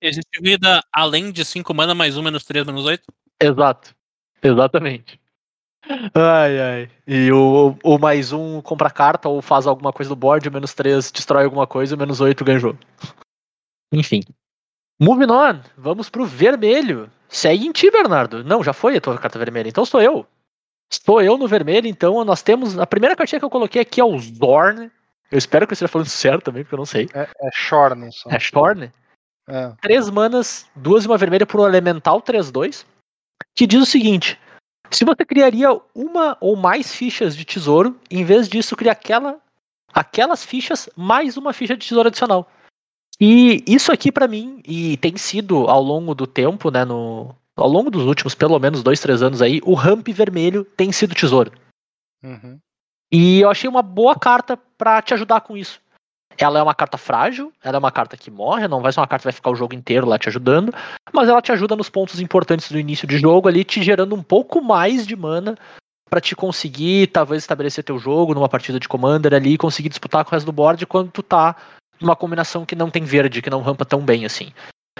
Existe 0.00 0.40
vida 0.40 0.82
além 0.92 1.32
de 1.32 1.44
5 1.44 1.72
mana, 1.72 1.94
mais 1.94 2.16
1, 2.16 2.22
menos 2.22 2.44
3, 2.44 2.66
menos 2.66 2.84
8? 2.84 3.02
Exato. 3.40 3.94
Exatamente. 4.42 5.20
Ai, 6.14 6.60
ai. 6.60 6.90
E 7.06 7.30
o, 7.32 7.76
o 7.82 7.98
mais 7.98 8.32
um 8.32 8.60
compra 8.60 8.90
carta 8.90 9.28
ou 9.28 9.42
faz 9.42 9.66
alguma 9.66 9.92
coisa 9.92 10.08
do 10.08 10.16
board, 10.16 10.48
o 10.48 10.52
menos 10.52 10.74
3 10.74 11.10
destrói 11.10 11.44
alguma 11.44 11.66
coisa, 11.66 11.94
o 11.94 11.98
menos 11.98 12.20
8 12.20 12.44
ganha 12.44 12.58
o 12.58 12.60
jogo. 12.60 12.78
Enfim. 13.92 14.20
Moving 15.00 15.30
on, 15.30 15.60
vamos 15.76 16.08
pro 16.08 16.24
vermelho. 16.24 17.10
Segue 17.28 17.66
em 17.66 17.72
ti, 17.72 17.90
Bernardo. 17.90 18.44
Não, 18.44 18.62
já 18.62 18.72
foi 18.72 18.96
a 18.96 19.00
tua 19.00 19.18
carta 19.18 19.38
vermelha, 19.38 19.68
então 19.68 19.84
sou 19.84 20.00
eu. 20.00 20.26
Estou 20.90 21.20
eu 21.20 21.36
no 21.36 21.48
vermelho, 21.48 21.88
então 21.88 22.24
nós 22.24 22.42
temos. 22.42 22.78
A 22.78 22.86
primeira 22.86 23.16
cartinha 23.16 23.40
que 23.40 23.44
eu 23.44 23.50
coloquei 23.50 23.82
aqui 23.82 24.00
é 24.00 24.04
o 24.04 24.16
Zorn. 24.18 24.90
Eu 25.30 25.38
espero 25.38 25.66
que 25.66 25.72
eu 25.72 25.74
esteja 25.74 25.88
falando 25.88 26.06
certo 26.10 26.44
também, 26.44 26.62
porque 26.62 26.74
eu 26.74 26.78
não 26.78 26.86
sei. 26.86 27.08
É, 27.12 27.22
é 27.22 27.50
Shorn 27.52 28.10
só. 28.12 28.30
É 28.30 28.38
Shorn? 28.38 28.92
É. 29.46 29.72
três 29.82 30.08
manas, 30.08 30.66
duas 30.74 31.04
e 31.04 31.06
uma 31.06 31.18
vermelha 31.18 31.44
por 31.44 31.60
um 31.60 31.66
elemental 31.66 32.22
3-2, 32.22 32.86
que 33.54 33.66
diz 33.66 33.82
o 33.82 33.86
seguinte: 33.86 34.38
se 34.90 35.04
você 35.04 35.24
criaria 35.24 35.68
uma 35.94 36.36
ou 36.40 36.56
mais 36.56 36.94
fichas 36.94 37.36
de 37.36 37.44
tesouro, 37.44 37.98
em 38.10 38.24
vez 38.24 38.48
disso, 38.48 38.76
cria 38.76 38.92
aquela, 38.92 39.38
aquelas 39.92 40.44
fichas 40.44 40.88
mais 40.96 41.36
uma 41.36 41.52
ficha 41.52 41.76
de 41.76 41.86
tesouro 41.86 42.08
adicional. 42.08 42.48
E 43.20 43.62
isso 43.66 43.92
aqui 43.92 44.10
pra 44.10 44.26
mim, 44.26 44.60
e 44.66 44.96
tem 44.96 45.16
sido 45.16 45.68
ao 45.68 45.82
longo 45.82 46.14
do 46.14 46.26
tempo, 46.26 46.70
né, 46.70 46.84
no, 46.84 47.34
ao 47.56 47.68
longo 47.68 47.90
dos 47.90 48.04
últimos 48.04 48.34
pelo 48.34 48.58
menos 48.58 48.82
dois, 48.82 49.00
três 49.00 49.22
anos 49.22 49.40
aí, 49.40 49.60
o 49.64 49.74
ramp 49.74 50.08
vermelho 50.08 50.64
tem 50.76 50.90
sido 50.90 51.14
tesouro. 51.14 51.52
Uhum. 52.22 52.58
E 53.12 53.40
eu 53.40 53.50
achei 53.50 53.68
uma 53.68 53.82
boa 53.82 54.16
carta 54.16 54.56
pra 54.76 55.00
te 55.00 55.14
ajudar 55.14 55.40
com 55.42 55.56
isso. 55.56 55.80
Ela 56.36 56.58
é 56.58 56.62
uma 56.62 56.74
carta 56.74 56.98
frágil, 56.98 57.52
ela 57.62 57.76
é 57.76 57.78
uma 57.78 57.92
carta 57.92 58.16
que 58.16 58.30
morre, 58.30 58.66
não 58.66 58.80
vai 58.80 58.92
ser 58.92 58.98
uma 58.98 59.06
carta 59.06 59.22
que 59.22 59.26
vai 59.26 59.32
ficar 59.32 59.50
o 59.50 59.54
jogo 59.54 59.74
inteiro 59.74 60.06
lá 60.06 60.18
te 60.18 60.28
ajudando, 60.28 60.74
mas 61.12 61.28
ela 61.28 61.40
te 61.40 61.52
ajuda 61.52 61.76
nos 61.76 61.88
pontos 61.88 62.20
importantes 62.20 62.72
do 62.72 62.78
início 62.78 63.06
de 63.06 63.18
jogo 63.18 63.48
ali, 63.48 63.62
te 63.62 63.82
gerando 63.82 64.16
um 64.16 64.22
pouco 64.22 64.60
mais 64.60 65.06
de 65.06 65.14
mana 65.14 65.56
pra 66.10 66.20
te 66.20 66.34
conseguir 66.34 67.06
talvez 67.08 67.42
estabelecer 67.44 67.84
teu 67.84 67.98
jogo 68.00 68.34
numa 68.34 68.48
partida 68.48 68.80
de 68.80 68.88
Commander 68.88 69.32
ali 69.32 69.54
e 69.54 69.58
conseguir 69.58 69.88
disputar 69.88 70.24
com 70.24 70.30
o 70.30 70.32
resto 70.32 70.46
do 70.46 70.52
board 70.52 70.84
quando 70.86 71.10
tu 71.12 71.22
tá 71.22 71.54
numa 72.04 72.14
combinação 72.14 72.64
que 72.64 72.76
não 72.76 72.90
tem 72.90 73.04
verde, 73.04 73.42
que 73.42 73.50
não 73.50 73.62
rampa 73.62 73.84
tão 73.84 74.00
bem 74.00 74.24
assim. 74.24 74.52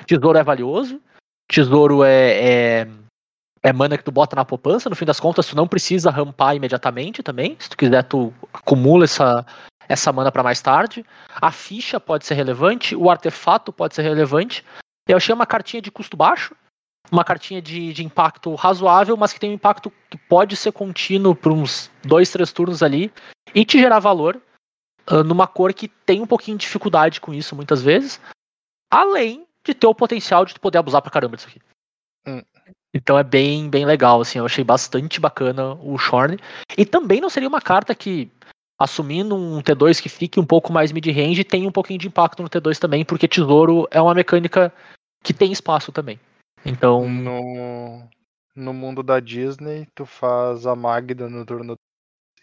Tesouro 0.06 0.38
é 0.38 0.42
valioso, 0.42 1.00
tesouro 1.48 2.02
é, 2.02 2.82
é 2.82 2.88
é 3.62 3.72
mana 3.72 3.96
que 3.96 4.04
tu 4.04 4.12
bota 4.12 4.36
na 4.36 4.44
poupança, 4.44 4.90
no 4.90 4.96
fim 4.96 5.06
das 5.06 5.18
contas 5.18 5.46
tu 5.46 5.56
não 5.56 5.66
precisa 5.66 6.10
rampar 6.10 6.54
imediatamente 6.54 7.22
também, 7.22 7.56
se 7.58 7.70
tu 7.70 7.78
quiser 7.78 8.02
tu 8.02 8.30
acumula 8.52 9.04
essa, 9.04 9.46
essa 9.88 10.12
mana 10.12 10.30
para 10.30 10.42
mais 10.42 10.60
tarde. 10.60 11.02
A 11.40 11.50
ficha 11.50 11.98
pode 11.98 12.26
ser 12.26 12.34
relevante, 12.34 12.94
o 12.94 13.08
artefato 13.08 13.72
pode 13.72 13.94
ser 13.94 14.02
relevante. 14.02 14.62
Eu 15.08 15.16
achei 15.16 15.34
uma 15.34 15.46
cartinha 15.46 15.80
de 15.80 15.90
custo 15.90 16.14
baixo, 16.14 16.54
uma 17.10 17.24
cartinha 17.24 17.62
de, 17.62 17.94
de 17.94 18.04
impacto 18.04 18.54
razoável, 18.54 19.16
mas 19.16 19.32
que 19.32 19.40
tem 19.40 19.50
um 19.50 19.54
impacto 19.54 19.90
que 20.10 20.18
pode 20.18 20.56
ser 20.56 20.72
contínuo 20.72 21.34
por 21.34 21.50
uns 21.50 21.90
dois, 22.04 22.30
três 22.30 22.52
turnos 22.52 22.82
ali 22.82 23.10
e 23.54 23.64
te 23.64 23.78
gerar 23.78 23.98
valor 23.98 24.38
numa 25.24 25.46
cor 25.46 25.72
que 25.72 25.88
tem 25.88 26.20
um 26.20 26.26
pouquinho 26.26 26.56
de 26.56 26.66
dificuldade 26.66 27.20
com 27.20 27.32
isso 27.32 27.54
muitas 27.54 27.82
vezes, 27.82 28.20
além 28.90 29.46
de 29.64 29.74
ter 29.74 29.86
o 29.86 29.94
potencial 29.94 30.44
de 30.44 30.54
tu 30.54 30.60
poder 30.60 30.78
abusar 30.78 31.02
pra 31.02 31.10
caramba 31.10 31.36
disso 31.36 31.48
aqui. 31.48 31.60
Hum. 32.26 32.42
Então 32.94 33.18
é 33.18 33.24
bem, 33.24 33.68
bem 33.68 33.84
legal, 33.84 34.20
assim, 34.20 34.38
eu 34.38 34.46
achei 34.46 34.62
bastante 34.62 35.18
bacana 35.20 35.74
o 35.74 35.98
Shorn. 35.98 36.38
E 36.78 36.86
também 36.86 37.20
não 37.20 37.28
seria 37.28 37.48
uma 37.48 37.60
carta 37.60 37.94
que 37.94 38.30
assumindo 38.78 39.34
um 39.34 39.60
T2 39.60 40.00
que 40.00 40.08
fique 40.08 40.38
um 40.38 40.46
pouco 40.46 40.72
mais 40.72 40.92
mid-range, 40.92 41.44
tem 41.44 41.66
um 41.66 41.72
pouquinho 41.72 41.98
de 41.98 42.08
impacto 42.08 42.42
no 42.42 42.48
T2 42.48 42.78
também, 42.78 43.04
porque 43.04 43.28
tesouro 43.28 43.88
é 43.90 44.00
uma 44.00 44.14
mecânica 44.14 44.72
que 45.22 45.32
tem 45.32 45.50
espaço 45.50 45.90
também. 45.90 46.20
Então, 46.64 47.08
No, 47.08 48.08
no 48.54 48.72
mundo 48.72 49.02
da 49.02 49.20
Disney, 49.20 49.86
tu 49.94 50.06
faz 50.06 50.66
a 50.66 50.76
Magda 50.76 51.28
no 51.28 51.44
turno 51.44 51.76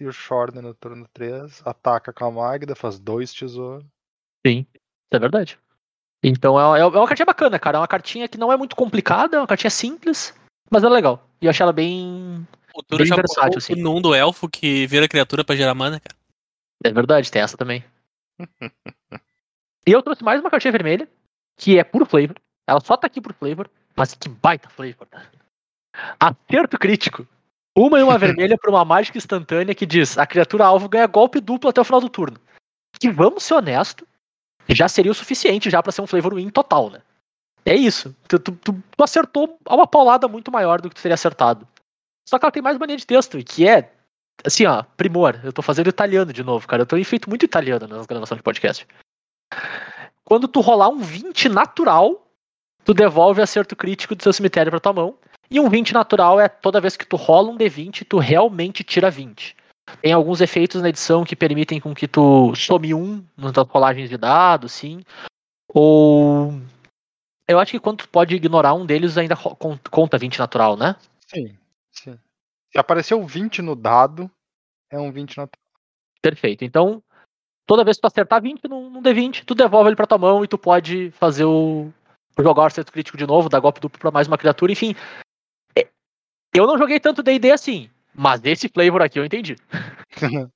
e 0.02 0.08
o 0.08 0.12
Shorn 0.12 0.60
no 0.62 0.74
turno 0.74 1.08
3, 1.14 1.62
ataca 1.64 2.12
com 2.12 2.26
a 2.26 2.32
Magda, 2.32 2.76
faz 2.76 2.98
dois 2.98 3.32
tesouros. 3.32 3.86
sim, 4.46 4.66
isso 4.74 5.14
é 5.14 5.20
verdade. 5.20 5.60
Então 6.24 6.60
é, 6.60 6.80
é 6.80 6.86
uma 6.86 7.08
cartinha 7.08 7.26
bacana, 7.26 7.60
cara. 7.60 7.78
É 7.78 7.82
uma 7.82 7.88
cartinha 7.88 8.28
que 8.28 8.38
não 8.38 8.52
é 8.52 8.58
muito 8.58 8.76
complicada, 8.76 9.38
é 9.38 9.40
uma 9.40 9.48
cartinha 9.48 9.70
simples, 9.70 10.34
mas 10.72 10.84
é 10.84 10.90
legal. 10.90 11.24
E 11.40 11.46
eu 11.46 11.52
achei 11.52 11.64
ela 11.64 11.74
bem. 11.74 12.48
O 12.76 12.82
Turo 12.82 13.00
Bem 13.00 13.08
já 13.08 13.16
versátil, 13.16 13.52
versátil, 13.54 13.74
assim. 13.76 13.82
num 13.82 14.02
do 14.02 14.16
elfo 14.16 14.50
que 14.50 14.88
vira 14.88 15.08
criatura 15.08 15.44
pra 15.44 15.56
gerar 15.56 15.76
mana, 15.76 16.00
cara. 16.00 16.16
É 16.84 16.92
verdade, 16.92 17.32
tem 17.32 17.42
essa 17.42 17.58
também. 17.58 17.84
e 19.86 19.92
eu 19.92 20.02
trouxe 20.02 20.24
mais 20.24 20.40
uma 20.40 20.50
cartinha 20.50 20.72
vermelha, 20.72 21.08
que 21.58 21.78
é 21.78 21.84
puro 21.84 22.06
flavor. 22.06 22.36
Ela 22.68 22.80
só 22.80 22.98
tá 22.98 23.06
aqui 23.06 23.22
por 23.22 23.34
flavor, 23.34 23.70
mas 23.96 24.16
que 24.16 24.30
baita 24.30 24.70
flavor. 24.70 25.08
Acerto 26.20 26.80
crítico. 26.80 27.28
Uma 27.78 28.00
e 28.00 28.04
uma 28.04 28.18
vermelha 28.18 28.58
pra 28.58 28.70
uma 28.70 28.84
mágica 28.84 29.18
instantânea 29.18 29.74
que 29.76 29.86
diz: 29.86 30.18
a 30.18 30.26
criatura 30.28 30.66
alvo 30.66 30.90
ganha 30.90 31.08
golpe 31.08 31.40
duplo 31.40 31.70
até 31.70 31.80
o 31.80 31.86
final 31.86 32.02
do 32.02 32.10
turno. 32.10 32.38
Que 33.00 33.10
vamos 33.10 33.44
ser 33.44 33.54
honestos, 33.54 34.06
já 34.70 34.88
seria 34.88 35.12
o 35.12 35.16
suficiente 35.16 35.70
já 35.70 35.82
pra 35.82 35.92
ser 35.92 36.02
um 36.02 36.08
flavor 36.08 36.36
win 36.36 36.50
total, 36.50 36.90
né? 36.90 37.02
É 37.66 37.76
isso. 37.76 38.16
Tu, 38.28 38.40
tu- 38.40 38.52
tu- 38.52 38.84
acertou 39.04 39.58
uma 39.70 39.88
paulada 39.88 40.28
muito 40.28 40.52
maior 40.52 40.82
do 40.82 40.90
que 40.90 40.96
tu 40.96 41.02
teria 41.02 41.14
acertado. 41.14 41.68
Só 42.28 42.38
que 42.38 42.46
ela 42.46 42.52
tem 42.52 42.62
mais 42.62 42.78
mania 42.78 42.98
de 42.98 43.06
texto, 43.06 43.38
que 43.44 43.68
é 43.68 43.92
assim, 44.44 44.66
ó, 44.66 44.84
primor. 44.98 45.40
Eu 45.44 45.54
tô 45.54 45.62
fazendo 45.62 45.88
italiano 45.90 46.34
de 46.34 46.44
novo, 46.44 46.68
cara. 46.68 46.82
Eu 46.82 46.86
tô 46.88 47.02
feito 47.04 47.30
muito 47.30 47.46
italiano 47.46 47.88
nas 47.88 48.06
gravações 48.06 48.40
de 48.40 48.44
podcast. 48.44 48.88
Quando 50.24 50.48
tu 50.48 50.62
rolar 50.62 50.90
um 50.90 51.00
20 51.00 51.50
natural, 51.50 52.28
tu 52.84 52.94
devolve 52.94 53.42
acerto 53.42 53.76
crítico 53.76 54.16
do 54.16 54.24
seu 54.24 54.34
cemitério 54.34 54.72
pra 54.72 54.80
tua 54.80 54.94
mão. 54.94 55.16
E 55.52 55.60
um 55.60 55.70
20 55.70 55.94
natural 55.94 56.40
é 56.40 56.48
toda 56.48 56.80
vez 56.80 56.96
que 56.96 57.06
tu 57.06 57.18
rola 57.18 57.52
um 57.52 57.58
D20, 57.58 58.06
tu 58.08 58.20
realmente 58.20 58.86
tira 58.86 59.12
20. 59.12 59.54
Tem 60.02 60.14
alguns 60.14 60.40
efeitos 60.40 60.82
na 60.82 60.88
edição 60.88 61.26
que 61.26 61.36
permitem 61.36 61.78
com 61.78 61.94
que 61.94 62.08
tu 62.08 62.56
some 62.56 62.94
um 62.94 63.22
nas 63.36 63.52
tuas 63.52 63.68
rolagens 63.68 64.10
de 64.10 64.18
dados, 64.18 64.72
sim. 64.72 65.04
Ou. 65.74 66.54
Eu 67.50 67.60
acho 67.60 67.72
que 67.72 67.80
quando 67.82 67.98
tu 67.98 68.10
pode 68.10 68.34
ignorar 68.34 68.74
um 68.74 68.86
deles, 68.86 69.18
ainda 69.18 69.36
conta 69.36 70.18
20 70.18 70.40
natural, 70.40 70.78
né? 70.78 70.96
Sim, 71.28 71.58
sim. 71.92 72.18
Se 72.72 72.80
apareceu 72.80 73.22
20 73.26 73.62
no 73.62 73.76
dado, 73.76 74.32
é 74.90 74.98
um 74.98 75.12
20 75.12 75.36
na 75.36 75.50
Perfeito. 76.22 76.64
Então, 76.64 77.04
toda 77.68 77.84
vez 77.84 77.98
que 77.98 78.02
tu 78.02 78.08
acertar 78.08 78.42
20 78.42 78.70
num, 78.70 78.90
num 78.90 79.02
D20, 79.02 79.44
tu 79.44 79.54
devolve 79.54 79.90
ele 79.90 79.98
pra 79.98 80.08
tua 80.08 80.18
mão 80.18 80.46
e 80.46 80.48
tu 80.48 80.58
pode 80.58 81.12
fazer 81.12 81.44
o. 81.44 81.92
jogar 82.40 82.62
o 82.62 82.66
acerto 82.66 82.94
crítico 82.94 83.18
de 83.18 83.28
novo, 83.28 83.50
dar 83.50 83.60
golpe 83.60 83.82
duplo 83.82 84.00
pra 84.00 84.12
mais 84.12 84.28
uma 84.30 84.38
criatura, 84.38 84.72
enfim. 84.72 84.96
Eu 86.54 86.68
não 86.68 86.78
joguei 86.78 87.00
tanto 87.00 87.24
DD 87.24 87.52
assim, 87.52 87.90
mas 88.14 88.42
desse 88.42 88.68
flavor 88.68 89.02
aqui 89.02 89.20
eu 89.20 89.26
entendi. 89.26 89.56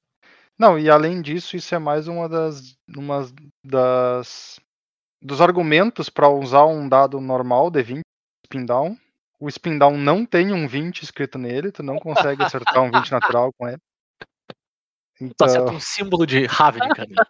Não, 0.57 0.80
e 0.80 0.89
além 0.89 1.22
disso, 1.22 1.57
isso 1.57 1.76
é 1.76 1.80
mais 1.80 2.07
uma 2.07 2.30
das, 2.30 2.77
uma 2.95 3.27
das 3.61 4.57
dos 5.22 5.41
argumentos 5.41 6.09
para 6.09 6.30
usar 6.30 6.65
um 6.65 6.88
dado 6.88 7.19
normal 7.19 7.69
D20 7.69 8.01
spin 8.45 8.65
down. 8.65 8.97
O 9.39 9.49
spin 9.49 9.77
down 9.77 9.97
não 9.97 10.26
tem 10.26 10.53
um 10.53 10.67
20 10.67 11.03
escrito 11.03 11.38
nele, 11.38 11.72
tu 11.72 11.84
não 11.84 11.97
consegue 11.97 12.41
acertar 12.41 12.81
um 12.81 12.91
20 12.91 13.11
natural 13.11 13.51
com 13.57 13.67
ele. 13.67 13.80
Tu 14.47 15.26
Então, 15.26 15.47
acerta 15.47 15.72
um 15.72 15.80
símbolo 15.80 16.26
de 16.26 16.45
Ravnica. 16.45 17.05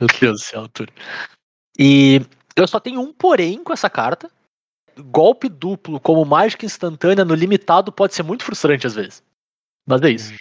Meu 0.00 0.08
Deus 0.20 0.40
do 0.40 0.44
céu, 0.44 0.62
Arthur. 0.62 0.88
E 1.78 2.20
eu 2.54 2.66
só 2.66 2.78
tenho 2.78 3.00
um 3.00 3.12
porém 3.12 3.62
com 3.62 3.72
essa 3.72 3.90
carta. 3.90 4.30
Golpe 4.98 5.48
duplo 5.48 6.00
como 6.00 6.24
mágica 6.24 6.66
instantânea 6.66 7.24
no 7.24 7.34
limitado 7.34 7.90
pode 7.92 8.14
ser 8.14 8.22
muito 8.22 8.44
frustrante 8.44 8.86
às 8.86 8.94
vezes. 8.94 9.22
Mas 9.86 10.02
é 10.02 10.10
isso. 10.10 10.34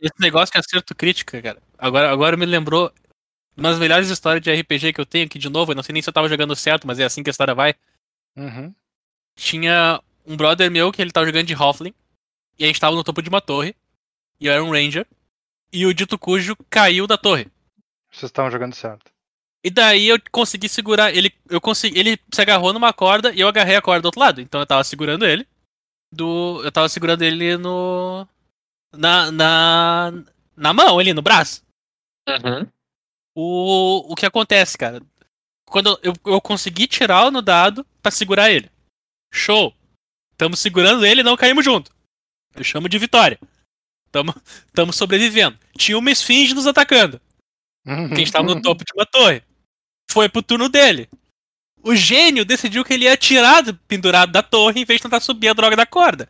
Esse 0.00 0.14
negócio 0.20 0.52
que 0.52 0.58
é 0.58 0.60
acerto 0.60 0.94
crítica, 0.94 1.40
cara. 1.42 1.62
Agora, 1.76 2.10
agora 2.10 2.36
me 2.36 2.46
lembrou 2.46 2.92
uma 3.56 3.70
das 3.70 3.78
melhores 3.78 4.08
histórias 4.08 4.42
de 4.42 4.52
RPG 4.52 4.92
que 4.92 5.00
eu 5.00 5.06
tenho 5.06 5.26
aqui 5.26 5.38
de 5.38 5.48
novo. 5.48 5.72
Eu 5.72 5.76
não 5.76 5.82
sei 5.82 5.92
nem 5.92 6.02
se 6.02 6.08
eu 6.08 6.12
tava 6.12 6.28
jogando 6.28 6.54
certo, 6.54 6.86
mas 6.86 6.98
é 6.98 7.04
assim 7.04 7.22
que 7.22 7.30
a 7.30 7.32
história 7.32 7.54
vai. 7.54 7.74
uhum, 8.36 8.72
Tinha 9.34 10.00
um 10.26 10.36
brother 10.36 10.70
meu 10.70 10.92
que 10.92 11.02
ele 11.02 11.10
tava 11.10 11.26
jogando 11.26 11.46
de 11.46 11.54
Hoffling. 11.54 11.94
E 12.58 12.64
a 12.64 12.66
gente 12.66 12.80
tava 12.80 12.94
no 12.94 13.04
topo 13.04 13.22
de 13.22 13.28
uma 13.28 13.40
torre. 13.40 13.74
E 14.40 14.46
eu 14.46 14.52
era 14.52 14.62
um 14.62 14.70
Ranger. 14.70 15.06
E 15.72 15.84
o 15.86 15.92
dito 15.94 16.18
cujo 16.18 16.56
caiu 16.70 17.06
da 17.06 17.18
torre. 17.18 17.48
vocês 18.10 18.30
estavam 18.30 18.50
jogando 18.50 18.74
certo. 18.74 19.10
E 19.64 19.70
daí 19.70 20.08
eu 20.08 20.18
consegui 20.30 20.68
segurar. 20.68 21.14
Ele, 21.14 21.32
eu 21.50 21.60
consegui, 21.60 21.98
ele 21.98 22.18
se 22.32 22.40
agarrou 22.40 22.72
numa 22.72 22.92
corda 22.92 23.32
e 23.32 23.40
eu 23.40 23.48
agarrei 23.48 23.76
a 23.76 23.82
corda 23.82 24.02
do 24.02 24.06
outro 24.06 24.20
lado. 24.20 24.40
Então 24.40 24.60
eu 24.60 24.66
tava 24.66 24.84
segurando 24.84 25.26
ele. 25.26 25.46
Do, 26.12 26.62
eu 26.64 26.72
tava 26.72 26.88
segurando 26.88 27.22
ele 27.22 27.56
no. 27.56 28.26
Na, 28.94 29.30
na, 29.30 30.12
na 30.56 30.72
mão 30.72 30.98
ali, 30.98 31.12
no 31.12 31.20
braço. 31.20 31.62
O, 33.34 34.12
o 34.12 34.14
que 34.14 34.26
acontece, 34.26 34.78
cara? 34.78 35.02
Quando 35.66 35.98
eu, 36.02 36.14
eu 36.24 36.40
consegui 36.40 36.86
tirar 36.86 37.30
no 37.30 37.42
dado 37.42 37.84
pra 38.02 38.10
segurar 38.10 38.50
ele. 38.50 38.70
Show! 39.32 39.74
Tamo 40.36 40.56
segurando 40.56 41.04
ele 41.04 41.20
e 41.20 41.24
não 41.24 41.36
caímos 41.36 41.64
junto. 41.64 41.90
Eu 42.54 42.64
chamo 42.64 42.88
de 42.88 42.98
vitória. 42.98 43.38
Tamo, 44.10 44.34
tamo 44.72 44.92
sobrevivendo. 44.92 45.58
Tinha 45.76 45.98
uma 45.98 46.10
esfinge 46.10 46.54
nos 46.54 46.66
atacando. 46.66 47.20
Uhum. 47.86 48.08
Porque 48.08 48.14
a 48.14 48.24
gente 48.24 48.32
tava 48.32 48.54
no 48.54 48.62
topo 48.62 48.84
de 48.84 48.92
uma 48.94 49.04
torre. 49.04 49.42
Foi 50.10 50.28
pro 50.28 50.42
turno 50.42 50.68
dele. 50.68 51.08
O 51.82 51.94
gênio 51.94 52.44
decidiu 52.44 52.84
que 52.84 52.92
ele 52.94 53.04
ia 53.04 53.16
tirar 53.16 53.62
do- 53.62 53.74
pendurado 53.74 54.32
da 54.32 54.42
torre 54.42 54.80
em 54.80 54.84
vez 54.84 54.98
de 54.98 55.02
tentar 55.04 55.20
subir 55.20 55.48
a 55.48 55.52
droga 55.54 55.76
da 55.76 55.86
corda. 55.86 56.28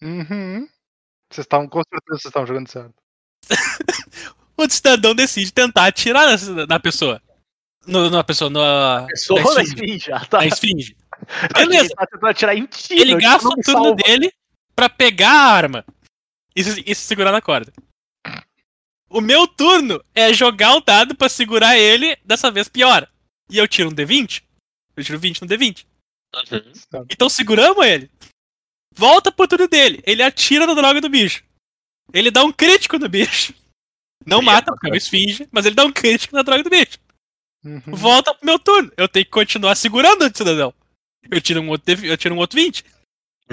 Uhum. 0.00 0.68
Vocês 1.30 1.44
estavam, 1.44 1.68
com 1.68 1.80
certeza, 1.82 2.04
vocês 2.20 2.24
estavam 2.26 2.46
jogando 2.46 2.68
certo. 2.68 2.94
O 4.58 4.66
cidadão 4.70 5.14
decide 5.14 5.52
tentar 5.52 5.84
atirar 5.86 6.26
na, 6.26 6.66
na 6.66 6.80
pessoa. 6.80 7.20
No, 7.86 8.08
na 8.08 8.24
pessoa, 8.24 8.48
na, 8.48 9.06
Pessoa 9.06 9.38
na 9.42 9.54
na 9.54 9.62
esfinge. 9.62 9.84
esfinge, 9.84 10.12
ah, 10.12 10.24
tá. 10.24 10.38
Na 10.38 10.46
esfinge. 10.46 10.96
Beleza. 11.54 11.80
Ele 11.84 11.88
tá 11.94 12.06
tentando 12.06 12.30
atirar 12.30 12.56
em 12.56 12.64
ti, 12.66 12.94
Ele 12.94 13.16
gasta 13.16 13.46
o 13.48 13.50
turno 13.50 13.64
salva. 13.84 13.96
dele 13.96 14.32
pra 14.74 14.88
pegar 14.88 15.30
a 15.30 15.52
arma 15.52 15.84
e 16.56 16.60
e 16.62 16.94
se 16.94 17.02
segurar 17.02 17.32
na 17.32 17.42
corda. 17.42 17.70
O 19.08 19.20
meu 19.20 19.46
turno 19.46 20.02
é 20.14 20.32
jogar 20.32 20.74
o 20.74 20.80
dado 20.80 21.14
pra 21.14 21.28
segurar 21.28 21.78
ele, 21.78 22.16
dessa 22.24 22.50
vez 22.50 22.68
piora. 22.68 23.08
E 23.48 23.58
eu 23.58 23.68
tiro 23.68 23.90
um 23.90 23.94
D20. 23.94 24.42
Eu 24.96 25.04
tiro 25.04 25.18
20 25.18 25.42
no 25.42 25.48
D20. 25.48 25.86
Certo. 26.46 27.06
Então 27.10 27.28
seguramos 27.28 27.84
ele. 27.86 28.10
Volta 28.94 29.30
pro 29.30 29.46
turno 29.46 29.68
dele. 29.68 30.02
Ele 30.04 30.22
atira 30.22 30.66
na 30.66 30.74
droga 30.74 31.00
do 31.00 31.08
bicho. 31.08 31.44
Ele 32.12 32.30
dá 32.30 32.44
um 32.44 32.52
crítico 32.52 32.98
no 32.98 33.08
bicho. 33.08 33.54
Não 34.24 34.42
mata, 34.42 34.72
porque 34.72 34.88
é 34.88 34.90
uma 34.90 34.96
esfinge, 34.96 35.48
mas 35.52 35.66
ele 35.66 35.74
dá 35.74 35.84
um 35.84 35.92
crítico 35.92 36.34
na 36.34 36.42
droga 36.42 36.62
do 36.62 36.70
bicho. 36.70 36.98
Uhum. 37.64 37.80
Volta 37.94 38.34
pro 38.34 38.46
meu 38.46 38.58
turno. 38.58 38.90
Eu 38.96 39.08
tenho 39.08 39.24
que 39.24 39.30
continuar 39.30 39.76
segurando 39.76 40.22
o 40.22 40.36
cidadão. 40.36 40.74
Eu 41.30 41.40
tiro 41.40 41.60
um 41.60 41.68
outro, 41.68 42.04
eu 42.04 42.16
tiro 42.16 42.34
um 42.34 42.38
outro 42.38 42.58
20. 42.58 42.84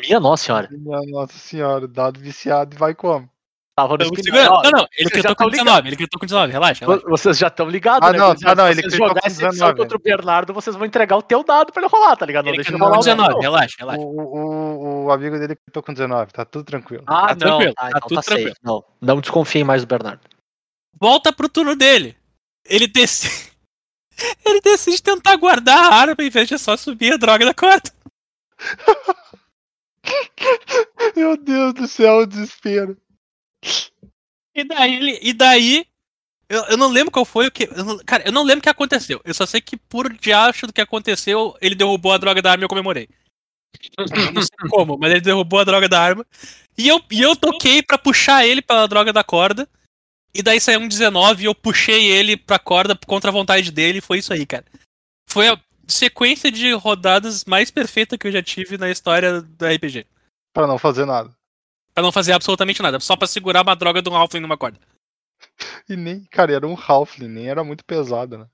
Minha 0.01 0.19
nossa 0.19 0.45
senhora. 0.45 0.69
Minha 0.71 1.01
Nossa 1.01 1.37
senhora, 1.37 1.87
dado 1.87 2.19
viciado 2.19 2.75
e 2.75 2.79
vai 2.79 2.95
como? 2.95 3.29
Tava 3.75 3.93
no 3.93 3.97
Tamo 3.97 4.11
spin- 4.13 4.23
segurando. 4.23 4.51
Ó, 4.51 4.61
Não, 4.63 4.71
não, 4.71 4.87
ele 4.95 5.09
vocês 5.09 5.23
já 5.23 5.29
gritou 5.29 5.35
com 5.35 5.43
tão 5.43 5.49
19. 5.49 5.89
Ele 5.89 5.95
gritou 5.95 6.19
com 6.19 6.25
19. 6.27 6.53
Relaxa, 6.53 6.85
relaxa. 6.85 7.01
vo- 7.03 7.09
Vocês 7.09 7.37
já 7.39 7.47
estão 7.47 7.67
ligados, 7.67 8.07
Ah, 8.07 8.11
né? 8.11 8.17
não, 8.19 8.27
ah, 8.45 8.55
não, 8.55 8.65
Se 8.65 8.71
ele 8.71 8.81
vocês 8.81 8.93
jogar 8.93 9.13
com 9.13 9.17
essa 9.17 9.27
edição 9.29 9.49
19. 9.49 9.77
contra 9.79 9.97
o 9.97 9.99
Bernardo, 9.99 10.53
vocês 10.53 10.75
vão 10.75 10.85
entregar 10.85 11.17
o 11.17 11.23
teu 11.23 11.43
dado 11.43 11.73
pra 11.73 11.81
ele 11.81 11.89
rolar, 11.91 12.15
tá 12.15 12.23
ligado? 12.25 12.45
Não 12.45 12.51
Ele 12.51 12.57
deixa 12.57 12.69
ele 12.69 12.77
gritou 12.77 12.87
com 12.87 12.93
rolar. 13.01 13.15
19. 13.15 13.33
não. 13.33 13.39
Relaxa, 13.41 13.75
relaxa. 13.79 13.99
O, 13.99 14.05
o, 14.05 15.05
o 15.05 15.11
amigo 15.11 15.39
dele 15.39 15.55
que 15.55 15.71
tô 15.71 15.81
com 15.81 15.91
19, 15.91 16.31
tá 16.31 16.45
tudo 16.45 16.63
tranquilo. 16.65 17.03
Ah, 17.07 17.29
Tá 17.29 17.29
não. 17.29 17.35
tranquilo, 17.57 17.73
tá, 17.73 17.81
tá 17.81 17.87
então 17.89 18.01
tudo 18.01 18.15
tá 18.15 18.21
safe. 18.21 18.35
tranquilo. 18.35 18.55
Não, 18.63 18.83
não 19.01 19.19
desconfiem 19.21 19.63
mais 19.63 19.81
do 19.81 19.87
Bernardo. 19.87 20.21
Volta 20.99 21.33
pro 21.33 21.49
turno 21.49 21.75
dele. 21.75 22.15
Ele 22.65 22.85
decide. 22.87 23.51
Ele 24.45 24.61
decide 24.61 25.01
tentar 25.01 25.35
guardar 25.37 25.91
a 25.91 25.95
arma 25.95 26.15
em 26.19 26.29
vez 26.29 26.47
de 26.47 26.59
só 26.59 26.77
subir 26.77 27.13
a 27.13 27.17
droga 27.17 27.43
da 27.43 27.53
corda. 27.55 27.89
Meu 31.15 31.35
Deus 31.37 31.73
do 31.73 31.87
céu, 31.87 32.19
o 32.19 32.25
desespero. 32.27 32.95
E 34.55 34.63
daí 34.63 34.95
ele. 34.95 35.19
E 35.21 35.33
daí. 35.33 35.85
Eu, 36.49 36.63
eu 36.65 36.77
não 36.77 36.89
lembro 36.89 37.11
qual 37.11 37.25
foi 37.25 37.47
o 37.47 37.51
que. 37.51 37.63
eu 37.63 37.83
não- 37.83 37.97
cara, 37.99 38.23
eu 38.25 38.31
não 38.31 38.43
lembro 38.43 38.59
o 38.59 38.63
que 38.63 38.69
aconteceu. 38.69 39.19
Eu 39.23 39.33
só 39.33 39.45
sei 39.45 39.61
que 39.61 39.75
por 39.77 40.11
diacho 40.13 40.67
do 40.67 40.73
que 40.73 40.81
aconteceu, 40.81 41.55
ele 41.61 41.73
derrubou 41.73 42.11
a 42.11 42.17
droga 42.17 42.41
da 42.41 42.51
arma 42.51 42.63
e 42.63 42.65
eu 42.65 42.69
comemorei. 42.69 43.07
Eu 43.97 44.05
não 44.33 44.41
sei 44.41 44.69
como, 44.69 44.97
mas 44.97 45.11
ele 45.11 45.21
derrubou 45.21 45.59
a 45.59 45.63
droga 45.63 45.89
da 45.89 45.99
arma. 45.99 46.25
E 46.77 46.87
eu, 46.87 47.01
e 47.09 47.21
eu 47.21 47.35
toquei 47.35 47.81
pra 47.81 47.97
puxar 47.97 48.45
ele 48.45 48.61
pela 48.61 48.87
droga 48.87 49.11
da 49.11 49.23
corda. 49.23 49.67
E 50.35 50.41
daí 50.43 50.59
saiu 50.59 50.79
um 50.79 50.87
19 50.87 51.43
e 51.43 51.45
eu 51.45 51.55
puxei 51.55 52.05
ele 52.11 52.35
pra 52.37 52.59
corda 52.59 52.97
contra 53.07 53.29
a 53.29 53.33
vontade 53.33 53.71
dele. 53.71 53.97
E 53.99 54.01
foi 54.01 54.19
isso 54.19 54.33
aí, 54.33 54.45
cara. 54.45 54.65
Foi 55.29 55.47
a 55.47 55.59
sequência 55.87 56.51
de 56.51 56.71
rodadas 56.73 57.45
mais 57.45 57.71
perfeita 57.71 58.17
que 58.17 58.27
eu 58.27 58.31
já 58.31 58.41
tive 58.43 58.77
na 58.77 58.89
história 58.91 59.41
do 59.41 59.65
RPG. 59.65 60.05
Pra 60.53 60.67
não 60.67 60.77
fazer 60.77 61.05
nada. 61.05 61.31
Pra 61.93 62.03
não 62.03 62.11
fazer 62.11 62.33
absolutamente 62.33 62.81
nada, 62.81 62.99
só 62.99 63.15
pra 63.15 63.27
segurar 63.27 63.61
uma 63.61 63.75
droga 63.75 64.01
de 64.01 64.09
um 64.09 64.15
Halfling 64.15 64.39
numa 64.41 64.57
corda. 64.57 64.79
E 65.87 65.95
nem, 65.95 66.23
cara, 66.25 66.53
era 66.53 66.67
um 66.67 66.75
Halfling, 66.75 67.27
nem 67.27 67.47
era 67.47 67.63
muito 67.63 67.83
pesado, 67.85 68.37
né? 68.37 68.47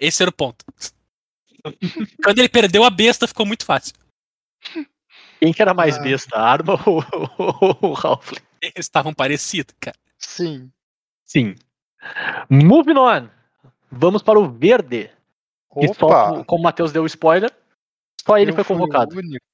Esse 0.00 0.22
era 0.22 0.30
o 0.30 0.34
ponto. 0.34 0.64
Quando 2.24 2.38
ele 2.40 2.48
perdeu 2.48 2.82
a 2.82 2.90
besta, 2.90 3.28
ficou 3.28 3.46
muito 3.46 3.64
fácil. 3.64 3.94
Quem 5.38 5.52
que 5.52 5.62
era 5.62 5.72
mais 5.74 5.96
Ah. 5.96 6.02
besta, 6.02 6.36
a 6.36 6.42
Arma 6.42 6.74
ou 6.86 7.90
o 7.90 7.92
Ralph? 7.92 8.32
Eles 8.60 8.74
estavam 8.78 9.12
parecidos, 9.14 9.74
cara. 9.80 9.96
Sim. 10.18 10.70
Sim. 11.24 11.54
Moving 12.50 12.96
on. 12.98 13.28
Vamos 13.90 14.22
para 14.22 14.38
o 14.40 14.48
verde. 14.50 15.10
Que 15.78 15.94
só, 15.94 16.06
Opa! 16.06 16.44
como 16.44 16.60
o 16.60 16.64
Matheus 16.64 16.92
deu 16.92 17.02
o 17.02 17.06
spoiler, 17.06 17.50
só 18.26 18.38
ele 18.38 18.50
eu 18.50 18.54
foi 18.54 18.62
o 18.62 18.66
convocado. 18.66 19.16
único. 19.16 19.44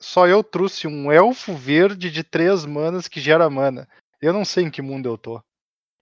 Só 0.00 0.26
eu 0.26 0.44
trouxe 0.44 0.86
um 0.86 1.10
elfo 1.10 1.54
verde 1.54 2.10
de 2.10 2.22
três 2.22 2.64
manas 2.64 3.08
que 3.08 3.20
gera 3.20 3.48
mana. 3.48 3.88
Eu 4.20 4.32
não 4.32 4.44
sei 4.44 4.64
em 4.64 4.70
que 4.70 4.82
mundo 4.82 5.08
eu 5.08 5.16
tô. 5.16 5.42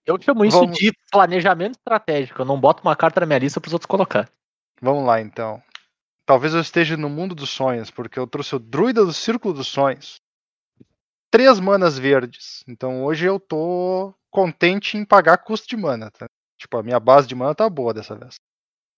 Eu 0.05 0.21
chamo 0.21 0.45
isso 0.45 0.59
Vamos. 0.59 0.77
de 0.77 0.91
planejamento 1.11 1.75
estratégico. 1.77 2.41
Eu 2.41 2.45
não 2.45 2.59
boto 2.59 2.83
uma 2.83 2.95
carta 2.95 3.21
na 3.21 3.25
minha 3.25 3.39
lista 3.39 3.59
para 3.59 3.67
os 3.67 3.73
outros 3.73 3.87
colocar. 3.87 4.29
Vamos 4.81 5.05
lá, 5.05 5.19
então. 5.19 5.61
Talvez 6.25 6.53
eu 6.53 6.61
esteja 6.61 6.97
no 6.97 7.09
mundo 7.09 7.33
dos 7.33 7.49
sonhos, 7.49 7.89
porque 7.89 8.19
eu 8.19 8.27
trouxe 8.27 8.55
o 8.55 8.59
Druida 8.59 9.05
do 9.05 9.13
Círculo 9.13 9.53
dos 9.53 9.67
Sonhos. 9.67 10.19
Três 11.31 11.59
manas 11.59 11.97
verdes. 11.97 12.63
Então 12.67 13.03
hoje 13.03 13.25
eu 13.25 13.39
tô 13.39 14.13
contente 14.29 14.97
em 14.97 15.05
pagar 15.05 15.37
custo 15.37 15.67
de 15.67 15.77
mana. 15.77 16.11
Tá? 16.11 16.25
Tipo, 16.57 16.77
a 16.77 16.83
minha 16.83 16.99
base 16.99 17.27
de 17.27 17.35
mana 17.35 17.55
tá 17.55 17.69
boa 17.69 17.93
dessa 17.93 18.15
vez. 18.15 18.35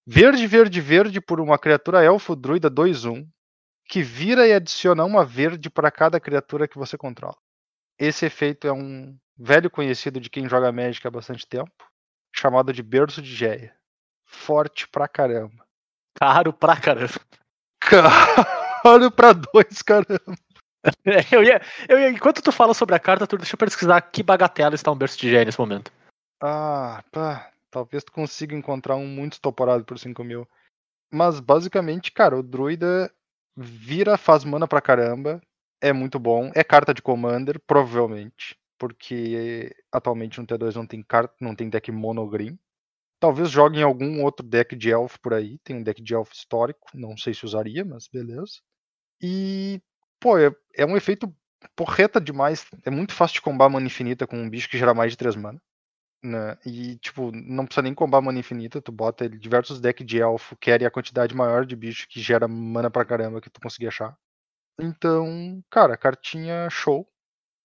Verde, 0.06 0.48
verde, 0.48 0.80
verde 0.80 1.22
por 1.22 1.42
uma 1.42 1.60
criatura 1.60 2.04
elfo 2.04 2.36
druida 2.36 2.72
2-1, 2.72 3.28
que 3.88 4.02
vira 4.02 4.48
e 4.48 4.54
adiciona 4.54 5.06
uma 5.06 5.24
verde 5.24 5.70
para 5.70 5.90
cada 5.90 6.20
criatura 6.20 6.68
que 6.68 6.78
você 6.78 6.98
controla. 6.98 7.38
Esse 7.98 8.26
efeito 8.26 8.68
é 8.68 8.74
um 8.74 9.18
velho 9.38 9.70
conhecido 9.70 10.20
de 10.20 10.30
quem 10.30 10.50
joga 10.50 10.72
Magic 10.72 11.06
há 11.08 11.12
bastante 11.12 11.48
tempo, 11.48 11.72
chamado 12.36 12.74
de 12.74 12.84
Berço 12.84 13.22
de 13.22 13.34
Geia. 13.34 13.74
Forte 14.26 14.88
pra 14.88 15.08
caramba. 15.08 15.66
Caro 16.20 16.52
pra 16.52 16.76
caramba. 16.76 17.14
Caro 17.80 19.12
pra 19.12 19.34
dois, 19.34 19.82
caramba. 19.82 20.36
Eu 21.32 21.44
ia, 21.44 21.62
eu 21.90 22.00
ia, 22.00 22.10
enquanto 22.10 22.42
tu 22.42 22.50
fala 22.50 22.74
sobre 22.74 22.96
a 22.96 23.00
carta, 23.00 23.28
tu 23.28 23.36
deixa 23.36 23.56
eu 23.56 23.58
pesquisar 23.58 24.00
que 24.00 24.24
bagatela 24.24 24.74
está 24.74 24.90
um 24.90 24.96
berço 24.96 25.18
de 25.18 25.30
gênio 25.30 25.48
nesse 25.48 25.60
momento. 25.60 25.92
Ah, 26.42 27.04
pá. 27.12 27.52
Talvez 27.70 28.06
tu 28.06 28.12
consiga 28.12 28.56
encontrar 28.56 28.96
um 28.96 29.06
muito 29.06 29.34
estoporado 29.34 29.84
por 29.84 30.00
5 30.00 30.24
mil. 30.24 30.48
Mas 31.12 31.42
basicamente, 31.42 32.12
cara, 32.12 32.38
o 32.38 32.44
druida 32.44 33.12
vira, 33.58 34.18
faz 34.18 34.44
mana 34.46 34.68
pra 34.68 34.82
caramba. 34.82 35.42
É 35.82 35.92
muito 35.94 36.20
bom. 36.20 36.52
É 36.56 36.64
carta 36.64 36.94
de 36.94 37.02
commander, 37.02 37.60
provavelmente. 37.66 38.58
Porque 38.78 39.76
atualmente 39.92 40.40
no 40.40 40.46
T2 40.48 40.76
não 40.76 40.86
tem 40.86 41.02
carta, 41.04 41.34
não 41.42 41.56
tem 41.56 41.70
deck 41.70 41.92
monogreen. 41.92 42.58
Talvez 43.20 43.50
jogue 43.52 43.80
em 43.80 43.84
algum 43.84 44.24
outro 44.24 44.46
deck 44.46 44.76
de 44.76 44.92
elfo 44.92 45.20
por 45.22 45.34
aí. 45.34 45.60
Tem 45.60 45.76
um 45.78 45.84
deck 45.84 46.02
de 46.02 46.14
elfo 46.14 46.34
histórico. 46.34 46.88
Não 46.96 47.18
sei 47.18 47.34
se 47.34 47.46
usaria, 47.46 47.86
mas 47.86 48.08
beleza. 48.08 48.62
E, 49.22 49.82
pô, 50.20 50.38
é, 50.38 50.52
é 50.76 50.86
um 50.86 50.98
efeito 50.98 51.34
porreta 51.76 52.22
demais. 52.22 52.66
É 52.86 52.92
muito 52.92 53.14
fácil 53.14 53.36
de 53.36 53.42
combar 53.42 53.70
mana 53.70 53.88
infinita 53.88 54.28
com 54.28 54.38
um 54.38 54.50
bicho 54.50 54.70
que 54.70 54.78
gera 54.78 54.94
mais 54.94 55.14
de 55.14 55.18
3 55.18 55.36
mana. 55.36 55.62
Né? 56.24 56.58
E, 56.66 56.98
tipo, 56.98 57.32
não 57.32 57.66
precisa 57.66 57.84
nem 57.84 57.94
combar 57.94 58.22
mana 58.22 58.40
infinita. 58.40 58.82
Tu 58.82 58.92
bota 58.92 59.26
ele 59.26 59.38
diversos 59.38 59.80
decks 59.80 60.06
de 60.06 60.20
elfo, 60.20 60.56
querem 60.58 60.88
a 60.88 60.92
quantidade 60.92 61.36
maior 61.36 61.66
de 61.66 61.76
bicho 61.76 62.08
que 62.10 62.20
gera 62.22 62.48
mana 62.48 62.90
pra 62.90 63.06
caramba 63.06 63.40
que 63.42 63.50
tu 63.50 63.62
conseguir 63.62 63.88
achar. 63.88 64.18
Então, 64.80 65.64
cara, 65.72 65.98
cartinha 65.98 66.70
show. 66.70 67.08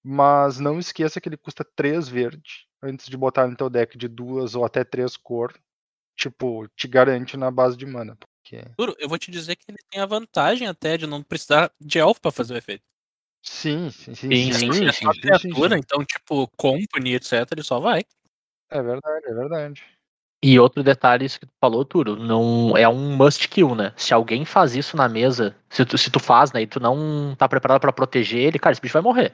Mas 0.04 0.60
não 0.60 0.78
esqueça 0.80 1.20
que 1.20 1.28
ele 1.28 1.36
custa 1.36 1.64
3 1.76 2.08
verde. 2.08 2.66
Antes 2.82 3.08
de 3.08 3.16
botar 3.16 3.46
no 3.48 3.56
teu 3.56 3.70
deck 3.70 3.98
de 3.98 4.08
duas 4.08 4.54
ou 4.54 4.64
até 4.64 4.84
três 4.84 5.16
cor. 5.16 5.54
Tipo, 6.16 6.68
te 6.76 6.88
garante 6.88 7.36
na 7.36 7.50
base 7.50 7.76
de 7.76 7.86
mana. 7.86 8.16
Porque... 8.16 8.64
Juro, 8.78 8.96
eu 8.98 9.08
vou 9.08 9.18
te 9.18 9.30
dizer 9.30 9.56
que 9.56 9.64
ele 9.68 9.78
tem 9.90 10.00
a 10.00 10.06
vantagem 10.06 10.68
até 10.68 10.96
de 10.98 11.06
não 11.06 11.22
precisar 11.22 11.72
de 11.80 11.98
elfo 11.98 12.20
pra 12.20 12.32
fazer 12.32 12.54
o 12.54 12.58
efeito. 12.58 12.82
Sim, 13.44 13.90
sim, 13.90 14.14
sim. 14.14 14.28
Sim, 14.30 14.52
sim, 14.52 14.52
Sim, 14.52 14.72
sim, 14.72 14.88
é 14.88 14.92
sim, 14.92 15.02
só 15.04 15.12
sim, 15.12 15.20
sim, 15.20 15.20
criatura, 15.20 15.76
sim. 15.76 15.80
então, 15.84 16.04
tipo, 16.04 16.48
company, 16.56 17.14
etc, 17.14 17.32
ele 17.52 17.62
só 17.62 17.80
vai. 17.80 18.02
É 18.73 18.82
verdade, 18.82 19.27
é 19.27 19.35
verdade. 19.35 19.85
E 20.43 20.59
outro 20.59 20.82
detalhe, 20.82 21.27
isso 21.27 21.39
que 21.39 21.47
tu 21.47 21.53
falou, 21.61 21.85
Turo, 21.85 22.16
não 22.16 22.77
é 22.77 22.89
um 22.89 23.15
must 23.16 23.47
kill, 23.49 23.74
né? 23.77 23.93
Se 23.97 24.12
alguém 24.12 24.44
faz 24.44 24.74
isso 24.74 24.97
na 24.97 25.09
mesa, 25.09 25.55
se 25.70 25.85
tu, 25.85 25.97
se 25.97 26.11
tu 26.11 26.19
faz, 26.19 26.53
né, 26.53 26.62
e 26.62 26.66
tu 26.66 26.81
não 26.81 27.36
tá 27.36 27.49
preparado 27.49 27.81
pra 27.81 27.93
proteger 27.93 28.40
ele, 28.40 28.59
cara, 28.59 28.73
esse 28.73 28.81
bicho 28.81 28.94
vai 28.94 29.03
morrer. 29.03 29.32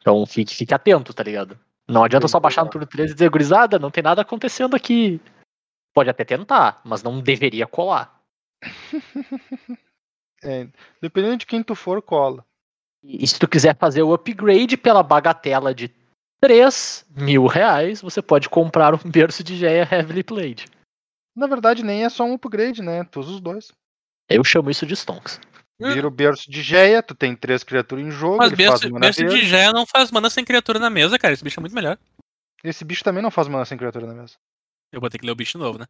Então 0.00 0.26
fique, 0.26 0.54
fique 0.54 0.74
atento, 0.74 1.14
tá 1.14 1.22
ligado? 1.22 1.56
Não 1.86 2.02
adianta 2.02 2.26
só 2.26 2.40
baixar 2.40 2.64
no 2.64 2.70
turno 2.70 2.86
13 2.86 3.12
e 3.12 3.14
dizer, 3.14 3.30
gurizada, 3.30 3.78
não 3.78 3.90
tem 3.90 4.02
nada 4.02 4.22
acontecendo 4.22 4.74
aqui. 4.74 5.20
Pode 5.94 6.10
até 6.10 6.24
tentar, 6.24 6.80
mas 6.84 7.02
não 7.02 7.20
deveria 7.20 7.66
colar. 7.66 8.20
É, 10.44 10.66
dependendo 11.00 11.36
de 11.36 11.46
quem 11.46 11.62
tu 11.62 11.72
for, 11.76 12.02
cola. 12.02 12.44
E 13.00 13.24
se 13.24 13.38
tu 13.38 13.46
quiser 13.46 13.76
fazer 13.76 14.02
o 14.02 14.12
upgrade 14.12 14.76
pela 14.76 15.00
bagatela 15.00 15.72
de 15.72 15.86
3 16.42 17.06
mil 17.16 17.46
reais, 17.46 18.02
você 18.02 18.20
pode 18.20 18.48
comprar 18.48 18.94
um 18.94 19.10
berço 19.10 19.44
de 19.44 19.56
Geia 19.56 19.88
Heavily 19.90 20.24
Played. 20.24 20.66
Na 21.36 21.46
verdade, 21.46 21.84
nem 21.84 22.04
é 22.04 22.08
só 22.08 22.24
um 22.24 22.34
upgrade, 22.34 22.82
né? 22.82 23.04
Tu 23.04 23.20
usa 23.20 23.30
os 23.30 23.40
dois. 23.40 23.72
Eu 24.28 24.42
chamo 24.42 24.68
isso 24.68 24.84
de 24.84 24.96
Stonks. 24.96 25.40
Vira 25.80 26.06
o 26.06 26.10
berço 26.10 26.50
de 26.50 26.62
Geia, 26.62 27.02
tu 27.02 27.14
tem 27.14 27.34
três 27.34 27.64
criaturas 27.64 28.04
em 28.04 28.10
jogo, 28.10 28.38
Mas 28.38 28.52
ele 28.52 28.64
faz 28.66 28.80
berço, 28.80 28.92
mana 28.92 29.06
berço 29.06 29.24
de. 29.24 29.44
Gé 29.44 29.72
não 29.72 29.86
faz 29.86 30.10
mana 30.10 30.28
sem 30.30 30.44
criatura 30.44 30.78
na 30.78 30.90
mesa, 30.90 31.18
cara. 31.18 31.32
Esse 31.34 31.42
bicho 31.42 31.58
é 31.58 31.62
muito 31.62 31.74
melhor. 31.74 31.98
Esse 32.62 32.84
bicho 32.84 33.02
também 33.02 33.22
não 33.22 33.30
faz 33.30 33.48
mana 33.48 33.64
sem 33.64 33.78
criatura 33.78 34.06
na 34.06 34.14
mesa. 34.14 34.34
Eu 34.92 35.00
vou 35.00 35.08
ter 35.10 35.18
que 35.18 35.26
ler 35.26 35.32
o 35.32 35.36
bicho 35.36 35.58
novo, 35.58 35.78
né? 35.78 35.86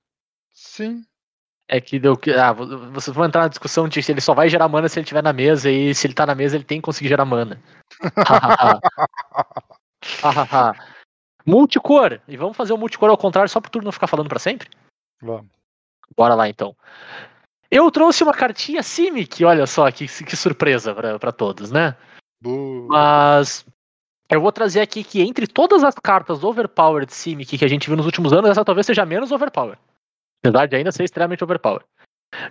Sim. 0.54 1.04
É 1.68 1.80
que 1.80 1.98
deu 1.98 2.16
que. 2.16 2.30
Ah, 2.30 2.52
vo- 2.52 2.90
vocês 2.92 3.14
vão 3.14 3.24
entrar 3.26 3.42
na 3.42 3.48
discussão 3.48 3.86
de 3.88 4.02
se 4.02 4.12
ele 4.12 4.20
só 4.20 4.32
vai 4.34 4.48
gerar 4.48 4.68
mana 4.68 4.88
se 4.88 4.98
ele 4.98 5.04
estiver 5.04 5.22
na 5.22 5.32
mesa, 5.32 5.70
e 5.70 5.94
se 5.94 6.06
ele 6.06 6.14
tá 6.14 6.24
na 6.24 6.34
mesa, 6.34 6.56
ele 6.56 6.64
tem 6.64 6.78
que 6.78 6.84
conseguir 6.84 7.08
gerar 7.08 7.24
mana. 7.24 7.60
Hahaha. 10.22 10.74
multicor. 11.46 12.20
E 12.26 12.36
vamos 12.36 12.56
fazer 12.56 12.72
o 12.72 12.78
multicor 12.78 13.10
ao 13.10 13.18
contrário, 13.18 13.48
só 13.48 13.60
pro 13.60 13.70
turno 13.70 13.86
não 13.86 13.92
ficar 13.92 14.06
falando 14.06 14.28
pra 14.28 14.38
sempre? 14.38 14.68
Vamos. 15.20 15.50
Bora 16.16 16.34
lá 16.34 16.48
então. 16.48 16.76
Eu 17.70 17.90
trouxe 17.90 18.22
uma 18.22 18.34
cartinha 18.34 18.82
Simic, 18.82 19.42
olha 19.44 19.66
só 19.66 19.90
que, 19.90 20.06
que 20.06 20.36
surpresa 20.36 20.94
pra, 20.94 21.18
pra 21.18 21.32
todos, 21.32 21.70
né? 21.70 21.96
Bu. 22.40 22.86
Mas 22.88 23.64
eu 24.28 24.40
vou 24.40 24.52
trazer 24.52 24.80
aqui 24.80 25.02
que 25.02 25.22
entre 25.22 25.46
todas 25.46 25.82
as 25.82 25.94
cartas 25.94 26.44
overpowered 26.44 27.12
Simic 27.12 27.56
que 27.56 27.64
a 27.64 27.68
gente 27.68 27.86
viu 27.86 27.96
nos 27.96 28.06
últimos 28.06 28.32
anos, 28.32 28.50
essa 28.50 28.64
talvez 28.64 28.86
seja 28.86 29.06
menos 29.06 29.32
overpower. 29.32 29.78
Apesar 30.44 30.66
de 30.66 30.76
ainda 30.76 30.92
ser 30.92 31.04
extremamente 31.04 31.42
overpower. 31.42 31.82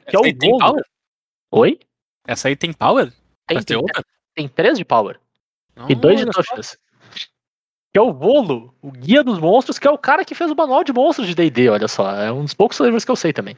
Que 0.07 0.15
é 0.15 0.19
Essa 0.19 0.21
o 0.21 0.25
aí 0.25 0.33
tem 0.33 0.57
power? 0.57 0.83
Oi? 1.51 1.79
Essa 2.25 2.47
aí 2.47 2.55
tem 2.55 2.73
power? 2.73 3.13
Tem, 3.47 3.61
tem, 3.61 3.81
tem 4.33 4.47
três 4.47 4.77
de 4.77 4.85
power. 4.85 5.19
E 5.89 5.95
dois 5.95 6.19
de 6.19 6.25
toughness. 6.25 6.77
Que 7.93 7.99
é 7.99 8.01
o 8.01 8.13
Volo, 8.13 8.73
o 8.81 8.91
guia 8.91 9.23
dos 9.23 9.39
monstros, 9.39 9.77
que 9.77 9.87
é 9.87 9.91
o 9.91 9.97
cara 9.97 10.23
que 10.23 10.35
fez 10.35 10.49
o 10.49 10.55
manual 10.55 10.83
de 10.83 10.93
monstros 10.93 11.27
de 11.27 11.35
D&D, 11.35 11.69
olha 11.69 11.87
só. 11.87 12.15
É 12.15 12.31
um 12.31 12.43
dos 12.43 12.53
poucos 12.53 12.77
flavors 12.77 13.03
que 13.03 13.11
eu 13.11 13.15
sei 13.15 13.33
também. 13.33 13.57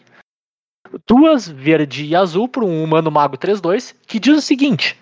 Duas 1.08 1.48
verde 1.48 2.06
e 2.06 2.16
azul 2.16 2.48
por 2.48 2.64
um 2.64 2.84
humano 2.84 3.12
mago 3.12 3.38
3-2, 3.38 3.96
que 4.08 4.20
diz 4.20 4.38
o 4.38 4.42
seguinte. 4.42 5.00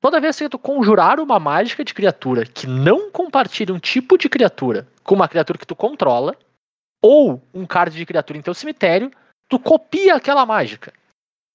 Toda 0.00 0.20
vez 0.20 0.36
que 0.36 0.48
tu 0.48 0.58
conjurar 0.58 1.18
uma 1.18 1.38
mágica 1.38 1.84
de 1.84 1.94
criatura 1.94 2.44
que 2.44 2.66
não 2.66 3.10
compartilhe 3.10 3.72
um 3.72 3.78
tipo 3.78 4.18
de 4.18 4.28
criatura 4.28 4.86
com 5.02 5.14
uma 5.14 5.28
criatura 5.28 5.58
que 5.58 5.66
tu 5.66 5.74
controla, 5.74 6.36
ou 7.02 7.42
um 7.52 7.66
card 7.66 7.96
de 7.96 8.06
criatura 8.06 8.38
em 8.38 8.42
teu 8.42 8.54
cemitério, 8.54 9.10
tu 9.48 9.58
copia 9.58 10.16
aquela 10.16 10.44
mágica. 10.44 10.92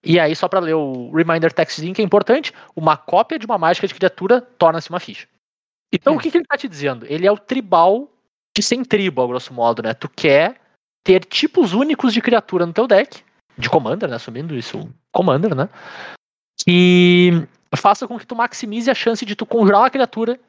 E 0.03 0.19
aí, 0.19 0.35
só 0.35 0.47
pra 0.47 0.59
ler 0.59 0.75
o 0.75 1.11
reminder 1.11 1.51
textzinho 1.51 1.93
que 1.93 2.01
é 2.01 2.05
importante, 2.05 2.53
uma 2.75 2.95
cópia 2.95 3.37
de 3.37 3.45
uma 3.45 3.57
mágica 3.57 3.87
de 3.87 3.93
criatura 3.93 4.41
torna-se 4.41 4.89
uma 4.89 4.99
ficha. 4.99 5.27
Então, 5.91 6.15
o 6.15 6.19
que, 6.19 6.29
que 6.29 6.37
ele 6.37 6.45
tá 6.45 6.57
te 6.57 6.67
dizendo? 6.67 7.05
Ele 7.07 7.25
é 7.25 7.31
o 7.31 7.37
tribal 7.37 8.09
de 8.55 8.61
sem 8.61 8.83
tribo, 8.83 9.21
a 9.21 9.27
grosso 9.27 9.53
modo, 9.53 9.81
né? 9.81 9.93
Tu 9.93 10.07
quer 10.09 10.59
ter 11.03 11.25
tipos 11.25 11.73
únicos 11.73 12.13
de 12.13 12.21
criatura 12.21 12.65
no 12.65 12.73
teu 12.73 12.87
deck, 12.87 13.23
de 13.57 13.69
commander, 13.69 14.09
né? 14.09 14.15
Assumindo 14.15 14.55
isso, 14.55 14.89
commander, 15.11 15.55
né? 15.55 15.69
Que 16.63 17.47
faça 17.75 18.07
com 18.07 18.19
que 18.19 18.27
tu 18.27 18.35
maximize 18.35 18.89
a 18.89 18.95
chance 18.95 19.25
de 19.25 19.35
tu 19.35 19.45
conjurar 19.45 19.81
uma 19.81 19.89
criatura 19.89 20.39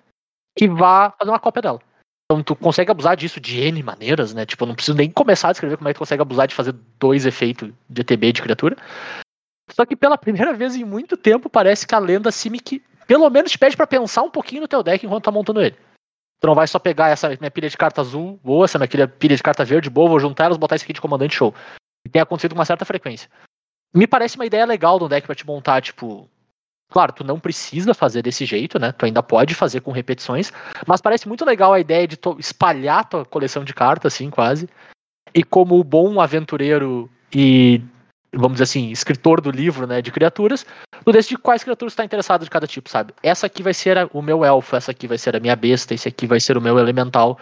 que 0.57 0.69
vá 0.69 1.11
fazer 1.19 1.31
uma 1.31 1.39
cópia 1.39 1.63
dela. 1.63 1.81
Então 2.31 2.43
tu 2.43 2.55
consegue 2.55 2.91
abusar 2.91 3.17
disso 3.17 3.41
de 3.41 3.61
N 3.61 3.83
maneiras, 3.83 4.33
né? 4.35 4.47
Tipo, 4.47 4.65
eu 4.65 4.69
não 4.69 4.75
preciso 4.75 4.97
nem 4.97 5.11
começar 5.11 5.49
a 5.49 5.53
descrever 5.53 5.77
como 5.77 5.89
é 5.89 5.93
que 5.93 5.97
tu 5.97 6.01
consegue 6.01 6.23
abusar 6.23 6.47
de 6.47 6.55
fazer 6.55 6.73
dois 6.99 7.27
efeitos 7.27 7.73
de 7.89 8.01
ETB 8.03 8.33
de 8.33 8.43
criatura. 8.43 8.77
Só 9.71 9.85
que 9.85 9.97
pela 9.97 10.19
primeira 10.19 10.53
vez 10.55 10.77
em 10.77 10.85
muito 10.85 11.17
tempo, 11.17 11.51
parece 11.51 11.87
que 11.87 11.95
a 11.95 11.99
lenda 11.99 12.31
Simic 12.31 12.83
pelo 13.11 13.29
menos 13.29 13.51
te 13.51 13.59
pede 13.59 13.77
pra 13.77 13.89
pensar 13.89 14.23
um 14.23 14.31
pouquinho 14.31 14.61
no 14.61 14.69
teu 14.69 14.85
deck 14.85 15.05
enquanto 15.05 15.25
tá 15.25 15.33
montando 15.33 15.61
ele. 15.61 15.75
Tu 16.41 16.47
não 16.47 16.55
vai 16.55 16.69
só 16.69 16.79
pegar 16.79 17.09
essa 17.09 17.29
minha 17.41 17.51
pilha 17.51 17.69
de 17.69 17.77
carta 17.77 18.01
azul, 18.01 18.39
boa, 18.41 18.67
essa 18.67 18.79
minha 18.79 19.09
pilha, 19.09 19.37
de 19.37 19.43
carta 19.43 19.65
verde, 19.65 19.91
boa, 19.91 20.09
vou 20.09 20.21
juntar 20.21 20.45
elas, 20.45 20.57
botar 20.57 20.77
isso 20.77 20.85
aqui 20.85 20.93
de 20.93 21.01
comandante 21.01 21.35
show. 21.35 21.53
E 22.07 22.09
tem 22.09 22.23
acontecido 22.23 22.53
com 22.53 22.61
uma 22.61 22.65
certa 22.65 22.85
frequência. 22.85 23.29
Me 23.93 24.07
parece 24.07 24.37
uma 24.37 24.47
ideia 24.47 24.65
legal 24.65 24.97
do 24.97 25.09
deck 25.09 25.27
pra 25.27 25.35
te 25.35 25.45
montar, 25.45 25.83
tipo, 25.83 26.31
Claro, 26.89 27.13
tu 27.13 27.25
não 27.25 27.41
precisa 27.41 27.95
fazer 27.95 28.23
desse 28.23 28.47
jeito, 28.47 28.79
né? 28.79 28.93
Tu 28.93 29.07
ainda 29.07 29.25
pode 29.25 29.57
fazer 29.57 29.81
com 29.81 29.91
repetições, 29.91 30.53
mas 30.87 31.01
parece 31.01 31.27
muito 31.27 31.45
legal 31.45 31.73
a 31.73 31.81
ideia 31.81 32.07
de 32.07 32.17
espalhar 32.39 33.09
tua 33.09 33.25
coleção 33.25 33.65
de 33.65 33.75
cartas, 33.75 34.15
assim, 34.15 34.31
quase. 34.31 34.69
E 35.35 35.43
como 35.43 35.83
bom 35.83 36.21
aventureiro 36.21 37.11
e, 37.35 37.81
vamos 38.33 38.53
dizer 38.53 38.65
assim, 38.65 38.91
escritor 38.91 39.41
do 39.41 39.51
livro, 39.51 39.87
né, 39.87 40.01
de 40.01 40.11
criaturas, 40.11 40.65
tu 41.05 41.13
decide 41.13 41.37
quais 41.39 41.65
criaturas 41.65 41.95
tu 41.95 41.97
tá 41.97 42.05
interessado 42.05 42.45
de 42.45 42.51
cada 42.51 42.67
tipo, 42.67 42.89
sabe? 42.89 43.13
Essa 43.23 43.47
aqui 43.47 43.63
vai 43.63 43.75
ser 43.75 43.99
a- 43.99 44.09
o 44.13 44.23
meu 44.23 44.45
elfo, 44.45 44.77
essa 44.77 44.91
aqui 44.91 45.07
vai 45.07 45.19
ser 45.19 45.35
a 45.35 45.41
minha 45.41 45.57
besta, 45.57 45.95
esse 45.95 46.09
aqui 46.09 46.27
vai 46.27 46.41
ser 46.41 46.57
o 46.57 46.61
meu 46.61 46.79
elemental. 46.79 47.39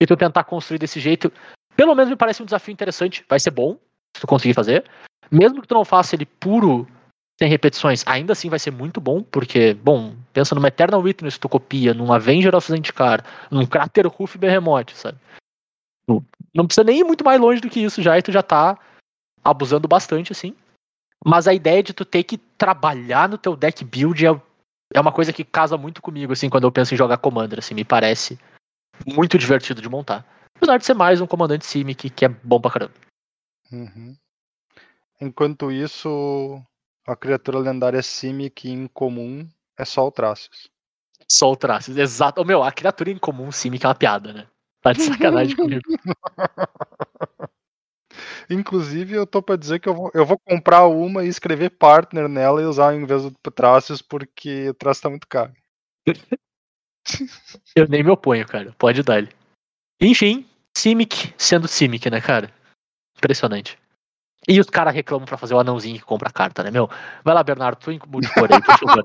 E 0.00 0.06
tu 0.06 0.16
tentar 0.16 0.44
construir 0.44 0.78
desse 0.78 0.98
jeito, 0.98 1.32
pelo 1.76 1.94
menos 1.94 2.10
me 2.10 2.16
parece 2.16 2.42
um 2.42 2.44
desafio 2.44 2.72
interessante, 2.72 3.24
vai 3.28 3.38
ser 3.38 3.50
bom, 3.50 3.76
se 4.16 4.20
tu 4.20 4.26
conseguir 4.26 4.54
fazer. 4.54 4.84
Mesmo 5.30 5.62
que 5.62 5.68
tu 5.68 5.74
não 5.74 5.84
faça 5.84 6.16
ele 6.16 6.26
puro 6.26 6.88
sem 7.38 7.48
repetições, 7.48 8.04
ainda 8.06 8.32
assim 8.32 8.48
vai 8.48 8.58
ser 8.58 8.70
muito 8.70 9.00
bom, 9.00 9.22
porque, 9.22 9.74
bom, 9.74 10.14
pensa 10.32 10.54
numa 10.54 10.68
Eternal 10.68 11.00
Witness 11.00 11.38
tu 11.38 11.48
copia, 11.48 11.94
num 11.94 12.12
Avenger 12.12 12.54
of 12.54 12.70
Zendikar, 12.70 13.24
num 13.50 13.64
Crater 13.66 14.06
Hoof 14.06 14.36
Behemoth, 14.36 14.90
sabe? 14.94 15.18
Não 16.54 16.66
precisa 16.66 16.84
nem 16.84 17.00
ir 17.00 17.04
muito 17.04 17.24
mais 17.24 17.40
longe 17.40 17.60
do 17.60 17.70
que 17.70 17.80
isso 17.80 18.02
já, 18.02 18.18
e 18.18 18.22
tu 18.22 18.30
já 18.30 18.42
tá 18.42 18.78
abusando 19.44 19.88
bastante, 19.88 20.32
assim. 20.32 20.54
Mas 21.24 21.46
a 21.46 21.54
ideia 21.54 21.82
de 21.82 21.92
tu 21.92 22.04
ter 22.04 22.24
que 22.24 22.36
trabalhar 22.36 23.28
no 23.28 23.38
teu 23.38 23.54
deck 23.56 23.84
build 23.84 24.26
é, 24.26 24.40
é 24.94 25.00
uma 25.00 25.12
coisa 25.12 25.32
que 25.32 25.44
casa 25.44 25.76
muito 25.76 26.02
comigo, 26.02 26.32
assim, 26.32 26.50
quando 26.50 26.64
eu 26.64 26.72
penso 26.72 26.94
em 26.94 26.96
jogar 26.96 27.18
Commander, 27.18 27.58
assim, 27.60 27.74
me 27.74 27.84
parece 27.84 28.38
muito 29.06 29.38
divertido 29.38 29.80
de 29.80 29.88
montar. 29.88 30.26
Apesar 30.56 30.78
de 30.78 30.86
ser 30.86 30.94
mais 30.94 31.20
um 31.20 31.26
comandante 31.26 31.66
Simic 31.66 32.10
que 32.10 32.24
é 32.24 32.28
bom 32.28 32.60
pra 32.60 32.70
caramba. 32.70 32.94
Uhum. 33.70 34.16
Enquanto 35.20 35.70
isso, 35.70 36.60
a 37.06 37.16
criatura 37.16 37.58
lendária 37.58 38.02
Simic 38.02 38.68
em 38.68 38.86
comum 38.88 39.48
é 39.78 39.84
só 39.84 40.06
o 40.06 40.10
Traços. 40.10 40.70
Só 41.28 41.52
o 41.52 41.56
Traços, 41.56 41.96
exato. 41.96 42.40
Ô, 42.40 42.44
meu, 42.44 42.62
a 42.62 42.72
criatura 42.72 43.10
em 43.10 43.18
comum 43.18 43.50
Simic 43.50 43.84
é 43.84 43.88
uma 43.88 43.94
piada, 43.94 44.32
né? 44.32 44.46
Tá 44.82 44.92
de 44.92 45.02
sacanagem 45.02 45.54
comigo. 45.56 45.82
Inclusive, 48.52 49.14
eu 49.14 49.26
tô 49.26 49.42
pra 49.42 49.56
dizer 49.56 49.80
que 49.80 49.88
eu 49.88 49.94
vou, 49.94 50.10
eu 50.14 50.26
vou 50.26 50.38
comprar 50.38 50.86
uma 50.86 51.24
e 51.24 51.28
escrever 51.28 51.70
partner 51.70 52.28
nela 52.28 52.60
e 52.60 52.66
usar 52.66 52.94
em 52.94 53.04
vez 53.04 53.22
do 53.22 53.50
Traços, 53.50 54.02
porque 54.02 54.68
o 54.68 54.74
traço 54.74 55.02
tá 55.02 55.10
muito 55.10 55.26
caro. 55.26 55.52
Eu 57.74 57.88
nem 57.88 58.02
me 58.02 58.10
oponho, 58.10 58.46
cara. 58.46 58.72
Pode 58.78 59.02
dar 59.02 59.18
ele. 59.18 59.28
Enfim, 60.00 60.46
Simic 60.76 61.34
sendo 61.36 61.66
Simic, 61.66 62.08
né, 62.08 62.20
cara? 62.20 62.48
Impressionante. 63.16 63.76
E 64.48 64.60
os 64.60 64.68
caras 64.68 64.94
reclamam 64.94 65.26
pra 65.26 65.36
fazer 65.36 65.54
o 65.54 65.58
anãozinho 65.58 65.98
que 65.98 66.04
compra 66.04 66.28
a 66.28 66.32
carta, 66.32 66.62
né, 66.62 66.70
meu? 66.70 66.88
Vai 67.24 67.34
lá, 67.34 67.42
Bernardo, 67.42 67.78
tu 67.78 67.86
por 68.08 68.52
aí, 68.52 68.62
por 68.62 68.78
favor. 68.78 69.04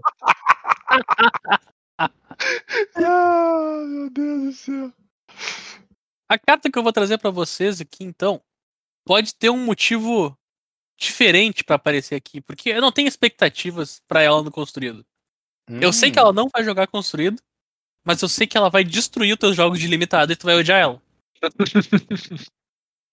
Ah, 2.96 3.84
meu 3.88 4.10
Deus 4.12 4.44
do 4.44 4.54
céu. 4.54 4.94
A 6.30 6.38
carta 6.38 6.70
que 6.70 6.78
eu 6.78 6.84
vou 6.84 6.94
trazer 6.94 7.18
pra 7.18 7.32
vocês 7.32 7.82
aqui, 7.82 8.04
então, 8.04 8.42
pode 9.08 9.34
ter 9.34 9.50
um 9.50 9.64
motivo 9.64 10.38
diferente 10.98 11.64
pra 11.64 11.78
aparecer 11.78 12.16
aqui, 12.16 12.42
porque 12.42 12.70
eu 12.70 12.82
não 12.82 12.92
tenho 12.92 13.08
expectativas 13.08 14.02
pra 14.08 14.22
ela 14.22 14.44
no 14.44 14.52
construído. 14.52 15.06
Eu 15.70 15.92
sei 15.92 16.12
que 16.12 16.20
ela 16.20 16.32
não 16.32 16.48
vai 16.50 16.64
jogar 16.64 16.88
construído, 16.88 17.42
mas 18.06 18.22
eu 18.22 18.30
sei 18.30 18.48
que 18.48 18.58
ela 18.58 18.70
vai 18.70 18.84
destruir 18.84 19.34
os 19.34 19.40
teus 19.40 19.56
jogos 19.56 19.80
de 19.80 19.88
limitado 19.88 20.32
e 20.32 20.36
tu 20.36 20.46
vai 20.46 20.56
odiar 20.56 20.80
ela. 20.80 21.02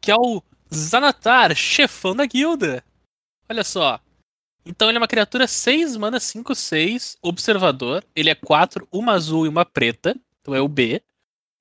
que 0.01 0.11
é 0.11 0.17
o 0.17 0.43
Zanatar, 0.73 1.55
chefão 1.55 2.15
da 2.15 2.27
guilda. 2.27 2.85
Olha 3.49 3.65
só. 3.65 4.01
Então 4.65 4.89
ele 4.89 4.97
é 4.97 5.01
uma 5.01 5.09
criatura 5.09 5.47
6 5.47 5.97
mana 5.97 6.19
5 6.19 6.55
6, 6.55 7.19
observador. 7.21 8.05
Ele 8.15 8.31
é 8.31 8.35
4, 8.35 8.89
uma 8.91 9.13
azul 9.13 9.47
e 9.47 9.49
uma 9.49 9.65
preta. 9.65 10.17
Então 10.41 10.55
é 10.55 10.61
o 10.61 10.69
B. 10.69 11.03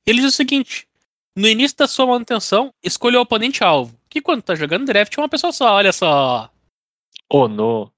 Ele 0.05 0.22
diz 0.22 0.34
o 0.34 0.35
seguinte: 0.35 0.88
no 1.35 1.47
início 1.47 1.77
da 1.77 1.88
sua 1.88 2.05
manutenção, 2.05 2.73
escolha 2.84 3.18
o 3.18 3.23
oponente 3.23 3.64
alvo. 3.64 3.97
Que 4.14 4.22
quando 4.22 4.44
tá 4.44 4.53
jogando 4.53 4.85
draft 4.85 5.18
é 5.18 5.19
uma 5.19 5.27
pessoa 5.27 5.52
só, 5.52 5.73
olha 5.73 5.91
só. 5.91 6.48
oh, 7.27 7.48
no. 7.48 7.91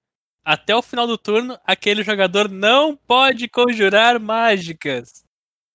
Até 0.46 0.74
o 0.74 0.82
final 0.82 1.06
do 1.06 1.18
turno, 1.18 1.60
aquele 1.66 2.06
jogador 2.06 2.48
não 2.48 2.96
pode 2.96 3.50
conjurar 3.50 4.18
mágicas. 4.18 5.26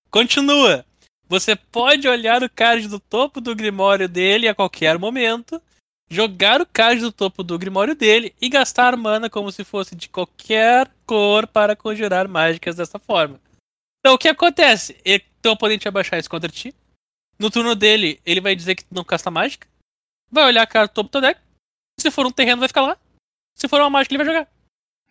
Continua. 0.09 0.83
Você 1.29 1.55
pode 1.55 2.07
olhar 2.07 2.41
o 2.41 2.49
card 2.49 2.87
do 2.87 2.99
topo 2.99 3.39
do 3.39 3.55
grimório 3.55 4.09
dele 4.09 4.47
a 4.47 4.55
qualquer 4.55 4.97
momento, 4.97 5.61
jogar 6.09 6.59
o 6.59 6.65
card 6.65 7.01
do 7.01 7.11
topo 7.11 7.43
do 7.43 7.59
grimório 7.59 7.93
dele 7.93 8.33
e 8.41 8.49
gastar 8.49 8.97
mana 8.97 9.29
como 9.29 9.51
se 9.51 9.63
fosse 9.63 9.95
de 9.95 10.09
qualquer 10.09 10.91
cor 11.05 11.45
para 11.45 11.75
conjurar 11.75 12.27
mágicas 12.27 12.77
dessa 12.77 12.97
forma. 12.97 13.39
Então 13.99 14.15
o 14.15 14.17
que 14.17 14.27
acontece? 14.27 14.99
Ele, 15.05 15.23
teu 15.39 15.51
oponente 15.51 15.83
vai 15.83 15.91
baixar 15.91 16.17
isso 16.17 16.27
contra 16.27 16.49
ti. 16.49 16.73
No 17.37 17.51
turno 17.51 17.75
dele, 17.75 18.19
ele 18.25 18.41
vai 18.41 18.55
dizer 18.55 18.73
que 18.73 18.85
não 18.89 19.03
casta 19.03 19.29
mágica. 19.29 19.69
Vai 20.31 20.45
olhar 20.45 20.61
a 20.61 20.67
cara 20.67 20.87
do 20.87 20.93
topo 20.93 21.09
do 21.09 21.21
deck. 21.21 21.39
Se 21.99 22.09
for 22.09 22.25
um 22.25 22.31
terreno, 22.31 22.59
vai 22.59 22.67
ficar 22.67 22.81
lá. 22.81 22.97
Se 23.55 23.67
for 23.67 23.81
uma 23.81 23.89
mágica, 23.89 24.15
ele 24.15 24.23
vai 24.23 24.33
jogar. 24.33 24.51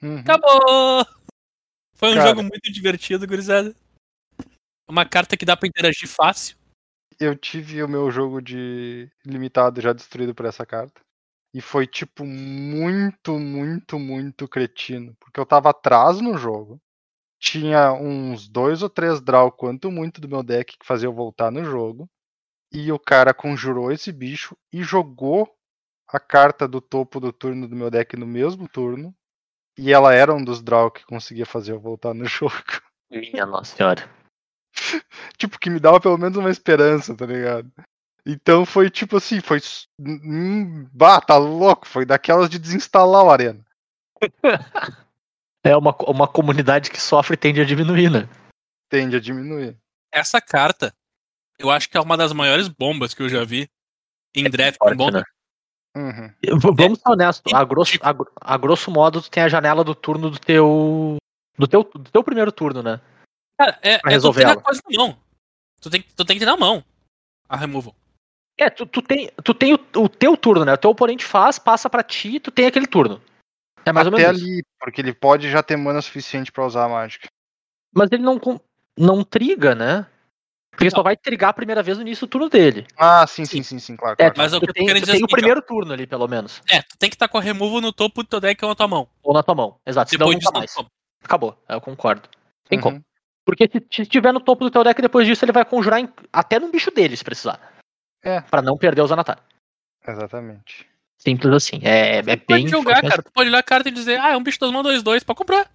Uhum. 0.03 0.19
Acabou! 0.19 1.07
Foi 1.95 2.13
um 2.13 2.15
Cara. 2.15 2.29
jogo 2.29 2.43
muito 2.43 2.73
divertido, 2.73 3.27
gurizada. 3.27 3.77
Uma 4.89 5.05
carta 5.05 5.37
que 5.37 5.45
dá 5.45 5.55
pra 5.57 5.69
interagir 5.69 6.09
fácil. 6.09 6.57
Eu 7.19 7.37
tive 7.37 7.83
o 7.83 7.89
meu 7.89 8.11
jogo 8.11 8.41
de 8.41 9.11
limitado 9.25 9.81
já 9.83 9.93
destruído 9.93 10.35
por 10.35 10.47
essa 10.47 10.65
carta. 10.65 11.03
E 11.53 11.61
foi, 11.61 11.87
tipo, 11.87 12.25
muito, 12.25 13.39
muito, 13.39 13.99
muito 13.99 14.49
cretino. 14.49 15.15
Porque 15.21 15.39
eu 15.39 15.45
tava 15.45 15.69
atrás 15.69 16.21
no 16.23 16.39
jogo. 16.39 16.81
Tinha 17.39 17.93
uns 17.93 18.49
dois 18.49 18.83
ou 18.83 18.89
três 18.89 19.21
draw, 19.21 19.53
quanto 19.53 19.91
muito 19.91 20.21
do 20.21 20.29
meu 20.29 20.43
deck 20.43 20.79
que 20.79 20.87
fazia 20.87 21.09
eu 21.09 21.13
voltar 21.13 21.51
no 21.51 21.63
jogo. 21.65 22.09
E 22.73 22.93
o 22.93 22.99
cara 22.99 23.35
conjurou 23.35 23.91
esse 23.91 24.13
bicho 24.13 24.57
e 24.73 24.83
jogou 24.83 25.53
a 26.07 26.21
carta 26.21 26.67
do 26.67 26.81
topo 26.81 27.21
do 27.21 27.33
turno 27.33 27.67
do 27.67 27.77
meu 27.77 27.91
deck 27.91 28.17
no 28.17 28.27
mesmo 28.27 28.69
turno. 28.69 29.15
E 29.77 29.93
ela 29.93 30.15
era 30.15 30.35
um 30.35 30.45
dos 30.45 30.63
draw 30.63 30.91
que 30.91 31.05
conseguia 31.05 31.47
fazer 31.47 31.73
eu 31.73 31.81
voltar 31.81 32.15
no 32.15 32.25
jogo. 32.27 32.55
Minha 33.11 33.47
nossa 33.47 33.77
senhora. 33.77 34.09
tipo, 35.37 35.59
que 35.59 35.71
me 35.71 35.81
dava 35.81 36.01
pelo 36.01 36.19
menos 36.19 36.37
uma 36.37 36.51
esperança, 36.51 37.17
tá 37.17 37.27
ligado? 37.27 37.71
Então 38.27 38.67
foi 38.67 38.91
tipo 38.91 39.17
assim, 39.17 39.41
foi. 39.41 39.61
Bah, 40.93 41.21
tá 41.21 41.37
louco, 41.37 41.87
foi 41.87 42.05
daquelas 42.05 42.49
de 42.49 42.59
desinstalar 42.59 43.25
o 43.25 43.31
Arena. 43.31 43.65
É 45.63 45.77
uma, 45.77 45.95
uma 46.09 46.27
comunidade 46.27 46.91
que 46.91 46.99
sofre 46.99 47.35
e 47.35 47.37
tende 47.37 47.61
a 47.61 47.65
diminuir, 47.67 48.11
né? 48.11 48.27
Tende 48.89 49.17
a 49.17 49.21
diminuir. 49.21 49.77
Essa 50.11 50.41
carta, 50.41 50.95
eu 51.61 51.71
acho 51.71 51.89
que 51.89 51.97
é 51.97 52.01
uma 52.01 52.17
das 52.17 52.33
maiores 52.33 52.69
bombas 52.69 53.15
que 53.15 53.23
eu 53.23 53.29
já 53.29 53.45
vi 53.45 53.69
em 54.35 54.49
draft. 54.49 54.79
Forte, 54.79 54.97
bom, 54.97 55.11
né? 55.11 55.23
Uhum. 55.97 56.33
Vamos 56.77 57.01
ser 57.01 57.09
honestos, 57.11 57.53
a 57.53 57.63
e- 57.63 57.67
grosso, 57.67 57.99
a, 58.01 58.13
gro- 58.13 58.33
a 58.41 58.57
grosso 58.57 58.91
modo, 58.91 59.21
tu 59.21 59.31
tem 59.31 59.43
a 59.43 59.49
janela 59.49 59.83
do 59.83 59.95
turno 59.95 60.31
do 60.31 60.39
teu. 60.39 61.17
Do 61.59 61.67
teu, 61.67 61.83
do 61.83 62.11
teu 62.11 62.23
primeiro 62.25 62.51
turno, 62.53 62.83
né? 62.83 63.01
Cara, 63.59 63.79
é, 63.83 63.99
Pra 63.99 64.11
é 64.11 64.15
tu 64.15 64.15
resolver 64.15 64.47
a 64.47 64.51
ela. 64.53 64.61
coisa 64.63 64.81
na 64.89 64.99
mão. 64.99 65.19
Tu 65.81 65.91
tem, 65.91 66.03
tu 66.03 66.25
tem 66.25 66.37
que 66.37 66.41
ter 66.41 66.47
na 66.51 66.57
mão 66.57 66.83
a 67.49 67.57
removal. 67.57 67.95
É, 68.57 68.71
tu, 68.71 68.87
tu 68.87 69.03
tem, 69.03 69.31
tu 69.45 69.53
tem 69.53 69.75
o, 69.75 69.79
o 69.97 70.09
teu 70.09 70.37
turno, 70.37 70.65
né? 70.65 70.75
O 70.75 70.79
teu 70.79 70.91
oponente 70.91 71.25
faz, 71.25 71.59
passa 71.59 71.91
pra 71.91 72.03
ti, 72.03 72.39
tu 72.39 72.51
tem 72.51 72.67
aquele 72.67 72.87
turno. 72.87 73.21
É 73.85 73.93
mais 73.93 74.07
ou 74.07 74.13
Até 74.15 74.23
menos 74.27 74.41
isso. 74.41 74.51
ali, 74.51 74.63
porque 74.79 75.01
ele 75.01 75.13
pode 75.15 75.51
já 75.51 75.63
ter 75.63 75.77
mana 75.77 76.01
suficiente 76.03 76.53
pra 76.53 76.65
usar 76.67 76.85
a 76.85 76.89
mágica. 76.89 77.27
Mas 77.95 78.11
ele 78.13 78.23
não, 78.23 78.39
com- 78.39 78.61
não 78.97 79.25
triga, 79.25 79.75
né? 79.75 80.07
Porque 80.71 80.91
só 80.91 80.99
Não. 80.99 81.05
vai 81.05 81.17
trigar 81.17 81.51
a 81.51 81.53
primeira 81.53 81.83
vez 81.83 81.99
no 81.99 82.03
início 82.03 82.27
do 82.27 82.31
turno 82.31 82.49
dele. 82.49 82.87
Ah, 82.97 83.27
sim, 83.27 83.45
sim, 83.45 83.63
Sim. 83.63 83.79
sim, 83.79 83.97
claro. 83.97 84.15
É, 84.19 84.31
claro, 84.31 84.35
Mas 84.37 84.51
claro. 84.51 84.57
o 84.57 84.61
que 84.61 84.67
tu 84.67 84.71
eu 84.71 84.75
tô 84.75 84.79
tem, 84.79 84.87
querendo 84.87 85.03
tu 85.03 85.07
dizer 85.07 85.13
é 85.13 85.17
tem 85.19 85.25
o 85.25 85.29
primeiro 85.29 85.63
turno 85.63 85.93
ali, 85.93 86.07
pelo 86.07 86.29
menos. 86.29 86.63
É, 86.71 86.81
tu 86.83 86.97
tem 86.99 87.11
que 87.11 87.17
estar 87.17 87.29
com 87.29 87.39
a 87.39 87.41
removal 87.41 87.81
no 87.81 87.93
topo 87.93 88.23
do 88.23 88.29
teu 88.29 88.41
deck 88.41 88.65
ou 88.65 88.69
na 88.71 88.75
tua 88.77 88.89
mão. 88.89 89.09
Ou 89.23 89.35
na 89.35 89.43
tua 89.43 89.55
mão. 89.55 89.77
Exato. 89.85 90.11
Depois 90.13 90.31
não 90.31 90.39
disso, 90.39 90.51
tá 90.53 90.55
não 90.55 90.61
mais. 90.61 90.73
como. 90.75 90.89
Acabou. 91.23 91.63
Eu 91.69 91.81
concordo. 91.81 92.29
Tem 92.69 92.79
Uhum. 92.79 92.83
como. 92.83 93.05
Porque 93.45 93.69
se 93.93 94.03
estiver 94.03 94.33
no 94.33 94.41
topo 94.41 94.65
do 94.65 94.71
teu 94.71 94.85
deck, 94.85 95.03
depois 95.03 95.27
disso 95.27 95.45
ele 95.45 95.53
vai 95.53 95.65
conjurar 95.65 96.01
em- 96.01 96.09
até 96.33 96.59
num 96.61 96.71
bicho 96.71 96.91
dele, 96.93 97.17
se 97.17 97.25
precisar. 97.25 97.61
É. 98.23 98.41
Pra 98.43 98.63
não 98.63 98.77
perder 98.79 99.03
o 99.03 99.07
Zanatar. 99.07 99.39
Exatamente. 100.07 100.87
Simples 101.19 101.53
assim. 101.53 101.81
É, 101.83 102.19
é 102.19 102.23
Tu 102.23 102.27
bem. 102.27 102.39
pode 102.47 102.69
jogar, 102.69 103.03
cara. 103.03 103.23
Tu 103.23 103.31
pode 103.33 103.49
olhar 103.49 103.59
a 103.59 103.63
carta 103.63 103.89
e 103.89 103.93
dizer, 103.93 104.19
ah, 104.21 104.31
é 104.31 104.37
um 104.37 104.43
bicho 104.43 104.59
das 104.61 104.71
mãos 104.71 104.83
2-2 104.85 105.23
pra 105.25 105.35
comprar. 105.35 105.71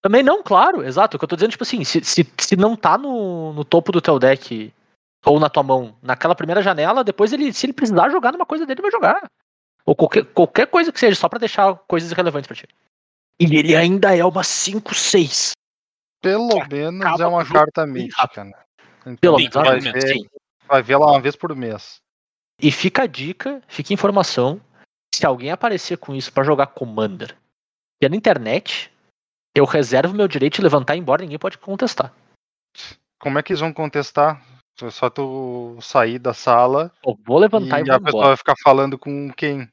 Também 0.00 0.22
não, 0.22 0.42
claro, 0.42 0.84
exato. 0.84 1.16
O 1.16 1.18
que 1.18 1.24
eu 1.24 1.28
tô 1.28 1.36
dizendo, 1.36 1.50
tipo 1.50 1.64
assim, 1.64 1.82
se, 1.84 2.02
se, 2.04 2.26
se 2.38 2.56
não 2.56 2.76
tá 2.76 2.96
no, 2.96 3.52
no 3.52 3.64
topo 3.64 3.90
do 3.90 4.00
teu 4.00 4.18
deck 4.18 4.72
ou 5.24 5.40
na 5.40 5.50
tua 5.50 5.62
mão, 5.62 5.96
naquela 6.00 6.34
primeira 6.34 6.62
janela, 6.62 7.02
depois 7.02 7.32
ele, 7.32 7.52
se 7.52 7.66
ele 7.66 7.72
precisar 7.72 8.08
jogar 8.10 8.32
numa 8.32 8.46
coisa 8.46 8.64
dele, 8.64 8.82
vai 8.82 8.90
jogar. 8.90 9.28
Ou 9.84 9.96
qualquer, 9.96 10.24
qualquer 10.26 10.66
coisa 10.66 10.92
que 10.92 11.00
seja, 11.00 11.16
só 11.16 11.28
pra 11.28 11.38
deixar 11.38 11.74
coisas 11.88 12.10
irrelevantes 12.12 12.46
pra 12.46 12.56
ti. 12.56 12.68
E 13.40 13.56
ele 13.56 13.74
ainda 13.74 14.16
é 14.16 14.24
uma 14.24 14.42
5-6. 14.42 15.52
Pelo 16.20 16.66
menos 16.68 17.20
é 17.20 17.26
uma 17.26 17.44
carta 17.44 17.86
mítica, 17.86 18.44
né? 18.44 18.52
Então 19.02 19.16
Pelo 19.16 19.36
menos, 19.36 19.54
vai 19.54 19.80
ver, 19.80 20.02
sim. 20.02 20.28
vai 20.66 20.82
ver 20.82 20.96
lá 20.96 21.06
uma 21.12 21.20
vez 21.20 21.36
por 21.36 21.54
mês. 21.54 22.00
E 22.60 22.72
fica 22.72 23.04
a 23.04 23.06
dica, 23.06 23.62
fica 23.68 23.92
a 23.92 23.94
informação. 23.94 24.60
Se 25.14 25.24
alguém 25.24 25.50
aparecer 25.50 25.96
com 25.96 26.14
isso 26.14 26.32
pra 26.32 26.44
jogar 26.44 26.66
Commander 26.68 27.36
pela 28.00 28.16
internet, 28.16 28.92
Eu 29.58 29.64
reservo 29.64 30.14
meu 30.14 30.28
direito 30.28 30.54
de 30.56 30.62
levantar 30.62 30.94
e 30.94 30.98
ir 30.98 31.00
embora, 31.00 31.22
ninguém 31.22 31.38
pode 31.38 31.58
contestar. 31.58 32.12
Como 33.20 33.38
é 33.38 33.42
que 33.42 33.52
eles 33.52 33.60
vão 33.60 33.72
contestar? 33.72 34.40
Só 34.92 35.10
tu 35.10 35.76
sair 35.80 36.20
da 36.20 36.32
sala 36.32 36.92
Eu 37.04 37.18
vou 37.26 37.38
levantar 37.38 37.80
e, 37.80 37.84
e 37.84 37.90
a 37.90 37.98
pessoa 37.98 38.08
embora. 38.10 38.26
vai 38.28 38.36
ficar 38.36 38.54
falando 38.62 38.96
com 38.96 39.32
quem? 39.32 39.68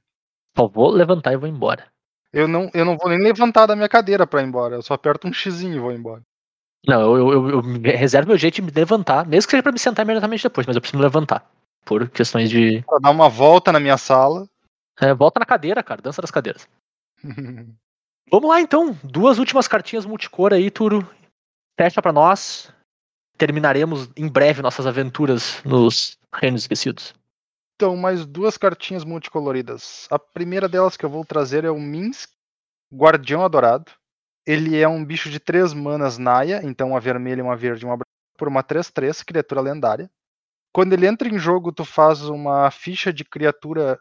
Só 0.57 0.67
vou 0.67 0.89
levantar 0.89 1.33
e 1.33 1.37
vou 1.37 1.47
embora. 1.47 1.85
Eu 2.33 2.47
não, 2.47 2.71
eu 2.73 2.83
não 2.83 2.97
vou 2.97 3.09
nem 3.09 3.19
levantar 3.21 3.67
da 3.67 3.75
minha 3.75 3.87
cadeira 3.87 4.25
pra 4.25 4.41
ir 4.41 4.45
embora. 4.47 4.75
Eu 4.75 4.81
só 4.81 4.95
aperto 4.95 5.27
um 5.27 5.33
xizinho 5.33 5.75
e 5.75 5.79
vou 5.79 5.91
embora. 5.91 6.23
Não, 6.87 7.01
eu, 7.15 7.17
eu, 7.31 7.49
eu- 7.49 7.61
eu 7.61 7.81
reservo 7.97 8.29
meu 8.29 8.37
jeito 8.37 8.55
de 8.55 8.61
me 8.63 8.71
levantar, 8.71 9.25
mesmo 9.27 9.47
que 9.47 9.51
seja 9.51 9.63
pra 9.63 9.71
me 9.71 9.77
sentar 9.79 10.03
imediatamente 10.03 10.41
depois, 10.43 10.65
mas 10.65 10.75
eu 10.75 10.81
preciso 10.81 10.97
me 10.97 11.03
levantar. 11.03 11.47
Por 11.85 12.09
questões 12.09 12.49
de. 12.49 12.81
Pra 12.81 12.97
dar 12.99 13.11
uma 13.11 13.29
volta 13.29 13.71
na 13.71 13.79
minha 13.79 13.97
sala. 13.97 14.47
É, 14.99 15.13
volta 15.13 15.39
na 15.39 15.45
cadeira, 15.45 15.83
cara, 15.83 16.01
dança 16.01 16.21
das 16.21 16.31
cadeiras. 16.31 16.67
Vamos 18.31 18.49
lá 18.49 18.59
então, 18.59 18.97
duas 19.03 19.37
últimas 19.37 19.67
cartinhas 19.67 20.05
multicor 20.05 20.51
aí, 20.51 20.71
Turo. 20.71 21.07
Fecha 21.79 22.01
pra 22.01 22.11
nós. 22.11 22.73
Terminaremos 23.37 24.09
em 24.15 24.27
breve 24.27 24.61
nossas 24.61 24.87
aventuras 24.87 25.61
nos 25.63 26.17
Reinos 26.33 26.61
Esquecidos. 26.61 27.13
Então, 27.75 27.95
mais 27.95 28.25
duas 28.25 28.57
cartinhas 28.57 29.03
multicoloridas. 29.03 30.07
A 30.09 30.17
primeira 30.17 30.67
delas 30.67 30.97
que 30.97 31.05
eu 31.05 31.09
vou 31.09 31.25
trazer 31.25 31.65
é 31.65 31.69
o 31.69 31.79
Minsk, 31.79 32.31
Guardião 32.91 33.43
Adorado. 33.43 33.91
Ele 34.45 34.77
é 34.79 34.87
um 34.87 35.03
bicho 35.03 35.29
de 35.29 35.39
três 35.39 35.73
manas 35.73 36.17
Naya, 36.17 36.61
então 36.63 36.89
uma 36.89 36.99
vermelha, 36.99 37.43
uma 37.43 37.55
verde 37.55 37.83
e 37.83 37.87
uma 37.87 37.97
branca, 37.97 38.09
por 38.37 38.47
uma 38.47 38.63
3-3, 38.63 39.23
criatura 39.23 39.61
lendária. 39.61 40.09
Quando 40.73 40.93
ele 40.93 41.07
entra 41.07 41.27
em 41.27 41.37
jogo, 41.37 41.71
tu 41.71 41.85
faz 41.85 42.23
uma 42.23 42.71
ficha 42.71 43.11
de 43.11 43.23
criatura 43.23 43.99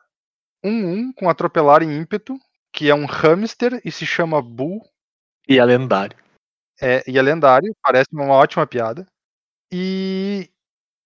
1-1 0.65 1.13
com 1.15 1.29
atropelar 1.29 1.83
e 1.83 1.87
ímpeto, 1.87 2.39
que 2.75 2.91
é 2.91 2.95
um 2.95 3.07
hamster 3.07 3.81
e 3.85 3.93
se 3.93 4.05
chama 4.05 4.43
Bull. 4.43 4.83
E 5.49 5.59
é 5.59 5.65
lendário. 5.65 6.19
É, 6.83 7.09
e 7.09 7.17
é 7.17 7.23
lendário, 7.23 7.75
parece 7.81 8.09
uma 8.13 8.35
ótima 8.35 8.67
piada. 8.67 9.07
E 9.73 10.51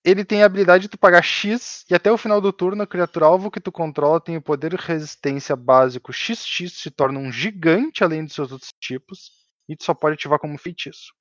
ele 0.03 0.25
tem 0.25 0.43
a 0.43 0.47
habilidade 0.47 0.83
de 0.83 0.89
tu 0.89 0.99
pagar 0.99 1.23
X 1.23 1.85
e 1.91 1.95
até 1.95 2.11
o 2.11 2.17
final 2.17 2.41
do 2.41 2.53
turno 2.53 2.83
a 2.83 2.87
criatura 2.87 3.27
alvo 3.27 3.51
que 3.51 3.61
tu 3.61 3.71
controla 3.71 4.21
tem 4.21 4.37
o 4.39 4.43
poder 4.43 4.71
de 4.71 4.77
resistência 4.77 5.55
básico 5.55 6.13
XX, 6.13 6.73
se 6.73 6.91
torna 6.91 7.19
um 7.19 7.31
gigante 7.31 8.03
além 8.03 8.25
dos 8.25 8.35
seus 8.35 8.51
outros 8.51 8.73
tipos, 8.81 9.31
e 9.69 9.77
tu 9.77 9.85
só 9.85 9.93
pode 9.93 10.15
ativar 10.15 10.39
como 10.39 10.57
feitiço. 10.57 11.13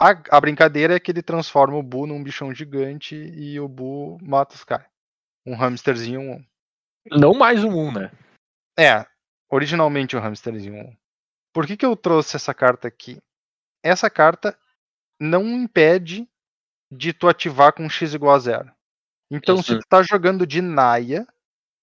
A, 0.00 0.10
a 0.36 0.40
brincadeira 0.40 0.96
é 0.96 1.00
que 1.00 1.12
ele 1.12 1.22
transforma 1.22 1.76
o 1.76 1.82
Bu 1.82 2.04
num 2.06 2.22
bichão 2.22 2.52
gigante 2.52 3.14
e 3.14 3.60
o 3.60 3.68
Bu 3.68 4.18
mata 4.20 4.56
os 4.56 4.64
caras. 4.64 4.88
Um 5.46 5.54
hamsterzinho 5.54 6.20
um. 6.20 6.44
Não 7.12 7.34
mais 7.34 7.62
um 7.62 7.70
1, 7.70 7.92
né? 7.92 8.10
É, 8.76 9.06
originalmente 9.54 10.16
um 10.16 10.20
hamsterzinho 10.20 10.74
um. 10.74 10.96
Por 11.52 11.66
que, 11.66 11.76
que 11.76 11.86
eu 11.86 11.94
trouxe 11.94 12.34
essa 12.34 12.52
carta 12.52 12.88
aqui? 12.88 13.22
Essa 13.82 14.10
carta 14.10 14.58
não 15.20 15.46
impede 15.46 16.28
de 16.90 17.12
tu 17.12 17.28
ativar 17.28 17.72
com 17.72 17.88
x 17.88 18.14
igual 18.14 18.34
a 18.34 18.38
zero. 18.40 18.72
Então, 19.30 19.62
se 19.62 19.72
Uhum. 19.74 19.78
tu 19.78 19.86
tá 19.88 20.02
jogando 20.02 20.46
de 20.46 20.60
Naya, 20.60 21.26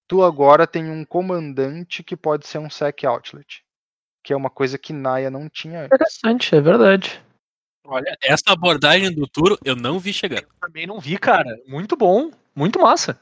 tu 0.07 0.23
agora 0.23 0.67
tem 0.67 0.89
um 0.89 1.05
comandante 1.05 2.03
que 2.03 2.17
pode 2.17 2.45
ser 2.45 2.57
um 2.57 2.69
sec 2.69 3.05
outlet. 3.05 3.63
Que 4.23 4.33
é 4.33 4.35
uma 4.35 4.49
coisa 4.49 4.77
que 4.77 4.91
Naya 4.91 5.31
não 5.31 5.47
tinha 5.49 5.83
antes. 5.83 5.95
Interessante, 5.95 6.55
é 6.55 6.61
verdade. 6.61 7.23
Olha, 7.85 8.15
essa 8.21 8.51
abordagem 8.51 9.13
do 9.13 9.27
Turo 9.27 9.57
eu 9.63 9.75
não 9.75 9.97
vi 9.97 10.13
chegando. 10.13 10.47
Também 10.59 10.85
não 10.85 10.99
vi, 10.99 11.17
cara. 11.17 11.57
Muito 11.65 11.95
bom, 11.95 12.29
muito 12.53 12.79
massa. 12.79 13.19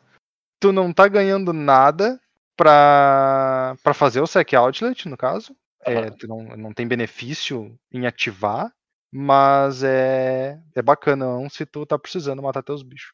Tu 0.60 0.72
não 0.72 0.92
tá 0.92 1.08
ganhando 1.08 1.54
nada 1.54 2.20
pra, 2.64 3.76
pra 3.82 3.94
fazer 3.94 4.20
o 4.22 4.28
sec 4.28 4.54
outlet, 4.54 5.08
no 5.08 5.16
caso. 5.18 5.56
É, 5.86 6.12
não, 6.28 6.44
não 6.58 6.74
tem 6.74 6.86
benefício 6.86 7.80
em 7.92 8.06
ativar, 8.06 8.70
mas 9.12 9.82
é, 9.82 10.60
é 10.76 10.82
bacana 10.82 11.26
se 11.50 11.66
tu 11.66 11.86
tá 11.86 11.98
precisando 11.98 12.44
matar 12.44 12.62
teus 12.62 12.84
bichos. 12.84 13.14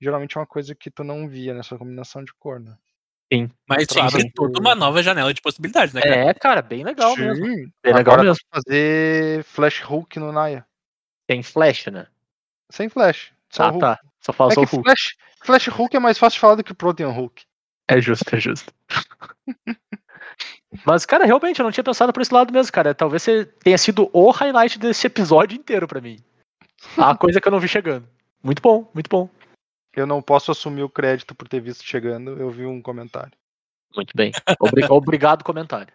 Geralmente 0.00 0.36
é 0.36 0.40
uma 0.40 0.46
coisa 0.46 0.74
que 0.74 0.90
tu 0.90 1.02
não 1.02 1.28
via 1.28 1.52
nessa 1.52 1.76
combinação 1.76 2.22
de 2.22 2.32
cor, 2.38 2.60
né? 2.60 2.76
Mas 3.68 3.82
isso 3.90 3.98
abre 4.00 4.30
toda 4.32 4.60
uma 4.60 4.74
nova 4.74 5.02
janela 5.02 5.34
de 5.34 5.40
possibilidades, 5.42 5.92
né, 5.92 6.00
cara? 6.00 6.14
É, 6.14 6.34
cara, 6.34 6.62
bem 6.62 6.84
legal 6.84 7.16
mesmo. 7.16 7.44
Sim, 7.44 7.54
Bem 7.82 7.92
legal 7.92 7.98
agora 8.14 8.22
mesmo. 8.22 8.38
fazer 8.54 9.42
flash 9.42 9.82
hook 9.82 10.16
no 10.20 10.30
Naya. 10.30 10.64
Tem 11.26 11.42
flash, 11.42 11.86
né? 11.86 12.06
Sem 12.70 12.88
flash. 12.88 13.32
Só 13.50 13.64
Ah, 13.64 13.68
hook. 13.70 13.80
tá. 13.80 13.98
Só 14.20 14.32
fala 14.32 14.52
É 14.52 14.54
só 14.54 14.60
Hulk. 14.60 14.82
flash, 14.84 15.16
flash 15.42 15.68
hook 15.68 15.96
é 15.96 15.98
mais 15.98 16.18
fácil 16.18 16.36
de 16.36 16.40
falar 16.40 16.54
do 16.54 16.62
que 16.64 16.72
protein 16.72 17.06
hook. 17.06 17.42
É 17.88 18.00
justo, 18.00 18.34
é 18.34 18.40
justo. 18.40 18.72
Mas, 20.84 21.06
cara, 21.06 21.24
realmente, 21.24 21.60
eu 21.60 21.64
não 21.64 21.70
tinha 21.72 21.84
pensado 21.84 22.12
por 22.12 22.20
esse 22.20 22.34
lado 22.34 22.52
mesmo, 22.52 22.72
cara. 22.72 22.94
Talvez 22.94 23.22
você 23.22 23.46
tenha 23.46 23.78
sido 23.78 24.10
o 24.12 24.30
highlight 24.30 24.78
desse 24.78 25.06
episódio 25.06 25.56
inteiro 25.56 25.86
pra 25.86 26.00
mim. 26.00 26.18
A 26.96 27.16
coisa 27.16 27.40
que 27.40 27.48
eu 27.48 27.52
não 27.52 27.60
vi 27.60 27.68
chegando. 27.68 28.06
Muito 28.42 28.60
bom, 28.60 28.90
muito 28.92 29.08
bom. 29.08 29.28
Eu 29.94 30.06
não 30.06 30.20
posso 30.20 30.50
assumir 30.50 30.82
o 30.82 30.90
crédito 30.90 31.34
por 31.34 31.48
ter 31.48 31.60
visto 31.60 31.82
chegando, 31.84 32.32
eu 32.38 32.50
vi 32.50 32.66
um 32.66 32.82
comentário. 32.82 33.32
Muito 33.94 34.12
bem. 34.14 34.30
Obri- 34.60 34.84
Obrigado, 34.90 35.42
comentário. 35.42 35.92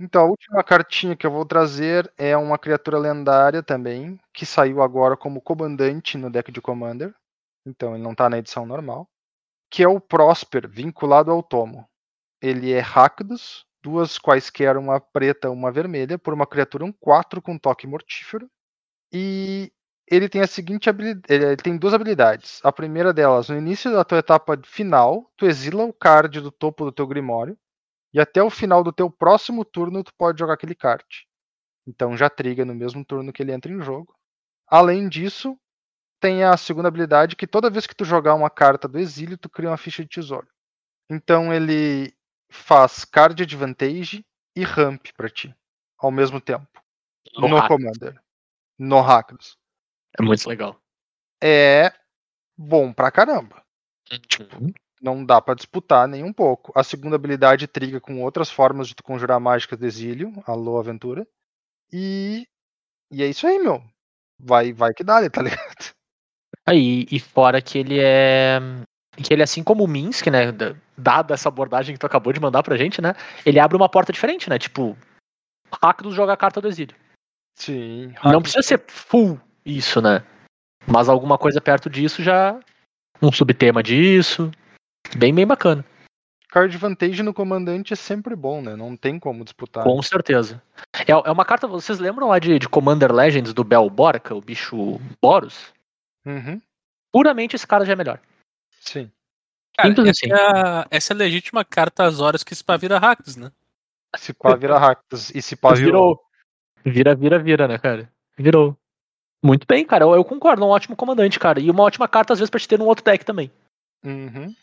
Então, 0.00 0.22
a 0.22 0.28
última 0.28 0.62
cartinha 0.64 1.16
que 1.16 1.26
eu 1.26 1.30
vou 1.30 1.44
trazer 1.44 2.12
é 2.16 2.36
uma 2.36 2.58
criatura 2.58 2.98
lendária 2.98 3.62
também, 3.62 4.18
que 4.32 4.46
saiu 4.46 4.82
agora 4.82 5.16
como 5.16 5.40
comandante 5.40 6.16
no 6.16 6.30
deck 6.30 6.50
de 6.50 6.60
Commander. 6.60 7.14
Então, 7.66 7.94
ele 7.94 8.02
não 8.02 8.14
tá 8.14 8.28
na 8.28 8.38
edição 8.38 8.64
normal. 8.66 9.08
Que 9.70 9.82
é 9.82 9.88
o 9.88 10.00
Prosper, 10.00 10.68
vinculado 10.68 11.30
ao 11.30 11.42
Tomo. 11.42 11.88
Ele 12.40 12.72
é 12.72 12.80
Rakdos, 12.80 13.66
duas 13.82 14.18
quaisquer, 14.18 14.76
uma 14.76 15.00
preta 15.00 15.50
uma 15.50 15.70
vermelha, 15.70 16.18
por 16.18 16.34
uma 16.34 16.46
criatura 16.46 16.84
um 16.84 16.92
4 16.92 17.42
com 17.42 17.58
toque 17.58 17.86
mortífero. 17.86 18.50
E 19.12 19.72
ele 20.10 20.28
tem 20.28 20.40
a 20.40 20.46
seguinte 20.46 20.88
habilidade. 20.88 21.26
Ele 21.28 21.56
tem 21.56 21.76
duas 21.76 21.94
habilidades. 21.94 22.60
A 22.64 22.72
primeira 22.72 23.12
delas, 23.12 23.48
no 23.48 23.56
início 23.58 23.92
da 23.92 24.04
tua 24.04 24.18
etapa 24.18 24.58
final, 24.64 25.30
tu 25.36 25.46
exila 25.46 25.84
o 25.84 25.92
card 25.92 26.40
do 26.40 26.50
topo 26.50 26.84
do 26.84 26.92
teu 26.92 27.06
Grimório. 27.06 27.58
E 28.12 28.20
até 28.20 28.42
o 28.42 28.50
final 28.50 28.82
do 28.82 28.92
teu 28.92 29.10
próximo 29.10 29.64
turno 29.64 30.02
tu 30.02 30.12
pode 30.16 30.38
jogar 30.38 30.54
aquele 30.54 30.74
card. 30.74 31.26
Então 31.86 32.16
já 32.16 32.30
triga 32.30 32.64
no 32.64 32.74
mesmo 32.74 33.04
turno 33.04 33.32
que 33.32 33.42
ele 33.42 33.52
entra 33.52 33.72
em 33.72 33.80
jogo. 33.82 34.14
Além 34.66 35.08
disso, 35.08 35.58
tem 36.20 36.44
a 36.44 36.56
segunda 36.56 36.88
habilidade 36.88 37.36
que 37.36 37.46
toda 37.46 37.70
vez 37.70 37.86
que 37.86 37.94
tu 37.94 38.04
jogar 38.04 38.34
uma 38.34 38.50
carta 38.50 38.88
do 38.88 38.98
exílio, 38.98 39.38
tu 39.38 39.48
cria 39.48 39.70
uma 39.70 39.76
ficha 39.76 40.02
de 40.02 40.08
tesouro. 40.08 40.46
Então 41.10 41.52
ele 41.52 42.14
faz 42.50 43.04
card 43.04 43.42
advantage 43.42 44.24
e 44.56 44.64
ramp 44.64 45.06
pra 45.16 45.28
ti 45.28 45.54
ao 45.98 46.10
mesmo 46.10 46.40
tempo. 46.40 46.66
No 47.36 47.48
No. 47.48 47.68
Commander. 47.68 48.20
No 48.78 49.00
Rakdos. 49.00 49.56
É 50.18 50.22
muito 50.22 50.48
legal. 50.48 50.80
É 51.42 51.92
bom 52.56 52.92
pra 52.92 53.10
caramba. 53.10 53.62
Uhum. 54.10 54.72
não 55.02 55.24
dá 55.24 55.40
pra 55.40 55.54
disputar 55.54 56.08
nem 56.08 56.24
um 56.24 56.32
pouco. 56.32 56.72
A 56.74 56.82
segunda 56.82 57.16
habilidade 57.16 57.68
triga 57.68 58.00
com 58.00 58.22
outras 58.22 58.50
formas 58.50 58.88
de 58.88 58.94
tu 58.94 59.02
conjurar 59.02 59.38
mágicas 59.40 59.78
de 59.78 59.86
exílio, 59.86 60.32
alô 60.46 60.78
aventura. 60.78 61.26
E 61.92 62.46
e 63.10 63.22
é 63.22 63.26
isso 63.28 63.46
aí, 63.46 63.58
meu. 63.58 63.82
Vai 64.38 64.72
vai 64.72 64.94
que 64.94 65.04
dá, 65.04 65.28
tá 65.30 65.42
ligado? 65.42 65.94
Aí, 66.68 67.06
e 67.10 67.18
fora 67.18 67.60
que 67.60 67.78
ele 67.78 67.98
é. 68.00 68.60
Que 69.16 69.32
ele, 69.34 69.42
assim 69.42 69.62
como 69.64 69.84
o 69.84 69.88
Minsk, 69.88 70.26
né? 70.28 70.52
da- 70.52 70.74
Dada 70.96 71.34
essa 71.34 71.48
abordagem 71.48 71.94
que 71.94 71.98
tu 72.00 72.06
acabou 72.06 72.32
de 72.32 72.40
mandar 72.40 72.62
pra 72.62 72.76
gente, 72.76 73.00
né? 73.00 73.14
Ele 73.46 73.60
abre 73.60 73.76
uma 73.76 73.88
porta 73.88 74.12
diferente, 74.12 74.50
né? 74.50 74.58
Tipo, 74.58 74.96
Rakdos 75.82 76.14
joga 76.14 76.32
a 76.32 76.36
carta 76.36 76.60
do 76.60 76.66
exílio. 76.68 76.96
Sim. 77.56 78.12
Não 78.24 78.42
precisa 78.42 78.62
ser 78.62 78.82
full 78.88 79.40
isso, 79.64 80.00
né? 80.00 80.24
Mas 80.86 81.08
alguma 81.08 81.38
coisa 81.38 81.60
perto 81.60 81.88
disso 81.88 82.22
já. 82.22 82.58
Um 83.22 83.30
subtema 83.30 83.82
disso. 83.82 84.50
Bem, 85.16 85.32
bem 85.34 85.46
bacana. 85.46 85.84
Card 86.50 86.74
advantage 86.74 87.22
no 87.22 87.34
comandante 87.34 87.92
é 87.92 87.96
sempre 87.96 88.34
bom, 88.34 88.62
né? 88.62 88.74
Não 88.74 88.96
tem 88.96 89.18
como 89.18 89.44
disputar. 89.44 89.84
Com 89.84 90.00
certeza. 90.02 90.62
É, 91.06 91.12
é 91.12 91.30
uma 91.30 91.44
carta. 91.44 91.66
Vocês 91.66 91.98
lembram 91.98 92.28
lá 92.28 92.38
de, 92.38 92.58
de 92.58 92.68
Commander 92.68 93.12
Legends 93.12 93.52
do 93.52 93.62
Bel 93.62 93.88
Borca, 93.90 94.34
o 94.34 94.40
bicho 94.40 94.98
Boros? 95.22 95.72
Uhum. 96.28 96.60
Puramente 97.10 97.56
esse 97.56 97.66
cara 97.66 97.86
já 97.86 97.94
é 97.94 97.96
melhor. 97.96 98.20
Sim. 98.80 99.10
Cara, 99.76 99.88
Simples 99.88 100.08
essa, 100.08 100.26
assim. 100.26 100.32
é 100.32 100.60
a, 100.60 100.86
essa 100.90 101.12
é 101.12 101.14
a 101.14 101.18
legítima 101.18 101.64
carta 101.64 102.04
às 102.04 102.20
horas 102.20 102.44
que 102.44 102.52
espavira 102.52 102.98
hacks, 102.98 103.36
né? 103.36 103.50
Se 104.16 104.32
pá 104.32 104.54
vira 104.56 104.78
Rakdos 104.78 105.30
e 105.34 105.42
se 105.42 105.54
pá 105.54 105.74
virou. 105.74 106.16
Virou. 106.84 106.94
Vira, 106.94 107.14
vira, 107.14 107.38
vira, 107.38 107.68
né, 107.68 107.78
cara? 107.78 108.10
Virou. 108.36 108.76
Muito 109.42 109.66
bem, 109.66 109.84
cara. 109.84 110.04
Eu, 110.04 110.14
eu 110.14 110.24
concordo. 110.24 110.64
Um 110.64 110.68
ótimo 110.68 110.96
comandante, 110.96 111.38
cara. 111.38 111.60
E 111.60 111.70
uma 111.70 111.82
ótima 111.82 112.08
carta, 112.08 112.32
às 112.32 112.38
vezes, 112.38 112.50
pra 112.50 112.58
te 112.58 112.68
ter 112.68 112.78
num 112.78 112.86
outro 112.86 113.04
deck 113.04 113.24
também. 113.24 113.50
Uhum. 114.04 114.54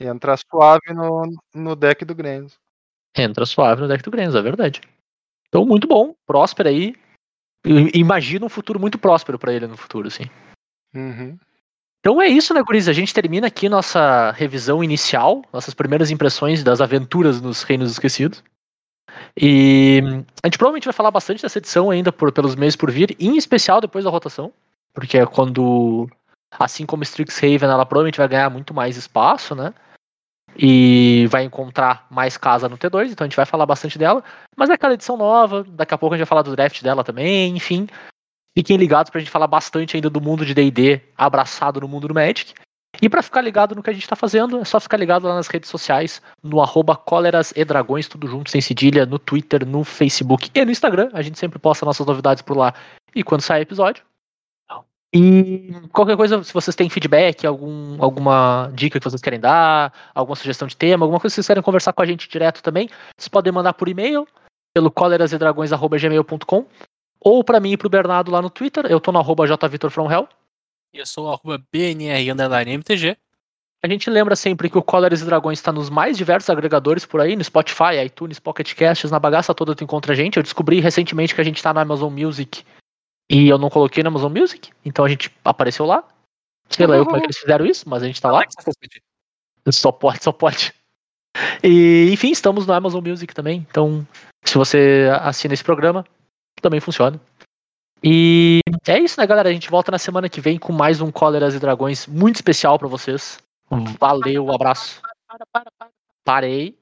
Entra 0.00 0.36
suave 0.36 0.92
no, 0.94 1.22
no 1.54 1.76
deck 1.76 2.04
do 2.04 2.14
Grenzo. 2.14 2.56
Entra 3.16 3.44
suave 3.44 3.82
no 3.82 3.88
deck 3.88 4.02
do 4.02 4.10
Grenzo, 4.10 4.38
é 4.38 4.42
verdade. 4.42 4.80
Então, 5.48 5.66
muito 5.66 5.86
bom. 5.86 6.14
Próspero 6.26 6.68
aí. 6.68 6.94
Imagina 7.94 8.46
um 8.46 8.50
futuro 8.50 8.80
muito 8.80 8.98
próspero 8.98 9.38
pra 9.38 9.52
ele 9.52 9.66
no 9.66 9.76
futuro, 9.76 10.08
assim. 10.08 10.24
Uhum. 10.98 11.38
Então 12.00 12.20
é 12.20 12.26
isso, 12.26 12.52
né, 12.54 12.62
Guris? 12.62 12.88
A 12.88 12.92
gente 12.92 13.14
termina 13.14 13.46
aqui 13.46 13.68
nossa 13.68 14.32
revisão 14.32 14.82
inicial, 14.82 15.42
nossas 15.52 15.74
primeiras 15.74 16.10
impressões 16.10 16.64
das 16.64 16.80
aventuras 16.80 17.40
nos 17.40 17.62
Reinos 17.62 17.90
Esquecidos. 17.90 18.42
E 19.36 20.00
a 20.42 20.46
gente 20.46 20.58
provavelmente 20.58 20.84
vai 20.84 20.92
falar 20.92 21.10
bastante 21.10 21.42
dessa 21.42 21.58
edição 21.58 21.90
ainda 21.90 22.12
por, 22.12 22.32
pelos 22.32 22.54
meses 22.54 22.76
por 22.76 22.90
vir, 22.90 23.16
em 23.18 23.36
especial 23.36 23.80
depois 23.80 24.04
da 24.04 24.10
rotação, 24.10 24.52
porque 24.92 25.18
é 25.18 25.26
quando, 25.26 26.08
assim 26.52 26.86
como 26.86 27.02
Strixhaven, 27.02 27.68
ela 27.68 27.86
provavelmente 27.86 28.18
vai 28.18 28.28
ganhar 28.28 28.50
muito 28.50 28.72
mais 28.72 28.96
espaço, 28.96 29.54
né? 29.54 29.74
E 30.56 31.26
vai 31.30 31.44
encontrar 31.44 32.06
mais 32.10 32.36
casa 32.36 32.68
no 32.68 32.78
T2, 32.78 33.10
então 33.10 33.24
a 33.24 33.28
gente 33.28 33.36
vai 33.36 33.46
falar 33.46 33.66
bastante 33.66 33.98
dela. 33.98 34.24
Mas 34.56 34.70
é 34.70 34.74
aquela 34.74 34.94
edição 34.94 35.16
nova, 35.16 35.64
daqui 35.64 35.94
a 35.94 35.98
pouco 35.98 36.14
a 36.14 36.16
gente 36.16 36.24
vai 36.24 36.28
falar 36.28 36.42
do 36.42 36.54
draft 36.56 36.82
dela 36.82 37.04
também, 37.04 37.56
enfim. 37.56 37.86
Fiquem 38.58 38.76
ligados 38.76 39.08
pra 39.08 39.20
gente 39.20 39.30
falar 39.30 39.46
bastante 39.46 39.96
ainda 39.96 40.10
do 40.10 40.20
mundo 40.20 40.44
de 40.44 40.52
D&D 40.52 41.00
abraçado 41.16 41.80
no 41.80 41.86
mundo 41.86 42.08
do 42.08 42.14
Magic. 42.14 42.54
E 43.00 43.08
para 43.08 43.22
ficar 43.22 43.40
ligado 43.40 43.76
no 43.76 43.84
que 43.84 43.90
a 43.90 43.92
gente 43.92 44.08
tá 44.08 44.16
fazendo, 44.16 44.58
é 44.58 44.64
só 44.64 44.80
ficar 44.80 44.96
ligado 44.96 45.28
lá 45.28 45.36
nas 45.36 45.46
redes 45.46 45.70
sociais, 45.70 46.20
no 46.42 46.60
arroba 46.60 46.96
cóleras 46.96 47.52
e 47.54 47.64
dragões, 47.64 48.08
tudo 48.08 48.26
junto, 48.26 48.50
sem 48.50 48.60
cedilha, 48.60 49.06
no 49.06 49.16
Twitter, 49.16 49.64
no 49.64 49.84
Facebook 49.84 50.50
e 50.52 50.64
no 50.64 50.72
Instagram. 50.72 51.08
A 51.12 51.22
gente 51.22 51.38
sempre 51.38 51.56
posta 51.60 51.86
nossas 51.86 52.04
novidades 52.04 52.42
por 52.42 52.56
lá 52.56 52.74
e 53.14 53.22
quando 53.22 53.42
sai 53.42 53.60
episódio. 53.60 54.02
E 55.14 55.72
qualquer 55.92 56.16
coisa, 56.16 56.42
se 56.42 56.52
vocês 56.52 56.74
têm 56.74 56.90
feedback, 56.90 57.46
algum, 57.46 58.02
alguma 58.02 58.72
dica 58.74 58.98
que 58.98 59.08
vocês 59.08 59.22
querem 59.22 59.38
dar, 59.38 59.92
alguma 60.12 60.34
sugestão 60.34 60.66
de 60.66 60.76
tema, 60.76 61.04
alguma 61.04 61.20
coisa 61.20 61.32
que 61.32 61.36
vocês 61.36 61.46
querem 61.46 61.62
conversar 61.62 61.92
com 61.92 62.02
a 62.02 62.06
gente 62.06 62.28
direto 62.28 62.60
também, 62.60 62.88
vocês 63.16 63.28
podem 63.28 63.52
mandar 63.52 63.74
por 63.74 63.88
e-mail, 63.88 64.26
pelo 64.74 64.90
colerasedragões.gmail.com 64.90 66.66
ou 67.20 67.42
para 67.42 67.60
mim 67.60 67.72
e 67.72 67.76
pro 67.76 67.88
Bernardo 67.88 68.30
lá 68.30 68.40
no 68.40 68.50
Twitter, 68.50 68.86
eu 68.86 69.00
tô 69.00 69.12
no 69.12 69.18
arroba 69.18 69.46
jvitorfromhell. 69.46 70.28
E 70.92 70.98
eu 70.98 71.06
sou 71.06 71.26
o 71.26 71.28
arroba 71.28 71.62
BNR 71.70 72.30
underline 72.30 72.72
MTG. 72.72 73.16
A 73.82 73.88
gente 73.88 74.10
lembra 74.10 74.34
sempre 74.34 74.68
que 74.68 74.76
o 74.76 74.82
Colors 74.82 75.20
e 75.20 75.24
Dragões 75.24 75.58
está 75.58 75.70
nos 75.70 75.88
mais 75.88 76.16
diversos 76.16 76.50
agregadores 76.50 77.06
por 77.06 77.20
aí, 77.20 77.36
no 77.36 77.44
Spotify, 77.44 78.04
iTunes, 78.04 78.40
Pocket 78.40 78.74
Casts, 78.74 79.10
na 79.10 79.20
bagaça 79.20 79.54
toda 79.54 79.74
tu 79.74 79.84
encontra 79.84 80.12
a 80.12 80.16
gente. 80.16 80.36
Eu 80.36 80.42
descobri 80.42 80.80
recentemente 80.80 81.34
que 81.34 81.40
a 81.40 81.44
gente 81.44 81.62
tá 81.62 81.72
na 81.72 81.82
Amazon 81.82 82.12
Music 82.12 82.64
e 83.30 83.48
eu 83.48 83.58
não 83.58 83.70
coloquei 83.70 84.02
na 84.02 84.08
Amazon 84.08 84.32
Music, 84.36 84.70
então 84.84 85.04
a 85.04 85.08
gente 85.08 85.30
apareceu 85.44 85.86
lá. 85.86 86.02
Sei 86.70 86.86
lá 86.86 86.96
eu 86.96 87.04
como 87.04 87.18
é 87.18 87.20
que 87.20 87.26
eles 87.26 87.38
fizeram 87.38 87.64
isso, 87.66 87.88
mas 87.88 88.02
a 88.02 88.06
gente 88.06 88.20
tá 88.20 88.32
lá. 88.32 88.42
Só 89.70 89.92
pode, 89.92 90.24
só 90.24 90.32
pode. 90.32 90.74
E, 91.62 92.10
enfim, 92.10 92.30
estamos 92.30 92.66
no 92.66 92.72
Amazon 92.72 93.06
Music 93.06 93.32
também, 93.32 93.64
então 93.70 94.06
se 94.44 94.56
você 94.56 95.08
assina 95.20 95.54
esse 95.54 95.62
programa, 95.62 96.04
também 96.62 96.80
funciona. 96.80 97.20
E 98.02 98.60
é 98.86 98.98
isso, 98.98 99.20
né, 99.20 99.26
galera? 99.26 99.48
A 99.48 99.52
gente 99.52 99.70
volta 99.70 99.90
na 99.90 99.98
semana 99.98 100.28
que 100.28 100.40
vem 100.40 100.58
com 100.58 100.72
mais 100.72 101.00
um 101.00 101.10
Cóleras 101.10 101.54
e 101.54 101.58
Dragões 101.58 102.06
muito 102.06 102.36
especial 102.36 102.78
pra 102.78 102.88
vocês. 102.88 103.38
Valeu, 103.98 104.52
abraço. 104.52 105.00
Para, 105.26 105.46
para, 105.52 105.70
para. 105.78 105.90
Parei. 106.24 106.76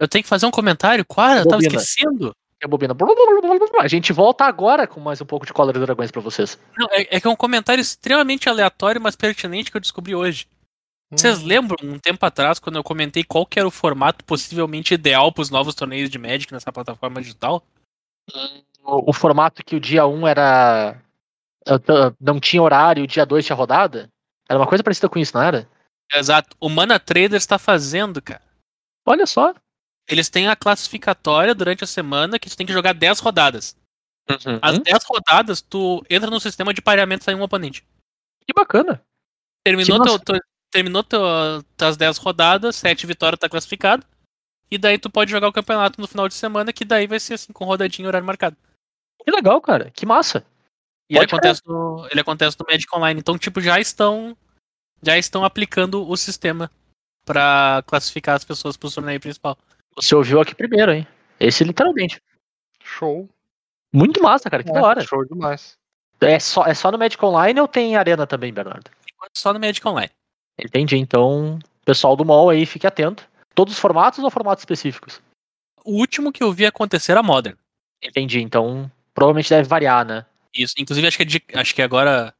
Eu 0.00 0.08
tenho 0.08 0.22
que 0.22 0.28
fazer 0.28 0.46
um 0.46 0.50
comentário? 0.50 1.04
Qual? 1.04 1.28
Eu 1.28 1.44
tava 1.44 1.62
Bobina. 1.62 1.80
esquecendo. 1.80 2.32
É 2.60 2.66
bobina. 2.66 2.96
A 3.80 3.88
gente 3.88 4.12
volta 4.12 4.44
agora 4.44 4.86
com 4.86 4.98
mais 4.98 5.20
um 5.20 5.24
pouco 5.24 5.46
de 5.46 5.52
Cóleras 5.52 5.80
e 5.80 5.86
Dragões 5.86 6.10
pra 6.10 6.20
vocês. 6.20 6.58
Não, 6.76 6.88
é, 6.90 7.16
é 7.16 7.20
que 7.20 7.26
é 7.26 7.30
um 7.30 7.36
comentário 7.36 7.80
extremamente 7.80 8.48
aleatório, 8.48 9.00
mas 9.00 9.14
pertinente 9.14 9.70
que 9.70 9.76
eu 9.76 9.80
descobri 9.80 10.14
hoje. 10.14 10.48
Vocês 11.10 11.42
lembram, 11.42 11.76
um 11.82 11.98
tempo 11.98 12.24
atrás, 12.26 12.58
quando 12.58 12.76
eu 12.76 12.84
comentei 12.84 13.24
qual 13.24 13.46
que 13.46 13.58
era 13.58 13.66
o 13.66 13.70
formato 13.70 14.24
possivelmente 14.24 14.92
ideal 14.92 15.32
pros 15.32 15.48
novos 15.48 15.74
torneios 15.74 16.10
de 16.10 16.18
Magic 16.18 16.52
nessa 16.52 16.70
plataforma 16.70 17.22
digital? 17.22 17.64
O, 18.82 19.10
o 19.10 19.12
formato 19.12 19.64
que 19.64 19.76
o 19.76 19.80
dia 19.80 20.06
1 20.06 20.26
era. 20.26 21.00
uh, 21.68 21.78
t- 21.78 21.92
Não 22.20 22.40
tinha 22.40 22.62
horário, 22.62 23.04
o 23.04 23.06
dia 23.06 23.24
2 23.26 23.44
tinha 23.44 23.56
rodada. 23.56 24.08
Era 24.48 24.58
uma 24.58 24.66
coisa 24.66 24.82
parecida 24.82 25.08
com 25.08 25.18
isso, 25.18 25.34
não 25.36 25.42
era? 25.42 25.68
Exato. 26.14 26.56
O 26.60 26.68
Mana 26.70 26.98
Trader 26.98 27.34
está 27.34 27.58
fazendo, 27.58 28.20
cara. 28.22 28.42
Olha 29.06 29.26
só. 29.26 29.54
Eles 30.08 30.30
têm 30.30 30.48
a 30.48 30.56
classificatória 30.56 31.54
durante 31.54 31.84
a 31.84 31.86
semana 31.86 32.38
que 32.38 32.48
tu 32.48 32.56
tem 32.56 32.66
que 32.66 32.72
jogar 32.72 32.94
10 32.94 33.20
rodadas. 33.20 33.76
As 34.62 34.76
Hum, 34.78 34.82
10 34.82 35.04
rodadas, 35.04 35.60
tu 35.60 36.02
entra 36.08 36.30
no 36.30 36.40
sistema 36.40 36.72
de 36.72 36.80
pareamento 36.82 37.24
sem 37.24 37.34
um 37.34 37.42
oponente. 37.42 37.84
que 38.46 38.52
bacana. 38.54 39.02
Terminou, 39.64 40.00
Que 40.02 40.24
teu, 40.24 40.40
terminou 40.70 41.02
teu, 41.04 41.20
tuas 41.76 41.96
10 41.98 42.16
rodadas, 42.16 42.76
7 42.76 43.06
vitórias 43.06 43.38
tá 43.38 43.48
classificado. 43.50 44.06
E 44.70 44.78
daí 44.78 44.98
tu 44.98 45.10
pode 45.10 45.30
jogar 45.30 45.48
o 45.48 45.52
campeonato 45.52 46.00
no 46.00 46.06
final 46.08 46.26
de 46.28 46.34
semana, 46.34 46.72
que 46.72 46.84
daí 46.86 47.06
vai 47.06 47.20
ser 47.20 47.34
assim, 47.34 47.52
com 47.52 47.64
rodadinha 47.66 48.06
e 48.06 48.08
horário 48.08 48.26
marcado. 48.26 48.56
Que 49.24 49.30
legal, 49.30 49.60
cara. 49.60 49.90
Que 49.90 50.06
massa. 50.06 50.44
E 51.10 51.16
ele 51.16 51.24
acontece, 51.24 51.62
no, 51.66 52.06
ele 52.10 52.20
acontece 52.20 52.56
no 52.58 52.66
Magic 52.68 52.94
Online. 52.94 53.20
Então, 53.20 53.38
tipo, 53.38 53.60
já 53.60 53.80
estão. 53.80 54.36
Já 55.02 55.16
estão 55.16 55.44
aplicando 55.44 56.08
o 56.08 56.16
sistema 56.16 56.70
pra 57.24 57.84
classificar 57.86 58.34
as 58.34 58.44
pessoas 58.44 58.76
pro 58.76 58.90
torneio 58.90 59.20
principal. 59.20 59.56
Você 59.94 60.14
ouviu 60.14 60.40
aqui 60.40 60.54
primeiro, 60.54 60.92
hein? 60.92 61.06
Esse 61.38 61.62
literalmente. 61.62 62.20
Show. 62.82 63.28
Muito 63.92 64.20
massa, 64.22 64.50
cara. 64.50 64.64
Que 64.64 64.72
da 64.72 64.80
É, 64.80 64.82
hora. 64.82 65.00
Show 65.02 65.24
demais. 65.24 65.76
É 66.20 66.38
só, 66.40 66.64
é 66.66 66.74
só 66.74 66.90
no 66.90 66.98
Magic 66.98 67.24
Online 67.24 67.60
ou 67.60 67.68
tem 67.68 67.96
Arena 67.96 68.26
também, 68.26 68.52
Bernardo? 68.52 68.90
Só 69.36 69.52
no 69.52 69.60
Magic 69.60 69.86
Online. 69.86 70.10
Entendi. 70.58 70.96
Então, 70.96 71.58
pessoal 71.84 72.16
do 72.16 72.24
mall 72.24 72.50
aí, 72.50 72.66
fique 72.66 72.86
atento. 72.86 73.28
Todos 73.54 73.74
os 73.74 73.80
formatos 73.80 74.18
ou 74.22 74.30
formatos 74.30 74.62
específicos? 74.62 75.20
O 75.84 75.92
último 75.92 76.32
que 76.32 76.42
eu 76.42 76.52
vi 76.52 76.66
acontecer 76.66 77.12
era 77.12 77.22
Modern. 77.22 77.56
Entendi. 78.02 78.40
Então, 78.40 78.90
provavelmente 79.18 79.50
deve 79.50 79.68
variar, 79.68 80.04
né? 80.06 80.24
Isso. 80.54 80.74
Inclusive, 80.78 81.06
acho 81.06 81.16
que, 81.16 81.22
é 81.22 81.26
dia- 81.26 81.42
acho 81.54 81.74
que 81.74 81.82
agora, 81.82 82.34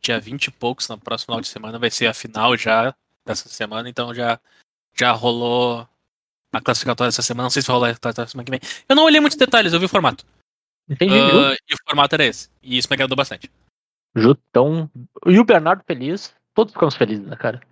dia 0.00 0.20
20 0.20 0.46
e 0.46 0.50
poucos, 0.50 0.88
no 0.88 0.98
próximo 0.98 1.26
final 1.26 1.40
de 1.40 1.48
semana, 1.48 1.78
vai 1.78 1.90
ser 1.90 2.06
a 2.06 2.14
final 2.14 2.56
já 2.56 2.94
dessa 3.26 3.48
semana. 3.48 3.88
Então 3.88 4.14
já, 4.14 4.38
já 4.94 5.12
rolou 5.12 5.86
a 6.52 6.60
classificatória 6.60 7.08
dessa 7.08 7.22
semana. 7.22 7.44
Não 7.44 7.50
sei 7.50 7.62
se 7.62 7.68
vai 7.68 7.74
rolar 7.74 7.86
a 7.88 7.90
classificatória 7.90 8.28
semana 8.30 8.44
que 8.44 8.50
vem. 8.50 8.60
Eu 8.88 8.96
não 8.96 9.04
olhei 9.04 9.20
muitos 9.20 9.38
detalhes, 9.38 9.72
eu 9.72 9.80
vi 9.80 9.86
o 9.86 9.88
formato. 9.88 10.24
Entendi, 10.88 11.14
viu? 11.14 11.40
Ah, 11.40 11.54
e 11.54 11.74
o 11.74 11.78
formato 11.86 12.14
era 12.14 12.24
esse. 12.24 12.48
E 12.62 12.76
isso 12.78 12.88
me 12.90 12.94
agradou 12.94 13.16
bastante. 13.16 13.50
Ju, 14.14 14.36
Então, 14.50 14.90
e 15.26 15.38
o 15.38 15.44
Bernardo 15.44 15.82
feliz. 15.86 16.34
Todos 16.54 16.72
ficamos 16.74 16.94
felizes, 16.94 17.26
né, 17.26 17.34
cara? 17.36 17.62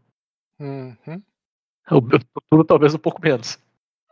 Uhum. 0.59 1.23
O 1.91 1.97
o 1.99 2.41
Turo 2.51 2.65
talvez 2.65 2.95
um 2.95 2.99
pouco 2.99 3.21
menos. 3.21 3.59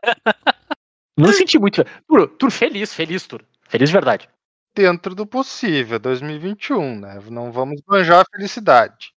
Não 1.16 1.32
senti 1.32 1.58
muito. 1.58 1.82
Turo, 2.06 2.28
Turo 2.28 2.52
feliz, 2.52 2.92
feliz, 2.94 3.26
Turo. 3.26 3.44
Feliz 3.68 3.90
de 3.90 3.92
verdade. 3.92 4.28
Dentro 4.74 5.14
do 5.14 5.26
possível, 5.26 5.98
2021, 5.98 7.00
né? 7.00 7.20
Não 7.30 7.52
vamos 7.52 7.80
banjar 7.82 8.20
a 8.22 8.36
felicidade. 8.36 9.12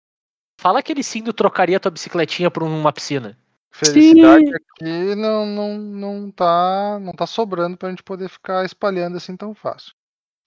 Fala 0.60 0.80
aquele 0.80 1.04
sim 1.04 1.24
do 1.24 1.34
trocaria 1.34 1.80
tua 1.80 1.92
bicicletinha 1.92 2.52
por 2.52 2.64
uma 2.64 2.94
piscina. 2.94 3.38
Felicidade 3.72 4.46
Sim. 4.46 4.54
aqui 4.54 5.16
não, 5.16 5.46
não, 5.46 5.78
não, 5.78 6.32
tá, 6.32 7.00
não 7.00 7.14
tá 7.14 7.26
sobrando 7.26 7.78
pra 7.78 7.90
gente 7.90 8.04
poder 8.04 8.30
ficar 8.30 8.66
espalhando 8.66 9.16
assim 9.16 9.36
tão 9.38 9.56
fácil. 9.56 9.94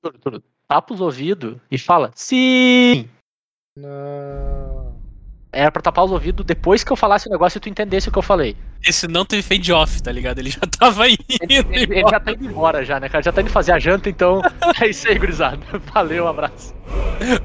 Turo, 0.03 0.19
Turo, 0.19 0.45
tapa 0.69 0.93
os 0.93 1.01
ouvidos 1.01 1.59
e 1.71 1.79
fala 1.79 2.13
sim. 2.15 3.09
Não. 3.75 4.84
Era 5.55 5.71
pra 5.71 5.81
tapar 5.81 6.05
os 6.05 6.11
ouvidos 6.11 6.45
depois 6.45 6.83
que 6.83 6.91
eu 6.93 6.97
falasse 6.97 7.29
o 7.29 7.31
negócio 7.31 7.59
e 7.59 7.61
tu 7.61 7.69
entendesse 7.69 8.09
o 8.09 8.13
que 8.13 8.19
eu 8.19 8.23
falei. 8.23 8.57
Esse 8.87 9.07
não 9.09 9.25
teve 9.25 9.41
fade 9.43 9.73
off, 9.73 10.03
tá 10.03 10.11
ligado? 10.13 10.39
Ele 10.41 10.51
já 10.51 10.61
tava 10.79 11.07
indo. 11.09 11.19
Ele, 11.41 11.55
ele- 11.71 11.95
ele 12.01 12.09
já 12.11 12.19
tá 12.21 12.33
indo 12.33 12.45
embora 12.45 12.85
já, 12.85 12.99
né, 13.01 13.09
cara? 13.09 13.23
Já 13.23 13.33
tá 13.33 13.41
indo 13.41 13.51
fazer 13.51 13.73
a 13.73 13.79
janta, 13.79 14.09
então 14.11 14.43
é 14.83 14.89
isso 14.89 15.09
aí, 15.09 15.19
gurizada. 15.19 15.61
Valeu, 15.95 16.25
um 16.25 16.29
abraço. 16.29 16.75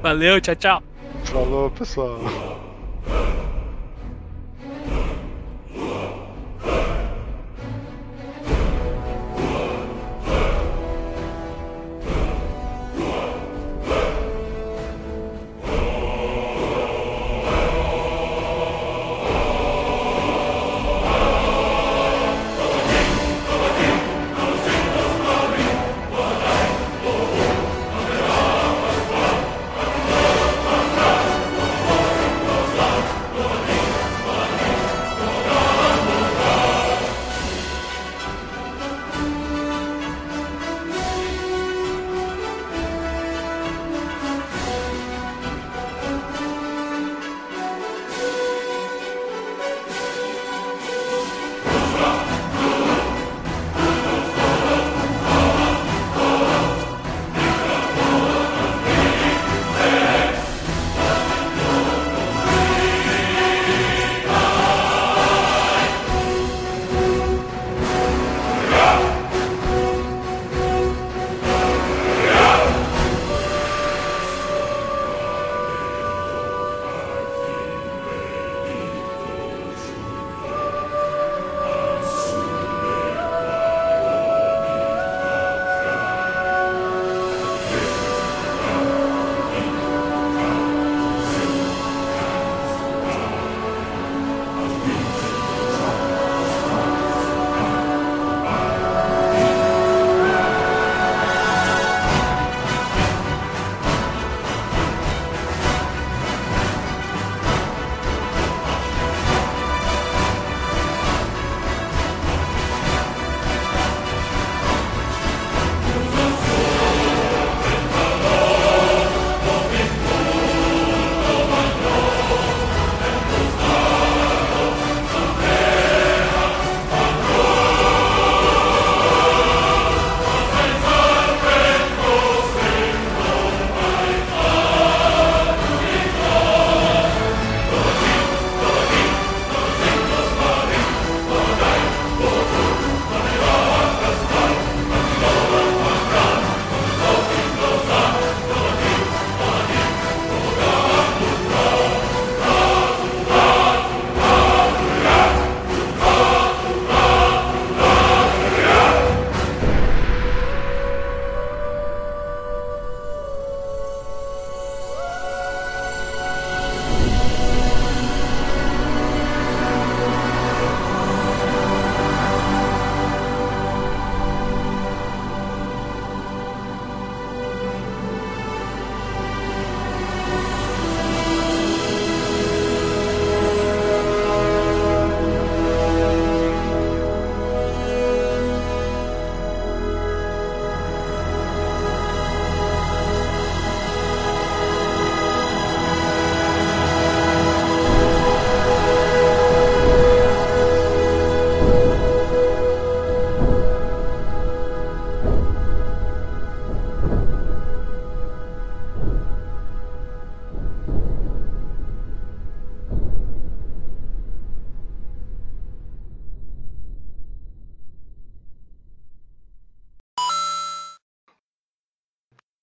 Valeu, 0.02 0.40
tchau, 0.40 0.56
tchau. 0.56 0.82
Falou, 1.24 1.70
pessoal. 1.70 2.18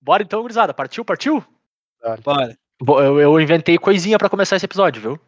Bora 0.08 0.24
então, 0.24 0.42
gurizada. 0.42 0.74
Partiu, 0.74 1.04
partiu? 1.04 1.44
Bora. 2.24 2.58
Bo- 2.82 3.02
Eu, 3.02 3.20
eu 3.20 3.42
inventei 3.42 3.78
coisinha 3.78 4.18
pra 4.18 4.30
começar 4.30 4.56
esse 4.56 4.64
episódio, 4.64 5.02
viu? 5.02 5.20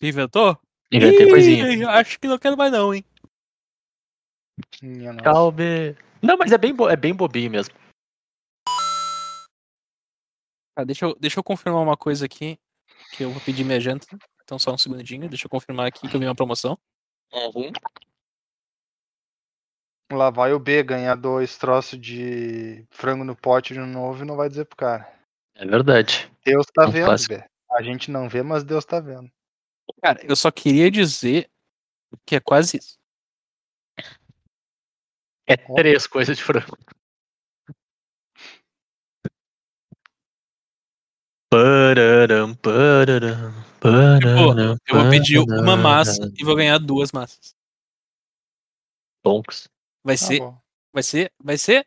Inventou? 0.00 0.56
Inventei 0.92 1.26
Ih, 1.26 1.30
coisinha. 1.30 1.90
Acho 1.90 2.20
que 2.20 2.28
não 2.28 2.38
quero 2.38 2.56
mais 2.56 2.70
não, 2.70 2.94
hein? 2.94 3.04
Calme. 5.24 5.96
Não, 6.22 6.36
mas 6.38 6.52
é 6.52 6.58
bem, 6.58 6.72
é 6.88 6.94
bem 6.94 7.12
bobinho 7.12 7.50
mesmo. 7.50 7.74
Tá, 10.76 10.84
deixa, 10.84 11.06
eu, 11.06 11.16
deixa 11.18 11.40
eu 11.40 11.42
confirmar 11.42 11.82
uma 11.82 11.96
coisa 11.96 12.24
aqui. 12.24 12.56
Que 13.16 13.24
eu 13.24 13.30
vou 13.32 13.40
pedir 13.40 13.64
minha 13.64 13.80
janta. 13.80 14.06
Então 14.44 14.56
só 14.56 14.72
um 14.72 14.78
segundinho. 14.78 15.28
Deixa 15.28 15.46
eu 15.46 15.50
confirmar 15.50 15.88
aqui 15.88 16.06
que 16.08 16.14
eu 16.14 16.20
vi 16.20 16.26
uma 16.26 16.34
promoção. 16.36 16.78
Lá 20.10 20.30
vai 20.30 20.54
o 20.54 20.58
B 20.58 20.82
ganhar 20.82 21.14
dois 21.16 21.58
troços 21.58 22.00
de 22.00 22.86
frango 22.90 23.24
no 23.24 23.36
pote 23.36 23.74
de 23.74 23.80
novo 23.80 24.22
e 24.22 24.26
não 24.26 24.36
vai 24.36 24.48
dizer 24.48 24.64
pro 24.64 24.76
cara. 24.76 25.12
É 25.54 25.66
verdade. 25.66 26.30
Deus 26.44 26.66
tá 26.72 26.86
Um 26.86 26.90
vendo, 26.90 27.04
clássico. 27.06 27.34
B. 27.34 27.44
A 27.70 27.82
gente 27.82 28.10
não 28.10 28.28
vê, 28.28 28.42
mas 28.42 28.64
Deus 28.64 28.84
tá 28.84 29.00
vendo. 29.00 29.30
Cara, 30.02 30.24
eu 30.24 30.34
só 30.34 30.50
queria 30.50 30.90
dizer 30.90 31.50
que 32.24 32.36
é 32.36 32.40
quase 32.40 32.78
isso. 32.78 32.98
É 35.46 35.56
três 35.56 36.06
coisas 36.06 36.36
de 36.36 36.42
frango. 36.42 36.78
Pararam, 41.50 42.54
pararam, 42.54 43.52
pararam, 43.80 44.76
Eu 44.86 45.00
vou 45.00 45.10
pedir 45.10 45.38
uma 45.38 45.76
massa 45.76 46.30
e 46.38 46.44
vou 46.44 46.54
ganhar 46.54 46.78
duas 46.78 47.10
massas. 47.12 47.54
Tonks. 49.22 49.68
Vai 50.08 50.16
Tá 50.16 50.24
ser. 50.24 50.40
bom. 50.40 50.58
Vai 50.90 51.02
ser. 51.02 51.32
Vai 51.38 51.58
ser. 51.58 51.86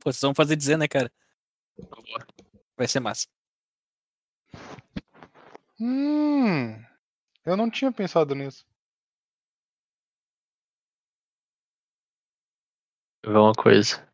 Pô, 0.00 0.10
vocês 0.12 0.20
vão 0.20 0.34
fazer 0.34 0.56
dizer, 0.56 0.76
né, 0.76 0.88
cara? 0.88 1.12
Vai 2.76 2.88
ser 2.88 2.98
massa. 2.98 3.28
Hum, 5.78 6.72
eu 7.46 7.56
não 7.56 7.70
tinha 7.70 7.92
pensado 7.92 8.34
nisso. 8.34 8.66
Ver 13.24 13.36
uma 13.36 13.52
coisa. 13.52 14.04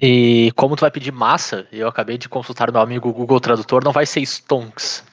E 0.00 0.52
como 0.52 0.74
tu 0.74 0.80
vai 0.80 0.90
pedir 0.90 1.12
massa, 1.12 1.68
eu 1.70 1.86
acabei 1.86 2.16
de 2.16 2.30
consultar 2.30 2.72
meu 2.72 2.80
amigo 2.80 3.12
Google 3.12 3.38
Tradutor, 3.42 3.84
não 3.84 3.92
vai 3.92 4.06
ser 4.06 4.22
stonks. 4.22 5.04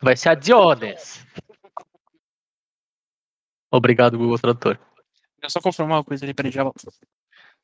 Vai 0.00 0.16
ser 0.16 0.28
adiones. 0.28 1.26
Obrigado, 3.74 4.16
Google 4.16 4.38
Tradutor. 4.38 4.76
Deixa 4.76 5.46
eu 5.46 5.50
só 5.50 5.60
confirmar 5.60 5.98
uma 5.98 6.04
coisa 6.04 6.24
ali, 6.24 6.32
peraí, 6.32 6.52
já 6.52 6.62
volto. 6.62 6.92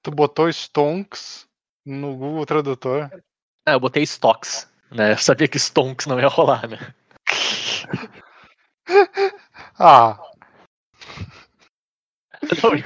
Tu 0.02 0.10
botou 0.10 0.48
Stonks 0.52 1.46
no 1.86 2.16
Google 2.16 2.44
Tradutor. 2.44 3.08
É, 3.64 3.74
eu 3.74 3.80
botei 3.80 4.02
stocks, 4.02 4.68
né? 4.90 5.12
Eu 5.12 5.18
sabia 5.18 5.46
que 5.46 5.56
stonks 5.56 6.06
não 6.06 6.18
ia 6.18 6.26
rolar, 6.26 6.68
né? 6.68 6.78
Ah. 9.78 10.18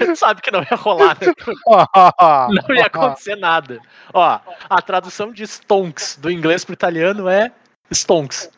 Não 0.06 0.14
sabe 0.14 0.42
que 0.42 0.50
não 0.50 0.60
ia 0.60 0.76
rolar, 0.76 1.16
né? 1.18 1.32
Não 2.68 2.76
ia 2.76 2.86
acontecer 2.86 3.36
nada. 3.36 3.80
Ó, 4.12 4.40
a 4.68 4.82
tradução 4.82 5.32
de 5.32 5.44
stonks 5.44 6.16
do 6.16 6.30
inglês 6.30 6.64
pro 6.64 6.74
italiano 6.74 7.26
é 7.26 7.50
stonks. 7.90 8.50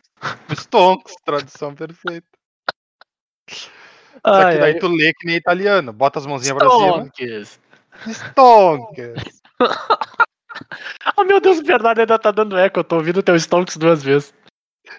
Stonks, 0.51 1.15
tradução 1.25 1.75
perfeita. 1.75 2.27
Só 4.27 4.35
Ai, 4.35 4.55
que 4.55 4.61
daí 4.61 4.73
ai, 4.73 4.79
tu 4.79 4.89
lê 4.89 5.13
que 5.15 5.27
nem 5.27 5.37
italiano. 5.37 5.93
Bota 5.93 6.19
as 6.19 6.27
mãozinhas 6.27 6.59
pra 6.59 6.69
cima. 6.69 7.09
stonks. 8.13 9.41
Oh 11.17 11.23
meu 11.25 11.41
Deus, 11.41 11.59
o 11.59 11.63
Bernardo 11.63 12.01
ainda 12.01 12.19
tá 12.19 12.33
dando 12.33 12.59
eco. 12.59 12.81
Eu 12.81 12.85
tô 12.85 12.97
ouvindo 12.97 13.23
teu 13.23 13.37
stonks 13.37 13.77
duas 13.77 14.03
vezes. 14.03 14.35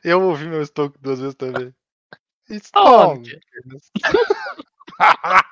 Eu 0.04 0.22
ouvi 0.22 0.48
meu 0.48 0.66
Stonks 0.66 1.00
duas 1.02 1.20
vezes 1.20 1.36
também. 1.36 1.74
Stonks. 2.50 3.38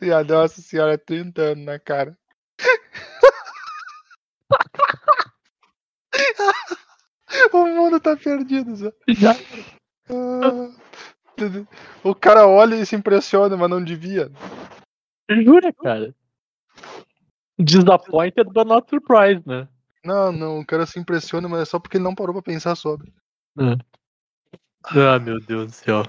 E 0.00 0.12
a 0.12 0.22
nossa 0.22 0.62
senhora 0.62 0.96
30 0.96 1.42
anos 1.42 1.64
na 1.64 1.76
cara. 1.76 2.16
o 7.52 7.66
mundo 7.66 7.98
tá 7.98 8.16
perdido, 8.16 8.76
Zé. 8.76 8.92
Já. 9.08 9.32
Ah, 10.08 10.70
O 12.02 12.14
cara 12.14 12.46
olha 12.46 12.76
e 12.76 12.86
se 12.86 12.96
impressiona, 12.96 13.56
mas 13.56 13.70
não 13.70 13.82
devia. 13.82 14.30
Jura, 15.30 15.72
cara? 15.72 16.14
Disappointed 17.58 18.50
but 18.52 18.66
not 18.66 18.88
surprised, 18.88 19.46
né? 19.46 19.68
Não, 20.04 20.32
não, 20.32 20.60
o 20.60 20.66
cara 20.66 20.86
se 20.86 20.98
impressiona, 20.98 21.48
mas 21.48 21.60
é 21.60 21.64
só 21.64 21.78
porque 21.78 21.98
ele 21.98 22.04
não 22.04 22.14
parou 22.14 22.32
pra 22.32 22.42
pensar 22.42 22.74
sobre. 22.74 23.12
Ah, 24.84 25.18
meu 25.18 25.38
Deus 25.40 25.66
do 25.66 25.72
céu. 25.72 26.02